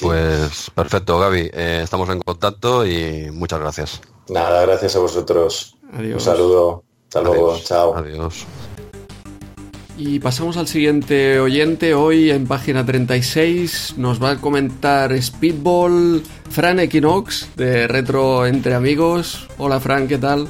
[0.02, 1.52] Pues perfecto, Gaby.
[1.54, 4.02] Eh, estamos en contacto y muchas gracias.
[4.28, 5.78] Nada, gracias a vosotros.
[5.94, 6.16] Adiós.
[6.16, 6.84] Un saludo.
[7.06, 7.58] Hasta luego.
[7.64, 7.96] Chao.
[7.96, 8.46] Adiós.
[9.98, 11.94] Y pasamos al siguiente oyente.
[11.94, 19.48] Hoy en página 36 nos va a comentar Speedball Fran Equinox de Retro Entre Amigos.
[19.58, 20.48] Hola Fran, ¿qué tal?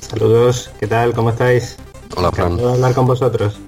[0.00, 1.14] Saludos, ¿qué tal?
[1.14, 1.76] ¿Cómo estáis?
[2.16, 2.56] Hola Fran.
[2.56, 3.58] ¿Puedo hablar con vosotros?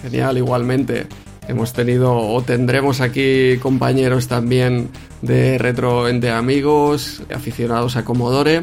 [0.00, 1.06] Genial, igualmente.
[1.48, 4.90] Hemos tenido o tendremos aquí compañeros también
[5.22, 8.60] de Retro Entre Amigos, aficionados a Commodore.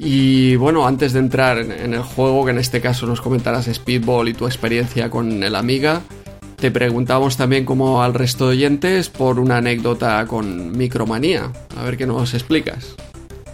[0.00, 4.28] Y bueno, antes de entrar en el juego, que en este caso nos comentarás Speedball
[4.28, 6.02] y tu experiencia con el Amiga,
[6.56, 11.52] te preguntamos también como al resto de oyentes por una anécdota con Micromanía.
[11.76, 12.96] A ver qué nos explicas.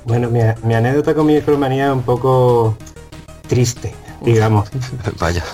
[0.07, 2.77] Bueno, mi, mi anécdota con Micromanía es un poco
[3.47, 4.71] triste, digamos.
[5.19, 5.45] Vaya.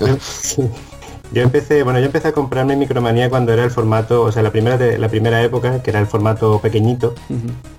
[1.34, 4.52] Yo empecé, bueno, yo empecé a comprarme Micromanía cuando era el formato, o sea, la
[4.52, 7.12] primera la primera época, que era el formato pequeñito,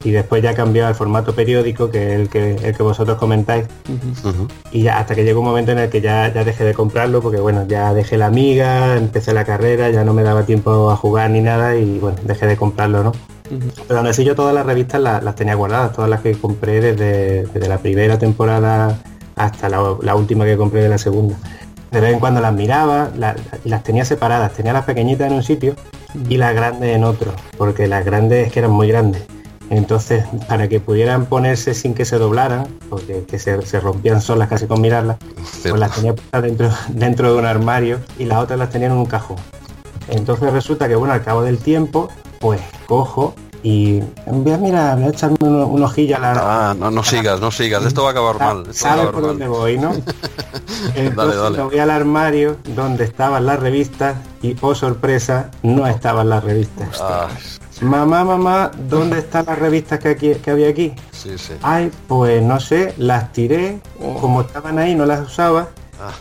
[0.04, 3.66] y después ya cambió al formato periódico, que es el que, el que vosotros comentáis.
[4.74, 7.22] Y ya, hasta que llegó un momento en el que ya, ya dejé de comprarlo,
[7.22, 10.98] porque bueno, ya dejé la amiga, empecé la carrera, ya no me daba tiempo a
[10.98, 13.14] jugar ni nada, y bueno, dejé de comprarlo, ¿no?
[13.88, 17.70] Pero aún así yo todas las revistas las, tenía guardadas, todas las que compré desde,
[17.70, 19.00] la primera temporada
[19.38, 21.38] hasta la, la última que compré de la segunda.
[21.96, 23.10] De vez en cuando las miraba
[23.64, 24.52] las tenía separadas.
[24.52, 25.76] Tenía las pequeñitas en un sitio
[26.28, 29.24] y las grandes en otro, porque las grandes es que eran muy grandes.
[29.70, 34.82] Entonces, para que pudieran ponerse sin que se doblaran, porque se, rompían solas casi con
[34.82, 35.18] mirarlas,
[35.62, 39.06] pues las tenía dentro, dentro de un armario y las otras las tenía en un
[39.06, 39.38] cajón.
[40.10, 42.10] Entonces resulta que bueno, al cabo del tiempo,
[42.40, 43.34] pues cojo
[43.66, 46.34] y voy a mirar, voy a echarme un, ojillo a la...
[46.70, 48.72] Ah, no, no sigas, no sigas, esto va a acabar mal.
[48.72, 49.92] ¿Sabes por dónde voy, no?
[50.96, 56.44] Entonces me voy al armario donde estaban las revistas y, oh sorpresa, no estaban las
[56.44, 57.02] revistas.
[57.02, 57.28] Ah.
[57.82, 60.94] Mamá, mamá, ¿dónde están las revistas que, aquí, que había aquí?
[61.12, 61.54] Sí, sí.
[61.64, 64.14] Ay, pues no sé, las tiré, oh.
[64.22, 65.70] como estaban ahí, no las usaba.
[66.00, 66.14] Ah.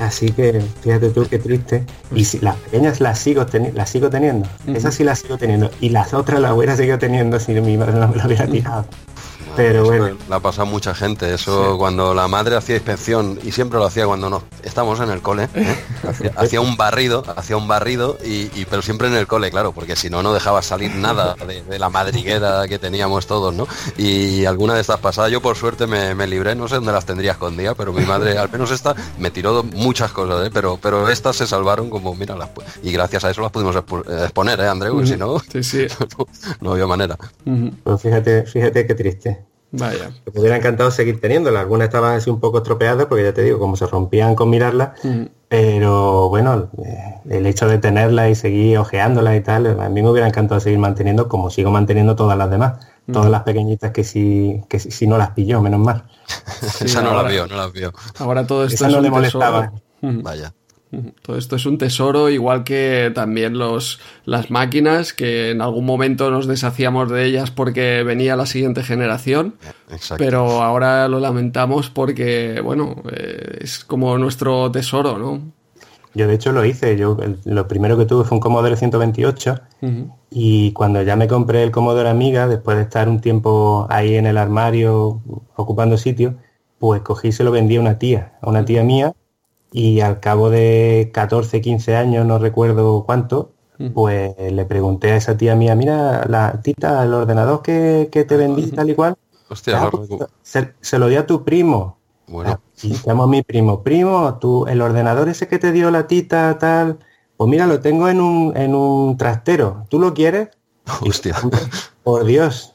[0.00, 1.84] Así que fíjate tú qué triste.
[2.14, 3.44] Y si, las pequeñas las sigo,
[3.74, 4.48] las sigo teniendo.
[4.66, 5.70] Esas sí las sigo teniendo.
[5.80, 8.84] Y las otras las hubiera seguido teniendo si mi madre no me las hubiera tirado.
[9.58, 10.16] Pero bueno.
[10.28, 11.34] La ha pasado mucha gente.
[11.34, 15.20] Eso cuando la madre hacía inspección, y siempre lo hacía cuando no estamos en el
[15.20, 15.84] cole, ¿eh?
[16.36, 20.10] hacía, un barrido, hacía un barrido, y, pero siempre en el cole, claro, porque si
[20.10, 23.66] no, no dejaba salir nada de, la madriguera que teníamos todos, ¿no?
[23.96, 27.32] Y alguna de estas pasadas, yo por suerte me, libré, no sé dónde las tendría
[27.32, 30.50] escondidas, pero mi madre, al menos esta, me tiró muchas cosas, ¿eh?
[30.52, 32.50] pero, pero estas se salvaron como, mira, las,
[32.82, 35.04] y gracias a eso las pudimos exponer, ¿eh, Andreu?
[35.04, 35.40] Si no,
[36.60, 37.16] no, había manera.
[37.82, 39.47] Pues fíjate, fíjate qué triste.
[39.70, 40.10] Vaya.
[40.32, 41.60] Me hubiera encantado seguir teniéndola.
[41.60, 44.94] Algunas estaban así un poco estropeadas porque ya te digo, como se rompían con mirarla.
[45.02, 45.24] Mm.
[45.48, 50.10] Pero bueno, eh, el hecho de tenerla y seguir ojeándola y tal, a mí me
[50.10, 52.86] hubiera encantado seguir manteniendo como sigo manteniendo todas las demás.
[53.06, 53.12] Mm.
[53.12, 56.04] Todas las pequeñitas que sí, que sí, no las pilló, menos mal.
[56.80, 57.92] Esa no la vio, no la vio.
[58.18, 59.72] Ahora todo esto no le molestaba.
[60.00, 60.52] Vaya.
[61.22, 66.30] Todo esto es un tesoro, igual que también los, las máquinas, que en algún momento
[66.30, 69.56] nos deshacíamos de ellas porque venía la siguiente generación,
[70.16, 75.52] pero ahora lo lamentamos porque, bueno, eh, es como nuestro tesoro, ¿no?
[76.14, 79.60] Yo de hecho lo hice, yo lo primero que tuve fue un Commodore 128
[80.30, 84.26] y cuando ya me compré el Commodore Amiga, después de estar un tiempo ahí en
[84.26, 85.20] el armario
[85.54, 86.36] ocupando sitio,
[86.78, 89.14] pues cogí y se lo vendí a una tía, a una tía mía
[89.72, 93.52] y al cabo de 14, 15 años, no recuerdo cuánto,
[93.94, 98.70] pues le pregunté a esa tía mía, mira, la tita, el ordenador que, te vendí
[98.70, 99.16] tal y cual,
[99.72, 100.08] ah, pues,
[100.80, 101.98] se, lo di a tu primo.
[102.26, 102.60] Bueno.
[102.82, 106.58] Y llamo a mi primo, primo, tú, el ordenador ese que te dio la tita
[106.58, 106.98] tal,
[107.36, 110.48] pues mira, lo tengo en un, en un trastero, ¿tú lo quieres?
[111.06, 111.36] Hostia.
[112.02, 112.72] Por Dios,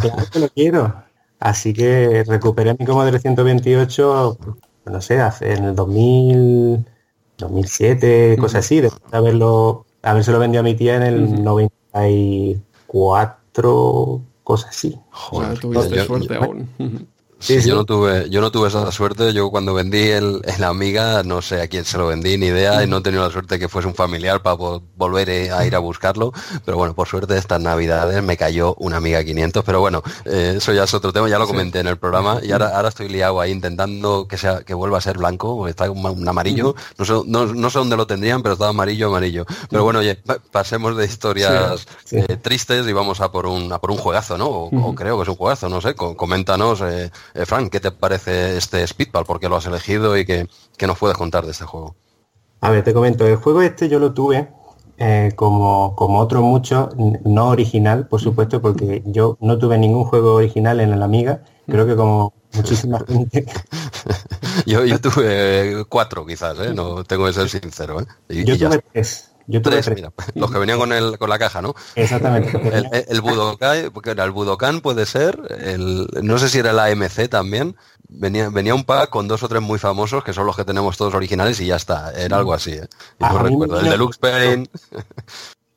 [0.00, 0.94] claro que lo quiero.
[1.38, 4.38] Así que recuperé mi Commodore 128
[4.86, 6.86] no sé, hace en el 2000,
[7.38, 14.70] 2007, cosas así, después de haberlo, lo vendido a mi tía en el 94, cosas
[14.70, 14.96] así.
[15.10, 16.68] Joder, tuviste suerte aún.
[17.48, 19.32] Yo no tuve, yo no tuve esa suerte.
[19.32, 22.86] Yo cuando vendí el, Amiga, no sé a quién se lo vendí ni idea, y
[22.86, 26.32] no he tenido la suerte que fuese un familiar para volver a ir a buscarlo.
[26.64, 29.64] Pero bueno, por suerte estas navidades me cayó una Amiga 500.
[29.64, 31.28] Pero bueno, eh, eso ya es otro tema.
[31.28, 34.60] Ya lo comenté en el programa y ahora, ahora estoy liado ahí intentando que sea,
[34.60, 35.66] que vuelva a ser blanco.
[35.66, 36.74] Está un, amarillo.
[36.98, 39.44] No sé, no, sé dónde lo tendrían, pero estaba amarillo, amarillo.
[39.68, 40.16] Pero bueno, oye,
[40.50, 44.48] pasemos de historias eh, tristes y vamos a por un, a por un juegazo, ¿no?
[44.48, 45.94] O, creo que es un juegazo, no sé.
[45.94, 46.80] Coméntanos.
[46.82, 49.24] Eh, eh, Frank, ¿qué te parece este Speedball?
[49.24, 50.46] ¿Por qué lo has elegido y qué,
[50.86, 51.94] nos puedes contar de este juego?
[52.60, 54.48] A ver, te comento, el juego este yo lo tuve
[54.98, 56.90] eh, como, como otro mucho,
[57.24, 61.86] no original, por supuesto, porque yo no tuve ningún juego original en la Amiga, creo
[61.86, 63.46] que como muchísima gente.
[64.66, 66.72] yo, yo tuve cuatro quizás, ¿eh?
[66.74, 68.06] no tengo que ser sincero.
[68.28, 69.31] yo tuve tres.
[69.46, 69.90] Yo Tres,
[70.34, 71.74] los que venían con, el, con la caja, ¿no?
[71.94, 72.50] Exactamente.
[72.72, 76.86] El, el, Budokai, porque era el Budokan puede ser, el, no sé si era la
[76.86, 77.76] AMC también,
[78.08, 80.96] venía, venía un pack con dos o tres muy famosos, que son los que tenemos
[80.96, 82.72] todos originales y ya está, era algo así.
[82.72, 82.88] ¿eh?
[83.18, 84.68] recuerdo, el Deluxe Pain.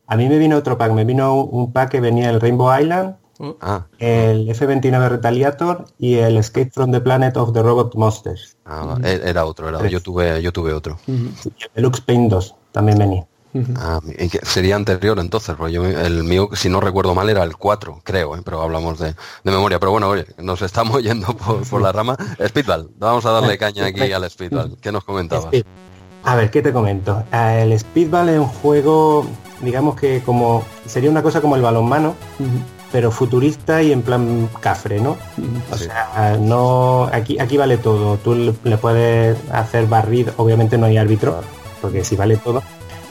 [0.08, 3.16] A mí me vino otro pack, me vino un pack que venía el Rainbow Island,
[3.62, 3.88] ah.
[3.98, 8.56] el F-29 Retaliator y el Escape from the Planet of the Robot Monsters.
[8.66, 11.00] Ah, e, era otro, era, yo tuve, yo tuve otro.
[11.08, 11.34] el
[11.74, 13.26] Deluxe Paint 2 también venía.
[13.78, 14.02] Ah,
[14.44, 18.42] sería anterior entonces, porque el mío, si no recuerdo mal, era el 4, creo, ¿eh?
[18.44, 19.80] pero hablamos de, memoria.
[19.80, 22.18] Pero bueno, oye, nos estamos yendo por, la rama.
[22.46, 24.78] Speedball, vamos a darle caña aquí al Speedball.
[24.82, 25.54] ¿Qué nos comentabas?
[26.24, 27.24] A ver, ¿qué te comento?
[27.32, 29.26] Ah, el Speedball es un juego,
[29.62, 32.16] digamos que como sería una cosa como el balonmano,
[32.92, 35.18] pero futurista y en plan cafre, ¿no?
[35.72, 38.18] O sea, no aquí aquí vale todo.
[38.18, 41.42] Tú le puedes hacer barrido, obviamente no hay árbitro,
[41.80, 42.64] porque si vale todo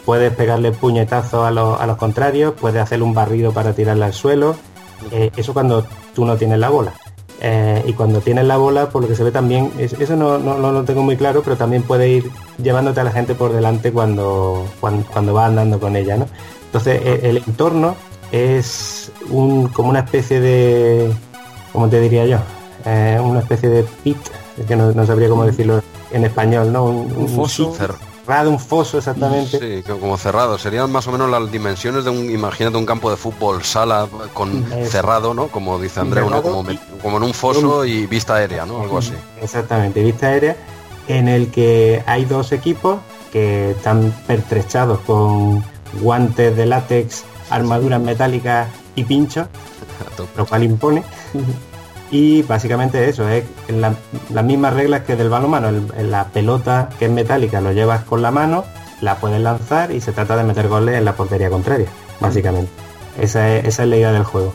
[0.04, 4.56] puedes pegarle puñetazos a, los contrarios, puedes hacerle un barrido para tirarle al suelo,
[5.10, 6.94] eh, eso cuando tú no tienes la bola.
[7.40, 10.84] Eh, y cuando tienes la bola, por lo que se ve también, eso no, lo
[10.84, 12.30] tengo muy claro, pero también puede ir
[12.62, 16.26] llevándote a la gente por delante cuando, cuando, va andando con ella, ¿no?
[16.66, 17.96] Entonces e, el, entorno
[18.32, 21.12] es un, como una especie de,
[21.72, 22.38] ¿cómo te diría yo?
[22.86, 24.18] Eh, una especie de pit,
[24.66, 25.82] que no, sabría cómo decirlo
[26.12, 26.84] en español, ¿no?
[26.86, 27.74] Un, foso
[28.24, 29.58] cerrado, un foso exactamente.
[29.58, 30.58] Sí, como cerrado.
[30.58, 34.64] Serían más o menos las dimensiones de un, imagínate un campo de fútbol sala con
[34.86, 35.48] cerrado, ¿no?
[35.48, 36.42] Como dice Andreu, ¿no?
[36.42, 36.64] Como,
[37.02, 38.82] como, en un foso y vista aérea, ¿no?
[38.82, 39.14] Algo así.
[39.40, 40.56] Exactamente, vista aérea
[41.08, 42.98] en el que hay dos equipos
[43.32, 45.62] que están pertrechados con
[46.00, 49.48] guantes de látex, armaduras metálicas y pinchos,
[50.36, 51.02] lo cual impone.
[52.14, 55.70] Y básicamente eso, es las mismas reglas que del balonmano.
[55.70, 58.64] en la pelota que es metálica lo llevas con la mano,
[59.00, 61.88] la puedes lanzar y se trata de meter goles en la portería contraria,
[62.20, 62.70] básicamente.
[63.20, 64.54] Esa es, la idea del juego.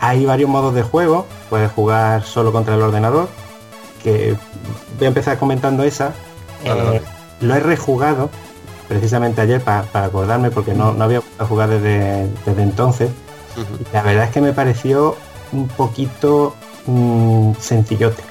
[0.00, 3.28] Hay varios modos de juego, puedes jugar solo contra el ordenador,
[4.02, 4.34] que
[4.98, 6.14] voy a empezar comentando esa.
[6.64, 7.00] Eh,
[7.42, 8.28] lo he rejugado
[8.88, 13.10] precisamente ayer para, acordarme porque no, no había jugado desde, desde entonces.
[13.92, 15.14] La verdad es que me pareció
[15.52, 16.56] un poquito
[17.60, 18.22] sencillote.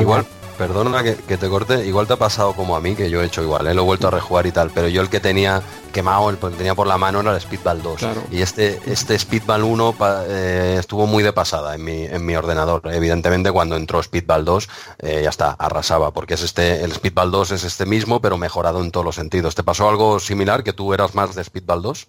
[0.00, 0.26] Igual,
[0.58, 3.42] perdona que, te corte, igual te ha pasado como a mí, que yo he hecho
[3.42, 3.74] igual, ¿eh?
[3.74, 5.62] lo he vuelto a rejugar y tal, pero yo el que tenía
[5.92, 8.00] quemado, el que tenía por la mano era el Speedball 2.
[8.32, 9.94] Y este, este Speedball 1
[10.26, 12.82] eh, estuvo muy de pasada en mi, en mi ordenador.
[12.92, 14.68] Evidentemente cuando entró Speedball 2
[14.98, 18.82] eh, ya está, arrasaba, porque es este, el Speedball 2 es este mismo, pero mejorado
[18.82, 19.54] en todos los sentidos.
[19.54, 22.08] ¿Te pasó algo similar que tú eras más de Speedball 2?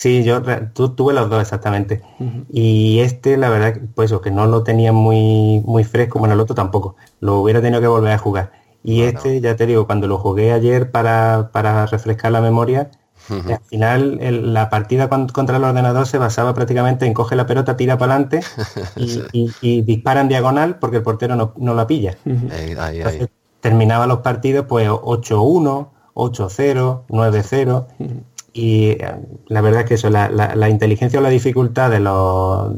[0.00, 0.40] Sí, yo
[0.72, 2.00] tuve los dos exactamente.
[2.50, 6.54] Y este, la verdad, pues que no lo tenía muy, muy fresco, bueno, el otro
[6.54, 6.96] tampoco.
[7.20, 8.50] Lo hubiera tenido que volver a jugar.
[8.82, 11.50] Y este, ya te digo, cuando lo jugué ayer para,
[11.90, 12.90] refrescar la memoria,
[13.28, 17.98] al final la partida contra el ordenador se basaba prácticamente en coge la pelota, tira
[17.98, 18.40] para adelante
[18.96, 22.16] y, dispara en diagonal porque el portero no, la pilla.
[23.60, 27.86] terminaba los partidos pues 8-1, 8-0, 9-0
[28.52, 29.14] y eh,
[29.46, 32.00] la verdad es que eso, la, inteligencia o la dificultad de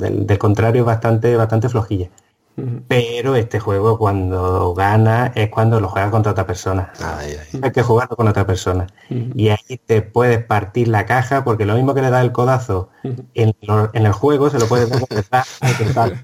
[0.09, 2.11] del, contrario es bastante, bastante flojilla.
[2.87, 6.93] Pero este juego cuando gana es cuando lo juegas contra otra persona.
[7.63, 8.87] Hay que jugarlo con otra persona.
[9.09, 12.91] Y ahí te puedes partir la caja porque lo mismo que le da el codazo
[13.03, 13.55] en,
[13.95, 15.47] el juego se lo puedes dar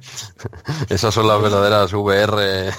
[0.91, 2.73] Esas son las verdaderas VR.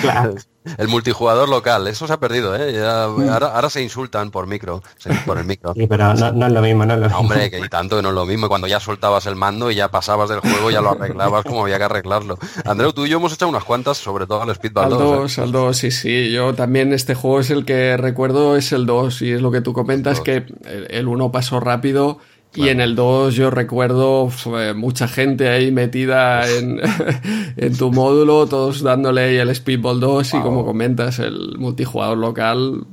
[0.00, 0.34] Claro
[0.78, 2.80] el multijugador local, eso se ha perdido, ¿eh?
[2.84, 4.82] ahora, se insultan por micro,
[5.26, 5.74] por el micro.
[5.74, 7.20] Sí, pero no, es lo mismo, no es lo mismo.
[7.20, 8.48] Hombre, que tanto no es lo mismo.
[8.48, 11.78] Cuando ya soltabas el mando y ya pasabas del juego, ya lo arreglabas como había
[11.78, 12.38] que arreglarlo.
[12.64, 15.38] Andreu, tú y yo hemos hecho unas cuantas, sobre todo al Speedball 2.
[15.38, 16.30] Al 2, sí, sí.
[16.30, 19.60] Yo también este juego es el que recuerdo, es el 2, y es lo que
[19.60, 20.46] tú comentas, que
[20.88, 22.18] el 1 pasó rápido
[22.58, 24.30] y en el 2 yo recuerdo
[24.74, 26.80] mucha gente ahí metida en,
[27.56, 32.84] en, tu módulo, todos dándole ahí el Speedball 2 y como comentas, el multijugador local.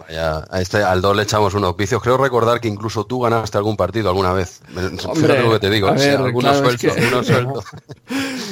[0.00, 2.02] Vaya, a este, al 2 le echamos unos vicios.
[2.02, 4.62] Creo recordar que incluso tú ganaste algún partido alguna vez.
[4.74, 5.94] Lo que te digo.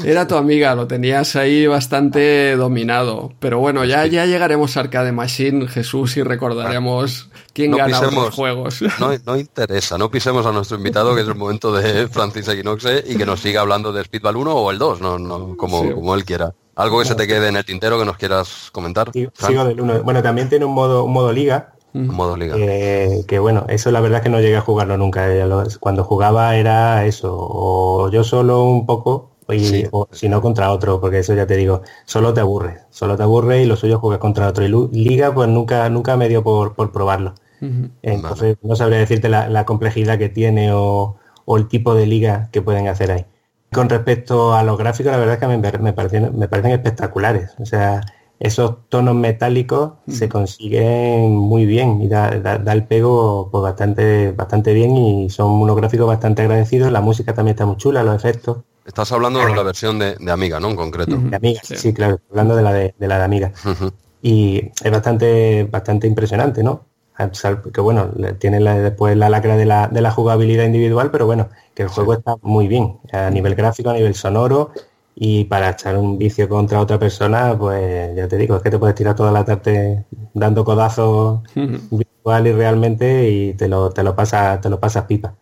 [0.05, 3.33] Era tu amiga, lo tenías ahí bastante dominado.
[3.41, 8.83] Pero bueno, ya, ya llegaremos a Arcade Machine, Jesús, y recordaremos quién gana los juegos.
[8.99, 13.05] No, no interesa, no pisemos a nuestro invitado, que es el momento de Francis Equinoxe,
[13.07, 16.15] y que nos siga hablando de Speedball 1 o el 2, no, no, como, como
[16.15, 16.53] él quiera.
[16.75, 19.11] ¿Algo que se te quede en el tintero que nos quieras comentar?
[19.13, 20.03] sigo del 1.
[20.05, 21.75] Bueno, también tiene un modo, un modo liga.
[21.95, 22.57] Un modo liga.
[22.57, 25.29] que bueno, eso la verdad es que no llegué a jugarlo nunca.
[25.81, 31.01] Cuando jugaba era eso, o yo solo un poco, y, o si no contra otro,
[31.01, 34.21] porque eso ya te digo, solo te aburre, solo te aburre y lo suyo juegas
[34.21, 34.65] contra otro.
[34.65, 34.69] Y
[35.05, 37.35] liga pues nunca, nunca me dio por, por probarlo.
[38.03, 41.17] Entonces no sabría decirte la, complejidad que tiene o,
[41.47, 43.27] el tipo de liga que pueden hacer ahí.
[43.73, 47.55] Con respecto a los gráficos, la verdad es que me, me, parecen, me parecen espectaculares.
[47.59, 48.03] O sea,
[48.43, 54.97] esos tonos metálicos se consiguen muy bien y da, el pego pues, bastante, bastante bien
[54.97, 56.91] y son unos gráficos bastante agradecidos.
[56.91, 58.59] La música también está muy chula, los efectos.
[58.85, 60.71] Estás hablando de la versión de, Amiga, ¿no?
[60.71, 61.17] En concreto.
[61.17, 63.53] De Amiga, sí, claro, hablando de la de, la de Amiga.
[64.23, 66.92] Y es bastante, bastante impresionante, ¿no?
[67.73, 71.85] Que bueno, tiene después la lacra de la, de la jugabilidad individual, pero bueno, que
[71.85, 74.73] el juego está muy bien, a nivel gráfico, a nivel sonoro,
[75.15, 78.79] y para echar un vicio contra otra persona, pues ya te digo, es que te
[78.79, 84.17] puedes tirar toda la tarde dando codazos virtual y realmente y te lo, te lo
[84.17, 85.35] pasas, te lo pasas pipa.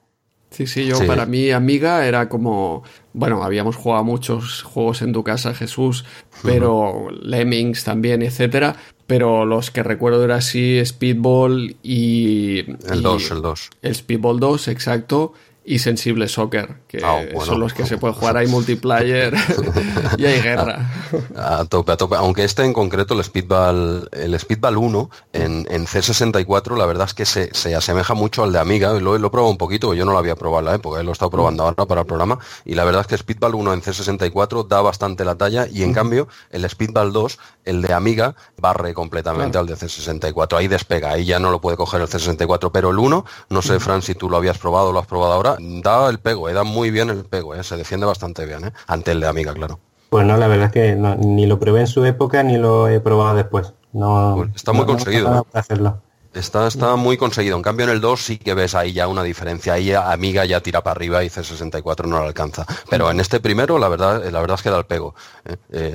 [0.50, 2.82] Sí, sí, yo para mí amiga era como,
[3.12, 6.04] bueno, habíamos jugado muchos juegos en tu casa, Jesús,
[6.42, 8.74] pero Lemmings también, etcétera,
[9.10, 12.60] pero los que recuerdo era así Speedball y...
[12.88, 13.70] El 2, el 2.
[13.82, 15.32] El Speedball 2, exacto.
[15.64, 19.34] y Sensible Soccer, que ah, son los que se puede jugar, hay multiplayer
[20.18, 20.90] y hay guerra.
[21.36, 22.16] A, tope, a tope.
[22.16, 27.14] Aunque este en concreto, el Speedball, el Speedball 1 en, en C64, la verdad es
[27.14, 28.94] que se, se, asemeja mucho al de Amiga.
[28.94, 31.10] Lo, lo he probado un poquito, yo no lo había probado en la época, lo
[31.10, 32.38] he estado probando ahora para el programa.
[32.64, 35.92] Y la verdad es que Speedball 1 en C64 da bastante la talla y en
[35.92, 40.56] cambio el Speedball 2, el de Amiga, barre completamente al de C64.
[40.56, 43.80] Ahí despega, ahí ya no lo puede coger el C64, pero el 1, no sé,
[43.80, 46.52] Fran, si tú lo habías probado o lo has probado ahora, da el pego, eh,
[46.52, 49.54] da muy bien el pego, eh, se defiende bastante bien, eh, ante el de Amiga,
[49.54, 49.78] claro.
[50.10, 52.98] Pues no, la verdad es que ni lo probé en su época ni lo he
[53.00, 53.74] probado después.
[53.92, 55.46] No, pues está muy conseguido.
[55.52, 56.00] hacerlo.
[56.32, 57.56] Está, está muy conseguido.
[57.56, 59.74] En cambio, en el 2 sí que ves ahí ya una diferencia.
[59.74, 62.64] Ahí Amiga ya tira para arriba y C64 no lo alcanza.
[62.88, 65.14] Pero en este primero, la verdad, la verdad es que da el pego.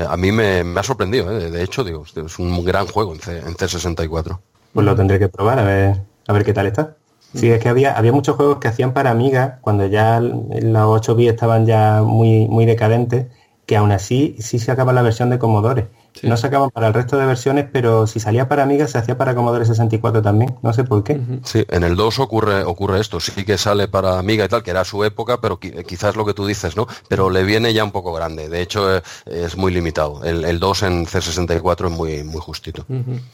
[0.07, 1.29] a mí me, ha sorprendido.
[1.29, 4.39] De hecho, digo, es un gran juego en, C, en C64.
[4.73, 6.97] Pues lo tendré que probar a ver, a ver qué tal está.
[7.33, 11.15] Sí, es que había, había muchos juegos que hacían para Amiga, cuando ya los 8
[11.15, 13.27] bits estaban ya muy, muy decadentes,
[13.65, 15.87] que aún así sí se acaba la versión de Commodore.
[16.23, 19.17] No se acaban para el resto de versiones, pero si salía para Amiga se hacía
[19.17, 20.55] para Commodore 64 también.
[20.61, 21.19] No sé por qué.
[21.43, 23.19] Sí, en el 2 ocurre, ocurre esto.
[23.19, 26.33] Sí que sale para Amiga y tal, que era su época, pero quizás lo que
[26.33, 26.87] tú dices, ¿no?
[27.07, 28.49] Pero le viene ya un poco grande.
[28.49, 30.23] De hecho, eh, es muy limitado.
[30.23, 32.85] El, 2 en C64 es muy, muy justito.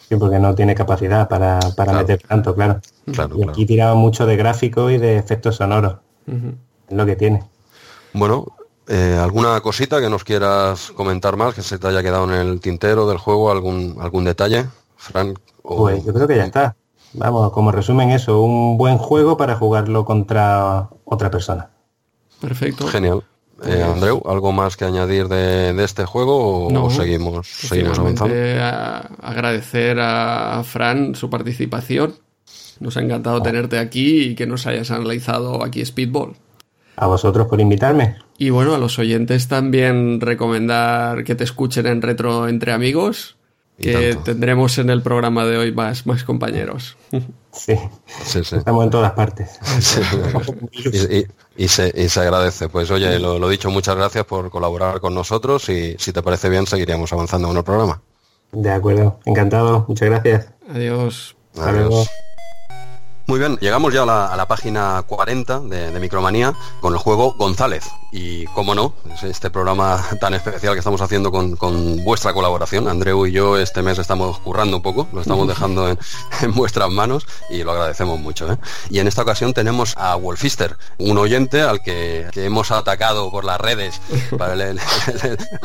[0.09, 1.59] Sí, porque no tiene capacidad para,
[1.93, 2.81] meter tanto, claro.
[3.13, 5.97] claro y aquí tiraba mucho de gráfico y de efectos sonoros.
[6.27, 7.43] Es lo que tiene.
[8.13, 8.45] Bueno,
[8.87, 12.59] eh, ¿Alguna cosita que nos quieras comentar más, que se te haya quedado en el
[12.59, 13.51] tintero del juego?
[13.51, 14.65] ¿Algún, algún detalle,
[14.97, 15.39] Frank?
[15.61, 16.75] Pues yo creo que ya está.
[17.13, 21.69] Vamos, como resumen eso, un buen juego para jugarlo contra otra persona.
[22.39, 22.87] Perfecto.
[22.87, 23.23] Genial.
[23.63, 28.33] Eh, pues- Andreu, ¿algo más que añadir de, este juego o, seguimos, seguimos avanzando?
[29.21, 32.15] agradecer a Fran su participación.
[32.79, 33.43] Nos ha encantado ah.
[33.43, 36.33] tenerte aquí y que nos hayas analizado aquí Speedball.
[36.95, 38.17] A vosotros por invitarme.
[38.37, 43.37] Y bueno, a los oyentes también recomendar que te escuchen en Retro Entre Amigos,
[43.77, 46.97] que tendremos en el programa de hoy más, más compañeros.
[47.53, 47.77] Sí,
[48.33, 49.59] estamos en todas partes.
[51.57, 52.69] y, se, agradece.
[52.69, 56.47] Pues oye, lo, lo, dicho, muchas gracias por colaborar con nosotros y si te parece
[56.47, 58.01] bien seguiríamos avanzando en el programa.
[58.53, 60.49] De acuerdo, encantado, muchas gracias.
[60.69, 61.35] Adiós.
[61.57, 62.09] Adiós.
[63.27, 67.85] Muy bien, llegamos ya a la, página 40 de, Micromanía con el juego González.
[68.11, 72.89] Y cómo no, es este programa tan especial que estamos haciendo con, vuestra colaboración.
[72.89, 75.87] Andreu y yo este mes estamos currando un poco, lo estamos dejando
[76.41, 78.51] en, vuestras manos y lo agradecemos mucho.
[78.51, 78.57] ¿eh?
[78.89, 83.61] Y en esta ocasión tenemos a Wolfister, un oyente al que, hemos atacado por las
[83.61, 84.01] redes.
[84.55, 84.75] Le,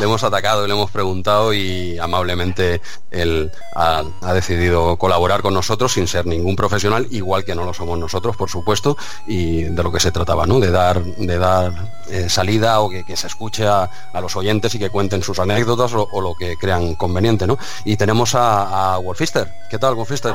[0.04, 5.92] hemos atacado y le hemos preguntado y amablemente él ha, ha decidido colaborar con nosotros
[5.92, 8.96] sin ser ningún profesional, igual que no lo somos nosotros, por supuesto,
[9.26, 10.60] y de lo que se trataba, ¿no?
[10.60, 13.88] De dar, de dar eh, salida o que, se escuche a,
[14.20, 17.56] los oyentes y que cuenten sus anécdotas o, lo que crean conveniente, ¿no?
[17.84, 19.48] Y tenemos a, a Wolfister.
[19.70, 20.34] ¿Qué tal, Wolfister?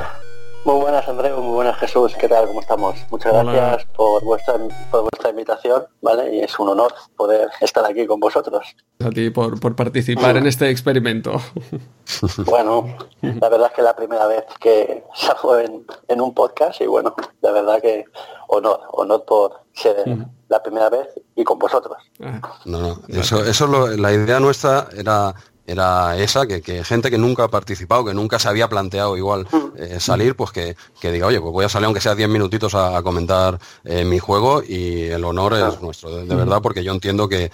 [0.63, 2.13] Muy buenas, Andreu, muy buenas, Jesús.
[2.19, 2.47] ¿Qué tal?
[2.47, 2.95] ¿Cómo estamos?
[3.09, 4.55] Muchas gracias por vuestra,
[4.91, 6.35] por vuestra invitación, ¿vale?
[6.35, 8.75] Y es un honor poder estar aquí con vosotros.
[9.03, 11.33] A ti por, participar en este experimento.
[12.45, 16.81] Bueno, la verdad es que es la primera vez que salgo en, en un podcast
[16.81, 18.03] y bueno, la verdad que
[18.47, 20.03] honor, honor por ser
[20.51, 21.97] la primera vez y con vosotros.
[22.65, 25.33] No, no, eso, eso lo, la idea nuestra era
[25.71, 29.57] era esa, que, gente que nunca ha participado, que nunca se había planteado igual mm.
[29.77, 33.01] eh, salir, pues que, diga, oye, pues voy a salir aunque sea 10 minutitos a,
[33.01, 37.51] comentar eh, mi juego y el honor es nuestro, de, verdad, porque yo entiendo que,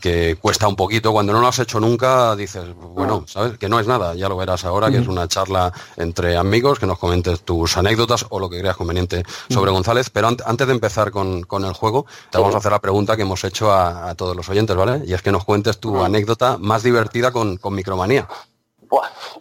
[0.00, 1.12] que, cuesta un poquito.
[1.12, 3.58] Cuando no lo has hecho nunca, dices, bueno, ¿sabes?
[3.58, 6.86] Que no es nada, ya lo verás ahora, que es una charla entre amigos, que
[6.86, 10.10] nos comentes tus anécdotas o lo que creas conveniente sobre González.
[10.10, 13.44] Pero antes de empezar con, el juego, te vamos a hacer la pregunta que hemos
[13.44, 15.02] hecho a, a todos los oyentes, ¿vale?
[15.06, 18.28] Y es que nos cuentes tu anécdota más divertida con con, Micromanía?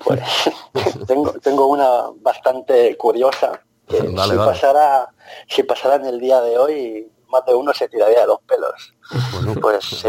[0.03, 0.21] pues
[1.07, 3.61] tengo, tengo una bastante curiosa.
[3.87, 5.09] Que si, Pasara,
[5.49, 8.93] si pasara en el día de hoy, más de uno se tiraría de los pelos.
[9.61, 10.05] pues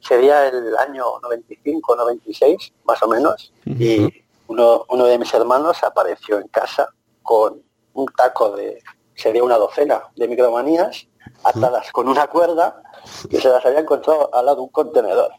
[0.00, 4.08] sería el año 95, 96, más o menos, y
[4.46, 6.88] uno, uno de mis hermanos apareció en casa
[7.22, 7.62] con
[7.94, 8.82] un taco de,
[9.14, 11.06] sería una docena de micromanías,
[11.44, 12.82] atadas con una cuerda
[13.30, 15.32] que se las había encontrado al lado de un contenedor.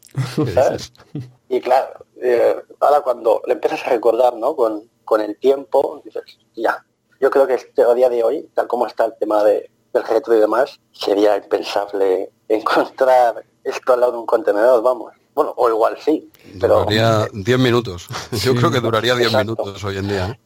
[1.49, 4.55] Y claro, eh, ahora cuando le empiezas a recordar, ¿no?
[4.55, 4.89] Con,
[5.21, 6.23] el tiempo, dices,
[6.55, 6.83] ya,
[7.21, 10.03] yo creo que este, a día de hoy, tal como está el tema de, del
[10.03, 15.13] retro y demás, sería impensable encontrar esto al lado de un contenedor, vamos.
[15.35, 16.31] Bueno, o igual sí.
[16.59, 18.07] Pero, duraría 10 minutos.
[18.31, 20.39] Yo creo que duraría 10 minutos hoy en día.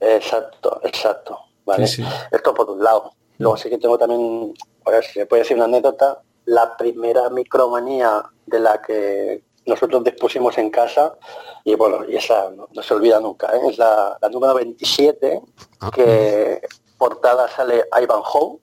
[0.00, 1.38] exacto, exacto.
[1.64, 1.84] Vale.
[1.84, 3.12] Esto por un lado.
[3.38, 7.30] Luego sí que tengo también, a ver si se puede decir una anécdota, la primera
[7.30, 11.14] micromanía de la que nosotros dispusimos en casa
[11.64, 13.60] y bueno, y esa no, se olvida nunca, ¿eh?
[13.68, 15.40] es la, número 27
[15.80, 15.90] ah.
[15.94, 16.60] que
[16.98, 18.58] portada sale Ivan Howe.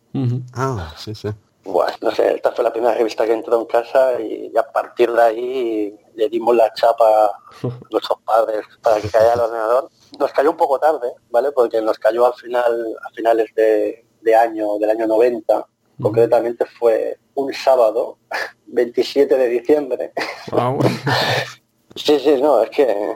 [0.53, 1.29] Ah, sí, sí.
[1.63, 5.11] Bueno, no sé, esta fue la primera revista que entró en casa y a partir
[5.11, 7.31] de ahí le dimos la chapa a
[7.91, 9.89] nuestros padres para que cayera el ordenador.
[10.17, 11.51] Nos cayó un poco tarde, ¿vale?
[11.51, 15.65] Porque nos cayó al final, a finales de, año, del año 90.
[16.01, 18.17] Concretamente fue un sábado,
[18.67, 20.11] 27 de diciembre.
[21.95, 23.15] sí, sí, no, es que...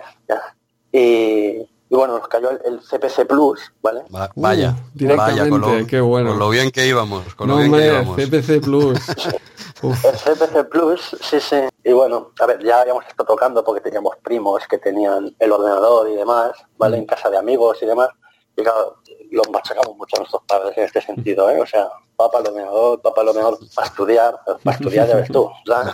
[0.92, 4.02] Y, y bueno, nos cayó el, CPC Plus, ¿vale?
[4.10, 6.32] vaya, vaya, con lo, qué bueno.
[6.32, 8.16] con lo bien que íbamos, con lo bien que íbamos.
[8.16, 9.00] CPC Plus.
[9.84, 11.58] el CPC Plus, sí, sí.
[11.84, 16.10] Y bueno, a ver, ya habíamos estado tocando porque teníamos primos que tenían el ordenador
[16.10, 16.98] y demás, ¿vale?
[16.98, 18.10] En casa de amigos y demás.
[18.56, 18.98] Y claro,
[19.30, 21.62] los machacamos mucho a nuestros padres en este sentido, ¿eh?
[21.62, 21.90] O sea,
[22.24, 25.50] papá el ordenador, papá el ordenador para estudiar, para estudiar ya ves tú.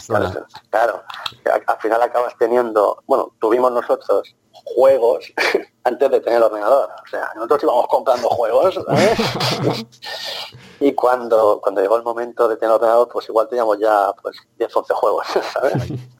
[0.00, 0.46] suena.
[0.70, 1.02] Claro,
[1.42, 5.32] claro, al final acabas teniendo, bueno, tuvimos nosotros juegos
[5.84, 6.90] antes de tener el ordenador.
[7.04, 8.78] O sea, nosotros íbamos comprando juegos.
[10.80, 14.36] y cuando, cuando llegó el momento de tener el ordenador, pues igual teníamos ya pues
[14.58, 15.74] 10, 11 juegos, ¿sabes?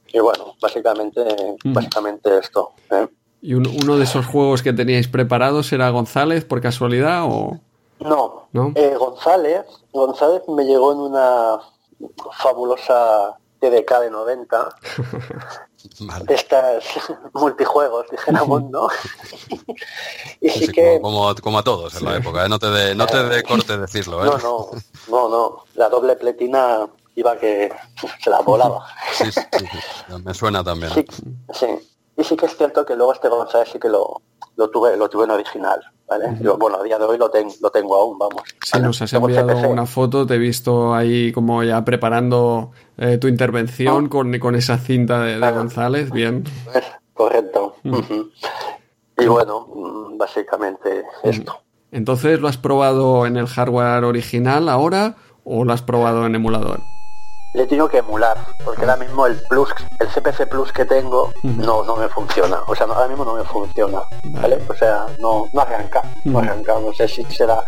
[0.08, 1.24] Y bueno, básicamente,
[1.64, 2.72] básicamente esto.
[2.90, 3.08] ¿eh?
[3.40, 7.60] ¿Y uno de esos juegos que teníais preparados era González por casualidad o...?
[8.04, 11.58] No, eh, González, González me llegó en una
[12.32, 14.76] fabulosa TDK de 90
[16.28, 16.84] estas
[17.32, 18.88] multijuegos, dijéramos, ¿no?
[20.40, 21.00] y sí, que...
[21.00, 22.48] Como, a todos en la época, ¿eh?
[22.48, 24.22] no te de, no te de corte decirlo.
[24.22, 24.26] ¿eh?
[24.26, 24.70] No, no,
[25.08, 26.86] no, no, la doble pletina
[27.16, 27.72] iba que
[28.22, 28.86] se la volaba.
[29.12, 29.42] sí, sí,
[30.22, 30.92] me suena también.
[31.52, 31.66] Sí,
[32.16, 34.20] y sí que es cierto que luego este González sí que lo,
[34.56, 35.80] lo tuve, lo tuve en original.
[36.06, 36.36] ¿Vale?
[36.58, 38.42] bueno, a día de hoy lo, tengo lo tengo aún, vamos.
[38.62, 43.26] Sí, nos has enviado una foto, te he visto ahí como ya preparando eh, tu
[43.26, 44.10] intervención ah.
[44.10, 46.44] con, con, esa cinta de, González, bien.
[47.14, 47.76] Correcto.
[47.84, 47.98] Mm.
[49.16, 51.60] Y bueno, mm, básicamente esto.
[51.90, 56.80] Entonces, ¿lo has probado en el hardware original ahora o lo has probado en emulador?
[57.54, 61.84] Le tengo que emular, porque ahora mismo el plus, el CPC Plus que tengo no,
[61.84, 62.58] no me funciona.
[62.66, 64.02] O sea, ahora mismo no me funciona.
[64.24, 64.58] ¿Vale?
[64.68, 66.74] O sea, no, no arranca, no arranca.
[66.80, 67.62] No sé si será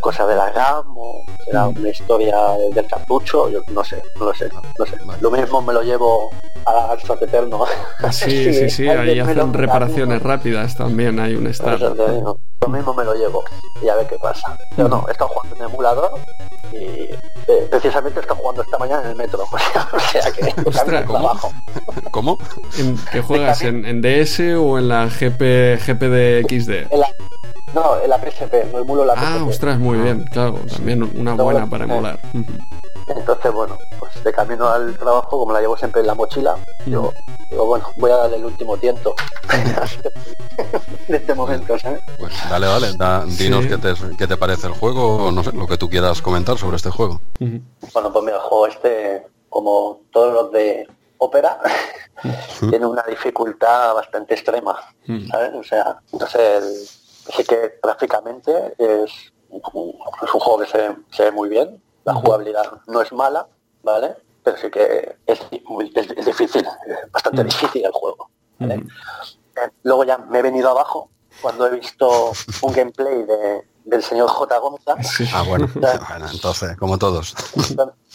[0.00, 2.36] cosa de la RAM o será una historia
[2.72, 4.96] del cartucho, yo no sé, no lo sé, no sé.
[5.20, 6.30] Lo mismo me lo llevo
[6.64, 7.64] a Alzate Eterno.
[8.12, 11.94] Sí, sí, sí, ahí hacen reparaciones rápidas también, hay un estado.
[12.60, 13.44] Lo mismo me lo llevo
[13.82, 14.56] y a ver qué pasa.
[14.76, 16.10] Pero no, he estado jugando en emulador
[16.72, 19.44] y eh, precisamente he estado jugando esta mañana el metro.
[19.92, 21.38] o sea que Ostras, ¿cómo?
[22.10, 22.38] ¿Cómo?
[22.78, 23.62] ¿En, ¿Qué juegas?
[23.62, 26.92] ¿En, DS o en la GP, GP XD?
[27.74, 29.24] no, en la PSP, no emulo la PSP.
[29.24, 32.18] Ah, ostras, muy bien, claro, también una buena para emular.
[33.08, 36.56] Entonces, bueno, pues de camino al trabajo, como la llevo siempre en la mochila,
[36.86, 37.12] yo
[37.50, 39.14] digo, bueno, voy a darle el último tiento
[41.08, 42.02] de este momento, ¿sabes?
[42.18, 45.66] Pues dale, dale, dinos qué, te, qué, te, parece el juego, o no sé, lo
[45.66, 47.20] que tú quieras comentar sobre este juego.
[47.38, 50.86] Bueno, pues mira, el juego este, como todos los de
[51.18, 51.58] ópera,
[52.70, 54.78] tiene una dificultad bastante extrema,
[55.30, 55.54] ¿sabes?
[55.54, 61.80] O sea, entonces, sí que gráficamente es, un juego que se, se ve muy bien,
[62.08, 63.46] la jugabilidad no es mala,
[63.82, 64.16] ¿vale?
[64.42, 66.66] Pero sí que es, es, difícil,
[67.12, 68.30] bastante difícil el juego.
[68.60, 68.82] Eh,
[69.82, 71.10] luego ya me he venido abajo
[71.42, 72.32] cuando he visto
[72.62, 73.26] un gameplay
[73.84, 74.58] del señor J.
[74.58, 74.96] Gonza.
[75.34, 75.68] Ah, bueno.
[76.32, 77.34] entonces, como todos.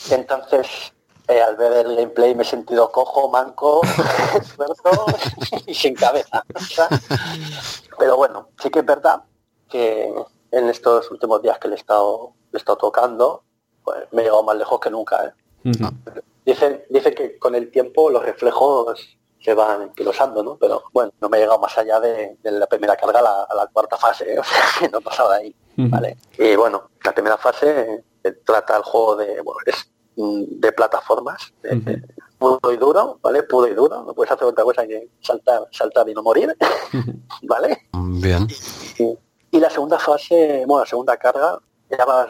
[0.09, 0.67] Entonces,
[1.27, 3.81] eh, al ver el gameplay me he sentido cojo, manco,
[4.41, 5.05] esfuerzo
[5.67, 6.43] y sin cabeza.
[7.99, 9.21] Pero bueno, sí que es verdad
[9.69, 10.11] que
[10.51, 13.43] en estos últimos días que le he estado, le he estado tocando,
[13.83, 15.25] pues me he llegado más lejos que nunca.
[15.25, 15.71] ¿eh?
[16.45, 20.57] Dice Dicen, que con el tiempo los reflejos se van enquilosando, ¿no?
[20.57, 23.97] Pero bueno, no me he llegado más allá de, la primera carga a la, cuarta
[23.97, 24.39] fase, ¿eh?
[24.39, 26.17] o sea, que no he pasado de ahí, ¿vale?
[26.37, 31.53] Y bueno, la primera fase eh, trata el juego de, bueno, es mm, de plataformas,
[32.37, 33.43] puro y duro, ¿vale?
[33.43, 36.55] Puro y duro, no puedes hacer otra cosa que saltar, saltar y no morir,
[37.43, 37.87] ¿vale?
[37.93, 38.47] Bien.
[38.97, 39.17] Y,
[39.51, 42.27] y, la segunda fase, bueno, la segunda carga, ya más,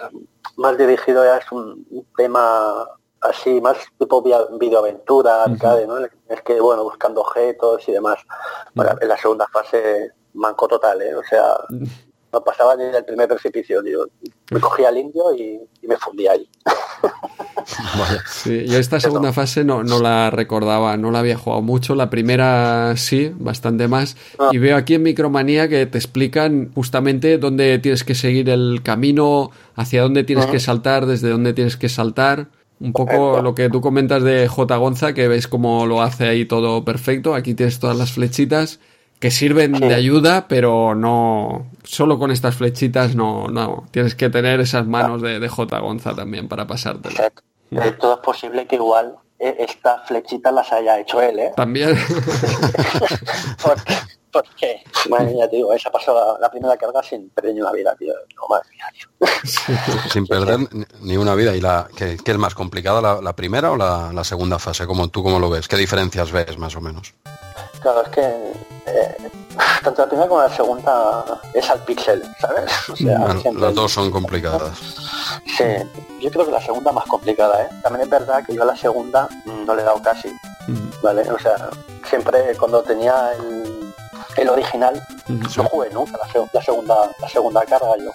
[0.57, 1.85] más dirigido ya es un,
[2.15, 2.87] tema
[3.21, 5.97] así, más tipo videoaventura, arcade, ¿no?
[6.27, 8.19] Es que, bueno, buscando objetos y demás.
[8.75, 11.15] en la segunda fase, manco total, ¿eh?
[11.15, 11.57] O sea,
[12.33, 14.07] no pasaba ni del primer precipicio, digo.
[14.51, 16.49] Me cogía al indio y, me fundía ahí.
[18.27, 21.95] Sí, yo esta segunda fase no, no la recordaba, no la había jugado mucho.
[21.95, 24.17] La primera sí, bastante más.
[24.37, 24.49] Ah.
[24.51, 29.51] Y veo aquí en Micromanía que te explican justamente dónde tienes que seguir el camino,
[29.75, 32.47] hacia dónde tienes que saltar, desde dónde tienes que saltar.
[32.81, 34.75] Un poco lo que tú comentas de J.
[34.75, 37.33] Gonza, que ves cómo lo hace ahí todo perfecto.
[37.33, 38.81] Aquí tienes todas las flechitas
[39.23, 43.85] que sirven de ayuda, pero no solo con estas flechitas no, no.
[43.89, 45.79] Tienes que tener esas manos de, de J.
[45.79, 47.15] Gonza también para pasártelo.
[48.01, 51.53] Todo es posible que igual eh, estas flechitas las haya hecho él, ¿eh?
[51.55, 51.91] También.
[53.63, 53.93] porque,
[54.33, 54.83] porque,
[55.37, 58.13] ya te digo, esa pasó la, primera carga sin perder ni una vida, tío.
[60.11, 60.59] Sin perder
[61.01, 61.55] ni una vida.
[61.55, 64.87] ¿Y la qué, es más complicada, la, primera o la, segunda fase?
[64.87, 65.67] como ¿Tú cómo lo ves?
[65.67, 67.13] ¿Qué diferencias ves, más o menos?
[67.81, 68.21] Claro, es que
[68.87, 69.17] eh,
[69.83, 72.89] tanto la primera como la segunda es al pixel, ¿sabes?
[72.89, 74.79] O sea, las dos son complicadas.
[75.45, 75.63] Sí,
[76.21, 77.69] yo creo que la segunda más complicada, ¿eh?
[77.83, 80.29] También es verdad que yo a la segunda no le he dado casi,
[81.01, 81.29] ¿vale?
[81.29, 81.69] O sea,
[82.09, 83.62] siempre cuando tenía el,
[84.49, 88.11] original, no jugué nunca la, segunda la segunda carga yo.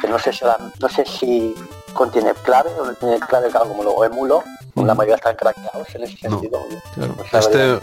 [0.00, 0.44] Que no sé si
[0.80, 1.54] no sé si
[1.92, 4.42] contiene clave o no tiene clave, claro, como lo emulo,
[4.74, 6.58] la mayoría están craqueados en ese sentido.
[7.32, 7.78] este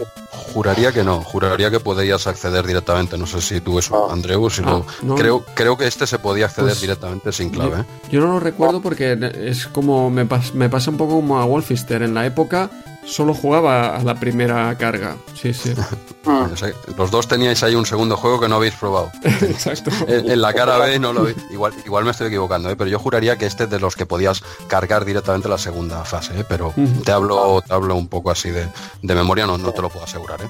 [0.52, 4.12] juraría que no, juraría que podías acceder directamente, no sé si tú eso, ah.
[4.12, 4.82] Andreu, si ah,
[5.16, 7.84] creo, creo que este se podía acceder pues directamente sin clave.
[8.10, 8.22] Yo, ¿eh?
[8.22, 12.14] no lo recuerdo porque es como me, me pasa un poco como a Wolfister, en
[12.14, 12.70] la época
[13.10, 15.16] solo jugaba a la primera carga.
[15.34, 15.74] Sí, sí.
[16.22, 16.52] Mm.
[16.98, 19.10] Los dos teníais ahí un segundo juego que no habéis probado.
[19.24, 19.90] Exacto.
[20.06, 22.76] En, la cara B no lo igual igual me estoy equivocando, ¿eh?
[22.76, 26.40] pero yo juraría que este es de los que podías cargar directamente la segunda fase,
[26.40, 26.44] ¿eh?
[26.46, 26.74] pero
[27.06, 28.68] te hablo te hablo un poco así de,
[29.02, 30.42] memoria, no, no te lo puedo asegurar.
[30.42, 30.48] ¿eh?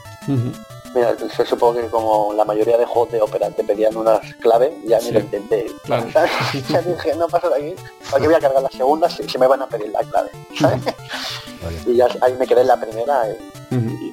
[0.95, 4.73] Mira, se supone que como la mayoría de juegos de ópera te pedían unas claves,
[4.85, 5.67] ya me lo intenté.
[5.85, 6.07] Claro.
[6.69, 9.47] ya dije, no paso de aquí, ¿para qué voy a cargar la segunda si, me
[9.47, 10.31] van a pedir la clave?
[11.87, 13.60] Y ya ahí me quedé en la primera y,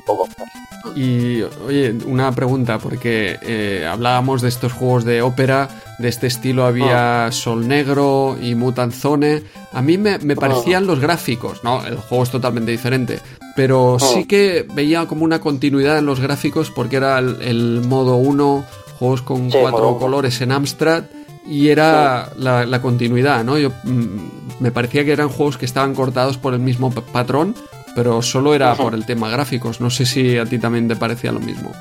[0.06, 0.98] poco más.
[0.98, 5.70] Y oye, una pregunta, porque eh, hablábamos de estos juegos de ópera,
[6.00, 7.32] de este estilo había ah.
[7.32, 9.44] Sol Negro y Mutant Zone.
[9.74, 10.88] A mí me, me parecían ah.
[10.88, 11.86] los gráficos, ¿no?
[11.86, 13.20] El juego es totalmente diferente,
[13.56, 14.00] pero oh.
[14.00, 18.66] sí que veía como una continuidad en los gráficos porque era el, modo 1,
[19.00, 21.04] juegos con cuatro colores en Amstrad
[21.48, 23.58] y era la, continuidad, ¿no?
[23.58, 27.56] Yo mm, me parecía que eran juegos que estaban cortados por el mismo patrón,
[27.98, 29.82] pero solo era por el tema gráficos.
[29.82, 31.72] No sé si a ti también te parecía lo mismo.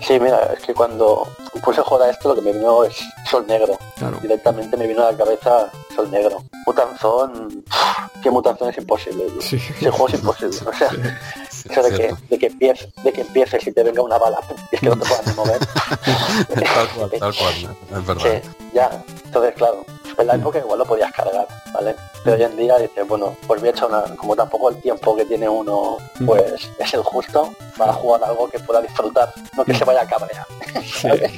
[0.00, 1.28] Sí, mira, es que cuando
[1.62, 2.96] puse joda esto lo que me vino es
[3.28, 3.78] Sol Negro.
[4.22, 6.42] Directamente me vino a la cabeza Sol Negro.
[6.66, 7.64] Mutanzón,
[8.22, 9.24] que Mutanzón es imposible.
[9.40, 9.56] Sí.
[9.56, 10.58] Ese juego es imposible.
[11.68, 14.16] O sea, eso de que, de que empieces, de que empieces y te venga una
[14.16, 14.38] bala
[14.70, 15.58] y es que no te puedas ni mover.
[16.54, 18.42] tal cual, tal cual, es verdad.
[18.72, 19.84] ya, entonces claro,
[20.16, 21.94] en la época igual lo podías cargar, ¿vale?
[22.24, 25.16] Pero hoy en día dices, bueno, pues voy a echar una, como tampoco el tiempo
[25.16, 29.74] que tiene uno, pues es el justo para jugar algo que pueda disfrutar, no que
[29.74, 30.46] se vaya a cabrear.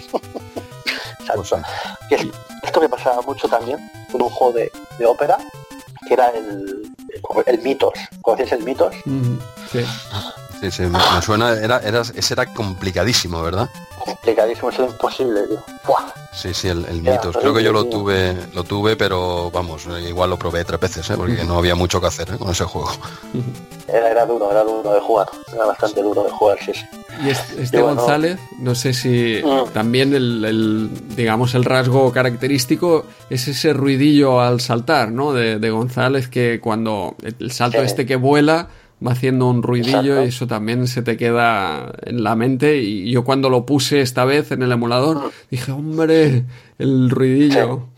[2.62, 3.78] Esto me pasaba mucho también
[4.22, 4.52] un juego
[4.98, 5.38] de, ópera,
[6.06, 6.92] que era el,
[7.46, 7.94] el Mitos.
[8.22, 8.94] ¿Conoces el Mitos?
[9.70, 9.84] Sí.
[10.60, 13.70] Sí, sí, me, suena, era, era, ese era complicadísimo, ¿verdad?
[13.98, 15.58] Complicadísimo, es imposible, tío.
[16.32, 17.36] Sí, sí, el, el mitos.
[17.36, 21.14] Creo que yo lo tuve, lo tuve, pero vamos, igual lo probé tres veces, ¿eh?
[21.16, 22.38] porque no había mucho que hacer ¿eh?
[22.38, 22.90] con ese juego.
[23.88, 26.86] Era, era, duro, era duro de jugar, era bastante duro de jugar, sí, sí.
[27.24, 29.72] Y este, González, no sé si mm.
[29.72, 35.32] también el, digamos, el rasgo característico es ese ruidillo al saltar, ¿no?
[35.32, 38.68] De, de González que cuando el salto este que vuela
[39.06, 42.78] va haciendo un ruidillo y eso también se te queda en la mente.
[42.78, 46.44] Y yo cuando lo puse esta vez en el emulador, dije, hombre,
[46.78, 47.88] el ruidillo.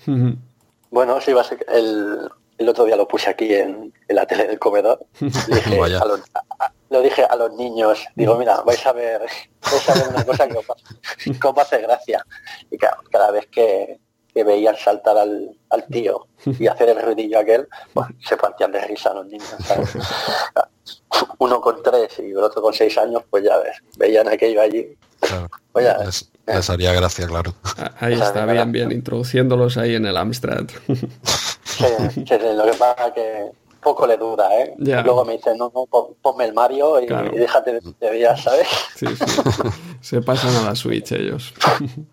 [0.91, 2.29] bueno, sí, va a ser el,
[2.63, 5.05] el otro día lo puse aquí en, la tele del comedor.
[6.91, 10.49] lo dije a los niños, digo, mira, vais a ver, vais a ver una cosa
[10.49, 12.25] que os, hace gracia.
[12.71, 13.99] Y cada vez que,
[14.35, 18.81] que veían saltar al, al, tío y hacer el ruidillo aquel, pues, se partían de
[18.87, 19.55] risa los niños.
[21.39, 24.97] Uno con tres y el otro con seis años, pues ya ves, veían aquello allí.
[25.21, 25.49] Claro.
[25.71, 27.55] Pues les, haría gracia, claro.
[28.01, 30.67] Ahí está, bien, bien, introduciéndolos ahí en el Amstrad.
[31.65, 31.85] Sí,
[32.55, 33.53] lo que pasa que
[33.83, 34.75] poco le dura, ¿eh?
[34.79, 35.87] Luego me dice, no, no,
[36.21, 38.69] ponme el Mario y, déjate de, de ¿sabes?
[38.95, 39.43] Sí, sí.
[40.01, 41.55] Se pasan a la Switch ellos.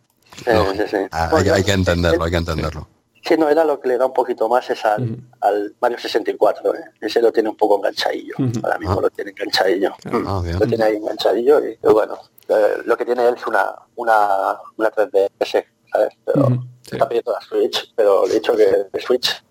[1.12, 2.88] Ah, hay, que entenderlo, hay que entenderlo.
[3.24, 6.80] Sí, no, era lo que le da un poquito más es al, Mario 64, ¿eh?
[7.02, 9.02] ese lo tiene un poco enganchadillo, ahora mismo ah.
[9.04, 12.18] lo tiene enganchadillo, ah, lo tiene ahí enganchadillo y, bueno,
[12.48, 16.14] eh, lo que tiene él es una, una, una 3DS ¿sabes?
[16.26, 19.44] Pero está pidiendo la Switch, pero le he dicho que de Switch...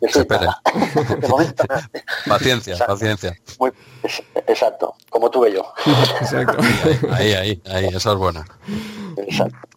[0.00, 0.60] espera.
[2.28, 3.36] paciencia, paciencia.
[3.58, 3.72] Muy,
[4.46, 5.72] exacto, como tuve yo.
[6.20, 6.58] Exacto.
[7.10, 8.46] Ahí, ahí, ahí, esa es buena.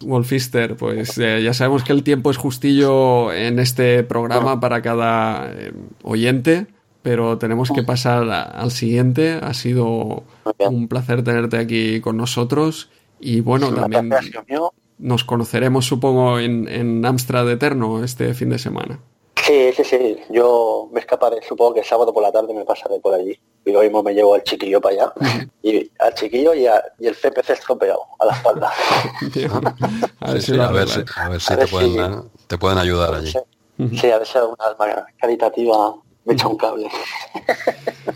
[0.02, 5.52] Wolfister, pues eh, ya sabemos que el tiempo es justillo en este programa para cada
[5.52, 6.68] eh, oyente,
[7.02, 9.40] pero tenemos que pasar al siguiente.
[9.41, 10.24] Ha sido
[10.60, 12.90] un placer tenerte aquí con nosotros
[13.20, 14.10] y bueno, también
[14.98, 18.99] nos conoceremos, supongo, en, en Amstrad Eterno este fin de semana.
[19.49, 20.17] Sí, sí, sí.
[20.30, 23.39] Yo me escaparé, supongo que sábado por la tarde me pasaré por allí.
[23.65, 25.13] Y lo mismo me llevo al chiquillo para allá.
[25.63, 26.67] y al chiquillo y,
[26.99, 28.71] y el CPC estropeado a la espalda.
[30.19, 31.03] a ver, si, a ver si,
[31.55, 33.34] te, pueden, te, pueden, ayudar allí.
[33.99, 35.95] Sí, a ver si hay una alma caritativa
[36.30, 36.88] me echa un cable.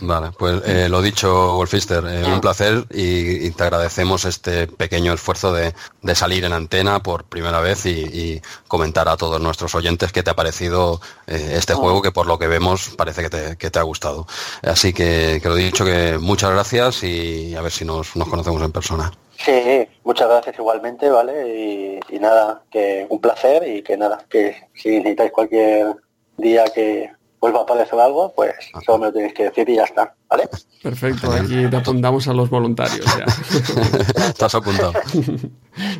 [0.02, 5.52] Vale, pues eh, lo dicho, Wolfister, eh, un placer y, te agradecemos este pequeño esfuerzo
[5.52, 5.74] de,
[6.14, 10.36] salir en antena por primera vez y, comentar a todos nuestros oyentes qué te ha
[10.36, 13.24] parecido eh, este juego que por lo que vemos parece
[13.58, 14.28] que te, ha gustado.
[14.62, 18.72] Así que, que, lo dicho, que muchas gracias y a ver si nos, conocemos en
[18.72, 19.12] persona.
[19.38, 22.00] Sí, muchas gracias igualmente, ¿vale?
[22.10, 25.96] Y, y nada, que un placer y que nada, que si necesitáis cualquier
[26.38, 27.12] día que
[27.44, 28.56] vuelva a aparecer algo, pues
[28.86, 30.48] solo me lo tenéis que decir y ya está, ¿vale?
[30.82, 33.26] Perfecto, aquí te apuntamos a los voluntarios ya.
[34.30, 34.94] Estás apuntado.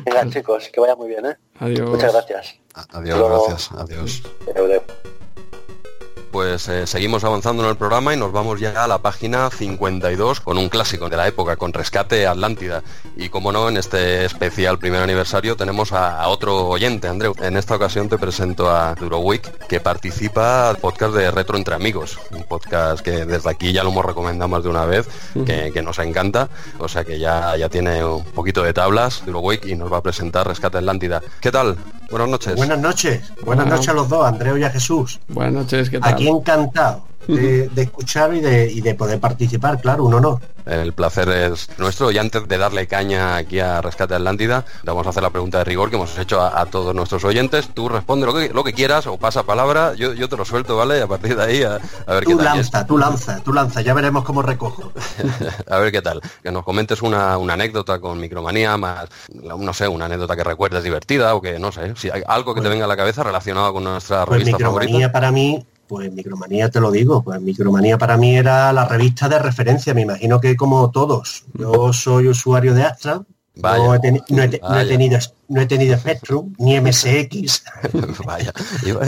[0.06, 1.36] Venga, chicos, que vaya muy bien, ¿eh?
[1.58, 1.90] Adiós.
[1.90, 2.54] Muchas gracias.
[2.94, 3.72] Adiós, gracias.
[3.72, 4.22] Adiós
[6.34, 10.40] pues eh, seguimos avanzando en el programa y nos vamos ya a la página 52
[10.40, 12.82] con un clásico de la época, con Rescate Atlántida.
[13.16, 17.36] Y como no, en este especial primer aniversario tenemos a, otro oyente, Andreu.
[17.40, 22.18] En esta ocasión te presento a Durowick, que participa al podcast de Retro Entre Amigos,
[22.32, 25.06] un podcast que desde aquí ya lo hemos recomendado más de una vez,
[25.46, 26.48] que, nos encanta,
[26.80, 30.02] o sea que ya, ya tiene un poquito de tablas, Durowick, y nos va a
[30.02, 31.22] presentar Rescate Atlántida.
[31.40, 31.76] ¿Qué tal?
[32.10, 32.56] Buenas noches.
[32.56, 33.32] Buenas noches.
[33.42, 35.20] Buenas noches a los dos, Andreu y a Jesús.
[35.28, 36.14] Buenas noches, ¿qué tal?
[36.14, 40.40] Aquí encantado de, escuchar y de, y de poder participar, claro, un honor.
[40.66, 45.10] El placer es nuestro y antes de darle caña aquí a Rescate Atlántida, vamos a
[45.10, 47.68] hacer la pregunta de rigor que hemos hecho a, todos nuestros oyentes.
[47.74, 50.76] Tú responde lo que, lo que quieras o pasa palabra, yo, yo te lo suelto,
[50.76, 50.98] ¿vale?
[50.98, 52.44] Y a partir de ahí a, ver qué tal.
[52.44, 54.90] Lanza, tú lanza, tú lanza, ya veremos cómo recojo.
[55.70, 56.22] a ver qué tal.
[56.42, 61.34] Que nos comentes una, anécdota con micromanía, más, no sé, una anécdota que recuerdes divertida
[61.34, 63.84] o que no sé, si hay algo que te venga a la cabeza relacionado con
[63.84, 68.36] nuestra pues revista micromanía para mí pues Micromanía te lo digo, pues Micromanía para mí
[68.36, 71.44] era la revista de referencia, me imagino que como todos.
[71.54, 73.22] Yo soy usuario de Astra,
[73.56, 74.24] no, he tenido,
[75.48, 77.64] no he tenido Spectrum, ni MSX.
[78.26, 78.52] Vaya,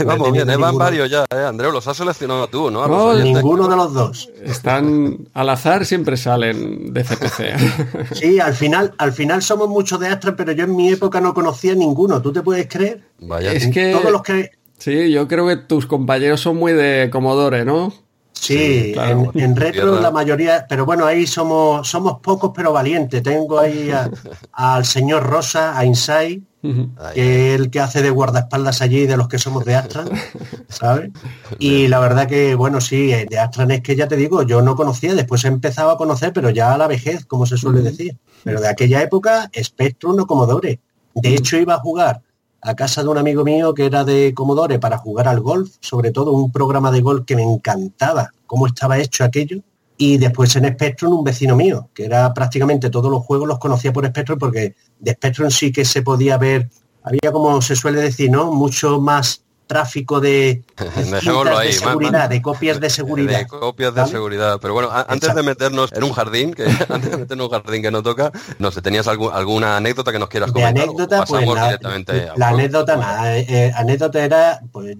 [0.05, 1.43] vamos bien, van varios ya, ¿eh?
[1.45, 2.87] Andreu, los has seleccionado tú, ¿no?
[2.87, 4.29] no ninguno de los dos.
[4.41, 8.13] Están al azar, siempre salen de CPC.
[8.15, 11.33] sí, al final, al final somos muchos de Astra, pero yo en mi época no
[11.33, 13.03] conocía ninguno, ¿tú te puedes creer?
[13.19, 13.51] Vaya.
[13.51, 13.91] Es que...
[13.91, 17.93] Todos los que Sí, yo creo que tus compañeros son muy de Commodore, ¿no?
[18.39, 23.23] Sí, en, retro la mayoría, pero bueno, ahí somos somos pocos pero valientes.
[23.23, 23.91] Tengo ahí
[24.53, 29.27] al señor Rosa, a Inside, que es el que hace de guardaespaldas allí de los
[29.27, 30.09] que somos de Astran,
[30.69, 31.11] ¿sabes?
[31.59, 34.61] Y la verdad que, bueno, sí, eh, de Astran es que ya te digo, yo
[34.61, 37.81] no conocía, después he empezado a conocer, pero ya a la vejez, como se suele
[37.81, 38.17] decir.
[38.43, 40.79] Pero de aquella época, Spectrum o Commodore.
[41.15, 42.21] De hecho, iba a jugar
[42.61, 46.11] a casa de un amigo mío que era de Commodore para jugar al golf, sobre
[46.11, 49.61] todo un programa de golf que me encantaba, cómo estaba hecho aquello.
[49.97, 53.91] Y después en Spectrum un vecino mío, que era prácticamente todos los juegos los conocía
[53.91, 56.69] por Spectrum porque de Spectrum sí que se podía ver,
[57.01, 58.51] había como se suele decir, ¿no?
[58.51, 63.39] Mucho más tráfico de, de seguridad, de copias de seguridad.
[63.39, 64.59] De copias de seguridad.
[64.61, 67.81] Pero bueno, antes de meternos en un jardín, que antes de meternos en un jardín
[67.81, 70.73] que no toca, no sé, ¿tenías alguna anécdota que nos quieras comentar?
[70.73, 74.95] De anécdota, pues la, anécdota, nada, eh, eh, anécdota era, pues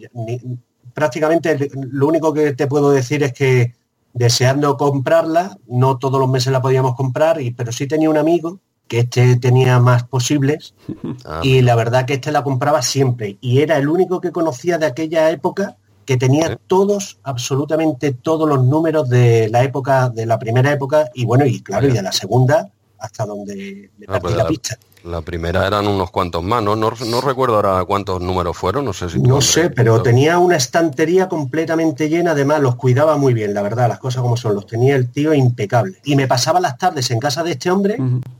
[0.93, 3.73] prácticamente lo único que te puedo decir es que
[4.13, 8.59] deseando comprarla, no todos los meses la podíamos comprar, y, pero sí tenía un amigo
[8.87, 10.73] que este tenía más posibles
[11.25, 13.37] ah, y la verdad que este la compraba siempre.
[13.41, 18.63] Y era el único que conocía de aquella época que tenía todos, absolutamente todos los
[18.63, 22.13] números de la época, de la primera época y bueno, y claro, y de la
[22.13, 24.77] segunda hasta donde le ah, pues la, pista.
[25.07, 26.75] La primera eran unos cuantos más, ¿no?
[26.75, 26.91] ¿no?
[27.21, 29.19] recuerdo ahora cuántos números fueron, no sé si...
[29.19, 33.87] No sé, pero tenía una estantería completamente llena, además los cuidaba muy bien, la verdad,
[33.87, 35.99] las cosas como son, los tenía el tío impecable.
[36.03, 37.97] Y me pasaba las tardes en casa de este hombre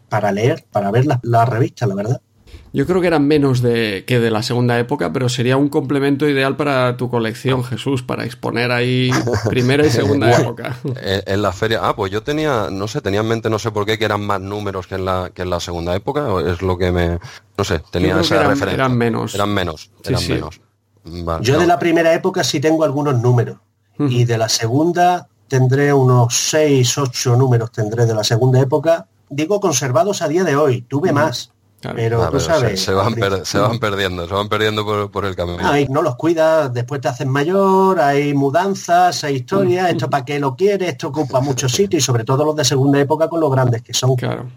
[0.10, 2.22] para leer, para ver las la revistas, la verdad.
[2.78, 6.30] Yo creo que eran menos de, que de la segunda época, pero sería un complemento
[6.30, 9.10] ideal para tu colección, Jesús, para exponer ahí
[9.49, 10.78] primera y segunda época.
[10.94, 13.88] En la feria, ah, pues yo tenía, no sé, tenía en mente, no sé por
[13.88, 16.78] qué, que eran más números que en la, que en la segunda época, es lo
[16.78, 17.18] que me,
[17.58, 18.76] no sé, tenía esa eran, referencia.
[18.76, 19.34] Eran menos.
[19.34, 20.62] Eran menos, eran menos.
[21.41, 23.58] yo de la primera época sí tengo algunos números,
[23.98, 29.60] y de la segunda tendré unos 6, 8 números tendré de la segunda época, digo
[29.60, 31.54] conservados a día de hoy, tuve más.
[31.80, 32.82] Pero ah, tú sabes.
[32.82, 35.60] Se, van se, van perdiendo, se van perdiendo por, el camino.
[35.90, 40.56] no los cuidas, después te hacen mayor, hay mudanzas, hay historias, esto para qué lo
[40.56, 43.84] quieres, esto ocupa mucho sitio y sobre todo los de segunda época con los grandes
[43.84, 44.16] que son.
[44.16, 44.48] Claro.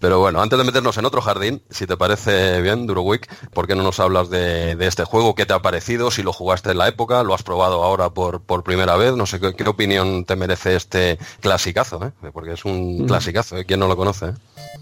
[0.00, 3.74] Pero bueno, antes de meternos en otro jardín, si te parece bien, Durowick, ¿por qué
[3.74, 5.34] no nos hablas de, este juego?
[5.34, 6.10] ¿Qué te ha parecido?
[6.10, 9.26] Si lo jugaste en la época, lo has probado ahora por, por primera vez, no
[9.26, 12.30] sé qué, opinión te merece este clasicazo, ¿eh?
[12.32, 13.06] porque es un mm.
[13.06, 13.64] clasicazo, ¿eh?
[13.64, 14.32] ¿quién no lo conoce?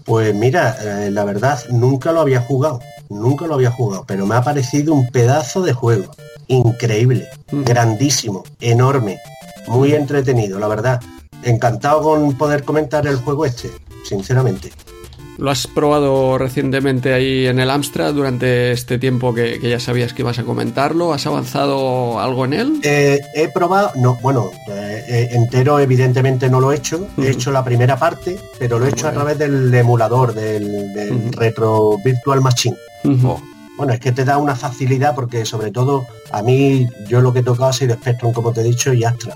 [0.03, 2.79] Pues mira, eh, la verdad, nunca lo había jugado,
[3.09, 6.11] nunca lo había jugado, pero me ha parecido un pedazo de juego.
[6.47, 7.63] Increíble, mm.
[7.63, 9.19] grandísimo, enorme,
[9.67, 11.01] muy entretenido, la verdad.
[11.43, 13.69] Encantado con poder comentar el juego este,
[14.03, 14.71] sinceramente.
[15.37, 20.21] ¿Lo has probado recientemente ahí en el Amstrad durante este tiempo que, ya sabías que
[20.21, 21.13] ibas a comentarlo?
[21.13, 22.79] ¿Has avanzado algo en él?
[22.83, 27.07] Eh, he probado, no, bueno, eh, eh, entero evidentemente no lo he hecho.
[27.17, 31.97] He hecho la primera parte, pero lo he hecho a través del emulador, del, Retro
[32.03, 32.77] Virtual Machine.
[33.23, 33.41] Oh.
[33.77, 37.39] Bueno, es que te da una facilidad porque sobre todo a mí yo lo que
[37.39, 39.33] he tocado ha sido Spectrum, como te he dicho, y Astra.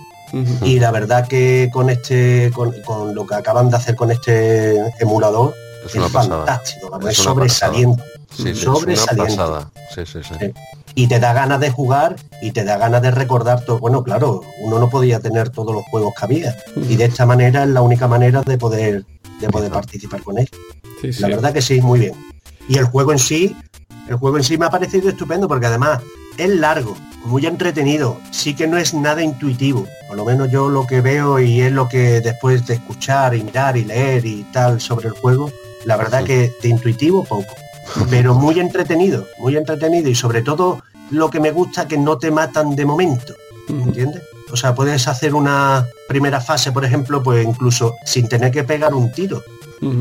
[0.63, 5.55] Y la verdad que con este, con, lo que acaban de hacer con este emulador,
[5.93, 8.03] es, fantástico, es, sobresaliente.
[8.29, 10.53] sobresaliente.
[10.95, 13.79] Y te da ganas de jugar y te da ganas de recordar todo.
[13.79, 16.55] Bueno, claro, uno no podía tener todos los juegos que había.
[16.75, 19.05] Y de esta manera es la única manera de poder,
[19.39, 20.49] de poder participar con él.
[21.19, 22.13] la verdad que sí, muy bien.
[22.67, 23.55] Y el juego en sí,
[24.07, 26.01] el juego en sí me ha parecido estupendo porque además
[26.37, 26.95] es largo,
[27.25, 31.39] muy entretenido, sí que no es nada intuitivo, por lo menos yo lo que veo
[31.39, 35.13] y es lo que después de escuchar y mirar y leer y tal sobre el
[35.13, 35.51] juego,
[35.85, 37.55] la verdad que de intuitivo poco,
[38.09, 40.81] pero muy entretenido, muy entretenido y sobre todo
[41.11, 43.33] lo que me gusta que no te matan de momento,
[43.67, 44.23] ¿entiendes?
[44.51, 48.93] O sea, puedes hacer una primera fase, por ejemplo, pues incluso sin tener que pegar
[48.93, 49.43] un tiro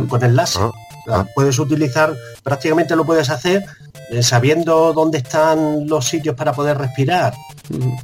[0.09, 0.63] con el láser.
[0.63, 0.73] Ah,
[1.09, 1.27] ah.
[1.35, 3.65] Puedes utilizar, prácticamente lo puedes hacer
[4.11, 7.35] eh, sabiendo dónde están los sitios para poder respirar.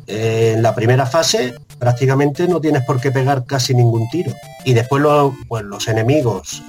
[0.07, 4.33] Eh, en la primera fase prácticamente no tienes por qué pegar casi ningún tiro.
[4.65, 5.03] Y después
[5.49, 6.63] pues, los enemigos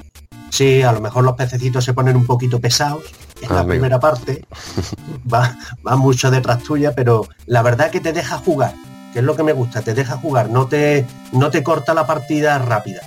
[0.50, 3.04] Sí, a lo mejor los pececitos se ponen un poquito pesados
[3.42, 4.46] en la primera parte,
[5.34, 8.74] va, va mucho detrás tuya, pero la verdad que te deja jugar,
[9.14, 12.08] que es lo que me gusta, te deja jugar, no te, no te corta la
[12.08, 13.02] partida rápida,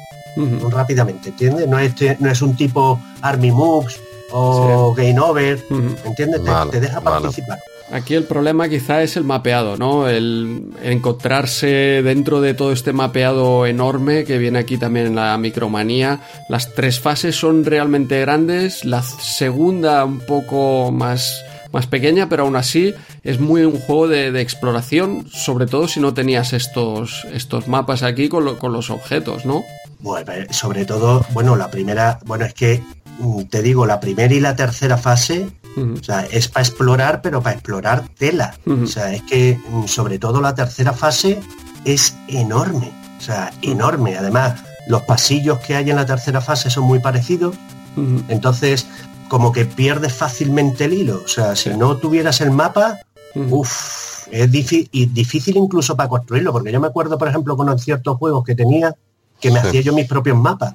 [0.70, 1.66] rápidamente, ¿entiendes?
[1.68, 4.00] No es, no es un tipo Army Moves
[4.30, 5.64] o Game Over,
[6.04, 6.42] ¿entiendes?
[6.70, 7.58] te, deja participar.
[7.90, 10.08] Aquí el problema quizá es el mapeado, ¿no?
[10.08, 16.20] El encontrarse dentro de todo este mapeado enorme que viene aquí también en la micromanía.
[16.50, 21.42] Las tres fases son realmente grandes, la segunda un poco más,
[21.72, 22.94] más pequeña, pero aún así
[23.24, 28.28] es muy un juego de, exploración, sobre todo si no tenías estos, estos mapas aquí
[28.28, 29.64] con, con los objetos, ¿no?
[30.00, 32.82] Bueno, sobre todo, bueno, la primera, bueno, es que
[33.18, 35.48] mm, te digo, la primera y la tercera fase
[35.98, 38.56] o sea, es para explorar, pero para explorar tela.
[38.66, 41.40] O sea, es que mm, sobre todo la tercera fase
[41.84, 42.92] es enorme.
[43.18, 44.16] O sea, enorme.
[44.16, 47.56] Además, los pasillos que hay en la tercera fase son muy parecidos.
[48.28, 48.86] Entonces,
[49.28, 51.22] como que pierdes fácilmente el hilo.
[51.24, 52.98] O sea, si no tuvieras el mapa,
[53.34, 56.52] uff, es difícil incluso para construirlo.
[56.52, 58.94] Porque yo me acuerdo, por ejemplo, con ciertos juegos que tenía
[59.40, 60.72] que me hacía yo mis propios mapas.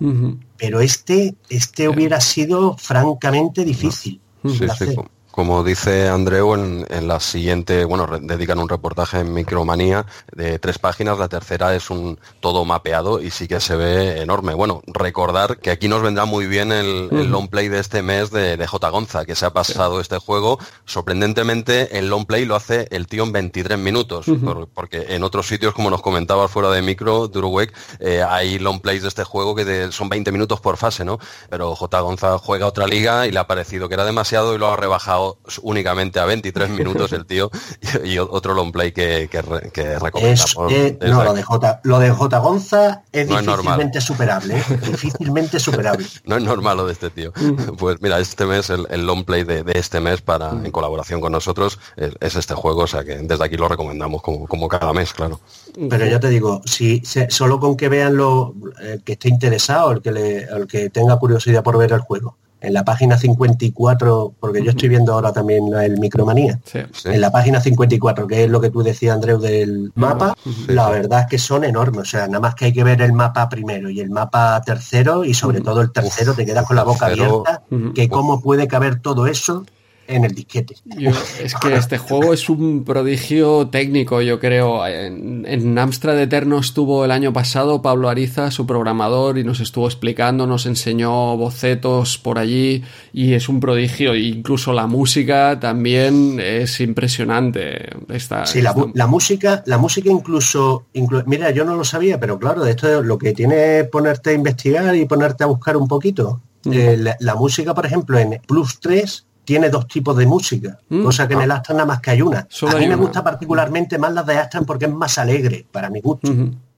[0.57, 4.21] Pero este, este hubiera sido francamente difícil.
[4.45, 4.95] Sí, sí,
[5.33, 11.17] como dice Andreu en, la siguiente, bueno, dedican un reportaje en Micromanía de tres páginas,
[11.17, 14.53] la tercera es un todo mapeado y sí que se ve enorme.
[14.53, 18.63] Bueno, recordar que aquí nos vendrá muy bien el, long play de este mes de,
[18.67, 18.89] J.
[18.89, 20.59] Gonza, que se ha pasado este juego.
[20.85, 24.27] Sorprendentemente, el long play lo hace el tío en 23 minutos,
[24.75, 29.01] porque en otros sitios, como nos comentaba fuera de micro, Duruwek, eh, hay long plays
[29.01, 31.17] de este juego que son 20 minutos por fase, ¿no?
[31.49, 31.99] Pero J.
[32.01, 35.22] Gonza juega otra liga y le ha parecido que era demasiado y lo ha rebajado
[35.61, 37.49] únicamente a 23 minutos el tío
[38.03, 40.55] y, otro long play que, que, recomendamos.
[40.55, 42.37] no, lo de, J, lo de J.
[42.39, 44.63] Gonza es difícilmente superable, ¿eh?
[44.87, 46.05] difícilmente superable.
[46.25, 47.31] No es normal lo de este tío.
[47.77, 51.79] Pues mira, este mes, el, long play de, este mes para en colaboración con nosotros
[51.97, 55.39] es, este juego, o sea que desde aquí lo recomendamos como, como cada mes, claro.
[55.89, 58.53] Pero ya te digo, si solo con que vean lo
[59.03, 62.73] que esté interesado, el que, le, el que tenga curiosidad por ver el juego, en
[62.73, 68.25] la página 54, porque yo estoy viendo ahora también el Micromanía, en la página 54,
[68.25, 70.33] que es lo que tú decías, Andreu, del mapa,
[70.67, 72.01] la verdad es que son enormes.
[72.01, 75.25] O sea, nada más que hay que ver el mapa primero y el mapa tercero,
[75.25, 79.01] y sobre todo el tercero, te quedas con la boca abierta, que cómo puede caber
[79.01, 79.65] todo eso
[80.07, 80.75] en el disquete.
[81.41, 84.85] es que este juego es un prodigio técnico, yo creo.
[84.85, 89.87] En, en, Amstrad Eterno estuvo el año pasado Pablo Ariza, su programador, y nos estuvo
[89.87, 92.83] explicando, nos enseñó bocetos por allí,
[93.13, 94.15] y es un prodigio.
[94.15, 97.89] Incluso la música también es impresionante.
[98.09, 98.73] Esta, sí, La,
[99.07, 100.85] música, la música incluso,
[101.25, 104.95] mira, yo no lo sabía, pero claro, esto es lo que tiene ponerte a investigar
[104.95, 106.41] y ponerte a buscar un poquito.
[106.71, 111.03] Eh, la, la música, por ejemplo, en Plus 3 tiene dos tipos de música, mm.
[111.03, 111.55] cosa que en el ah.
[111.55, 112.47] Aston nada más que hay una.
[112.61, 116.01] a mí me gusta particularmente más las de Aston porque es más alegre, para mi
[116.01, 116.31] gusto.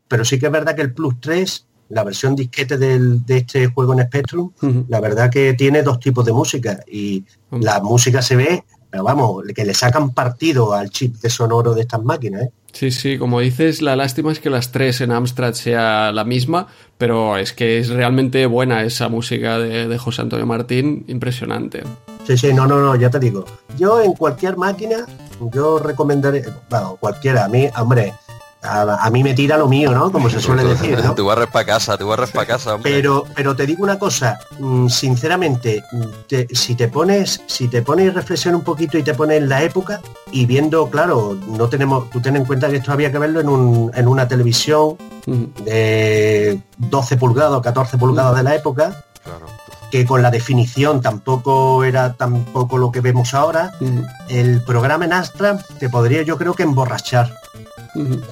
[0.08, 3.94] Pero sí que es verdad que el Plus 3, la versión disquete de este juego
[3.94, 4.52] en Spectrum,
[4.88, 9.44] la verdad que tiene dos tipos de música y la música se ve, pero vamos,
[9.54, 12.44] que le sacan partido al chip de sonoro de estas máquinas.
[12.44, 12.52] ¿eh?
[12.72, 16.68] Sí, sí, como dices, la lástima es que las tres en Amstrad sea la misma,
[16.98, 21.84] pero es que es realmente buena esa música de, de José Antonio Martín, impresionante.
[22.26, 23.46] Sí, sí, no, no, no, ya te digo.
[23.78, 25.06] Yo en cualquier máquina,
[25.52, 28.14] yo recomendaré, bueno, cualquiera, a mí, hombre,
[28.68, 30.12] a, mí me tira lo mío, ¿no?
[30.12, 31.16] Como se suele decir, ¿no?
[31.16, 32.92] Tú barres para casa, tú barres para casa, hombre.
[32.92, 35.84] Pero, pero te digo una cosa, mm, sinceramente,
[36.52, 40.02] si te pones, si te pones reflexión un poquito y te pones en la época
[40.32, 43.50] y viendo, claro, no tenemos, tú ten en cuenta que esto había que verlo en,
[43.50, 44.98] un, en una televisión
[45.64, 49.04] de 12 pulgadas o 14 pulgadas de la época.
[49.26, 49.48] Claro
[49.92, 53.72] que con la definición tampoco era tampoco lo que vemos ahora,
[54.28, 57.34] el programa en Astra te podría yo creo que emborrachar.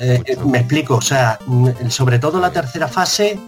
[0.01, 1.39] Eh, eh, me explico, o sea,
[1.88, 3.39] sobre todo la tercera fase,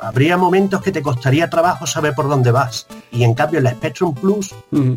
[0.00, 2.86] habría momentos que te costaría trabajo saber por dónde vas.
[3.10, 4.96] Y en cambio en la Spectrum Plus, en,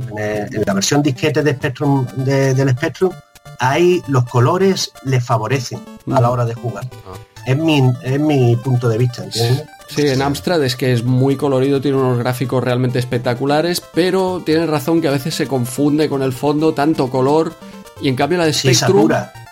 [0.64, 3.12] la versión disquete de Spectrum del Spectrum,
[3.60, 5.84] ahí los colores le favorecen
[6.14, 6.88] a la hora de jugar.
[7.08, 7.18] Ah.
[7.48, 9.66] Es, mi, es mi punto de vista, ¿entiendes?
[9.88, 14.66] Sí, en Amstrad es que es muy colorido, tiene unos gráficos realmente espectaculares, pero tiene
[14.66, 17.54] razón que a veces se confunde con el fondo tanto color
[18.02, 19.10] y en cambio la de Spectrum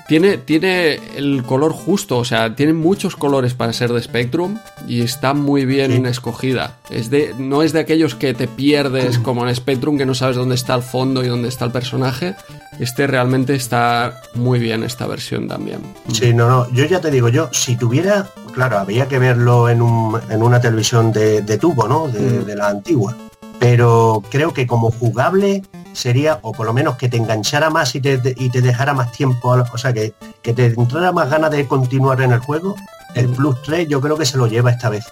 [0.08, 5.02] tiene, tiene el color justo, o sea, tiene muchos colores para ser de Spectrum y
[5.02, 6.78] está muy bien escogida.
[6.90, 10.36] Es de, no es de aquellos que te pierdes como en Spectrum, que no sabes
[10.36, 12.36] dónde está el fondo y dónde está el personaje.
[12.80, 15.80] Este realmente está muy bien, esta versión también.
[16.12, 19.82] Sí, no, no, yo ya te digo, yo si tuviera, claro, había que verlo en,
[19.82, 22.08] un, en una televisión de, tubo, ¿no?
[22.08, 23.16] De, de la antigua.
[23.60, 28.02] Pero creo que como jugable sería, o por lo menos que te enganchara más y
[28.02, 31.68] te, y te dejara más tiempo, o sea, que, que te entrara más ganas de
[31.68, 32.76] continuar en el juego,
[33.16, 35.06] el Plus 3 yo creo que se lo lleva esta vez.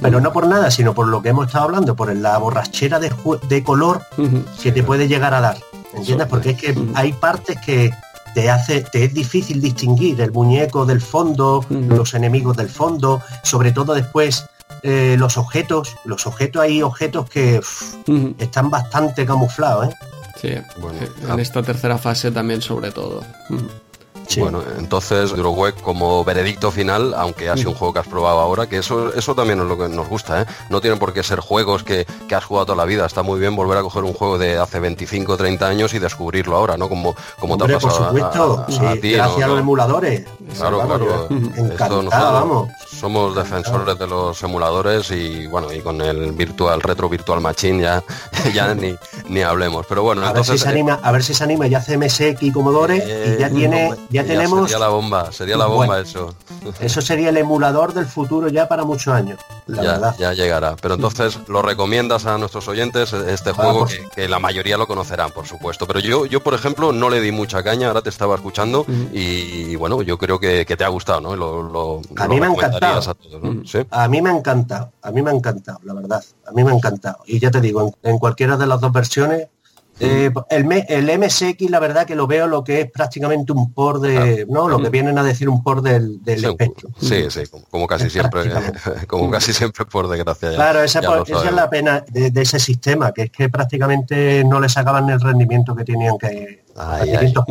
[0.00, 3.10] Pero no por nada, sino por lo que hemos estado hablando, por la borrachera de,
[3.48, 4.02] de color
[4.62, 5.56] que te puede llegar a dar.
[5.94, 6.26] ¿Entiendes?
[6.28, 7.90] Porque es que hay partes que
[8.38, 13.72] te hace, te es difícil distinguir el muñeco del fondo, los enemigos del fondo, sobre
[13.72, 14.46] todo después
[14.84, 15.96] eh, los objetos.
[16.04, 17.60] Los objetos hay objetos que
[18.38, 19.94] están bastante camuflados, ¿eh?
[20.40, 20.50] Sí,
[20.80, 21.42] bueno, en ah.
[21.42, 23.24] esta tercera fase también sobre todo.
[24.36, 28.68] Bueno, entonces Drogweb como veredicto final, aunque ha sido un juego que has probado ahora,
[28.68, 30.46] que eso, eso también es lo que nos gusta, ¿eh?
[30.68, 33.04] No tienen por qué ser juegos que, has jugado toda la vida.
[33.04, 35.98] Está muy bien volver a coger un juego de hace 25 o 30 años y
[35.98, 36.88] descubrirlo ahora, ¿no?
[36.88, 40.24] Como, como te ha pasado a, ti, Gracias a los emuladores.
[40.56, 41.28] Claro, claro.
[41.30, 42.68] Encantado, vamos.
[42.86, 48.04] Somos defensores de los emuladores y bueno, y con el virtual, retro virtual machine ya,
[48.54, 48.94] ya ni,
[49.28, 49.86] ni hablemos.
[49.88, 50.52] Pero bueno, a entonces.
[50.52, 53.40] Ver si se anima, a ver si se anima y hace MSX y Commodore y
[53.40, 54.68] ya eh, tiene ya tenemos...
[54.68, 56.34] Sería la bomba, sería la bomba eso.
[56.80, 59.38] Eso sería el emulador del futuro ya para muchos años.
[59.66, 60.16] La ya, verdad.
[60.18, 60.76] ya llegará.
[60.76, 65.46] Pero entonces lo recomiendas a nuestros oyentes este juego que, la mayoría lo conocerán, por
[65.46, 65.86] supuesto.
[65.86, 69.76] Pero yo, yo por ejemplo, no le di mucha caña, ahora te estaba escuchando y,
[69.76, 71.36] bueno, yo creo que, te ha gustado, ¿no?
[71.36, 73.16] Lo, a mí me ha encantado.
[73.90, 76.24] A, a mí me ha encantado, a mí me ha encantado, la verdad.
[76.46, 77.18] A mí me ha encantado.
[77.26, 79.48] Y ya te digo, en cualquiera de las dos versiones
[80.00, 84.00] eh, el, el, MSX, la verdad que lo veo lo que es prácticamente un por
[84.00, 84.68] de, ¿no?
[84.68, 86.90] Lo que vienen a decir un por del, del espectro.
[87.00, 88.42] Sí, sí, como, casi siempre,
[89.06, 90.54] como casi siempre por desgracia.
[90.54, 95.08] claro, esa, es la pena de, ese sistema, que es que prácticamente no le sacaban
[95.10, 96.64] el rendimiento que tenían que,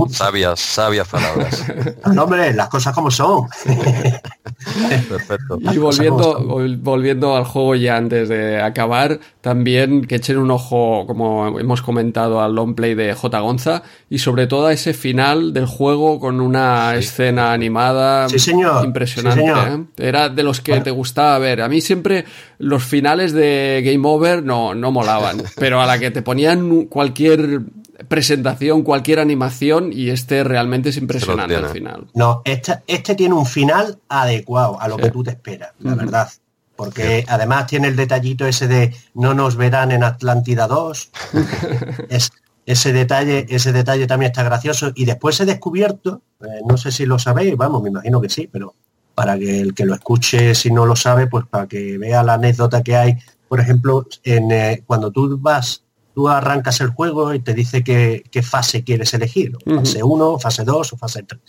[0.10, 1.66] Sabias, sabias palabras.
[2.14, 3.48] no, hombre, las cosas como son.
[5.10, 5.60] Perfecto.
[5.60, 6.40] Y volviendo,
[6.80, 12.42] volviendo al juego ya antes de acabar, también que echen un ojo, como hemos comentado,
[12.42, 13.40] al long play de J.
[13.40, 18.28] Gonza y sobre todo a ese final del juego con una escena animada
[18.84, 19.44] impresionante.
[19.46, 20.08] ¿eh?
[20.08, 21.62] Era de los que te gustaba ver.
[21.62, 22.26] A mí siempre
[22.60, 27.62] los finales de Game Over no, no molaban, pero a la que te ponían cualquier
[28.08, 32.08] presentación, cualquier animación y este realmente es impresionante al final.
[32.14, 36.30] No, este, este tiene un final adecuado a lo que tú te esperas, la verdad.
[36.76, 41.12] Porque además tiene el detallito ese de no nos verán en Atlántida 2.
[42.10, 42.32] es,
[42.68, 44.92] ese detalle, ese detalle también está gracioso.
[44.94, 48.48] Y después he descubierto, eh, no sé si lo sabéis, vamos, me imagino que sí,
[48.52, 48.76] pero
[49.16, 52.36] para que el que lo escuche, si no lo sabe, pues para que vea la
[52.36, 53.18] anécdota que hay,
[53.48, 55.84] por ejemplo, en, eh, cuando tú vas
[56.18, 60.94] tú arrancas el juego y te dice qué, fase quieres elegir, fase 1, fase 2
[60.94, 61.40] o fase 3.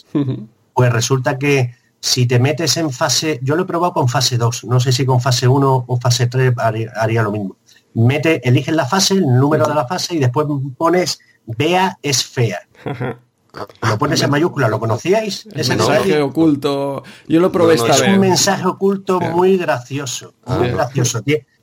[0.75, 4.65] Pues resulta que si te metes en fase, yo lo he probado con fase 2,
[4.65, 7.57] no sé si con fase 1 o fase 3 haría, lo mismo.
[7.95, 12.61] Mete, eliges la fase, el número de la fase y después pones Bea es fea.
[12.85, 15.49] Lo pones en mayúscula, ¿lo conocíais?
[15.55, 17.05] Ese mensaje oculto.
[17.27, 20.73] Yo lo probé esta es un mensaje oculto muy gracioso, muy ah.
[20.73, 21.23] gracioso.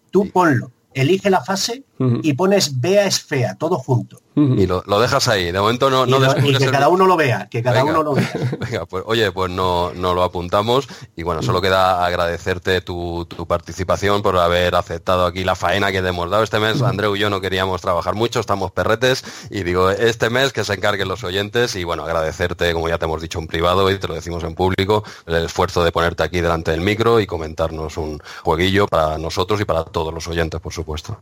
[0.09, 4.19] Tú ponlo elige la fase y pones vea es fea, todo junto.
[4.35, 7.63] Y lo, dejas ahí, de momento no, no y, que cada uno lo vea, que
[7.63, 8.29] cada uno lo vea.
[8.59, 14.21] Venga, pues oye, pues no, no lo apuntamos y bueno, solo queda agradecerte tu, participación
[14.21, 16.81] por haber aceptado aquí la faena que te hemos dado este mes.
[16.81, 20.73] Andreu y yo no queríamos trabajar mucho, estamos perretes y digo, este mes que se
[20.73, 24.07] encarguen los oyentes y bueno, agradecerte, como ya te hemos dicho en privado y te
[24.09, 28.21] lo decimos en público, el esfuerzo de ponerte aquí delante del micro y comentarnos un
[28.43, 31.17] jueguillo para nosotros y para todos los oyentes, por supuesto.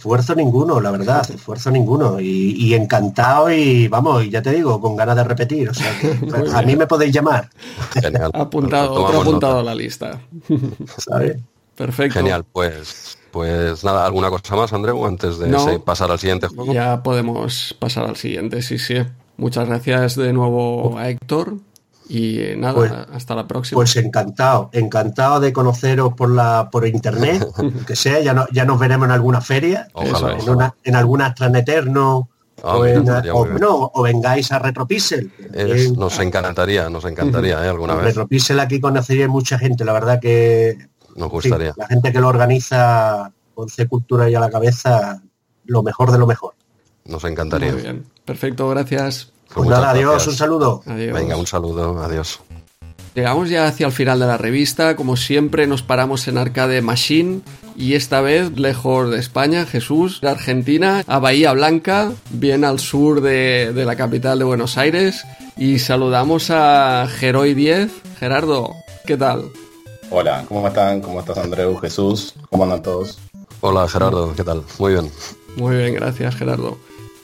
[0.00, 2.18] Esfuerzo ninguno, la verdad, esfuerzo ninguno.
[2.18, 5.68] Y, encantado y vamos, y ya te digo, con ganas de repetir.
[5.68, 5.92] O sea,
[6.54, 7.50] a mí me podéis llamar.
[7.92, 8.30] Genial.
[8.34, 10.18] apuntado, otro apuntado a la lista.
[11.76, 12.18] Perfecto.
[12.18, 16.72] Genial, pues pues nada, ¿alguna cosa más, Andreu, antes de pasar al siguiente juego?
[16.72, 19.04] Ya podemos pasar al siguiente, sí, sí.
[19.36, 21.56] Muchas gracias de nuevo a Héctor
[22.10, 23.76] y eh, nada, pues, hasta la próxima.
[23.76, 27.46] Pues encantado, encantado de conoceros por la por internet,
[27.86, 32.28] que sea, ya no, ya nos veremos en alguna feria, en, una, en alguna Eterno.
[32.62, 35.32] Ah, o, no, o vengáis a Retropixel.
[35.96, 37.68] nos encantaría, nos encantaría, ¿eh?
[37.68, 38.06] alguna vez.
[38.06, 40.76] Retropixel aquí conocería mucha gente, la verdad que
[41.16, 41.72] nos gustaría.
[41.76, 45.22] la gente que lo organiza con C Cultura y a la cabeza,
[45.64, 46.54] lo mejor de lo mejor.
[47.06, 47.72] Nos encantaría.
[47.72, 48.04] Muy bien.
[48.26, 49.32] Perfecto, gracias.
[49.54, 50.82] Pues nada, adiós, un saludo.
[50.86, 52.40] Venga, un saludo, adiós.
[53.14, 57.40] Llegamos ya hacia el final de la revista, como siempre nos paramos en Arcade Machine
[57.76, 63.20] y esta vez lejos de España, Jesús, de Argentina, a Bahía Blanca, bien al sur
[63.20, 65.24] de, la capital de Buenos Aires
[65.56, 67.90] y saludamos a Geroy 10.
[68.20, 69.50] Gerardo, ¿qué tal?
[70.10, 71.00] Hola, ¿cómo están?
[71.00, 72.34] ¿Cómo estás Andreu, Jesús?
[72.48, 73.18] ¿Cómo andan todos?
[73.60, 74.62] Hola Gerardo, ¿qué tal?
[74.78, 75.10] Muy bien.
[75.56, 76.78] Muy bien, gracias Gerardo.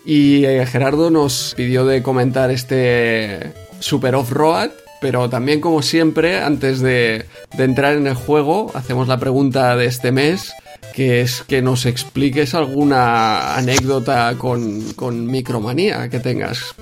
[0.06, 4.70] Y eh, Gerardo nos pidió de comentar este Super Off-Road,
[5.00, 7.26] pero también como siempre, antes de,
[7.58, 10.52] entrar en el juego, hacemos la pregunta de este mes,
[10.94, 16.76] que es que nos expliques alguna anécdota con, con Micromanía que tengas.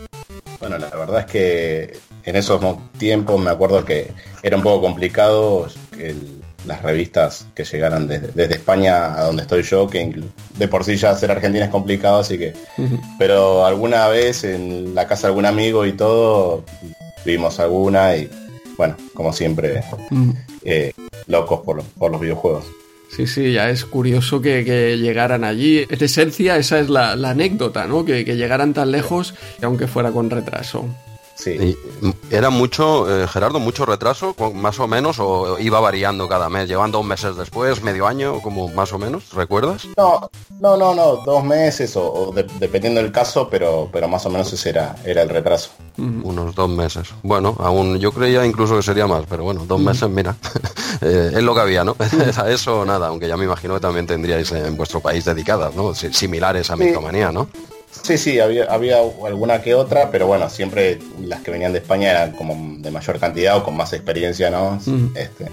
[0.60, 2.60] Bueno, la verdad es que en esos
[2.98, 4.12] tiempos me acuerdo que
[4.42, 5.66] era un poco complicado
[5.98, 10.22] el, las revistas que llegaran desde, España a donde estoy yo, que
[10.58, 12.54] de por sí ya ser argentina es complicado, así que...
[13.18, 16.64] Pero alguna vez en la casa de algún amigo y todo,
[17.24, 18.30] vimos alguna y
[18.76, 19.82] bueno, como siempre,
[20.64, 20.92] eh,
[21.26, 22.64] locos por, por, los videojuegos.
[23.10, 24.64] Sí, sí, ya es curioso que,
[24.98, 25.86] llegaran allí.
[25.88, 28.04] En esencia, esa es la, anécdota, ¿no?
[28.04, 30.88] Que, que llegaran tan lejos, aunque fuera con retraso.
[31.34, 31.76] Sí.
[32.30, 36.98] ¿Era mucho, eh, Gerardo, mucho retraso, más o menos, o iba variando cada mes, llevando
[36.98, 39.86] dos meses después, medio año, como más o menos, ¿recuerdas?
[39.96, 40.30] No,
[40.60, 44.70] no, no, no, dos meses o, dependiendo del caso, pero, pero más o menos ese
[44.70, 45.70] era, era el retraso.
[45.98, 47.08] Unos dos meses.
[47.22, 50.36] Bueno, aún yo creía incluso que sería más, pero bueno, dos meses, mira,
[51.00, 51.96] eh, es lo que había, ¿no?
[52.26, 55.94] Era eso nada, aunque ya me imagino que también tendríais en vuestro país dedicadas, ¿no?
[55.94, 57.48] Similares a Micromanía, ¿no?
[58.02, 62.10] Sí, sí, había, había alguna que otra, pero bueno, siempre las que venían de España
[62.10, 64.78] eran como de mayor cantidad o con más experiencia, ¿no?
[65.14, 65.50] Este.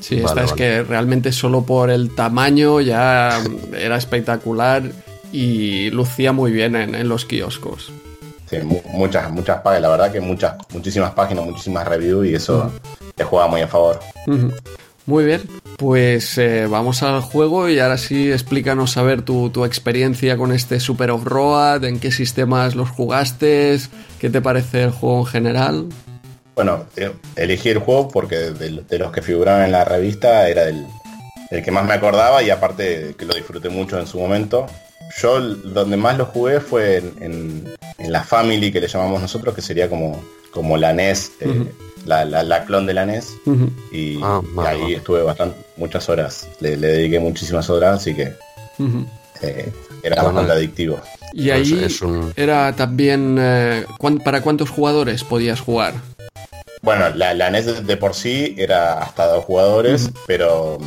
[0.00, 3.42] Sí, esta es que realmente solo por el tamaño ya
[3.76, 4.82] era espectacular
[5.32, 7.90] y lucía muy bien en, los kioscos.
[8.48, 8.58] Sí,
[8.92, 12.70] muchas, muchas páginas, la verdad que muchas, muchísimas páginas, muchísimas reviews y eso
[13.14, 13.98] te juega muy a favor.
[15.06, 15.42] Muy bien,
[15.76, 20.80] Pues eh, vamos al juego y ahora sí explícanos a ver tu, experiencia con este
[20.80, 23.78] Super Off-Road, en qué sistemas los jugaste,
[24.20, 25.86] qué te parece el juego en general.
[26.54, 30.86] Bueno, eh, elegí el juego porque de, los que figuraban en la revista era el,
[31.62, 34.66] que más me acordaba y aparte que lo disfruté mucho en su momento.
[35.20, 39.88] Yo donde más lo jugué fue en, la Family que le llamamos nosotros, que sería
[39.88, 41.66] como, como la NES, eh,
[42.04, 43.34] la, clon de la NES.
[43.92, 46.48] y, ah, ahí estuve bastante, muchas horas.
[46.60, 48.32] Le, dediqué muchísimas horas, así que
[49.42, 51.00] eh, era bastante adictivo.
[51.32, 51.86] Y ahí
[52.36, 53.36] era también...
[54.24, 55.94] ¿Para cuántos jugadores podías jugar?
[56.84, 60.78] Bueno, la, NES de, por sí era hasta dos jugadores, pero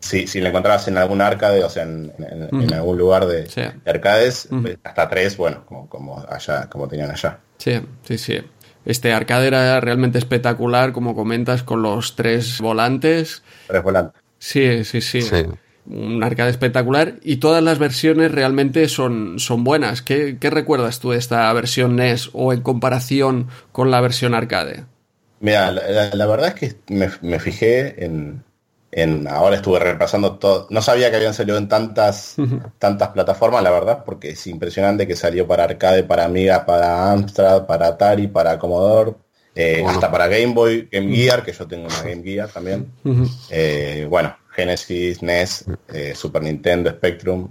[0.00, 2.12] si, si la encontrabas en algún arcade, o sea, en,
[2.74, 3.48] algún lugar de,
[3.86, 7.38] arcades, pues, hasta tres, bueno, como, allá, como tenían allá.
[7.56, 8.42] Sí, sí, sí.
[8.84, 13.42] Este arcade era realmente espectacular, como comentas, con los tres volantes.
[13.66, 14.22] Tres volantes.
[14.38, 15.20] Sí, sí, sí.
[15.86, 20.02] Un arcade espectacular y todas las versiones realmente son, son buenas.
[20.02, 24.84] ¿Qué, ¿Qué recuerdas tú de esta versión NES o en comparación con la versión arcade?
[25.44, 28.44] Mira, la, verdad es que me, fijé en,
[28.96, 32.36] en, ahora estuve repasando todo, no sabía que habían salido en tantas,
[32.78, 37.66] tantas plataformas, la verdad, porque es impresionante que salió para arcade, para Amiga, para Amstrad,
[37.66, 39.14] para Atari, para Commodore,
[39.56, 42.92] eh, hasta para Game Boy, Game Gear, que yo tengo una Game Gear también.
[43.50, 47.50] Eh, bueno, Genesis, NES, eh, Super Nintendo, Spectrum.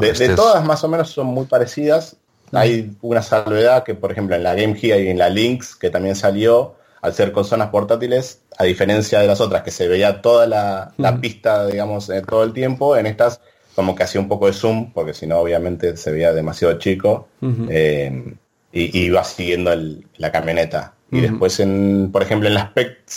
[0.00, 2.16] de, este todas más o menos son muy parecidas.
[2.52, 5.90] Hay una salvedad que, por ejemplo, en la Game Gear y en la Lynx, que
[5.90, 10.46] también salió, al ser consolas portátiles, a diferencia de las otras que se veía toda
[10.46, 13.40] la, pista, digamos, eh, todo el tiempo, en estas
[13.74, 17.28] como que hacía un poco de zoom, porque si no obviamente se veía demasiado chico,
[17.68, 18.34] eh,
[18.72, 19.72] y, iba siguiendo
[20.16, 20.94] la camioneta.
[21.12, 22.70] Y después, en, por ejemplo, en las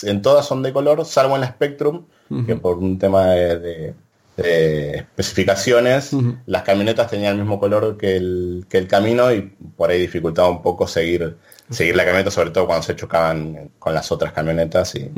[0.04, 2.06] en todas son de color, salvo en la Spectrum,
[2.48, 3.94] que por un tema de,
[4.38, 6.12] especificaciones,
[6.48, 9.42] las camionetas tenían el mismo color que el, que el camino y
[9.76, 11.36] por ahí dificultaba un poco seguir
[11.74, 15.12] seguir la camioneta, sobre todo cuando se chocaban con las otras camionetas y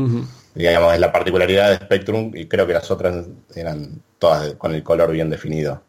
[0.54, 3.26] digamos es la particularidad de Spectrum y creo que las otras
[3.56, 5.82] eran todas con el color bien definido.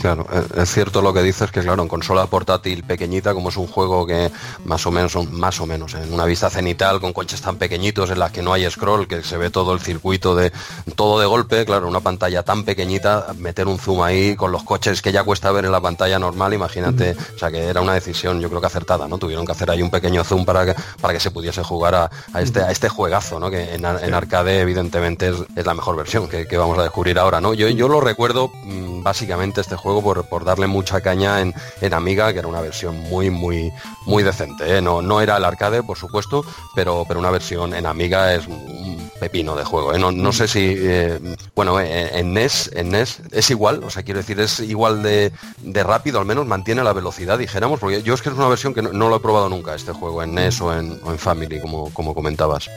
[0.00, 0.24] Claro,
[0.56, 4.06] es cierto lo que dices que claro, en consola portátil pequeñita, como es un juego
[4.06, 4.30] que
[4.64, 8.20] más o menos, más o menos, en una vista cenital con coches tan pequeñitos en
[8.20, 10.52] las que no hay scroll, que se ve todo el circuito de
[10.94, 15.02] todo de golpe, claro, una pantalla tan pequeñita, meter un zoom ahí con los coches
[15.02, 18.40] que ya cuesta ver en la pantalla normal, imagínate, o sea que era una decisión
[18.40, 19.18] yo creo que acertada, ¿no?
[19.18, 22.10] Tuvieron que hacer ahí un pequeño zoom para que, para que se pudiese jugar a,
[22.40, 23.50] este, a este juegazo, ¿no?
[23.50, 27.54] Que en, arcade evidentemente es, la mejor versión que, vamos a descubrir ahora, ¿no?
[27.54, 31.54] Yo, yo lo recuerdo mm, básicamente este juego por, darle mucha caña en,
[31.94, 33.72] Amiga, que era una versión muy, muy,
[34.06, 34.78] muy decente.
[34.78, 34.82] ¿eh?
[34.82, 36.44] No, no era el arcade, por supuesto,
[36.74, 39.94] pero, pero una versión en Amiga es un pepino de juego.
[39.94, 39.98] ¿eh?
[39.98, 41.18] No, sé si, eh,
[41.54, 45.32] bueno, en NES, en NES es igual, o sea, quiero decir, es igual de,
[45.82, 48.82] rápido, al menos mantiene la velocidad, dijéramos, porque yo es que es una versión que
[48.82, 52.68] no, lo he probado nunca, este juego, en NES o en, Family, como, como comentabas.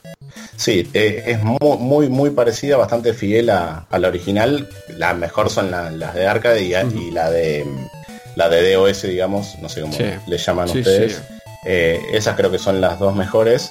[0.56, 4.70] Sí, es muy, muy, muy parecida, bastante fiel a, la original.
[4.90, 6.74] La mejor son las de arcade y,
[7.12, 7.66] la de
[8.36, 9.98] la de DOS, digamos, no sé cómo
[10.28, 11.22] le llaman ustedes.
[11.66, 13.70] Eh, esas creo que son las dos mejores,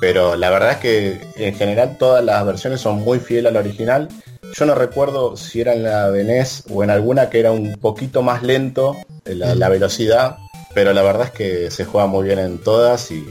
[0.00, 3.60] pero la verdad es que en general todas las versiones son muy fieles a la
[3.60, 4.08] original.
[4.54, 7.78] Yo no recuerdo si era en la de NES o en alguna que era un
[7.80, 10.36] poquito más lento la, la velocidad,
[10.74, 13.24] pero la verdad es que se juega muy bien en todas y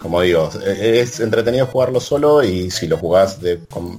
[0.00, 3.98] como digo, es entretenido jugarlo solo y si lo jugás de, con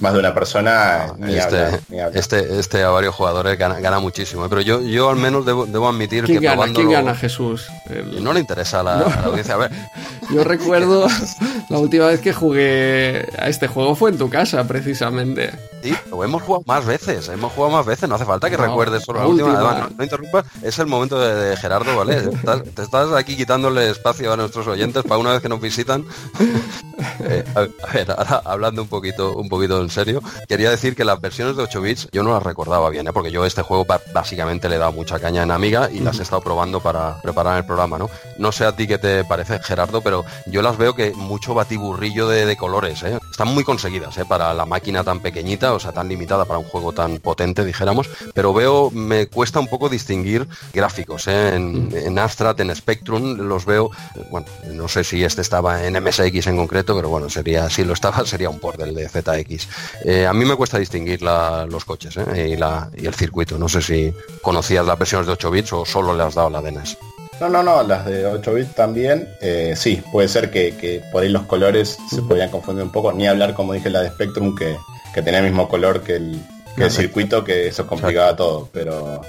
[0.00, 1.80] más de una persona, este,
[2.14, 4.44] este, este, a varios jugadores gana, muchísimo.
[4.44, 4.48] ¿eh?
[4.48, 6.72] Pero yo, yo al menos debo, admitir que gana?
[6.72, 7.66] ¿Quién gana Jesús?
[8.20, 9.54] No le interesa a la, audiencia.
[9.54, 9.70] A ver.
[10.32, 11.06] Yo recuerdo
[11.68, 15.50] la última vez que jugué a este juego fue en tu casa, precisamente.
[15.82, 19.02] Sí, lo hemos jugado más veces, hemos jugado más veces, no hace falta que recuerdes
[19.04, 19.88] solo la última.
[19.96, 22.22] no, interrumpas, es el momento de, Gerardo, ¿vale?
[22.74, 26.04] te estás aquí quitándole espacio a nuestros oyentes para una vez que nos visitan.
[27.24, 31.20] Eh, a, ver, ahora hablando un poquito, un poquito en serio, quería decir que las
[31.20, 33.12] versiones de 8 bits yo no las recordaba bien, ¿eh?
[33.12, 36.22] porque yo este juego básicamente le he dado mucha caña en Amiga y las he
[36.22, 38.08] estado probando para preparar el programa, ¿no?
[38.38, 42.28] No sé a ti qué te parece, Gerardo, pero yo las veo que mucho batiburrillo
[42.28, 43.18] de, colores, ¿eh?
[43.30, 44.24] Están muy conseguidas, ¿eh?
[44.24, 48.08] Para la máquina tan pequeñita, o sea, tan limitada para un juego tan potente, dijéramos,
[48.34, 51.54] pero veo, me cuesta un poco distinguir gráficos, ¿eh?
[51.54, 53.90] En, en Astra, en Spectrum, los veo,
[54.30, 57.92] bueno, no sé si este estaba en MSX en concreto, pero bueno, sería si lo
[57.92, 59.68] estaba, sería un port del de ZX.
[60.04, 62.48] Eh, a mí me cuesta distinguir los coches ¿eh?
[62.50, 63.58] y, la, y el circuito.
[63.58, 66.62] No sé si conocías las versiones de 8 bits o solo le has dado la
[66.62, 66.98] de NES.
[67.40, 69.28] No, no, no, las de 8 bits también.
[69.40, 73.12] Eh, sí, puede ser que, por ahí los colores se podían confundir un poco.
[73.12, 74.76] Ni hablar, como dije, la de Spectrum, que,
[75.12, 76.40] que tenía el mismo color que el,
[76.76, 78.68] que el circuito, que eso complicaba todo.
[78.72, 79.22] Pero,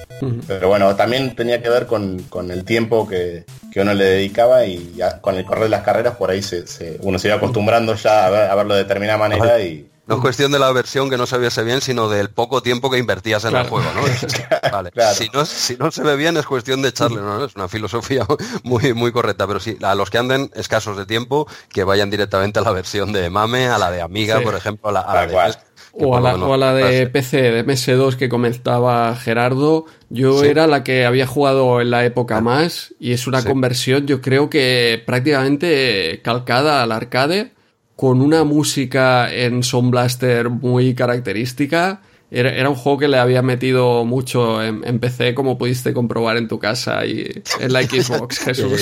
[0.47, 3.45] pero bueno, también tenía que ver con, el tiempo que,
[3.75, 6.63] uno le dedicaba y con el correr de las carreras por ahí se,
[7.01, 10.59] uno se iba acostumbrando ya a, verlo de determinada manera y, no es cuestión de
[10.59, 13.65] la versión que no se viese bien, sino del poco tiempo que invertías en el
[13.69, 14.01] juego, ¿no?
[14.71, 14.91] vale.
[15.13, 17.45] Si, no, si no se ve bien es cuestión de echarle, ¿no?
[17.45, 18.27] Es una filosofía
[18.63, 22.59] muy, muy correcta, pero sí, a los que anden escasos de tiempo, que vayan directamente
[22.59, 25.55] a la versión de Mame, a la de Amiga, por ejemplo, a la, de
[25.93, 31.27] o a, la, de PC, de MS2 que comentaba Gerardo, yo era la que había
[31.27, 32.41] jugado en la época ah.
[32.41, 37.51] más y es una conversión yo creo que prácticamente calcada al arcade
[37.95, 42.01] con una música en Sound Blaster muy característica
[42.33, 46.57] era, un juego que le había metido mucho en, PC, como pudiste comprobar en tu
[46.57, 48.81] casa y en la Xbox, Jesús.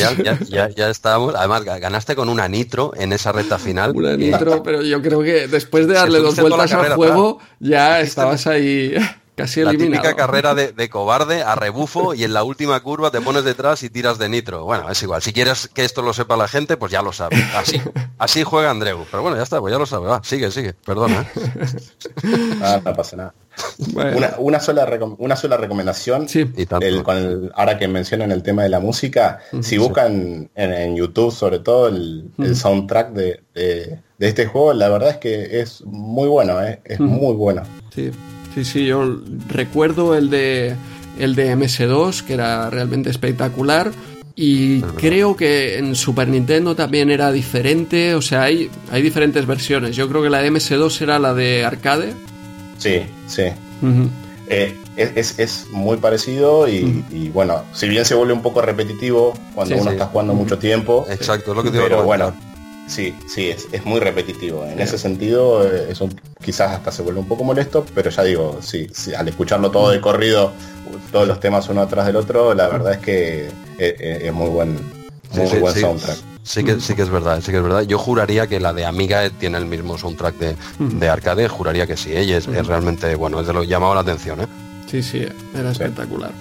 [0.50, 1.36] ya, ya, estábamos.
[1.36, 3.92] Además, ganaste con una nitro en esa recta final.
[3.94, 8.48] Una nitro, pero yo creo que después de darle dos vueltas al juego, ya estabas
[8.48, 8.96] ahí.
[9.42, 13.44] Casi la típica carrera de, cobarde a rebufo y en la última curva te pones
[13.44, 14.66] detrás y tiras de nitro.
[14.66, 15.22] Bueno, es igual.
[15.22, 17.38] Si quieres que esto lo sepa la gente, pues ya lo sabe.
[17.56, 17.82] Así,
[18.18, 19.06] así juega Andreu.
[19.10, 20.08] Pero bueno, ya está, pues ya lo sabe.
[20.08, 20.74] Va, sigue, sigue.
[20.74, 21.28] Perdona.
[22.64, 23.34] Ah, no pasa nada.
[24.38, 24.88] Una, sola
[25.18, 26.28] una sola recomendación.
[27.04, 31.88] con ahora que mencionan el tema de la música, si buscan en, YouTube sobre todo
[31.88, 36.80] el, soundtrack de, este juego, la verdad es que es muy bueno, ¿eh?
[36.86, 37.64] es muy bueno.
[37.94, 38.12] Sí.
[38.54, 40.76] Sí, sí, yo recuerdo el de
[41.20, 43.92] el de MS2, que era realmente espectacular.
[44.36, 48.16] Y creo que en Super Nintendo también era diferente.
[48.16, 49.96] O sea, hay, hay diferentes versiones.
[49.96, 52.14] Yo creo que la de MS2 era la de arcade.
[52.78, 53.44] Sí, sí.
[54.48, 59.92] Eh, es, muy parecido y, bueno, si bien se vuelve un poco repetitivo cuando uno
[59.92, 61.06] está jugando mucho tiempo.
[61.10, 62.34] Exacto, es lo que te Pero bueno,
[62.92, 64.66] Sí, sí, es, muy repetitivo.
[64.66, 66.10] En ese sentido, eh, eso
[66.44, 70.02] quizás hasta se vuelve un poco molesto, pero ya digo, sí, al escucharlo todo de
[70.02, 70.52] corrido,
[71.10, 74.50] todos los temas uno atrás del otro, la verdad es que eh, eh, es, muy
[74.50, 74.78] buen,
[75.32, 76.18] muy, buen soundtrack.
[76.44, 77.84] Sí que, sí que es verdad, sí que es verdad.
[77.84, 80.36] Yo juraría que la de Amiga tiene el mismo soundtrack
[80.80, 82.12] de, arcade, juraría que sí.
[82.14, 84.48] Ella es, realmente, bueno, es de lo llamado la atención, ¿eh?
[84.88, 86.34] Sí, sí, era espectacular.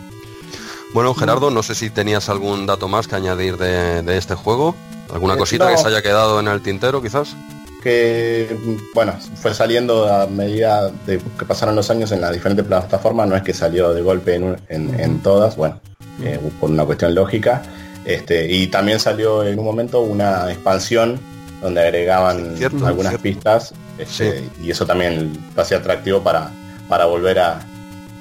[0.94, 4.74] Bueno, Gerardo, no sé si tenías algún dato más que añadir de este juego.
[5.12, 7.36] ¿Alguna eh, cosita que se haya quedado en el tintero quizás?
[7.82, 8.56] Que,
[8.94, 13.36] bueno, fue saliendo a medida de que pasaron los años en las diferentes plataformas, no
[13.36, 15.80] es que salió de golpe en, todas, bueno,
[16.22, 17.62] eh, por una cuestión lógica.
[18.04, 21.18] Este, y también salió en un momento una expansión
[21.60, 26.50] donde agregaban algunas pistas este, y eso también lo hacía atractivo para,
[26.88, 27.60] para volver a,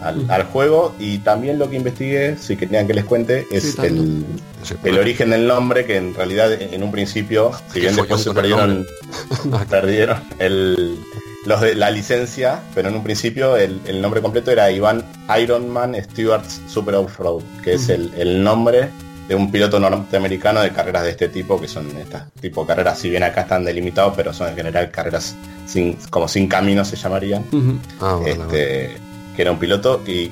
[0.02, 4.26] al, juego y también lo que investigué, si querían que les cuente, es el,
[4.84, 8.86] el, origen del nombre, que en realidad en un principio, si bien después se perdieron,
[9.70, 10.98] perdieron el,
[11.46, 15.04] los de la licencia, pero en un principio el, nombre completo era Iván
[15.42, 18.90] Ironman Stewart's Super Off-Road, que es el, nombre
[19.28, 22.98] de un piloto norteamericano de carreras de este tipo, que son estas tipo de carreras,
[22.98, 25.36] si bien acá están delimitados, pero son en general carreras
[25.68, 27.46] sin, como sin camino se llamarían.
[28.02, 28.98] Ah, este,
[29.40, 30.30] que era un piloto y,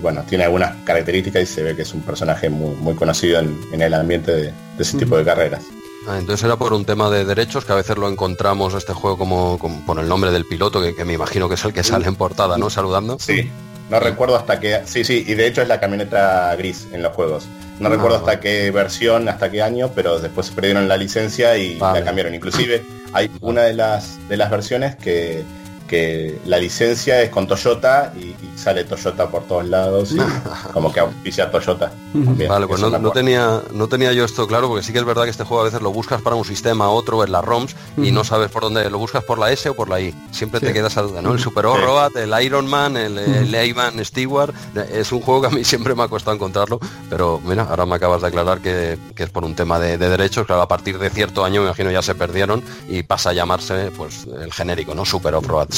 [0.00, 3.94] bueno, tiene algunas características y se ve que es un personaje muy, conocido en, el
[3.94, 5.62] ambiente de, ese tipo de carreras.
[6.08, 9.16] Ah, entonces era por un tema de derechos que a veces lo encontramos este juego
[9.16, 12.16] como, por el nombre del piloto, que, me imagino que es el que sale en
[12.16, 12.68] portada, ¿no?
[12.68, 13.16] Saludando.
[13.20, 13.48] Sí,
[13.88, 14.80] no recuerdo hasta qué...
[14.86, 17.46] Sí, sí, y de hecho es la camioneta gris en los juegos.
[17.78, 21.56] No ah, recuerdo hasta qué versión, hasta qué año, pero después se perdieron la licencia
[21.56, 22.34] y la cambiaron.
[22.34, 25.44] Inclusive hay una de las, de las versiones que
[25.92, 30.18] que la licencia es con Toyota y, sale Toyota por todos lados y
[30.72, 31.92] como que auspicia Toyota.
[32.14, 35.30] vale, pues no, tenía, no tenía yo esto claro, porque sí que es verdad que
[35.30, 38.24] este juego a veces lo buscas para un sistema, otro en la ROMs, y no
[38.24, 40.14] sabes por dónde, lo buscas por la S o por la I.
[40.30, 41.34] Siempre te quedas a duda, ¿no?
[41.34, 44.54] El Super Road, el Iron Man, el, el Stewart,
[44.94, 46.80] es un juego que a mí siempre me ha costado encontrarlo,
[47.10, 50.62] pero mira, ahora me acabas de aclarar que, es por un tema de, derechos, claro,
[50.62, 54.26] a partir de cierto año me imagino ya se perdieron y pasa a llamarse pues
[54.40, 55.04] el genérico, ¿no?
[55.04, 55.68] Super Off-Road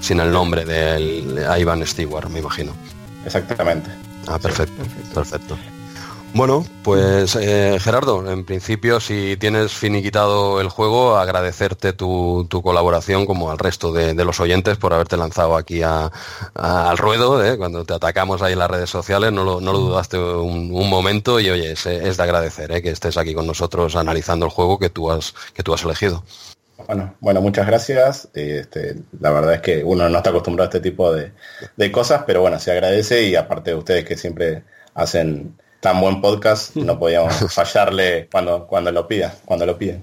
[0.00, 2.72] sin, el nombre del Ivan Stewart, me imagino.
[3.24, 3.90] Exactamente.
[4.26, 4.82] Ah, perfecto,
[5.14, 5.56] perfecto.
[6.34, 13.52] Bueno, pues eh, Gerardo, en principio si tienes finiquitado el juego, agradecerte tu, colaboración como
[13.52, 18.42] al resto de, los oyentes por haberte lanzado aquí al ruedo, eh, cuando te atacamos
[18.42, 22.22] ahí en las redes sociales, no lo, dudaste un, momento y oye, es, es de
[22.24, 25.72] agradecer eh, que estés aquí con nosotros analizando el juego que tú has, que tú
[25.72, 26.24] has elegido.
[26.86, 28.28] Bueno, bueno, muchas gracias.
[28.34, 31.32] Este, la verdad es que uno no está acostumbrado a este tipo de,
[31.92, 36.76] cosas, pero bueno, se agradece y aparte de ustedes que siempre hacen tan buen podcast,
[36.76, 40.02] no podíamos fallarle cuando, cuando lo pida, cuando lo piden.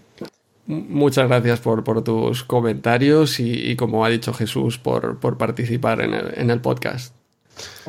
[0.67, 6.14] Muchas gracias por, por tus comentarios y, como ha dicho Jesús, por, por participar en
[6.14, 7.14] el, en el, podcast.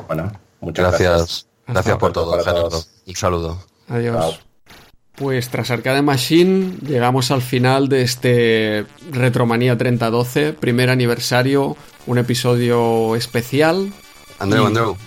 [0.07, 1.47] Bueno, muchas gracias.
[1.67, 3.63] Gracias, por todo, Un saludo.
[3.87, 4.43] Adiós.
[5.15, 11.77] Pues tras Arcade Machine llegamos al final de este Retromanía 3012, primer aniversario,
[12.07, 13.93] un episodio especial.
[14.39, 14.97] Andreu, Andreu,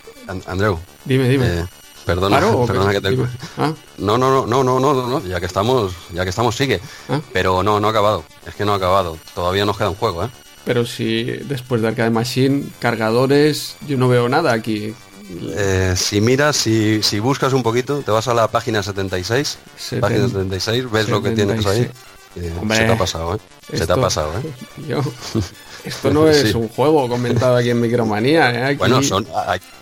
[0.46, 0.78] Andreu.
[1.04, 1.46] Dime, dime.
[1.46, 1.64] Eh,
[2.04, 3.18] perdona, perdona que te...
[3.58, 3.72] ¿Ah?
[3.98, 6.80] No, no, no, no, no, no, no, ya que estamos, ya que estamos sigue.
[7.08, 7.20] ¿Ah?
[7.32, 8.22] Pero no, no ha acabado.
[8.46, 9.18] Es que no ha acabado.
[9.34, 10.28] Todavía nos queda un juego, ¿eh?
[10.64, 14.94] Pero si después de Arcade Machine, cargadores, yo no veo nada aquí.
[15.28, 19.58] Eh, si miras, si, si, buscas un poquito, te vas a la página 76,
[20.00, 21.90] página 76, ves lo que tienes ahí.
[22.36, 23.38] Eh, se te ha pasado, ¿eh?
[23.72, 24.42] se te ha pasado, ¿eh?
[25.84, 28.76] esto no es un juego comentado aquí en Micromanía, ¿eh?
[28.76, 29.26] Bueno, son,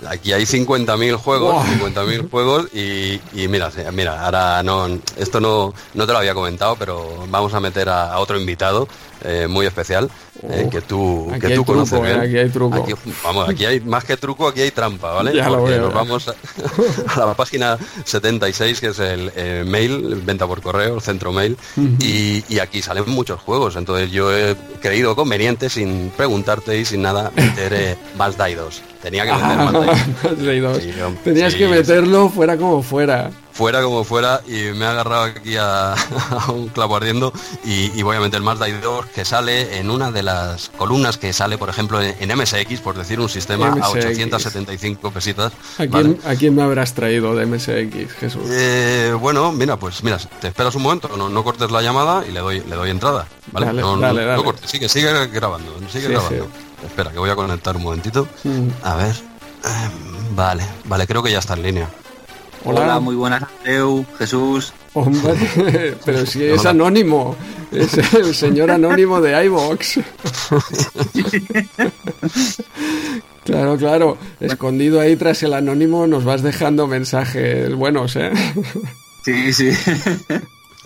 [0.08, 4.86] aquí hay 50.000 juegos, 50.000 juegos y, y, mira, mira, ahora no,
[5.18, 8.89] esto no, no te lo había comentado, pero vamos a meter a otro invitado
[9.25, 10.11] eh, muy especial
[10.43, 12.20] eh, que tú, que tú conoces bien.
[12.20, 12.86] aquí hay truco.
[13.23, 15.35] vamos, aquí hay más que truco, aquí hay trampa, ¿vale?
[15.35, 16.35] Ya Porque nos vamos a,
[17.19, 21.57] la página 76, que es el, mail, venta por correo, el centro mail,
[22.01, 23.77] y, y, aquí salen muchos juegos.
[23.77, 28.83] Entonces yo he creído conveniente, sin preguntarte y sin nada, meter eh, Mazda 2.
[29.03, 30.83] Tenía que meter Mazda 2.
[31.25, 35.94] Tenías que meterlo fuera como fuera fuera como fuera y me ha agarrado aquí a,
[36.49, 37.33] un clavo ardiendo
[37.65, 41.33] y, voy a meter más de 2 que sale en una de las columnas que
[41.33, 45.52] sale, por ejemplo, en, MSX, por decir un sistema, a 875 pesitas.
[45.78, 48.42] ¿A quién, me habrás traído de MSX, Jesús?
[48.50, 52.41] Eh, bueno, mira, pues mira, te esperas un momento, no, cortes la llamada y le
[52.41, 53.26] doy, le doy entrada.
[53.52, 53.73] ¿vale?
[53.73, 56.49] no, no, cortes, sigue, sigue grabando, sigue grabando.
[56.84, 58.26] Espera, que voy a conectar un momentito.
[58.42, 58.68] Mm.
[58.83, 59.15] A ver.
[59.65, 59.91] Eh,
[60.33, 61.89] vale, vale, creo que ya está en línea.
[62.67, 64.73] Hola, muy buenas, Andreu, Jesús.
[64.94, 65.34] Hombre,
[66.05, 67.36] pero si es anónimo,
[67.70, 69.99] es el señor anónimo de iVox.
[73.44, 78.33] claro, claro, escondido ahí tras el anónimo nos vas dejando mensajes buenos, ¿eh?
[79.25, 79.70] Sí, sí.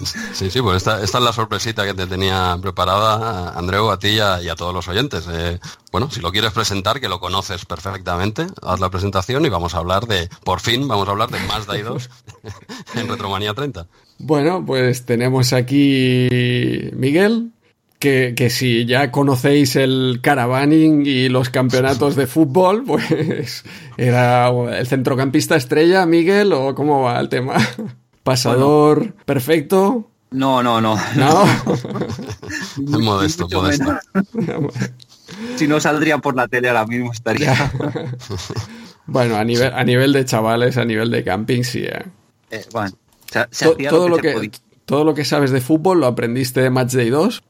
[0.05, 4.21] Sí, sí, pues esta, es la sorpresita que te tenía preparada, Andreu, a ti y
[4.21, 5.27] a, todos los oyentes.
[5.31, 5.59] Eh,
[5.91, 9.79] bueno, si lo quieres presentar, que lo conoces perfectamente, haz la presentación y vamos a
[9.79, 12.11] hablar de, por fin, vamos a hablar de Mazda 2
[12.95, 13.87] en Retromanía 30.
[14.19, 16.29] Bueno, pues tenemos aquí
[16.93, 17.53] Miguel,
[17.99, 23.65] que, que, si ya conocéis el caravaning y los campeonatos de fútbol, pues
[23.97, 27.57] era el centrocampista estrella, Miguel, o cómo va el tema.
[28.29, 30.11] Pasador perfecto.
[30.33, 30.99] No, no, no.
[31.17, 31.47] No.
[33.01, 33.99] modesto, modesto.
[35.57, 37.55] si no saldría por la tele ahora mismo estaría.
[39.07, 41.85] bueno, a nivel, a nivel de chavales, a nivel de camping, sí.
[41.85, 42.05] ¿eh?
[42.51, 42.93] eh bueno,
[43.89, 44.51] todo, lo que,
[44.85, 47.43] todo lo que sabes de fútbol lo aprendiste de Match Day 2.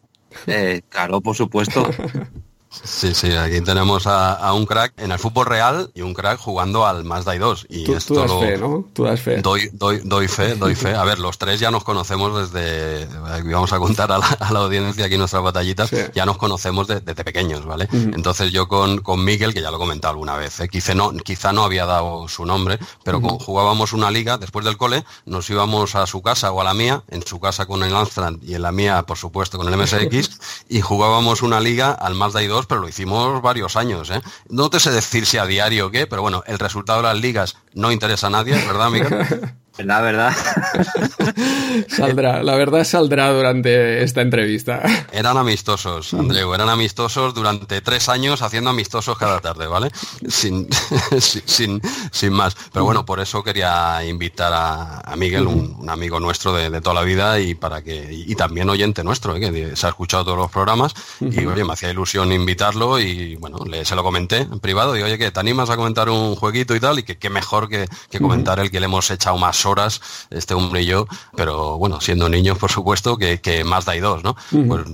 [0.46, 1.90] Eh, claro, por supuesto.
[2.70, 6.86] Sí, sí, aquí tenemos a, un crack en el fútbol real y un crack jugando
[6.86, 7.66] al Mazda 2.
[7.68, 8.84] Y tú, esto das fe, ¿no?
[8.92, 9.40] Tú das fe.
[9.40, 10.94] Doy, doy, doy fe, doy fe.
[10.94, 13.06] A ver, los tres ya nos conocemos desde,
[13.50, 17.88] vamos a contar a la, audiencia aquí nuestras batallitas, ya nos conocemos desde pequeños, ¿vale?
[17.92, 20.68] Entonces yo con, con Miguel, que ya lo he comentado alguna vez, ¿eh?
[20.68, 24.76] quizá, no, quizá no había dado su nombre, pero como jugábamos una liga después del
[24.76, 27.94] cole, nos íbamos a su casa o a la mía, en su casa con el
[27.94, 30.38] Amstrad y en la mía, por supuesto, con el MSX,
[30.68, 34.10] y jugábamos una liga al Mazda 2 pero lo hicimos varios años.
[34.10, 34.20] ¿eh?
[34.48, 37.18] No te sé decir si a diario o qué, pero bueno, el resultado de las
[37.18, 39.54] ligas no interesa a nadie, ¿verdad, Miguel?
[39.78, 40.34] La verdad.
[41.88, 44.82] saldrá, la verdad saldrá durante esta entrevista.
[45.12, 49.90] Eran amistosos, Andreu, eran amistosos durante tres años haciendo amistosos cada tarde, ¿vale?
[50.28, 50.68] Sin,
[51.18, 52.56] sin, sin, más.
[52.72, 57.40] Pero bueno, por eso quería invitar a, Miguel, un, amigo nuestro de, toda la vida
[57.40, 59.40] y para que, y también oyente nuestro, ¿eh?
[59.40, 63.58] que se ha escuchado todos los programas, y oye, me hacía ilusión invitarlo y bueno,
[63.64, 66.74] le, se lo comenté en privado y oye, que te animas a comentar un jueguito
[66.74, 70.00] y tal, y que qué mejor que, comentar el que le hemos echado más horas,
[70.30, 71.06] este hombre y yo,
[71.36, 74.36] pero bueno, siendo niños, por supuesto, que, que más da y dos, ¿no?
[74.50, 74.84] Pues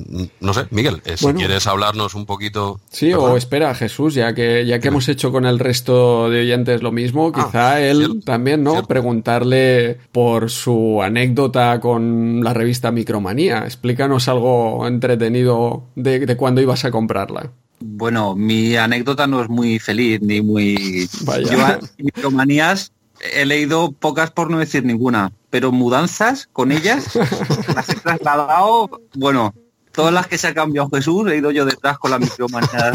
[0.40, 2.80] no sé, Miguel, eh, si quieres hablarnos un poquito.
[2.90, 6.82] Sí, o espera, Jesús, ya que, ya que hemos hecho con el resto de oyentes
[6.82, 8.84] lo mismo, ah, quizá él también, ¿no?
[8.86, 13.64] Preguntarle por su anécdota con la revista Micromanía.
[13.64, 17.50] Explícanos algo entretenido de, de cuándo ibas a comprarla.
[17.80, 21.06] Bueno, mi anécdota no es muy feliz ni muy.
[21.22, 21.78] Vaya.
[21.80, 22.92] Yo micromanías
[23.32, 27.14] he leído pocas por no decir ninguna, pero mudanzas con ellas
[27.74, 29.54] las he trasladado, bueno,
[29.94, 32.92] todas las que se ha cambiado Jesús, he ido yo detrás con la micromanía.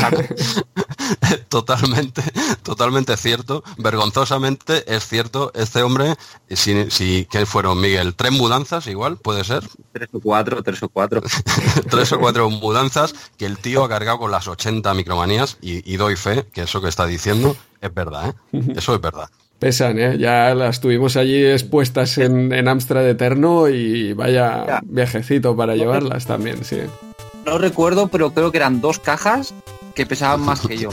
[1.50, 2.22] totalmente,
[2.62, 3.64] totalmente cierto.
[3.78, 5.52] Vergonzosamente es cierto.
[5.56, 6.16] Este hombre,
[6.50, 8.16] si, si ¿qué fueron, Miguel?
[8.16, 9.18] ¿Tres mudanzas igual?
[9.18, 9.64] ¿Puede ser?
[9.94, 11.22] Tres o cuatro, tres o cuatro.
[11.90, 16.16] tres o cuatro mudanzas que el tío ha cargado con las 80 micromanías y, doy
[16.16, 18.74] fe que eso que está diciendo es verdad, ¿eh?
[18.76, 19.30] Eso es verdad.
[19.60, 20.18] Pesan, ¿eh?
[20.18, 26.64] Ya las tuvimos allí expuestas en, en Amstrad Eterno y vaya viajecito para llevarlas también,
[26.64, 26.78] sí.
[27.46, 29.54] No recuerdo, pero creo que eran dos cajas
[29.94, 30.90] que pesaban más que yo.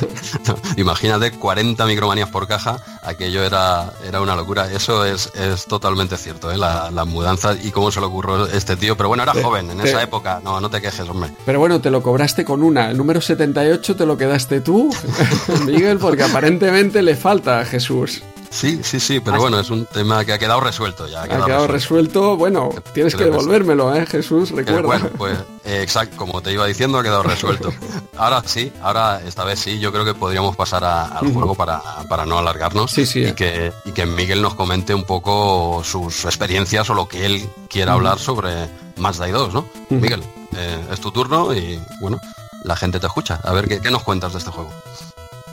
[0.76, 4.70] Imagínate 40 micromanías por caja, aquello era, era una locura.
[4.72, 6.56] Eso es, es totalmente cierto, ¿eh?
[6.56, 8.96] las la mudanzas y cómo se le ocurrió este tío.
[8.96, 11.30] Pero bueno, era joven en esa época, no, no te quejes, hombre.
[11.44, 12.90] Pero bueno, te lo cobraste con una.
[12.90, 14.90] El número 78 te lo quedaste tú,
[15.66, 18.22] Miguel, porque aparentemente le falta a Jesús.
[18.50, 21.22] Sí, sí, sí, pero bueno, es un tema que ha quedado resuelto ya.
[21.22, 22.36] Ha quedado, resuelto.
[22.36, 24.50] bueno, tienes que devolvérmelo, ¿eh, Jesús?
[24.50, 24.82] Recuerda.
[24.82, 27.72] Bueno, pues exacto, como te iba diciendo, ha quedado resuelto.
[28.16, 32.26] Ahora sí, ahora esta vez sí, yo creo que podríamos pasar al juego para, para,
[32.26, 36.90] no alargarnos sí, sí, y, que, y que Miguel nos comente un poco sus experiencias
[36.90, 39.64] o lo que él quiera hablar sobre Mazda 2, ¿no?
[39.88, 40.22] Miguel,
[40.54, 42.20] eh, es tu turno y bueno,
[42.64, 43.40] la gente te escucha.
[43.42, 44.70] A ver, ¿qué, qué nos cuentas de este juego?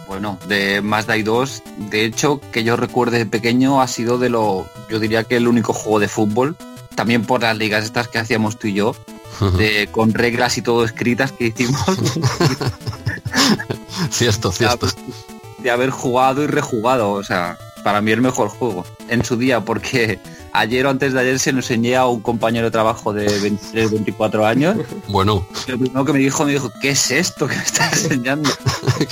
[0.07, 4.65] Bueno, de Mazda 2, de hecho, que yo recuerde de pequeño, ha sido de lo,
[4.89, 6.55] yo diría que el único juego de fútbol,
[6.95, 8.95] también por las ligas estas que hacíamos tú y yo,
[9.57, 11.81] de, con reglas y todo escritas que hicimos.
[14.09, 14.87] cierto, cierto.
[15.59, 19.61] De haber jugado y rejugado, o sea, para mí el mejor juego en su día,
[19.61, 20.19] porque
[20.53, 23.91] ayer o antes de ayer se lo enseñé a un compañero de trabajo de 23,
[23.91, 24.77] 24 años.
[25.07, 25.45] Bueno.
[25.67, 28.49] Lo primero que me dijo, me dijo, ¿qué es esto que me estás enseñando?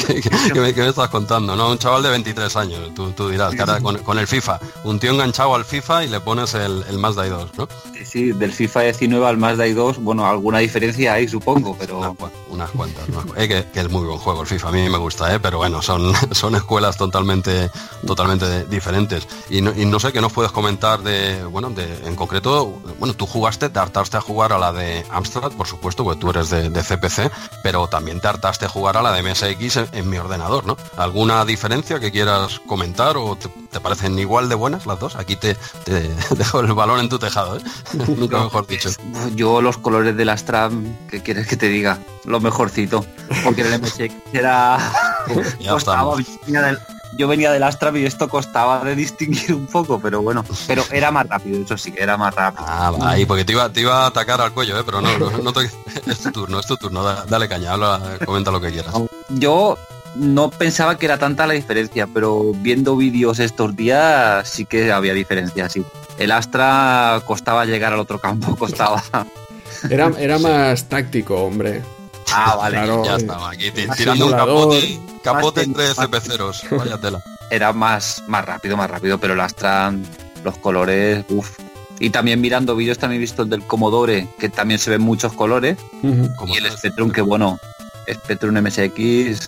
[0.08, 1.56] ¿Qué, me, estás contando?
[1.56, 4.60] No, un chaval de 23 años, tú, dirás, con, el FIFA.
[4.84, 7.68] Un tío enganchado al FIFA y le pones el, el Mazda 2, ¿no?
[7.94, 12.16] Sí, sí, del FIFA 19 al Mazda 2, bueno, alguna diferencia hay, supongo, pero...
[12.50, 13.04] Unas, cuantas.
[13.36, 15.40] que, es muy buen juego el FIFA, a mí me gusta, ¿eh?
[15.40, 17.70] pero bueno, son, son escuelas totalmente,
[18.06, 19.28] totalmente diferentes.
[19.50, 23.14] Y no, y no sé qué nos puedes comentar de, bueno, de, en concreto, bueno,
[23.14, 26.50] tú jugaste, te hartaste a jugar a la de Amstrad, por supuesto, porque tú eres
[26.50, 27.32] de, CPC,
[27.64, 30.78] pero también te hartaste a jugar a la de MSX en, mi ordenador, ¿no?
[30.98, 35.16] ¿Alguna diferencia que quieras comentar o te, parecen igual de buenas las dos?
[35.16, 35.58] Aquí te,
[36.32, 37.62] dejo el balón en tu tejado, ¿eh?
[38.18, 38.90] Nunca mejor dicho.
[39.36, 40.72] Yo los colores de la Amstrad,
[41.10, 42.00] ¿qué quieres que te diga?
[42.26, 43.06] Lo mejorcito,
[43.44, 44.78] porque el MSX era...
[45.60, 45.74] ya
[47.18, 51.12] yo venía del Astra y esto costaba de distinguir un poco, pero bueno, pero era
[51.12, 52.66] más rápido, eso sí, era más rápido.
[52.68, 54.84] Ah, ahí, porque te iba, te iba a atacar al cuello, ¿eh?
[54.86, 55.54] pero no, no,
[56.08, 57.74] es tu turno, es tu turno, dale, caña,
[58.26, 58.94] comenta lo que quieras.
[59.30, 59.78] Yo
[60.16, 65.14] no pensaba que era tanta la diferencia, pero viendo vídeos estos días sí que había
[65.14, 65.86] diferencia, sí.
[66.18, 69.04] El Astra costaba llegar al otro campo, costaba.
[69.90, 71.84] Era, era más táctico, hombre.
[72.36, 72.78] Ah, vale.
[73.06, 77.22] ya estaba aquí tirando un capote, capote entre CP0, vaya tela.
[77.50, 80.06] Era más, más rápido, más rápido, pero las tran,
[80.44, 81.58] los colores, uff.
[82.00, 85.34] Y también mirando vídeos también he visto el del Commodore, que también se ven muchos
[85.34, 85.78] colores.
[86.04, 87.58] Y el Spectrum, que bueno,
[88.14, 89.48] Spectrum MSX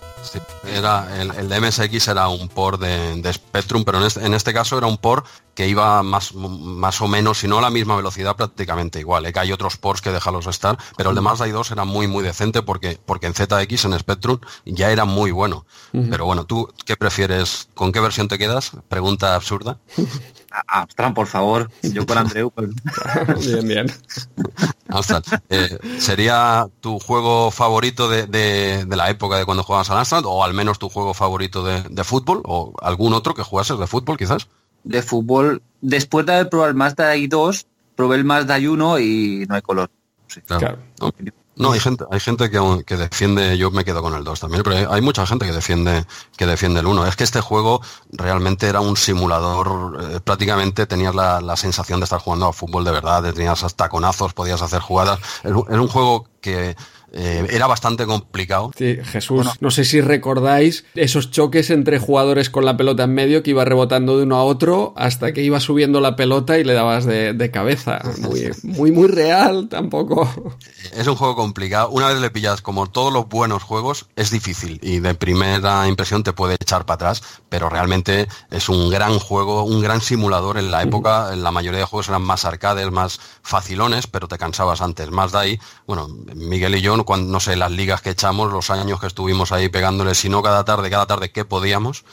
[0.74, 4.86] era el, de MSX era un port de, Spectrum, pero este, en este, caso era
[4.86, 9.00] un port que iba más, más o menos, si no a la misma velocidad, prácticamente
[9.00, 9.26] igual.
[9.26, 9.32] ¿eh?
[9.32, 12.22] Que hay otros ports que déjalos estar, pero el de Mazda 2 era muy, muy
[12.22, 15.66] decente porque, porque en ZX, en Spectrum, ya era muy bueno.
[15.92, 17.68] Pero bueno, ¿tú qué prefieres?
[17.74, 18.72] ¿Con qué versión te quedas?
[18.88, 19.78] Pregunta absurda.
[20.66, 21.70] Amstrad, por favor.
[21.82, 22.50] Yo con Andreu.
[22.50, 22.70] Pues.
[23.46, 23.86] bien, bien.
[24.88, 25.22] Amstrad.
[25.48, 30.24] Eh, ¿Sería tu juego favorito de, la época de cuando jugabas al Amstrad?
[30.26, 32.42] ¿O al menos tu juego favorito de, fútbol?
[32.44, 34.48] ¿O algún otro que jugases de fútbol, quizás?
[34.84, 35.62] De fútbol.
[35.80, 39.90] Después de haber probado el Mazda i2, probé el Mazda i1 y no hay color.
[40.46, 40.78] claro.
[41.58, 44.62] No, hay gente, hay gente que, que, defiende, yo me quedo con el 2 también,
[44.62, 46.04] pero hay, mucha gente que defiende,
[46.36, 47.06] que defiende el 1.
[47.06, 52.04] Es que este juego realmente era un simulador, eh, prácticamente tenías la, la, sensación de
[52.04, 55.18] estar jugando a fútbol de verdad, tenías hasta conazos, podías hacer jugadas.
[55.42, 56.76] Era un juego que
[57.12, 58.70] eh, era bastante complicado.
[58.76, 63.42] Sí, Jesús, no sé si recordáis esos choques entre jugadores con la pelota en medio
[63.42, 66.74] que iba rebotando de uno a otro hasta que iba subiendo la pelota y le
[66.74, 68.00] dabas de, cabeza.
[68.18, 70.28] Muy, muy, muy real tampoco.
[70.92, 71.88] Es un juego complicado.
[71.90, 76.22] Una vez le pillas, como todos los buenos juegos, es difícil y de primera impresión
[76.22, 80.58] te puede echar para atrás, pero realmente es un gran juego, un gran simulador.
[80.58, 84.82] En la época, la mayoría de juegos eran más arcades, más facilones, pero te cansabas
[84.82, 85.10] antes.
[85.10, 88.70] Más de ahí, bueno, Miguel y yo cuando, no sé, las ligas que echamos, los
[88.70, 92.04] años que estuvimos ahí pegándole, sino cada tarde, cada tarde que podíamos,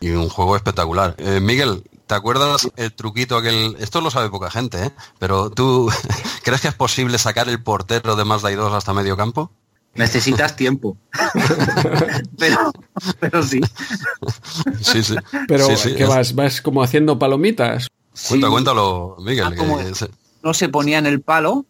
[0.00, 1.14] y un juego espectacular.
[1.18, 3.76] Eh, Miguel, ¿te acuerdas el truquito aquel?
[3.80, 4.90] Esto lo sabe poca gente, ¿eh?
[5.18, 5.90] Pero tú,
[6.42, 9.50] ¿crees que es posible sacar el portero de Mazda 2 hasta medio campo?
[9.94, 10.96] Necesitas tiempo.
[12.38, 12.72] pero,
[13.18, 13.60] pero sí.
[14.80, 15.16] Sí, sí.
[15.48, 16.34] Pero ¿qué vas?
[16.34, 17.88] ¿Vas como haciendo palomitas?
[18.28, 19.54] cuéntalo, Miguel.
[19.58, 20.06] Ah,
[20.42, 21.66] no se ponía en el palo,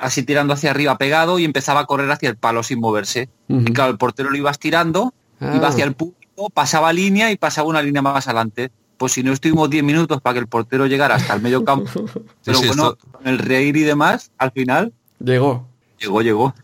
[0.00, 3.28] así tirando hacia arriba pegado y empezaba a correr hacia el palo sin moverse.
[3.48, 5.68] Y claro, el portero lo ibas tirando, iba ah.
[5.68, 8.70] hacia el público, pasaba línea y pasaba una línea más adelante.
[8.96, 12.04] Pues si no estuvimos 10 minutos para que el portero llegara hasta el medio campo,
[12.44, 14.92] pero bueno, con el reír y demás, al final...
[15.20, 15.68] Llegó.
[16.00, 16.54] Llegó, llegó.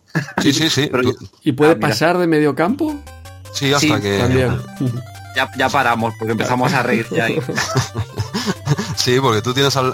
[0.43, 0.91] Sí, sí, sí.
[1.43, 2.95] ¿Y puede ah, pasar de medio campo?
[3.53, 4.51] Sí, hasta que...
[5.37, 7.27] Ya, ya, paramos porque empezamos a reír ya.
[9.05, 9.93] Sí, porque tú tienes al,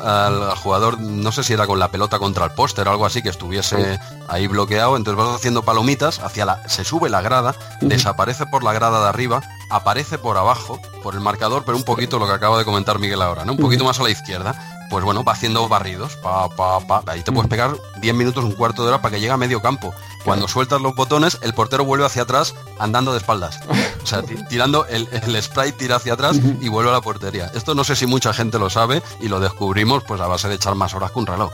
[0.55, 3.29] jugador, no sé si era con la pelota contra el póster o algo así, que
[3.29, 3.99] estuviese
[4.29, 8.73] ahí bloqueado, entonces vas haciendo palomitas, hacia la, se sube la grada, desaparece por la
[8.73, 12.57] grada de arriba, aparece por abajo, por el marcador, pero un poquito lo que acaba
[12.57, 13.51] de comentar Miguel ahora, ¿no?
[13.51, 17.03] Un poquito más a la izquierda pues bueno, va haciendo barridos, pa, pa, pa.
[17.07, 17.51] Ahí te puedes mm.
[17.51, 19.95] pegar 10 minutos, un cuarto de hora para que llegue a medio campo.
[20.25, 23.61] Cuando sueltas los botones, el portero vuelve hacia atrás andando de espaldas.
[24.03, 27.51] O sea, tirando el, el sprite tira hacia atrás y vuelve a la portería.
[27.55, 30.57] Esto no sé si mucha gente lo sabe y lo descubrimos pues a base de
[30.57, 31.53] echar más horas que un reloj.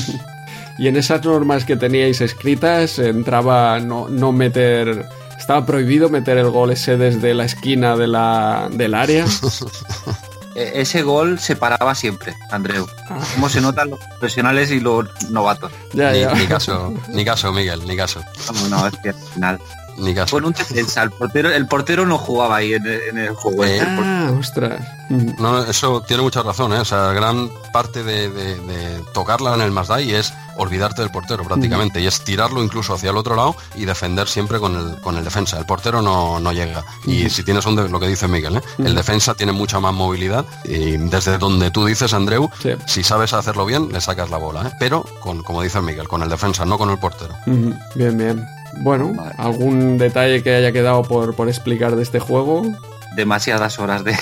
[0.78, 6.50] y en esas normas que teníais escritas entraba no, no meter estaba prohibido meter el
[6.50, 9.24] gol ese desde la esquina de la, del área.
[10.58, 12.88] E, ese gol se paraba siempre, Andreu.
[13.34, 15.70] ¿Cómo se notan los profesionales y los novatos?
[15.92, 18.20] ni, caso, ni caso, Miguel, ni caso.
[18.52, 19.60] No, no, es que al final.
[19.98, 20.36] Ni caso.
[20.36, 23.64] Con un defensa, el portero, el portero no jugaba ahí en, el juego.
[23.64, 23.80] ¿eh?
[23.82, 24.80] ah, ostras.
[25.10, 26.80] No, eso tiene mucha razón, ¿eh?
[26.80, 32.06] O sea, gran parte de, tocarla en el Mazda es olvidarte del portero prácticamente y
[32.06, 35.58] es tirarlo incluso hacia el otro lado y defender siempre con el, con el defensa.
[35.58, 36.84] El portero no, no llega.
[37.06, 38.62] Y si tienes un lo que dice Miguel, ¿eh?
[38.78, 42.50] el defensa tiene mucha más movilidad y desde donde tú dices, Andreu,
[42.86, 44.68] si sabes hacerlo bien, le sacas la bola.
[44.68, 44.72] ¿eh?
[44.78, 47.34] Pero, con, como dice Miguel, con el defensa, no con el portero.
[47.94, 48.57] Bien, bien.
[48.80, 52.62] Bueno, ¿algún detalle que haya quedado por, por explicar de este juego?
[53.16, 54.12] Demasiadas horas de...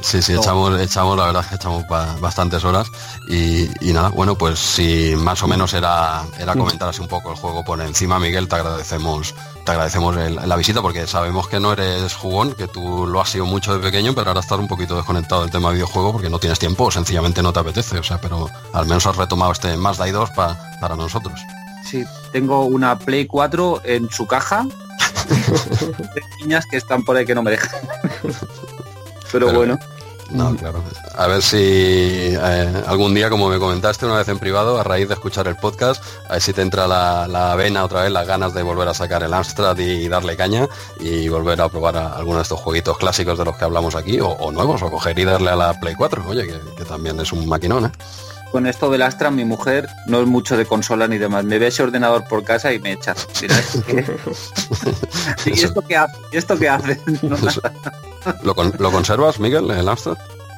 [0.00, 1.84] Sí, sí, echamos, echamos, la verdad es que echamos
[2.20, 2.90] bastantes horas
[3.28, 7.36] y, nada, bueno, pues si más o menos era, era comentar así un poco el
[7.36, 12.14] juego por encima, Miguel, te agradecemos, te agradecemos la visita porque sabemos que no eres
[12.14, 15.42] jugón, que tú lo has sido mucho de pequeño, pero ahora estás un poquito desconectado
[15.42, 18.18] del tema de videojuego porque no tienes tiempo o sencillamente no te apetece, o sea,
[18.18, 21.38] pero al menos has retomado este más Day 2 para nosotros.
[21.86, 24.66] Sí, tengo una Play 4 en su caja
[25.28, 27.80] de niñas que están por ahí que no me dejan.
[29.38, 29.78] Pero, bueno.
[30.30, 30.82] No, claro.
[31.16, 35.08] A ver si eh, algún día, como me comentaste una vez en privado, a raíz
[35.08, 38.52] de escuchar el podcast, a ver si te entra la, vena otra vez, las ganas
[38.52, 42.42] de volver a sacar el Amstrad y darle caña y volver a probar algunos de
[42.42, 45.56] estos jueguitos clásicos de los que hablamos aquí, o, nuevos, o coger y darle a
[45.56, 47.90] la Play 4, oye, que, también es un maquinón, ¿eh?
[48.50, 51.44] Con esto del Astra, mi mujer no es mucho de consola ni demás.
[51.44, 53.14] Me ve ese ordenador por casa y me echa.
[55.46, 56.16] ¿Y esto qué hace?
[56.32, 57.00] ¿Y esto qué hace?
[58.42, 60.16] ¿Lo, conservas, Miguel, el Amstrad?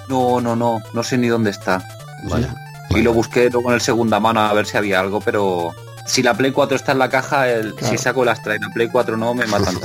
[0.09, 1.83] No, no, no, no sé ni dónde está.
[2.25, 2.55] Vaya.
[2.91, 5.75] Y lo busqué luego en el segunda mano a ver si había algo, pero
[6.07, 8.69] si la Play 4 está en la caja, el, si saco el Astra y la
[8.71, 9.77] Play 4 no, me matan.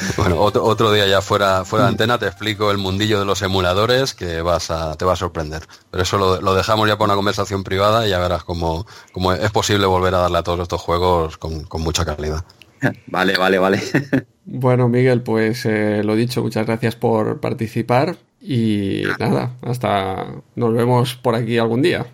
[0.16, 1.94] bueno, otro, día ya fuera, fuera de mm.
[1.94, 5.62] antena te explico el mundillo de los emuladores que vas a, te va a sorprender.
[5.90, 9.50] Pero eso lo, dejamos ya para una conversación privada y ya verás cómo, cómo es
[9.50, 12.44] posible volver a darle a todos estos juegos con, con mucha calidad.
[13.06, 13.82] Vale, vale, vale.
[14.52, 21.14] Bueno, Miguel, pues eh, lo dicho, muchas gracias por participar y nada, hasta nos vemos
[21.14, 22.06] por aquí algún día.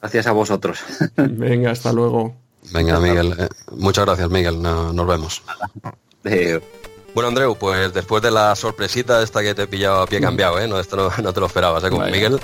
[0.00, 0.80] Gracias a vosotros.
[1.16, 2.34] Venga, hasta luego.
[2.72, 3.34] Venga, Miguel.
[3.38, 4.62] Eh, muchas gracias, Miguel.
[4.62, 5.42] nos vemos.
[7.14, 10.58] Bueno, Andreu, pues después de la sorpresita esta que te he pillado a pie cambiado,
[10.58, 10.66] ¿eh?
[10.66, 11.90] No, esto no, te lo esperabas, ¿eh?
[11.90, 12.40] Con Miguel.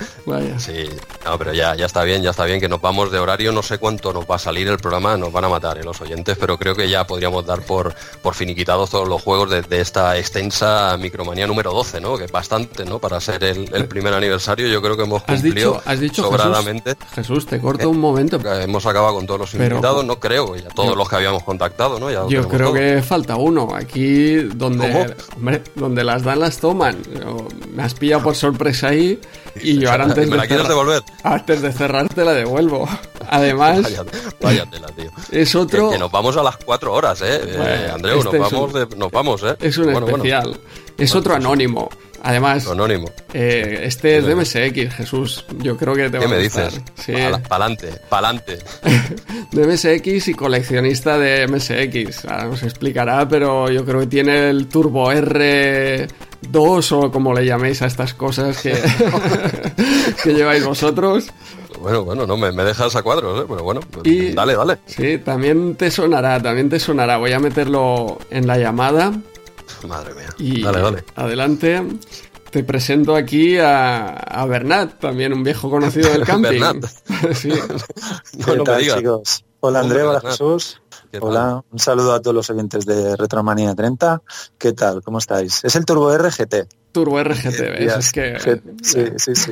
[0.57, 0.87] Sí,
[1.25, 3.51] no, pero ya, ya está bien, ya está bien que nos vamos de horario.
[3.51, 5.83] No sé cuánto nos va a salir el programa, nos van a matar ¿eh?
[5.83, 9.79] los oyentes, pero creo que ya podríamos dar por, por finiquitados todos los juegos de,
[9.79, 12.17] esta extensa micromanía número 12, ¿no?
[12.17, 12.99] Que es bastante, ¿no?
[12.99, 16.95] Para ser el, primer aniversario, yo creo que hemos cumplido has dicho, sobradamente.
[17.15, 18.37] Jesús, te corto un momento.
[18.37, 22.11] Hemos acabado con todos los invitados, no creo, ya todos los que habíamos contactado, ¿no?
[22.11, 23.69] Ya yo creo que falta uno.
[23.73, 25.15] Aquí donde,
[25.75, 26.97] donde las dan las toman.
[27.73, 29.19] Me has pillado por sorpresa ahí
[29.61, 31.01] y yo ahora antes de, la quieres devolver?
[31.23, 32.87] antes de cerrar te la devuelvo.
[33.29, 35.11] Además, tío.
[35.31, 35.91] Es otro.
[35.91, 37.39] Que, nos vamos a las cuatro horas, eh.
[37.43, 39.55] eh Andreu, nos, este vamos nos vamos, eh.
[39.59, 40.59] Es un especial.
[40.97, 41.89] Es otro anónimo.
[42.23, 43.09] Además, Anónimo.
[43.33, 45.45] Eh, este es de MSX, Jesús.
[45.59, 46.79] Yo creo que te va ¿Qué me dices?
[46.95, 47.13] Sí.
[47.47, 48.59] Pa'lante, pa'lante.
[49.51, 52.25] de MSX y coleccionista de MSX.
[52.25, 57.81] Ahora nos explicará, pero yo creo que tiene el Turbo R2 o como le llaméis
[57.81, 58.73] a estas cosas que,
[60.23, 61.31] que lleváis vosotros.
[61.79, 63.45] Bueno, bueno, no me, dejas a cuadros, ¿eh?
[63.47, 64.77] pero bueno, pues, dale, dale.
[64.85, 67.17] Sí, también te sonará, también te sonará.
[67.17, 69.13] Voy a meterlo en la llamada.
[69.87, 70.29] Madre mía.
[70.37, 71.03] Y dale, dale.
[71.15, 71.83] Adelante.
[72.49, 76.59] Te presento aquí a, Bernat, también un viejo conocido del camping.
[76.59, 76.85] Bernat.
[77.33, 77.49] sí.
[78.47, 79.45] no, chicos?
[79.61, 80.81] Hola André, hola Jesús.
[81.19, 84.21] Hola, un saludo a todos los oyentes de Retromanía 30.
[84.57, 85.01] ¿Qué tal?
[85.01, 85.63] ¿Cómo estáis?
[85.63, 86.55] Es el Turbo RGT.
[86.91, 87.97] Turbo RGT, ¿ves?
[87.97, 88.61] Es que...
[88.81, 89.51] Sí, sí, sí.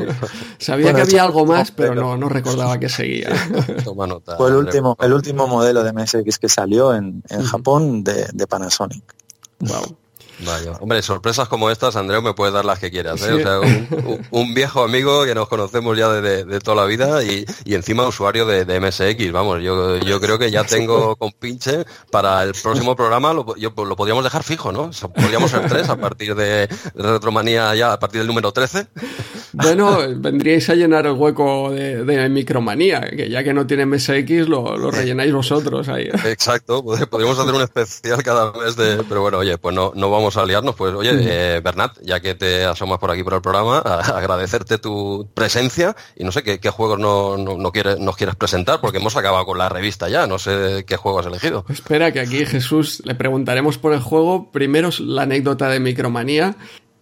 [0.60, 3.30] Sabía que había algo más, pero no, no recordaba que seguía.
[3.84, 4.38] Toma nota.
[4.38, 8.48] Fue el último, el último modelo de MSX que salió en, en Japón de, de
[8.48, 9.04] Panasonic.
[9.60, 9.98] Wow.
[10.40, 10.74] Vaya.
[10.80, 13.22] Hombre, sorpresas como estas, Andreu, me puedes dar las que quieras.
[13.24, 13.34] ¿eh?
[13.34, 13.60] O sea,
[14.32, 18.80] un, viejo amigo que nos conocemos ya de, toda la vida y, encima usuario de,
[18.80, 19.32] MSX.
[19.32, 23.96] Vamos, yo, yo creo que ya tengo con pinche para el próximo programa, lo, lo
[23.96, 24.92] podríamos dejar fijo, ¿no?
[25.16, 28.88] podríamos ser tres a partir de, Retromanía ya, a partir del número 13.
[29.64, 34.78] Bueno, vendríais a llenar el hueco de, Micromanía, que ya que no tiene MSX, lo,
[34.78, 36.10] lo rellenáis vosotros ahí.
[36.26, 39.04] Exacto, podríamos hacer un especial cada mes de...
[39.08, 42.36] Pero bueno, oye, pues no, no vamos a liarnos, pues oye, eh, Bernat, ya que
[42.36, 47.00] te asomas por aquí por el programa, agradecerte tu presencia y no sé qué, juegos
[47.00, 50.84] no, no, quieres, nos quieres presentar, porque hemos acabado con la revista ya, no sé
[50.86, 51.66] qué juego has elegido.
[51.70, 54.52] Espera, que aquí Jesús le preguntaremos por el juego.
[54.52, 56.56] Primero la anécdota de Micromanía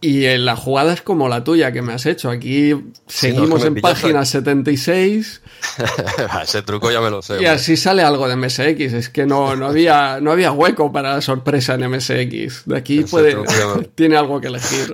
[0.06, 2.30] y en la jugada es como la tuya que me has hecho.
[2.30, 2.76] Aquí
[3.08, 5.42] seguimos en página 76.
[6.44, 7.42] Ese truco ya me lo sé.
[7.42, 8.94] Y así sale algo de MSX.
[8.94, 12.66] Es que no, no, había, no había hueco para la sorpresa en MSX.
[12.66, 13.36] De aquí puede,
[13.96, 14.94] tiene algo que elegir.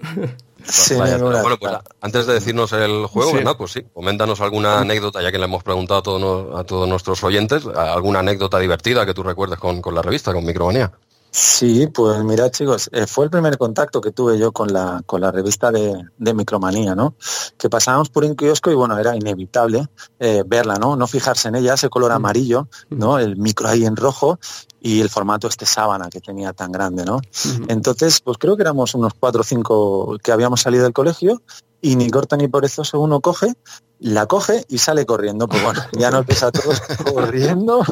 [0.96, 3.58] bueno, pues antes de decirnos el juego, ¿verdad?
[3.58, 7.22] Pues sí, coméntanos alguna anécdota, ya que le hemos preguntado a todos, a todos nuestros
[7.26, 10.90] oyentes, alguna anécdota divertida que tú recuerdes con, con la revista, con Micromanía.
[11.34, 15.22] Sí, pues mira chicos, eh, fue el primer contacto que tuve yo con la, con
[15.22, 17.16] la revista de, de Micromanía, ¿no?
[17.58, 19.88] Que pasábamos por un kiosco y bueno, era inevitable
[20.20, 20.98] eh, verla, ¿no?
[20.98, 23.18] No fijarse en ella, ese color amarillo, ¿no?
[23.18, 24.40] El micro ahí en rojo
[24.82, 27.22] y el formato este sábana que tenía tan grande, ¿no?
[27.70, 31.42] Entonces, pues creo que éramos unos cuatro o cinco que habíamos salido del colegio
[31.82, 33.54] y ni corta ni por eso uno coge
[34.02, 35.48] la coge y sale corriendo.
[35.48, 36.82] Pues bueno, ya nos empieza todos
[37.14, 37.84] corriendo,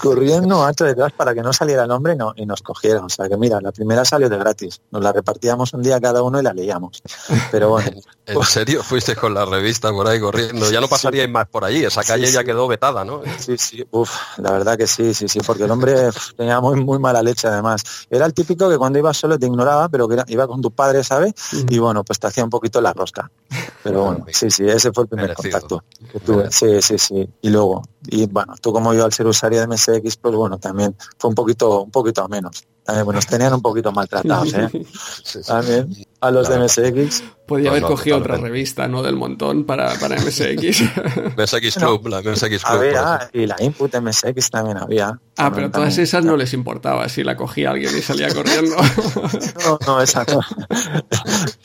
[0.00, 3.04] corriendo macho detrás para que no saliera el nombre y, no, y nos cogieran.
[3.04, 4.80] O sea que mira, la primera salió de gratis.
[4.90, 7.02] Nos la repartíamos un día cada uno y la leíamos.
[7.50, 7.90] Pero bueno.
[8.26, 10.70] ¿En serio fuiste con la revista por ahí corriendo?
[10.70, 13.22] Ya no pasaríais más por allí, esa calle ya quedó vetada, ¿no?
[13.38, 16.98] Sí, sí, uf, la verdad que sí, sí, sí, porque el hombre tenía muy, muy
[16.98, 17.82] mala leche además.
[18.10, 21.04] Era el típico que cuando ibas solo te ignoraba, pero que iba con tu padre,
[21.04, 21.32] ¿sabes?
[21.70, 23.30] Y bueno, pues te hacía un poquito la rosca.
[23.82, 26.50] Pero bueno, sí, sí, ese fue el primer contacto que tuve.
[26.50, 27.28] Sí, sí, sí.
[27.42, 30.96] Y luego, y bueno, tú como yo al ser usuario de MSX, pues bueno, también
[31.18, 32.64] fue un poquito, un poquito menos.
[32.84, 34.70] También, bueno, nos tenían un poquito maltratados, ¿eh?
[35.46, 37.22] También a los de MSX.
[37.46, 39.02] Podía haber cogido otra revista, ¿no?
[39.02, 40.82] Del montón para, para MSX.
[41.36, 42.62] MSX Club, la MSX Club.
[42.64, 45.18] Había, y la Input MSX también había.
[45.38, 48.76] Ah, pero todas esas no les importaba si la cogía alguien y salía corriendo.
[49.64, 50.40] no, no, esas no.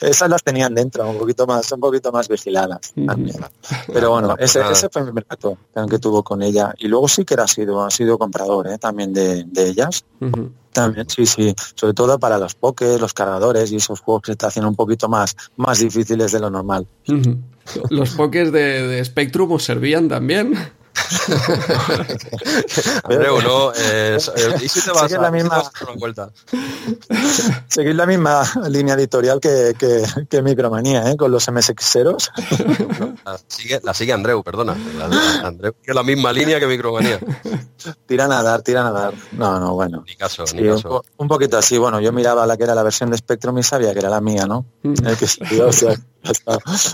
[0.00, 3.44] esas las tenían dentro, un poquito más, un poquito más vigiladas también.
[3.92, 5.58] Pero bueno, ese, ese fue mi mercado
[5.90, 6.72] que tuvo con ella.
[6.78, 8.78] Y luego sí que era sido, ha sido comprador ¿eh?
[8.78, 10.04] también de, de ellas.
[10.74, 11.54] También, sí, sí.
[11.76, 15.36] Sobre todo para los pokés, los cargadores y esos juegos que hacen un poquito más,
[15.56, 16.86] más difíciles de lo normal.
[17.90, 20.54] ¿Los pokés de, de Spectrum os servían también?
[23.04, 23.72] Andreu, ¿no?
[23.74, 24.18] Eh,
[24.62, 25.62] ¿Y si te vas a, la misma,
[25.96, 26.30] vuelta?
[27.68, 31.16] Seguir la misma línea editorial que, que, Micromanía, ¿eh?
[31.16, 32.30] Con los MSXeros.
[33.24, 34.76] La sigue, la sigue Andreu, perdona.
[34.98, 37.18] La, Andreu la misma línea que Micromanía.
[38.06, 39.14] Tiran a dar, tiran a dar.
[39.32, 40.04] No, no, bueno.
[40.06, 41.04] Ni caso, ni caso.
[41.16, 43.92] Un, poquito así, bueno, yo miraba la que era la versión de Spectrum y sabía
[43.92, 44.66] que era la mía, ¿no?
[44.82, 45.06] Mm.
[45.06, 45.26] El que
[45.62, 45.94] o sea,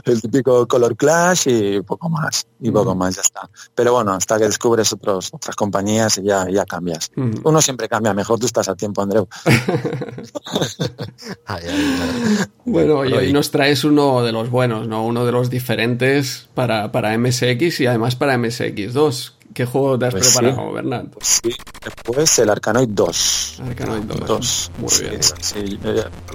[0.05, 3.49] el típico color clash y poco más, y poco más, ya está.
[3.75, 7.11] Pero bueno, hasta que descubres otros, otras compañías y ya, ya cambias.
[7.17, 9.29] Uno siempre cambia, mejor tú estás a tiempo, Andreu.
[12.65, 15.05] bueno, y hoy nos traes uno de los buenos, ¿no?
[15.05, 20.15] Uno de los diferentes para, para MSX y además para MSX2 ¿Qué juego te has
[20.15, 21.07] pues preparado, Bernat?
[21.09, 21.51] Pues sí,
[21.85, 23.63] después el Arcanoid 2.
[23.67, 24.73] Arcanoid 2.
[24.79, 25.21] Muy bien.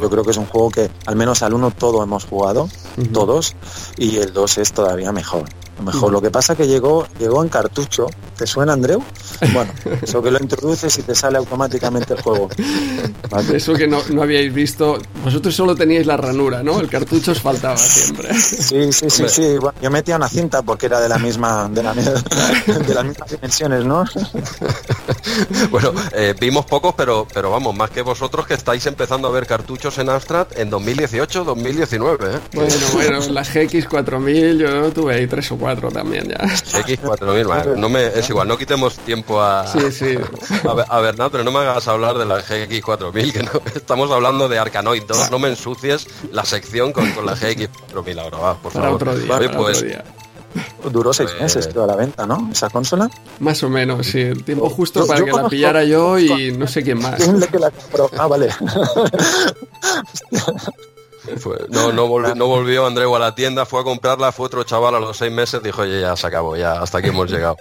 [0.02, 2.69] yo creo que es un juego que al menos al 1 todo hemos jugado,
[3.14, 3.56] todos,
[3.98, 5.45] y el 2 es todavía mejor
[5.84, 6.12] mejor.
[6.12, 8.08] Lo que pasa que llegó, llegó en cartucho.
[8.38, 9.02] ¿Te suena, Andreu?
[9.54, 9.72] Bueno,
[10.02, 12.50] eso que lo introduces y te sale automáticamente el juego.
[13.54, 14.98] Eso que no, no, habíais visto.
[15.24, 16.80] Vosotros solo teníais la ranura, ¿no?
[16.80, 18.34] El cartucho os faltaba siempre.
[18.34, 19.58] Sí, sí, sí, sí.
[19.82, 23.86] yo metía una cinta porque era de la misma, de, la, de las mismas dimensiones,
[23.86, 24.06] ¿no?
[25.72, 29.48] bueno, eh, vimos pocos, pero, pero vamos, más que vosotros que estáis empezando a ver
[29.48, 32.26] cartuchos en Amstrad en 2018, 2019.
[32.26, 32.40] ¿eh?
[32.54, 36.38] Bueno, bueno, las GX4000 yo tuve ahí tres o cuatro GX4 también ya.
[36.38, 40.18] GX4000, no me, es igual, no quitemos tiempo a, sí, sí.
[40.90, 44.60] a, Bernat, pero no me hagas hablar de la GX4000, que no, estamos hablando de
[44.60, 48.92] Arkanoid 2, no me ensucies la sección con, con la GX4000 ahora, va, por para
[48.92, 50.03] Otro día, para pues, otro día.
[50.90, 52.50] Duró seis pues, meses a la venta, ¿no?
[52.52, 53.10] Esa consola.
[53.40, 54.22] Más o menos, sí.
[54.22, 57.19] El tiempo justo para que la pillara yo y no sé quién más.
[57.52, 58.10] que la compró?
[58.18, 58.50] Ah, vale.
[61.70, 64.95] no, no, volvió, no volvió Andreu a la tienda, fue a comprarla, fue otro chaval
[64.95, 67.58] a los seis meses, dijo, oye, ya se acabó, ya hasta aquí hemos llegado.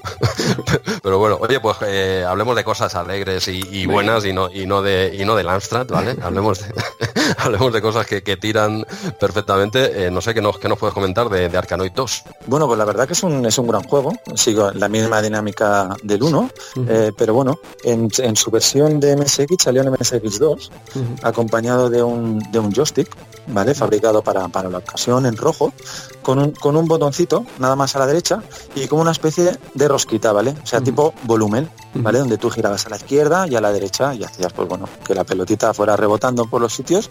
[1.02, 4.82] Pero bueno, oye, pues eh, hablemos de cosas alegres y, buenas y no, y no
[4.82, 6.16] de y no de Landstrat, ¿vale?
[6.22, 6.74] Hablemos de,
[7.38, 8.84] hablemos de cosas que, tiran
[9.20, 10.06] perfectamente.
[10.06, 12.24] Eh, no sé qué nos, qué nos puedes comentar de, de Arkanoid 2.
[12.46, 15.96] Bueno, pues la verdad que es un, es un gran juego, sigo la misma dinámica
[16.02, 16.50] del 1,
[16.88, 20.70] eh, pero bueno, en, su versión de MSX salió en MSX2,
[21.22, 23.08] acompañado de un, de un joystick
[23.54, 23.74] ¿vale?
[23.74, 25.72] Fabricado para, la ocasión en rojo,
[26.22, 28.42] con un, con un botoncito nada más a la derecha
[28.74, 30.54] y como una especie de rosquita, ¿vale?
[30.62, 32.18] O sea, tipo volumen, ¿vale?
[32.18, 35.14] Donde tú girabas a la izquierda y a la derecha y hacías, pues bueno, que
[35.14, 37.10] la pelotita fuera rebotando por los sitios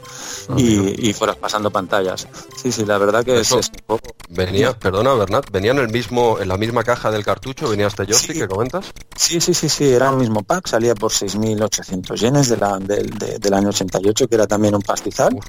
[0.58, 2.28] y, fueras pasando pantallas.
[2.62, 4.16] Sí, sí, la verdad que es, un poco...
[4.30, 7.70] Venía, perdona, Bernat, ¿venía en el mismo, en la misma caja del cartucho?
[7.70, 8.92] ¿Venía este joystick que comentas?
[9.16, 13.54] Sí, sí, sí, sí, era el mismo pack, salía por 6.800 yenes de la, del
[13.54, 15.40] año 88, que era también un pastizal.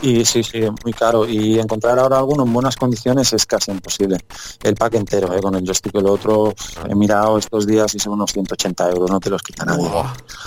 [0.00, 1.26] Y sí, sí, muy caro.
[1.26, 4.18] Y encontrar ahora alguno en buenas condiciones es casi imposible.
[4.62, 5.40] El pack entero, ¿eh?
[5.40, 6.52] con el joystick el otro,
[6.86, 9.88] he mirado estos días y son unos 180 euros, no te los quita nadie.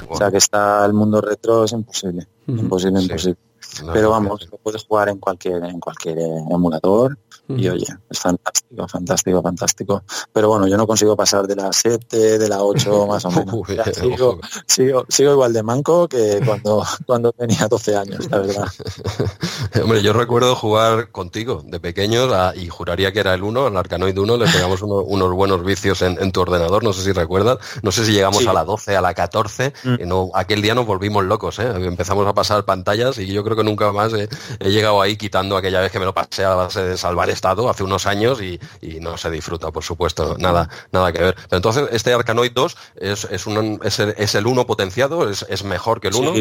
[0.08, 2.28] O sea que está el mundo retro, es imposible.
[2.46, 3.40] Imposible, imposible.
[3.92, 7.18] Pero vamos, lo puedes jugar en cualquier, en cualquier emulador
[7.50, 10.04] y oye, es fantástico, fantástico, fantástico.
[10.34, 13.62] Pero bueno, yo no consigo pasar de la 7, de la 8 más o menos.
[13.94, 18.68] sigo, sigo, igual de manco que cuando, cuando tenía 12 años, la verdad.
[19.82, 24.18] Hombre, yo recuerdo jugar contigo de pequeños y juraría que era el 1, el Arcanoid
[24.18, 27.58] 1, le pegamos unos buenos vicios en, tu ordenador, no sé si recuerdas.
[27.82, 29.96] No sé si llegamos a la 12, a la 14, mm.
[30.02, 31.68] y no, aquel día nos volvimos locos, ¿eh?
[31.76, 34.28] empezamos a pasar pantallas y yo creo que nunca más he,
[34.60, 37.84] llegado ahí quitando aquella vez que me lo pasé a base de salvar estado hace
[37.84, 38.60] unos años y,
[39.00, 41.36] no se disfruta, por supuesto, nada, nada que ver.
[41.36, 46.02] Pero entonces, este Arcanoid 2 es, es, un, es, el 1 potenciado, es, es, mejor
[46.02, 46.34] que el 1,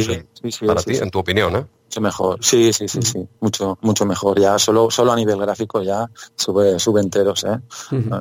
[0.66, 1.66] para ti, en tu opinión, ¿eh?
[1.86, 4.40] Mucho mejor, sí, sí, sí, sí, mucho, mucho mejor.
[4.40, 7.60] Ya solo, solo a nivel gráfico ya sube, sube enteros, ¿eh?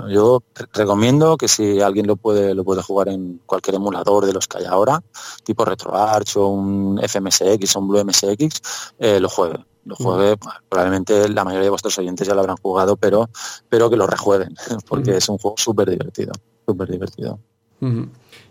[0.09, 4.47] Yo recomiendo que si alguien lo puede, lo puede jugar en cualquier emulador de los
[4.47, 5.01] que hay ahora,
[5.43, 8.61] tipo RetroArch o un FMSX o un Blue MSX,
[8.99, 10.35] eh, lo juegue lo juegue,
[10.67, 13.29] probablemente la mayoría de vuestros oyentes ya lo habrán jugado, pero,
[13.69, 14.55] pero que lo rejueguen,
[14.87, 16.33] porque es un juego súper divertido,
[16.65, 17.39] súper divertido.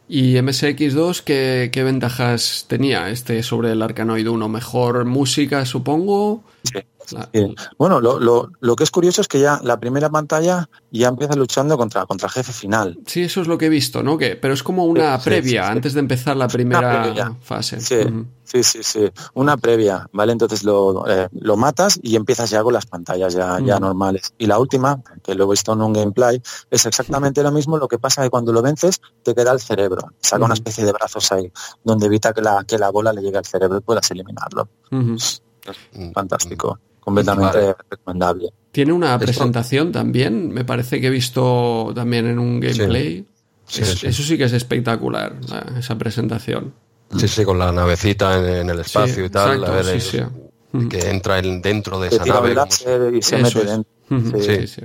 [0.08, 4.48] ¿Y MSX2 qué, qué, ventajas tenía este sobre el Arcanoid 1?
[4.48, 6.44] ¿Mejor música, supongo?
[7.78, 11.34] Bueno, lo, lo, lo, que es curioso es que ya la primera pantalla ya empieza
[11.34, 12.98] luchando contra, contra el jefe final.
[13.06, 14.16] Sí, eso es lo que he visto, ¿no?
[14.16, 17.80] Que, pero es como una previa antes de empezar la primera fase.
[17.80, 17.96] Sí,
[18.44, 20.32] sí, sí, sí, una previa, ¿vale?
[20.32, 24.34] Entonces lo, eh, lo, matas y empiezas ya con las pantallas ya, ya normales.
[24.38, 27.88] Y la última, que lo he visto en un gameplay, es exactamente lo mismo, lo
[27.88, 31.30] que pasa que cuando lo vences te queda el cerebro, saca una especie de brazos
[31.32, 31.50] ahí,
[31.82, 34.68] donde evita que la, que la bola le llegue al cerebro y puedas eliminarlo.
[36.12, 38.50] Fantástico completamente recomendable.
[38.72, 43.26] Tiene una presentación también, me parece que he visto también en un gameplay.
[43.68, 45.36] Eso sí que es espectacular,
[45.78, 46.74] esa presentación.
[47.16, 49.64] Sí, sí, con la navecita en, el espacio y tal.
[50.90, 52.56] que entra dentro de esa nave.
[53.16, 53.93] Y se mete dentro.
[54.08, 54.82] Sí, sí,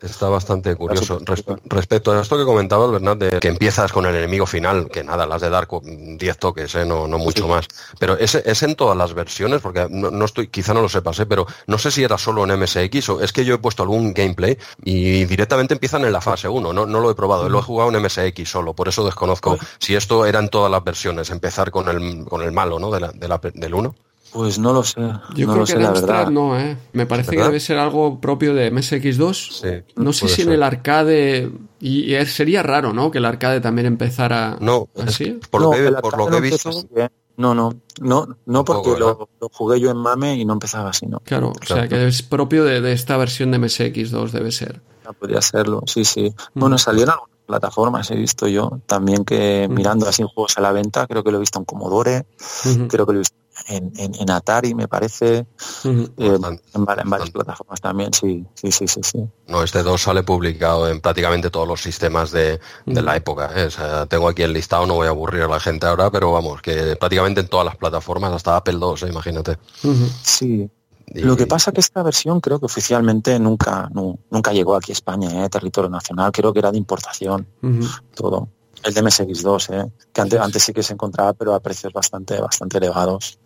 [0.00, 1.20] está bastante curioso.
[1.66, 5.26] respecto a esto que comentabas, Bernat, de que empiezas con el enemigo final, que nada,
[5.26, 6.86] las de dar 10 toques, ¿eh?
[6.86, 7.68] no, no mucho más.
[7.98, 11.26] Pero ¿es, es en todas las versiones, porque no, estoy, quizá no lo sepas, ¿eh?
[11.26, 14.14] pero no sé si era solo en MSX o es que yo he puesto algún
[14.14, 17.62] gameplay y directamente empiezan en la fase 1, no, no lo he probado, lo he
[17.62, 21.70] jugado en MSX solo, por eso desconozco si esto era en todas las versiones, empezar
[21.70, 22.90] con el, con el malo, ¿no?
[22.90, 23.94] De la, de la, del 1.
[24.36, 25.00] Pues no lo sé.
[25.34, 26.76] Yo creo que en Amstrad no, ¿eh?
[26.92, 29.84] Me parece que debe ser algo propio de MSX2.
[29.96, 31.50] no sé si en el arcade.
[31.80, 33.10] Y, sería raro, ¿no?
[33.10, 35.40] Que el arcade también empezara no, así.
[35.50, 36.70] Por lo, que, por lo que he visto.
[36.96, 37.08] ¿eh?
[37.38, 41.20] No, no, no, no porque lo, jugué yo en MAME y no empezaba así, ¿no?
[41.20, 44.82] Claro, o sea que es propio de, esta versión de MSX2, debe ser.
[45.04, 46.34] No, podría serlo, sí, sí.
[46.54, 46.60] Mm.
[46.60, 49.72] Bueno, salieron algunas plataformas, he visto yo, también que mm.
[49.72, 52.26] mirando así juegos a la venta, creo que lo he visto en Commodore,
[52.88, 55.46] creo que lo he visto en, en, Atari, me parece, eh,
[55.84, 59.24] en, varias plataformas también, sí, sí, sí, sí, sí.
[59.48, 63.50] No, este 2 sale publicado en prácticamente todos los sistemas de, de la época.
[63.56, 63.66] ¿eh?
[63.66, 66.32] O sea, tengo aquí el listado, no voy a aburrir a la gente ahora, pero
[66.32, 69.08] vamos, que prácticamente en todas las plataformas, hasta Apple 2, ¿eh?
[69.08, 69.58] imagínate.
[70.22, 70.68] Sí,
[71.14, 73.88] Lo que pasa que esta versión creo que oficialmente nunca,
[74.30, 75.48] nunca llegó aquí a España, ¿eh?
[75.48, 77.46] territorio nacional, creo que era de importación,
[78.14, 78.48] todo.
[78.82, 79.90] El de MSX2, ¿eh?
[80.12, 83.38] que antes, antes sí que se encontraba, pero a precios bastante, bastante elevados.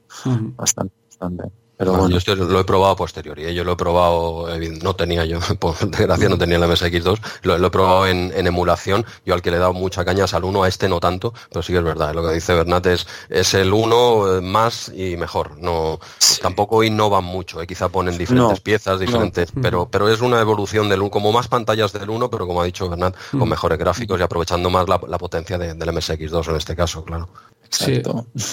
[0.56, 1.59] Bastante, bastante.
[1.80, 3.54] Pero bueno, Yo lo he probado a posteriori, ¿eh?
[3.54, 4.48] yo lo he probado,
[4.82, 9.32] no tenía yo, por desgracia no tenía el MSX2, lo, he probado en, emulación, yo
[9.32, 11.72] al que le he dado mucha cañas al 1, a este no tanto, pero sí
[11.72, 15.58] que es verdad, lo que dice Bernat es, es el 1 eh, más y mejor,
[15.58, 15.98] no
[16.42, 17.66] tampoco innovan mucho, ¿eh?
[17.66, 21.94] quizá ponen diferentes piezas, diferentes, pero, pero es una evolución del 1, como más pantallas
[21.94, 25.56] del 1, pero como ha dicho Bernat, con mejores gráficos y aprovechando más la, potencia
[25.56, 27.30] del MSX2 en este caso, claro.
[27.70, 28.02] Sí,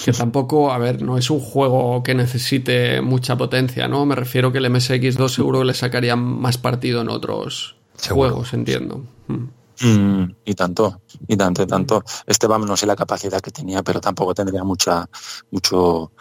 [0.04, 4.06] que tampoco, a ver, no es un juego que necesite mucha potencia, ¿no?
[4.06, 7.74] Me refiero que el MSX2 seguro le sacaría más partido en otros
[8.08, 9.04] juegos, entiendo.
[9.26, 9.48] Mm.
[9.80, 12.04] Mm, y tanto, y tanto, y tanto.
[12.26, 15.08] Este vamos, no sé la capacidad que tenía, pero tampoco tendría mucha,
[15.50, 16.12] mucho,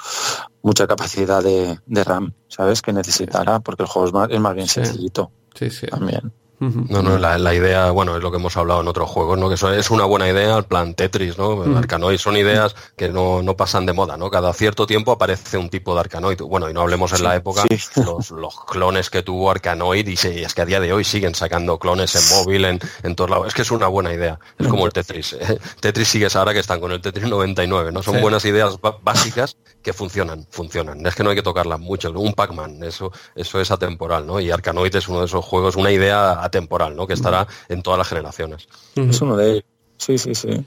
[0.64, 2.82] mucha capacidad de, RAM, ¿sabes?
[2.82, 5.32] Que necesitará, porque el juego es más, es más bien sencillito.
[5.54, 5.86] Sí, sí.
[5.86, 6.32] También.
[6.60, 9.48] No, no, la, idea, bueno, es lo que hemos hablado en otros juegos, ¿no?
[9.48, 11.64] Que eso es una buena idea, el plan Tetris, ¿no?
[11.64, 14.32] El Arcanoid son ideas que no, no, pasan de moda, ¿no?
[14.32, 16.42] Cada cierto tiempo aparece un tipo de Arcanoid.
[16.42, 17.64] Bueno, y no hablemos en la época
[17.96, 21.78] los, los, clones que tuvo Arcanoid y, es que a día de hoy siguen sacando
[21.78, 23.48] clones en móvil, en, en todos lados.
[23.50, 24.40] Es que es una buena idea.
[24.58, 25.38] Es como el Tetris.
[25.80, 28.02] Tetris sigues ahora que están con el Tetris 99, ¿no?
[28.02, 31.06] Son buenas ideas básicas que funcionan, funcionan.
[31.06, 32.12] Es que no hay que tocarlas mucho.
[32.12, 34.40] Un Pac-Man, eso, eso es atemporal, ¿no?
[34.40, 37.08] Y Arcanoid es uno de esos juegos, una idea atemporal, ¿no?
[37.08, 38.68] Que estará en todas las generaciones.
[38.96, 39.64] Es uno de ellos.
[39.98, 40.66] Sí, sí, sí.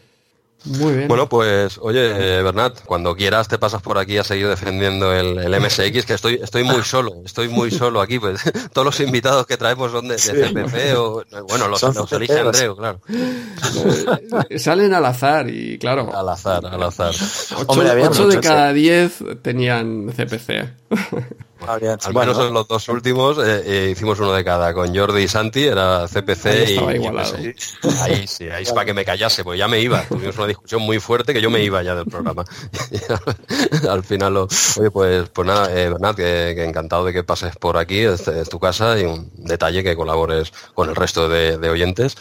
[0.65, 1.09] Muy bien.
[1.09, 6.05] Bueno, pues, oye, Bernat, cuando quieras te pasas por aquí a seguir defendiendo el, MSX,
[6.05, 8.42] que estoy, estoy muy solo, estoy muy solo aquí, pues
[8.75, 13.00] todos los invitados que traemos son de, CPC o, bueno, los, los elige Andreu, claro.
[14.59, 16.15] Salen al azar y claro.
[16.15, 17.15] Al azar, al azar.
[17.67, 20.75] Ocho, de cada diez tenían CPC.
[21.66, 24.72] Al menos en los dos últimos eh, eh, hicimos uno de cada.
[24.72, 26.78] Con Jordi y Santi era CPC y,
[28.00, 30.02] Ahí sí, ahí es para que me callase, pues ya me iba.
[30.05, 32.44] Tuvimos una discusión muy fuerte que yo me iba ya del programa.
[33.89, 34.48] al final, lo,
[34.78, 38.58] oye, pues, pues nada, eh, Bernat, que, encantado de que pases por aquí, es, tu
[38.58, 42.16] casa y un detalle que colabores con el resto de, oyentes.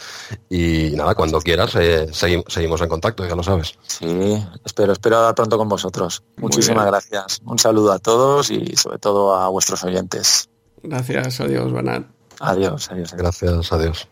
[0.48, 1.72] Y nada, cuando quieras,
[2.12, 3.74] seguimos en contacto, ya lo sabes.
[3.86, 6.22] Sí, espero, espero hablar pronto con vosotros.
[6.36, 7.40] Muchísimas gracias.
[7.44, 10.48] Un saludo a todos y sobre todo a vuestros oyentes.
[10.82, 12.06] Gracias, adiós, Banat.
[12.40, 13.12] Adiós, adiós.
[13.14, 14.08] Gracias, adiós.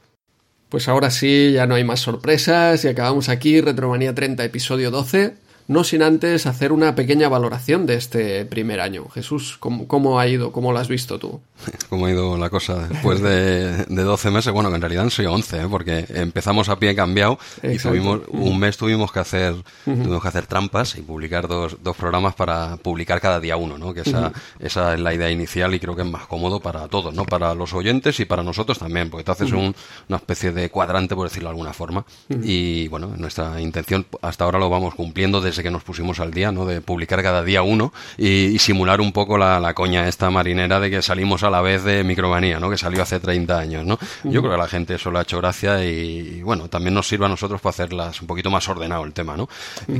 [0.68, 5.48] Pues ahora sí, ya no hay más sorpresas y acabamos aquí, Retromanía 30, episodio 12
[5.68, 9.08] no sin antes hacer una pequeña valoración de este primer año.
[9.10, 10.50] Jesús, ¿cómo, ha ido?
[10.50, 11.40] ¿Cómo lo has visto tú?
[11.89, 14.53] ¿Cómo ha ido la cosa después de, de 12 meses?
[14.53, 15.67] Bueno, que en realidad han sido 11, ¿eh?
[15.70, 19.55] porque empezamos a pie cambiado y tuvimos, un mes tuvimos que hacer
[19.85, 23.93] tuvimos que hacer trampas y publicar dos, dos programas para publicar cada día uno, ¿no?
[23.95, 27.15] Que esa, esa es la idea inicial y creo que es más cómodo para todos,
[27.15, 27.25] ¿no?
[27.25, 29.75] Para los oyentes y para nosotros también, porque te haces un,
[30.09, 32.05] una especie de cuadrante, por decirlo de alguna forma.
[32.43, 36.53] Y bueno, nuestra intención hasta ahora lo vamos cumpliendo desde que nos pusimos al día,
[36.53, 36.65] ¿no?
[36.65, 40.91] De publicar cada día uno y, simular un poco la, la, coña esta marinera de
[40.91, 42.70] que salimos a la vez de Micromanía, ¿no?
[42.70, 43.99] Que salió hace 30 años, ¿no?
[44.25, 47.09] Yo creo que a la gente eso le ha hecho gracia y, bueno, también nos
[47.09, 49.49] sirve a nosotros para hacerlas un poquito más ordenado el tema, ¿no?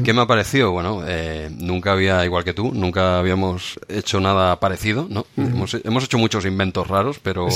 [0.05, 0.73] ¿Qué me ha parecido?
[0.73, 5.27] Bueno, eh, nunca había, igual que tú, nunca habíamos hecho nada parecido, ¿no?
[5.37, 7.49] hemos, hemos, hecho muchos inventos raros, pero,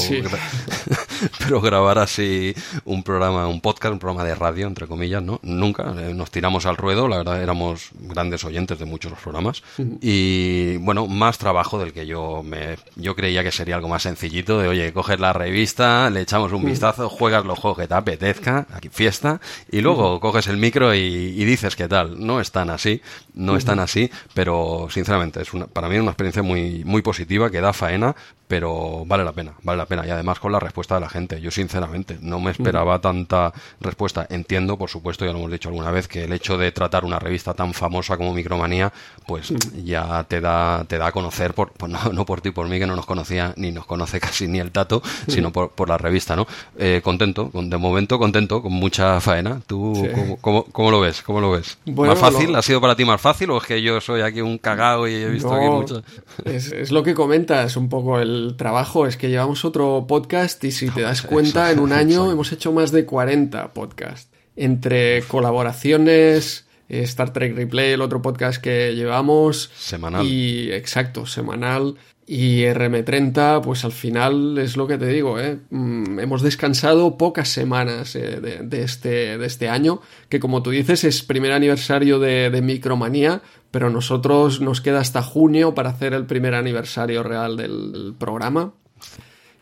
[1.38, 2.54] pero grabar así
[2.84, 5.40] un programa, un podcast, un programa de radio, entre comillas, ¿no?
[5.42, 5.94] Nunca.
[5.98, 9.62] Eh, nos tiramos al ruedo, la verdad éramos grandes oyentes de muchos los programas.
[10.00, 14.60] Y bueno, más trabajo del que yo me yo creía que sería algo más sencillito
[14.60, 18.68] de oye, coges la revista, le echamos un vistazo, juegas los juegos que te apetezca,
[18.72, 19.40] aquí fiesta,
[19.72, 22.24] y luego coges el micro y, dices qué tal.
[22.24, 23.02] No es tan así,
[23.34, 27.02] no es tan así, pero sinceramente es una, para mí es una experiencia muy, muy
[27.02, 28.14] positiva que da faena,
[28.52, 30.06] pero vale la pena, vale la pena.
[30.06, 31.40] Y además con la respuesta de la gente.
[31.40, 33.50] Yo sinceramente no me esperaba tanta
[33.80, 34.26] respuesta.
[34.28, 37.18] Entiendo, por supuesto, ya lo hemos dicho alguna vez, que el hecho de tratar una
[37.18, 38.92] revista tan famosa como Micromanía,
[39.26, 42.78] pues ya te da, te da a conocer, por, pues no, por ti, por mí,
[42.78, 45.96] que no nos conocía, ni nos conoce casi ni el tato, sino por, por la
[45.96, 46.46] revista, ¿no?
[46.76, 49.62] Eh, contento, de momento contento, con mucha faena.
[49.66, 49.94] ¿Tú
[50.42, 51.22] ¿cómo, lo ves?
[51.22, 51.78] ¿Cómo lo ves?
[51.86, 52.54] ¿Más fácil?
[52.54, 55.14] ¿Ha sido para ti más fácil o es que yo soy aquí un cagado y
[55.14, 56.02] he visto aquí mucho?
[56.44, 60.72] Es, es lo que comentas, un poco el trabajo es que llevamos otro podcast y
[60.72, 64.30] si te das cuenta, en un año hemos hecho más de 40 podcasts.
[64.54, 69.70] Entre colaboraciones, eh, Star Trek Replay, el otro podcast que llevamos.
[69.78, 70.26] Semanal.
[70.26, 71.96] Y exacto, semanal.
[72.34, 75.58] Y RM30, pues al final es lo que te digo, ¿eh?
[75.68, 81.04] Mm, hemos descansado pocas semanas eh, de, este, de este año, que como tú dices
[81.04, 86.54] es primer aniversario de, Micromanía, pero nosotros nos queda hasta junio para hacer el primer
[86.54, 88.72] aniversario real del programa.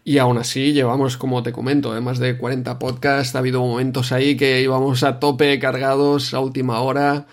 [0.05, 2.01] Y aún así llevamos, como te comento, ¿eh?
[2.01, 6.79] más de 40 podcasts, ha habido momentos ahí que íbamos a tope cargados a última
[6.83, 7.27] hora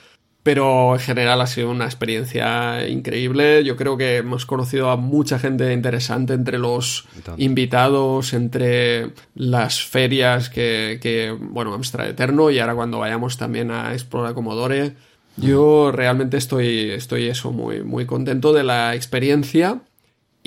[0.48, 3.66] pero en general ha sido una experiencia increíble.
[3.66, 7.04] Yo creo que hemos conocido a mucha gente interesante entre los
[7.36, 13.92] invitados, entre las ferias que, que, bueno, Amstrad Eterno y ahora cuando vayamos también a
[13.92, 14.94] Explora Commodore.
[15.36, 19.82] Yo realmente estoy, estoy eso, muy, muy contento de la experiencia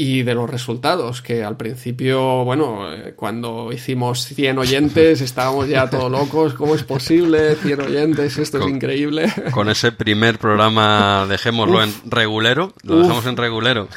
[0.01, 5.91] y de los resultados, que al principio, bueno, eh, cuando hicimos 100 oyentes estábamos ya
[5.91, 7.55] todos locos, ¿cómo es posible?
[7.57, 9.31] 100 oyentes, esto es increíble.
[9.53, 13.89] Con ese primer programa, dejémoslo en regulero, lo dejamos en regulero.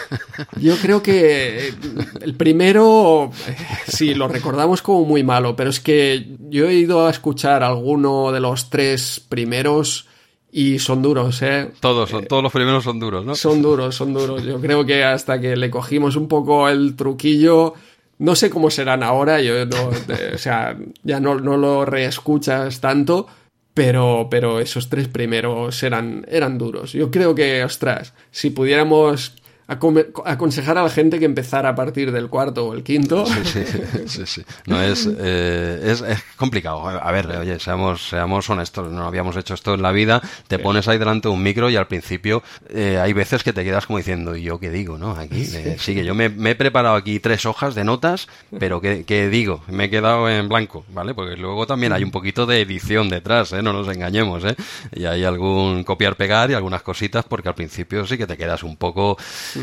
[0.60, 1.74] Yo creo que eh,
[2.20, 3.56] el primero, eh,
[3.88, 8.34] sí, lo recordamos como muy malo, pero es que yo he ido a escuchar alguno
[8.34, 10.10] de los tres primeros
[10.56, 11.72] y son duros, ¿eh?
[11.80, 13.34] Todos, son, todos los primeros son duros, ¿no?
[13.34, 14.44] Son duros, son duros.
[14.44, 17.74] Yo creo que hasta que le cogimos un poco el truquillo,
[18.20, 19.90] no sé cómo serán ahora, yo no,
[20.34, 23.26] o sea, ya no, no lo reescuchas tanto,
[23.74, 26.94] pero, pero esos tres primeros eran, eran duros.
[26.94, 29.34] Yo creo que, ostras, si pudiéramos
[29.68, 33.26] aconsejar a la gente que empezara a partir del cuarto o el quinto.
[33.26, 33.64] Sí,
[34.08, 34.46] sí, sí.
[34.66, 36.88] No, es, eh, es, es, complicado.
[36.88, 40.88] A ver, oye, seamos, seamos honestos, no habíamos hecho esto en la vida, te pones
[40.88, 43.98] ahí delante de un micro y al principio eh, hay veces que te quedas como
[43.98, 44.98] diciendo, ¿y yo qué digo?
[44.98, 48.28] no Aquí, eh, sí, que yo me, he preparado aquí tres hojas de notas,
[48.60, 49.64] pero ¿qué, ¿qué, digo?
[49.68, 51.14] Me he quedado en blanco, ¿vale?
[51.14, 53.62] Porque luego también hay un poquito de edición detrás, ¿eh?
[53.62, 54.56] No nos engañemos, ¿eh?
[54.94, 58.76] Y hay algún copiar-pegar y algunas cositas porque al principio sí que te quedas un
[58.76, 59.18] poco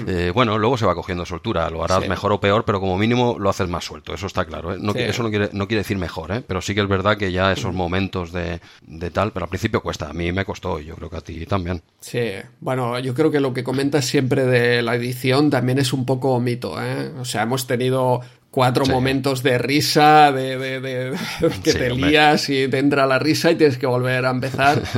[0.07, 3.37] eh, bueno, luego se va cogiendo soltura, lo harás mejor o peor, pero como mínimo
[3.39, 4.75] lo haces más suelto, eso está claro.
[4.75, 4.79] ¿eh?
[4.81, 6.43] No, Eso no quiere, no quiere decir mejor, ¿eh?
[6.47, 9.83] pero sí que es verdad que ya esos momentos de, de, tal, pero al principio
[9.83, 11.83] cuesta, a mí me costó y yo creo que a ti también.
[12.01, 16.07] Sí, bueno, yo creo que lo que comentas siempre de la edición también es un
[16.07, 17.13] poco mito, ¿eh?
[17.19, 18.21] o sea, hemos tenido
[18.51, 21.17] cuatro momentos de risa, de, de,
[21.65, 24.83] que te lías y te entra la risa y tienes que volver a empezar.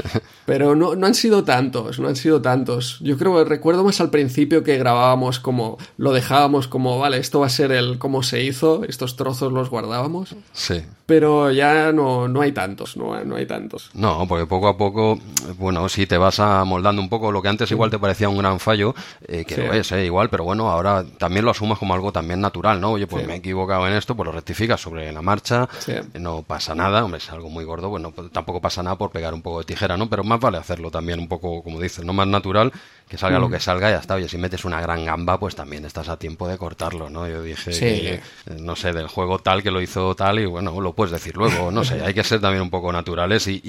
[0.44, 2.98] Pero no, no han sido tantos, no han sido tantos.
[3.00, 7.40] Yo creo que recuerdo más al principio que grabábamos como, lo dejábamos como, vale, esto
[7.40, 10.34] va a ser el cómo se hizo, estos trozos los guardábamos.
[10.52, 10.82] Sí.
[11.06, 13.90] Pero ya no, no hay tantos, no, no hay tantos.
[13.94, 15.20] No, porque poco a poco,
[15.58, 18.58] bueno, si te vas amoldando un poco, lo que antes igual te parecía un gran
[18.58, 18.94] fallo,
[19.28, 22.40] eh, que lo es, eh, igual, pero bueno, ahora también lo asumas como algo también
[22.40, 22.92] natural, ¿no?
[22.92, 25.68] Oye, pues me equivocado en esto, pues lo rectificas sobre la marcha,
[26.14, 29.34] no pasa nada, hombre, es algo muy gordo, bueno, pues tampoco pasa nada por pegar
[29.34, 30.08] un poco de tijera, ¿no?
[30.08, 32.72] Pero más vale hacerlo también un poco, como dices, no más natural,
[33.12, 33.52] que salga lo mm.
[33.52, 34.14] que salga y ya está.
[34.14, 37.28] Oye, si metes una gran gamba, pues también estás a tiempo de cortarlo, ¿no?
[37.28, 38.20] Yo dije, que, eh,
[38.58, 41.70] no sé, del juego tal que lo hizo tal y bueno, lo puedes decir luego,
[41.70, 43.60] no sé, hay que ser también un poco naturales y,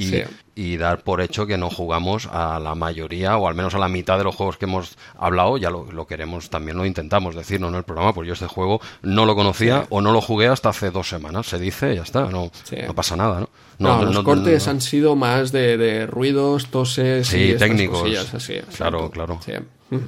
[0.56, 3.90] y, dar por hecho que no jugamos a la mayoría o al menos a la
[3.90, 7.76] mitad de los juegos que hemos hablado, ya lo, queremos, también lo intentamos decirnos en
[7.76, 9.36] el programa, pues yo este juego no lo
[9.70, 12.52] conocía o no lo jugué hasta hace dos semanas, se dice, ya está, no,
[12.88, 13.50] no pasa nada, ¿no?
[13.80, 18.10] No, los cortes han sido más de, ruidos, toses sí, y técnicos.
[18.34, 19.40] Así, claro, claro.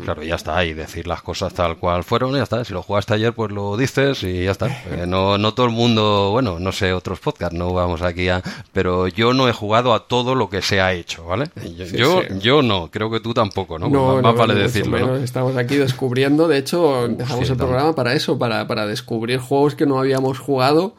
[0.04, 2.64] Claro, ya está, y decir las cosas tal cual fueron, ya está.
[2.66, 4.66] Si lo jugaste ayer, pues lo dices y ya está.
[4.96, 8.42] Eh, no, no todo el mundo, bueno, no sé, otros podcasts, no vamos aquí a.
[8.72, 11.50] Pero yo no he jugado a todo lo que se ha hecho, ¿vale?
[11.92, 13.90] Yo, yo, no, creo que tú tampoco, ¿no?
[13.90, 15.18] no más, vale decirlo.
[15.18, 19.86] Estamos aquí descubriendo, de hecho, empezamos el programa para eso, para, para descubrir juegos que
[19.86, 20.94] no habíamos jugado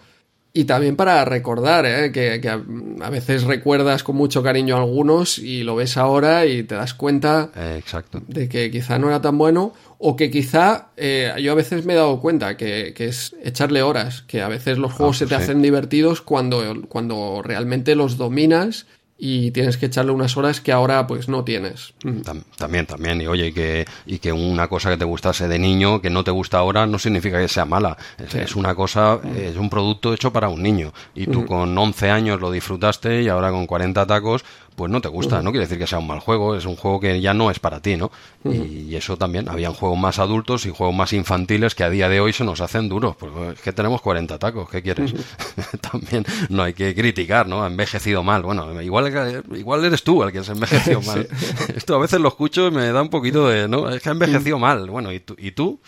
[0.57, 2.11] y también para recordar, ¿eh?
[2.11, 6.95] que, a, veces recuerdas con mucho cariño algunos y lo ves ahora y te das
[6.95, 8.23] cuenta exacto.
[8.27, 11.93] de que quizá no era tan bueno o que quizá eh, yo a veces me
[11.93, 15.35] he dado cuenta que, es echarle horas, que a veces los juegos ah, se te
[15.35, 18.87] hacen divertidos cuando, cuando realmente los dominas
[19.19, 21.95] y tienes que echarle unas horas que ahora pues no tienes.
[22.05, 22.21] Mm.
[22.57, 23.21] También, también.
[23.21, 26.31] Y oye, que, y que una cosa que te gustase de niño, que no te
[26.31, 27.97] gusta ahora, no significa que sea mala.
[28.33, 30.93] Es, una cosa, es un producto hecho para un niño.
[31.15, 34.45] Y tú con 11 años lo disfrutaste y ahora con 40 tacos,
[34.77, 35.43] pues no te gusta.
[35.43, 37.59] No quiere decir que sea un mal juego, es un juego que ya no es
[37.59, 38.11] para ti, ¿no?
[38.45, 42.21] Y, eso también, habían juegos más adultos y juegos más infantiles que a día de
[42.21, 43.17] hoy se nos hacen duros.
[43.17, 45.15] Pues es que tenemos 40 tacos, ¿qué quieres?
[45.91, 47.63] también no hay que criticar, ¿no?
[47.63, 48.43] Ha envejecido mal.
[48.43, 51.29] Bueno, igual, igual eres tú el que se envejecido mal.
[51.75, 53.91] Esto a veces lo escucho y me da un poquito de, ¿no?
[53.91, 54.89] Es que ha envejecido mal.
[54.89, 55.35] Bueno, ¿y tú?
[55.39, 55.81] ¿Y tú?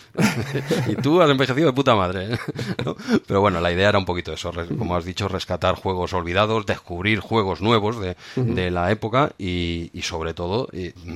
[0.87, 2.37] ¿Y tú has envejecido de puta madre?
[3.27, 7.19] Pero bueno, la idea era un poquito eso, como has dicho, rescatar juegos olvidados, descubrir
[7.19, 10.69] juegos nuevos de, de la la época y, sobre todo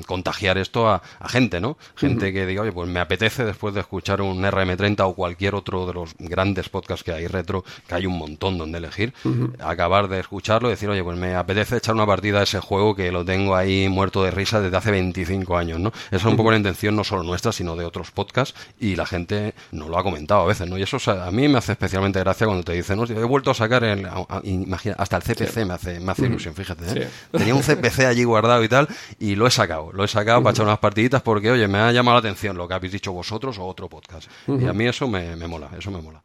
[0.05, 1.77] contagiar esto a, gente, ¿no?
[1.95, 5.87] Gente que diga, oye, pues me apetece después de escuchar un RM30 o cualquier otro
[5.87, 9.13] de los grandes podcasts que hay retro, que hay un montón donde elegir,
[9.59, 12.95] acabar de escucharlo y decir, oye, pues me apetece echar una partida a ese juego
[12.95, 15.89] que lo tengo ahí muerto de risa desde hace 25 años, ¿no?
[16.07, 19.05] Esa es un poco la intención no solo nuestra, sino de otros podcasts y la
[19.05, 20.77] gente no lo ha comentado a veces, ¿no?
[20.77, 23.53] Y eso a mí me hace especialmente gracia cuando te dicen, no, he vuelto a
[23.53, 24.07] sacar el,
[24.43, 27.07] imagina, hasta el CPC me hace, me hace ilusión, fíjate, ¿eh?
[27.31, 28.87] Tenía un CPC allí guardado y tal
[29.19, 31.91] y lo he sacado, lo he sacado para echar unas partiditas porque, oye, me ha
[31.91, 34.29] llamado la atención lo que habéis dicho vosotros o otro podcast.
[34.47, 36.21] Y a mí eso me, me mola, eso me mola.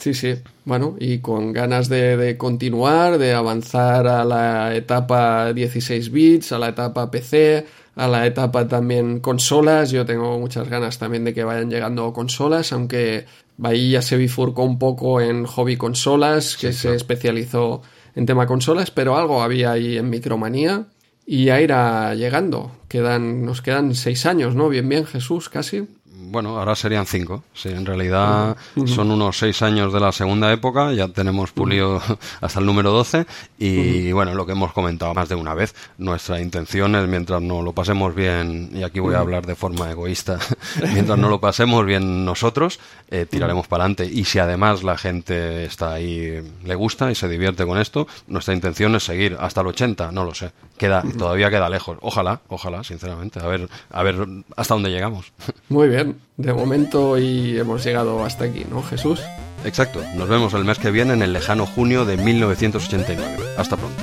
[0.00, 0.34] Sí, sí.
[0.64, 6.70] Bueno, y con ganas de, continuar, de avanzar a la etapa 16 bits, a la
[6.70, 9.90] etapa PC, a la etapa también consolas.
[9.90, 13.26] Yo tengo muchas ganas también de que vayan llegando consolas, aunque
[13.62, 17.82] ahí ya se bifurcó un poco en hobby consolas, que se especializó
[18.20, 20.84] en tema consolas, pero algo había ahí en Micromanía
[21.24, 22.70] y ya irá llegando.
[22.86, 24.68] Quedan, nos quedan seis años, ¿no?
[24.68, 25.88] Bien, bien, Jesús, casi
[26.30, 27.42] bueno, ahora serían cinco.
[27.52, 32.00] Sí, en realidad son unos seis años de la segunda época, ya tenemos pulido
[32.40, 33.26] hasta el número 12
[33.58, 37.62] y bueno, lo que hemos comentado más de una vez, nuestra intención es mientras no
[37.62, 40.38] lo pasemos bien, y aquí voy a hablar de forma egoísta,
[40.92, 42.78] mientras no lo pasemos bien nosotros,
[43.10, 44.06] eh, tiraremos para adelante.
[44.06, 48.54] Y si además la gente está ahí, le gusta y se divierte con esto, nuestra
[48.54, 52.84] intención es seguir hasta el 80, no lo sé, queda, todavía queda lejos, ojalá, ojalá,
[52.84, 54.26] sinceramente, a ver, a ver
[54.56, 55.32] hasta dónde llegamos.
[55.68, 59.20] Muy bien de momento y hemos llegado hasta aquí, ¿no, Jesús?
[59.64, 60.02] Exacto.
[60.16, 63.44] Nos vemos el mes que viene en el lejano junio de 1989.
[63.58, 64.02] Hasta pronto.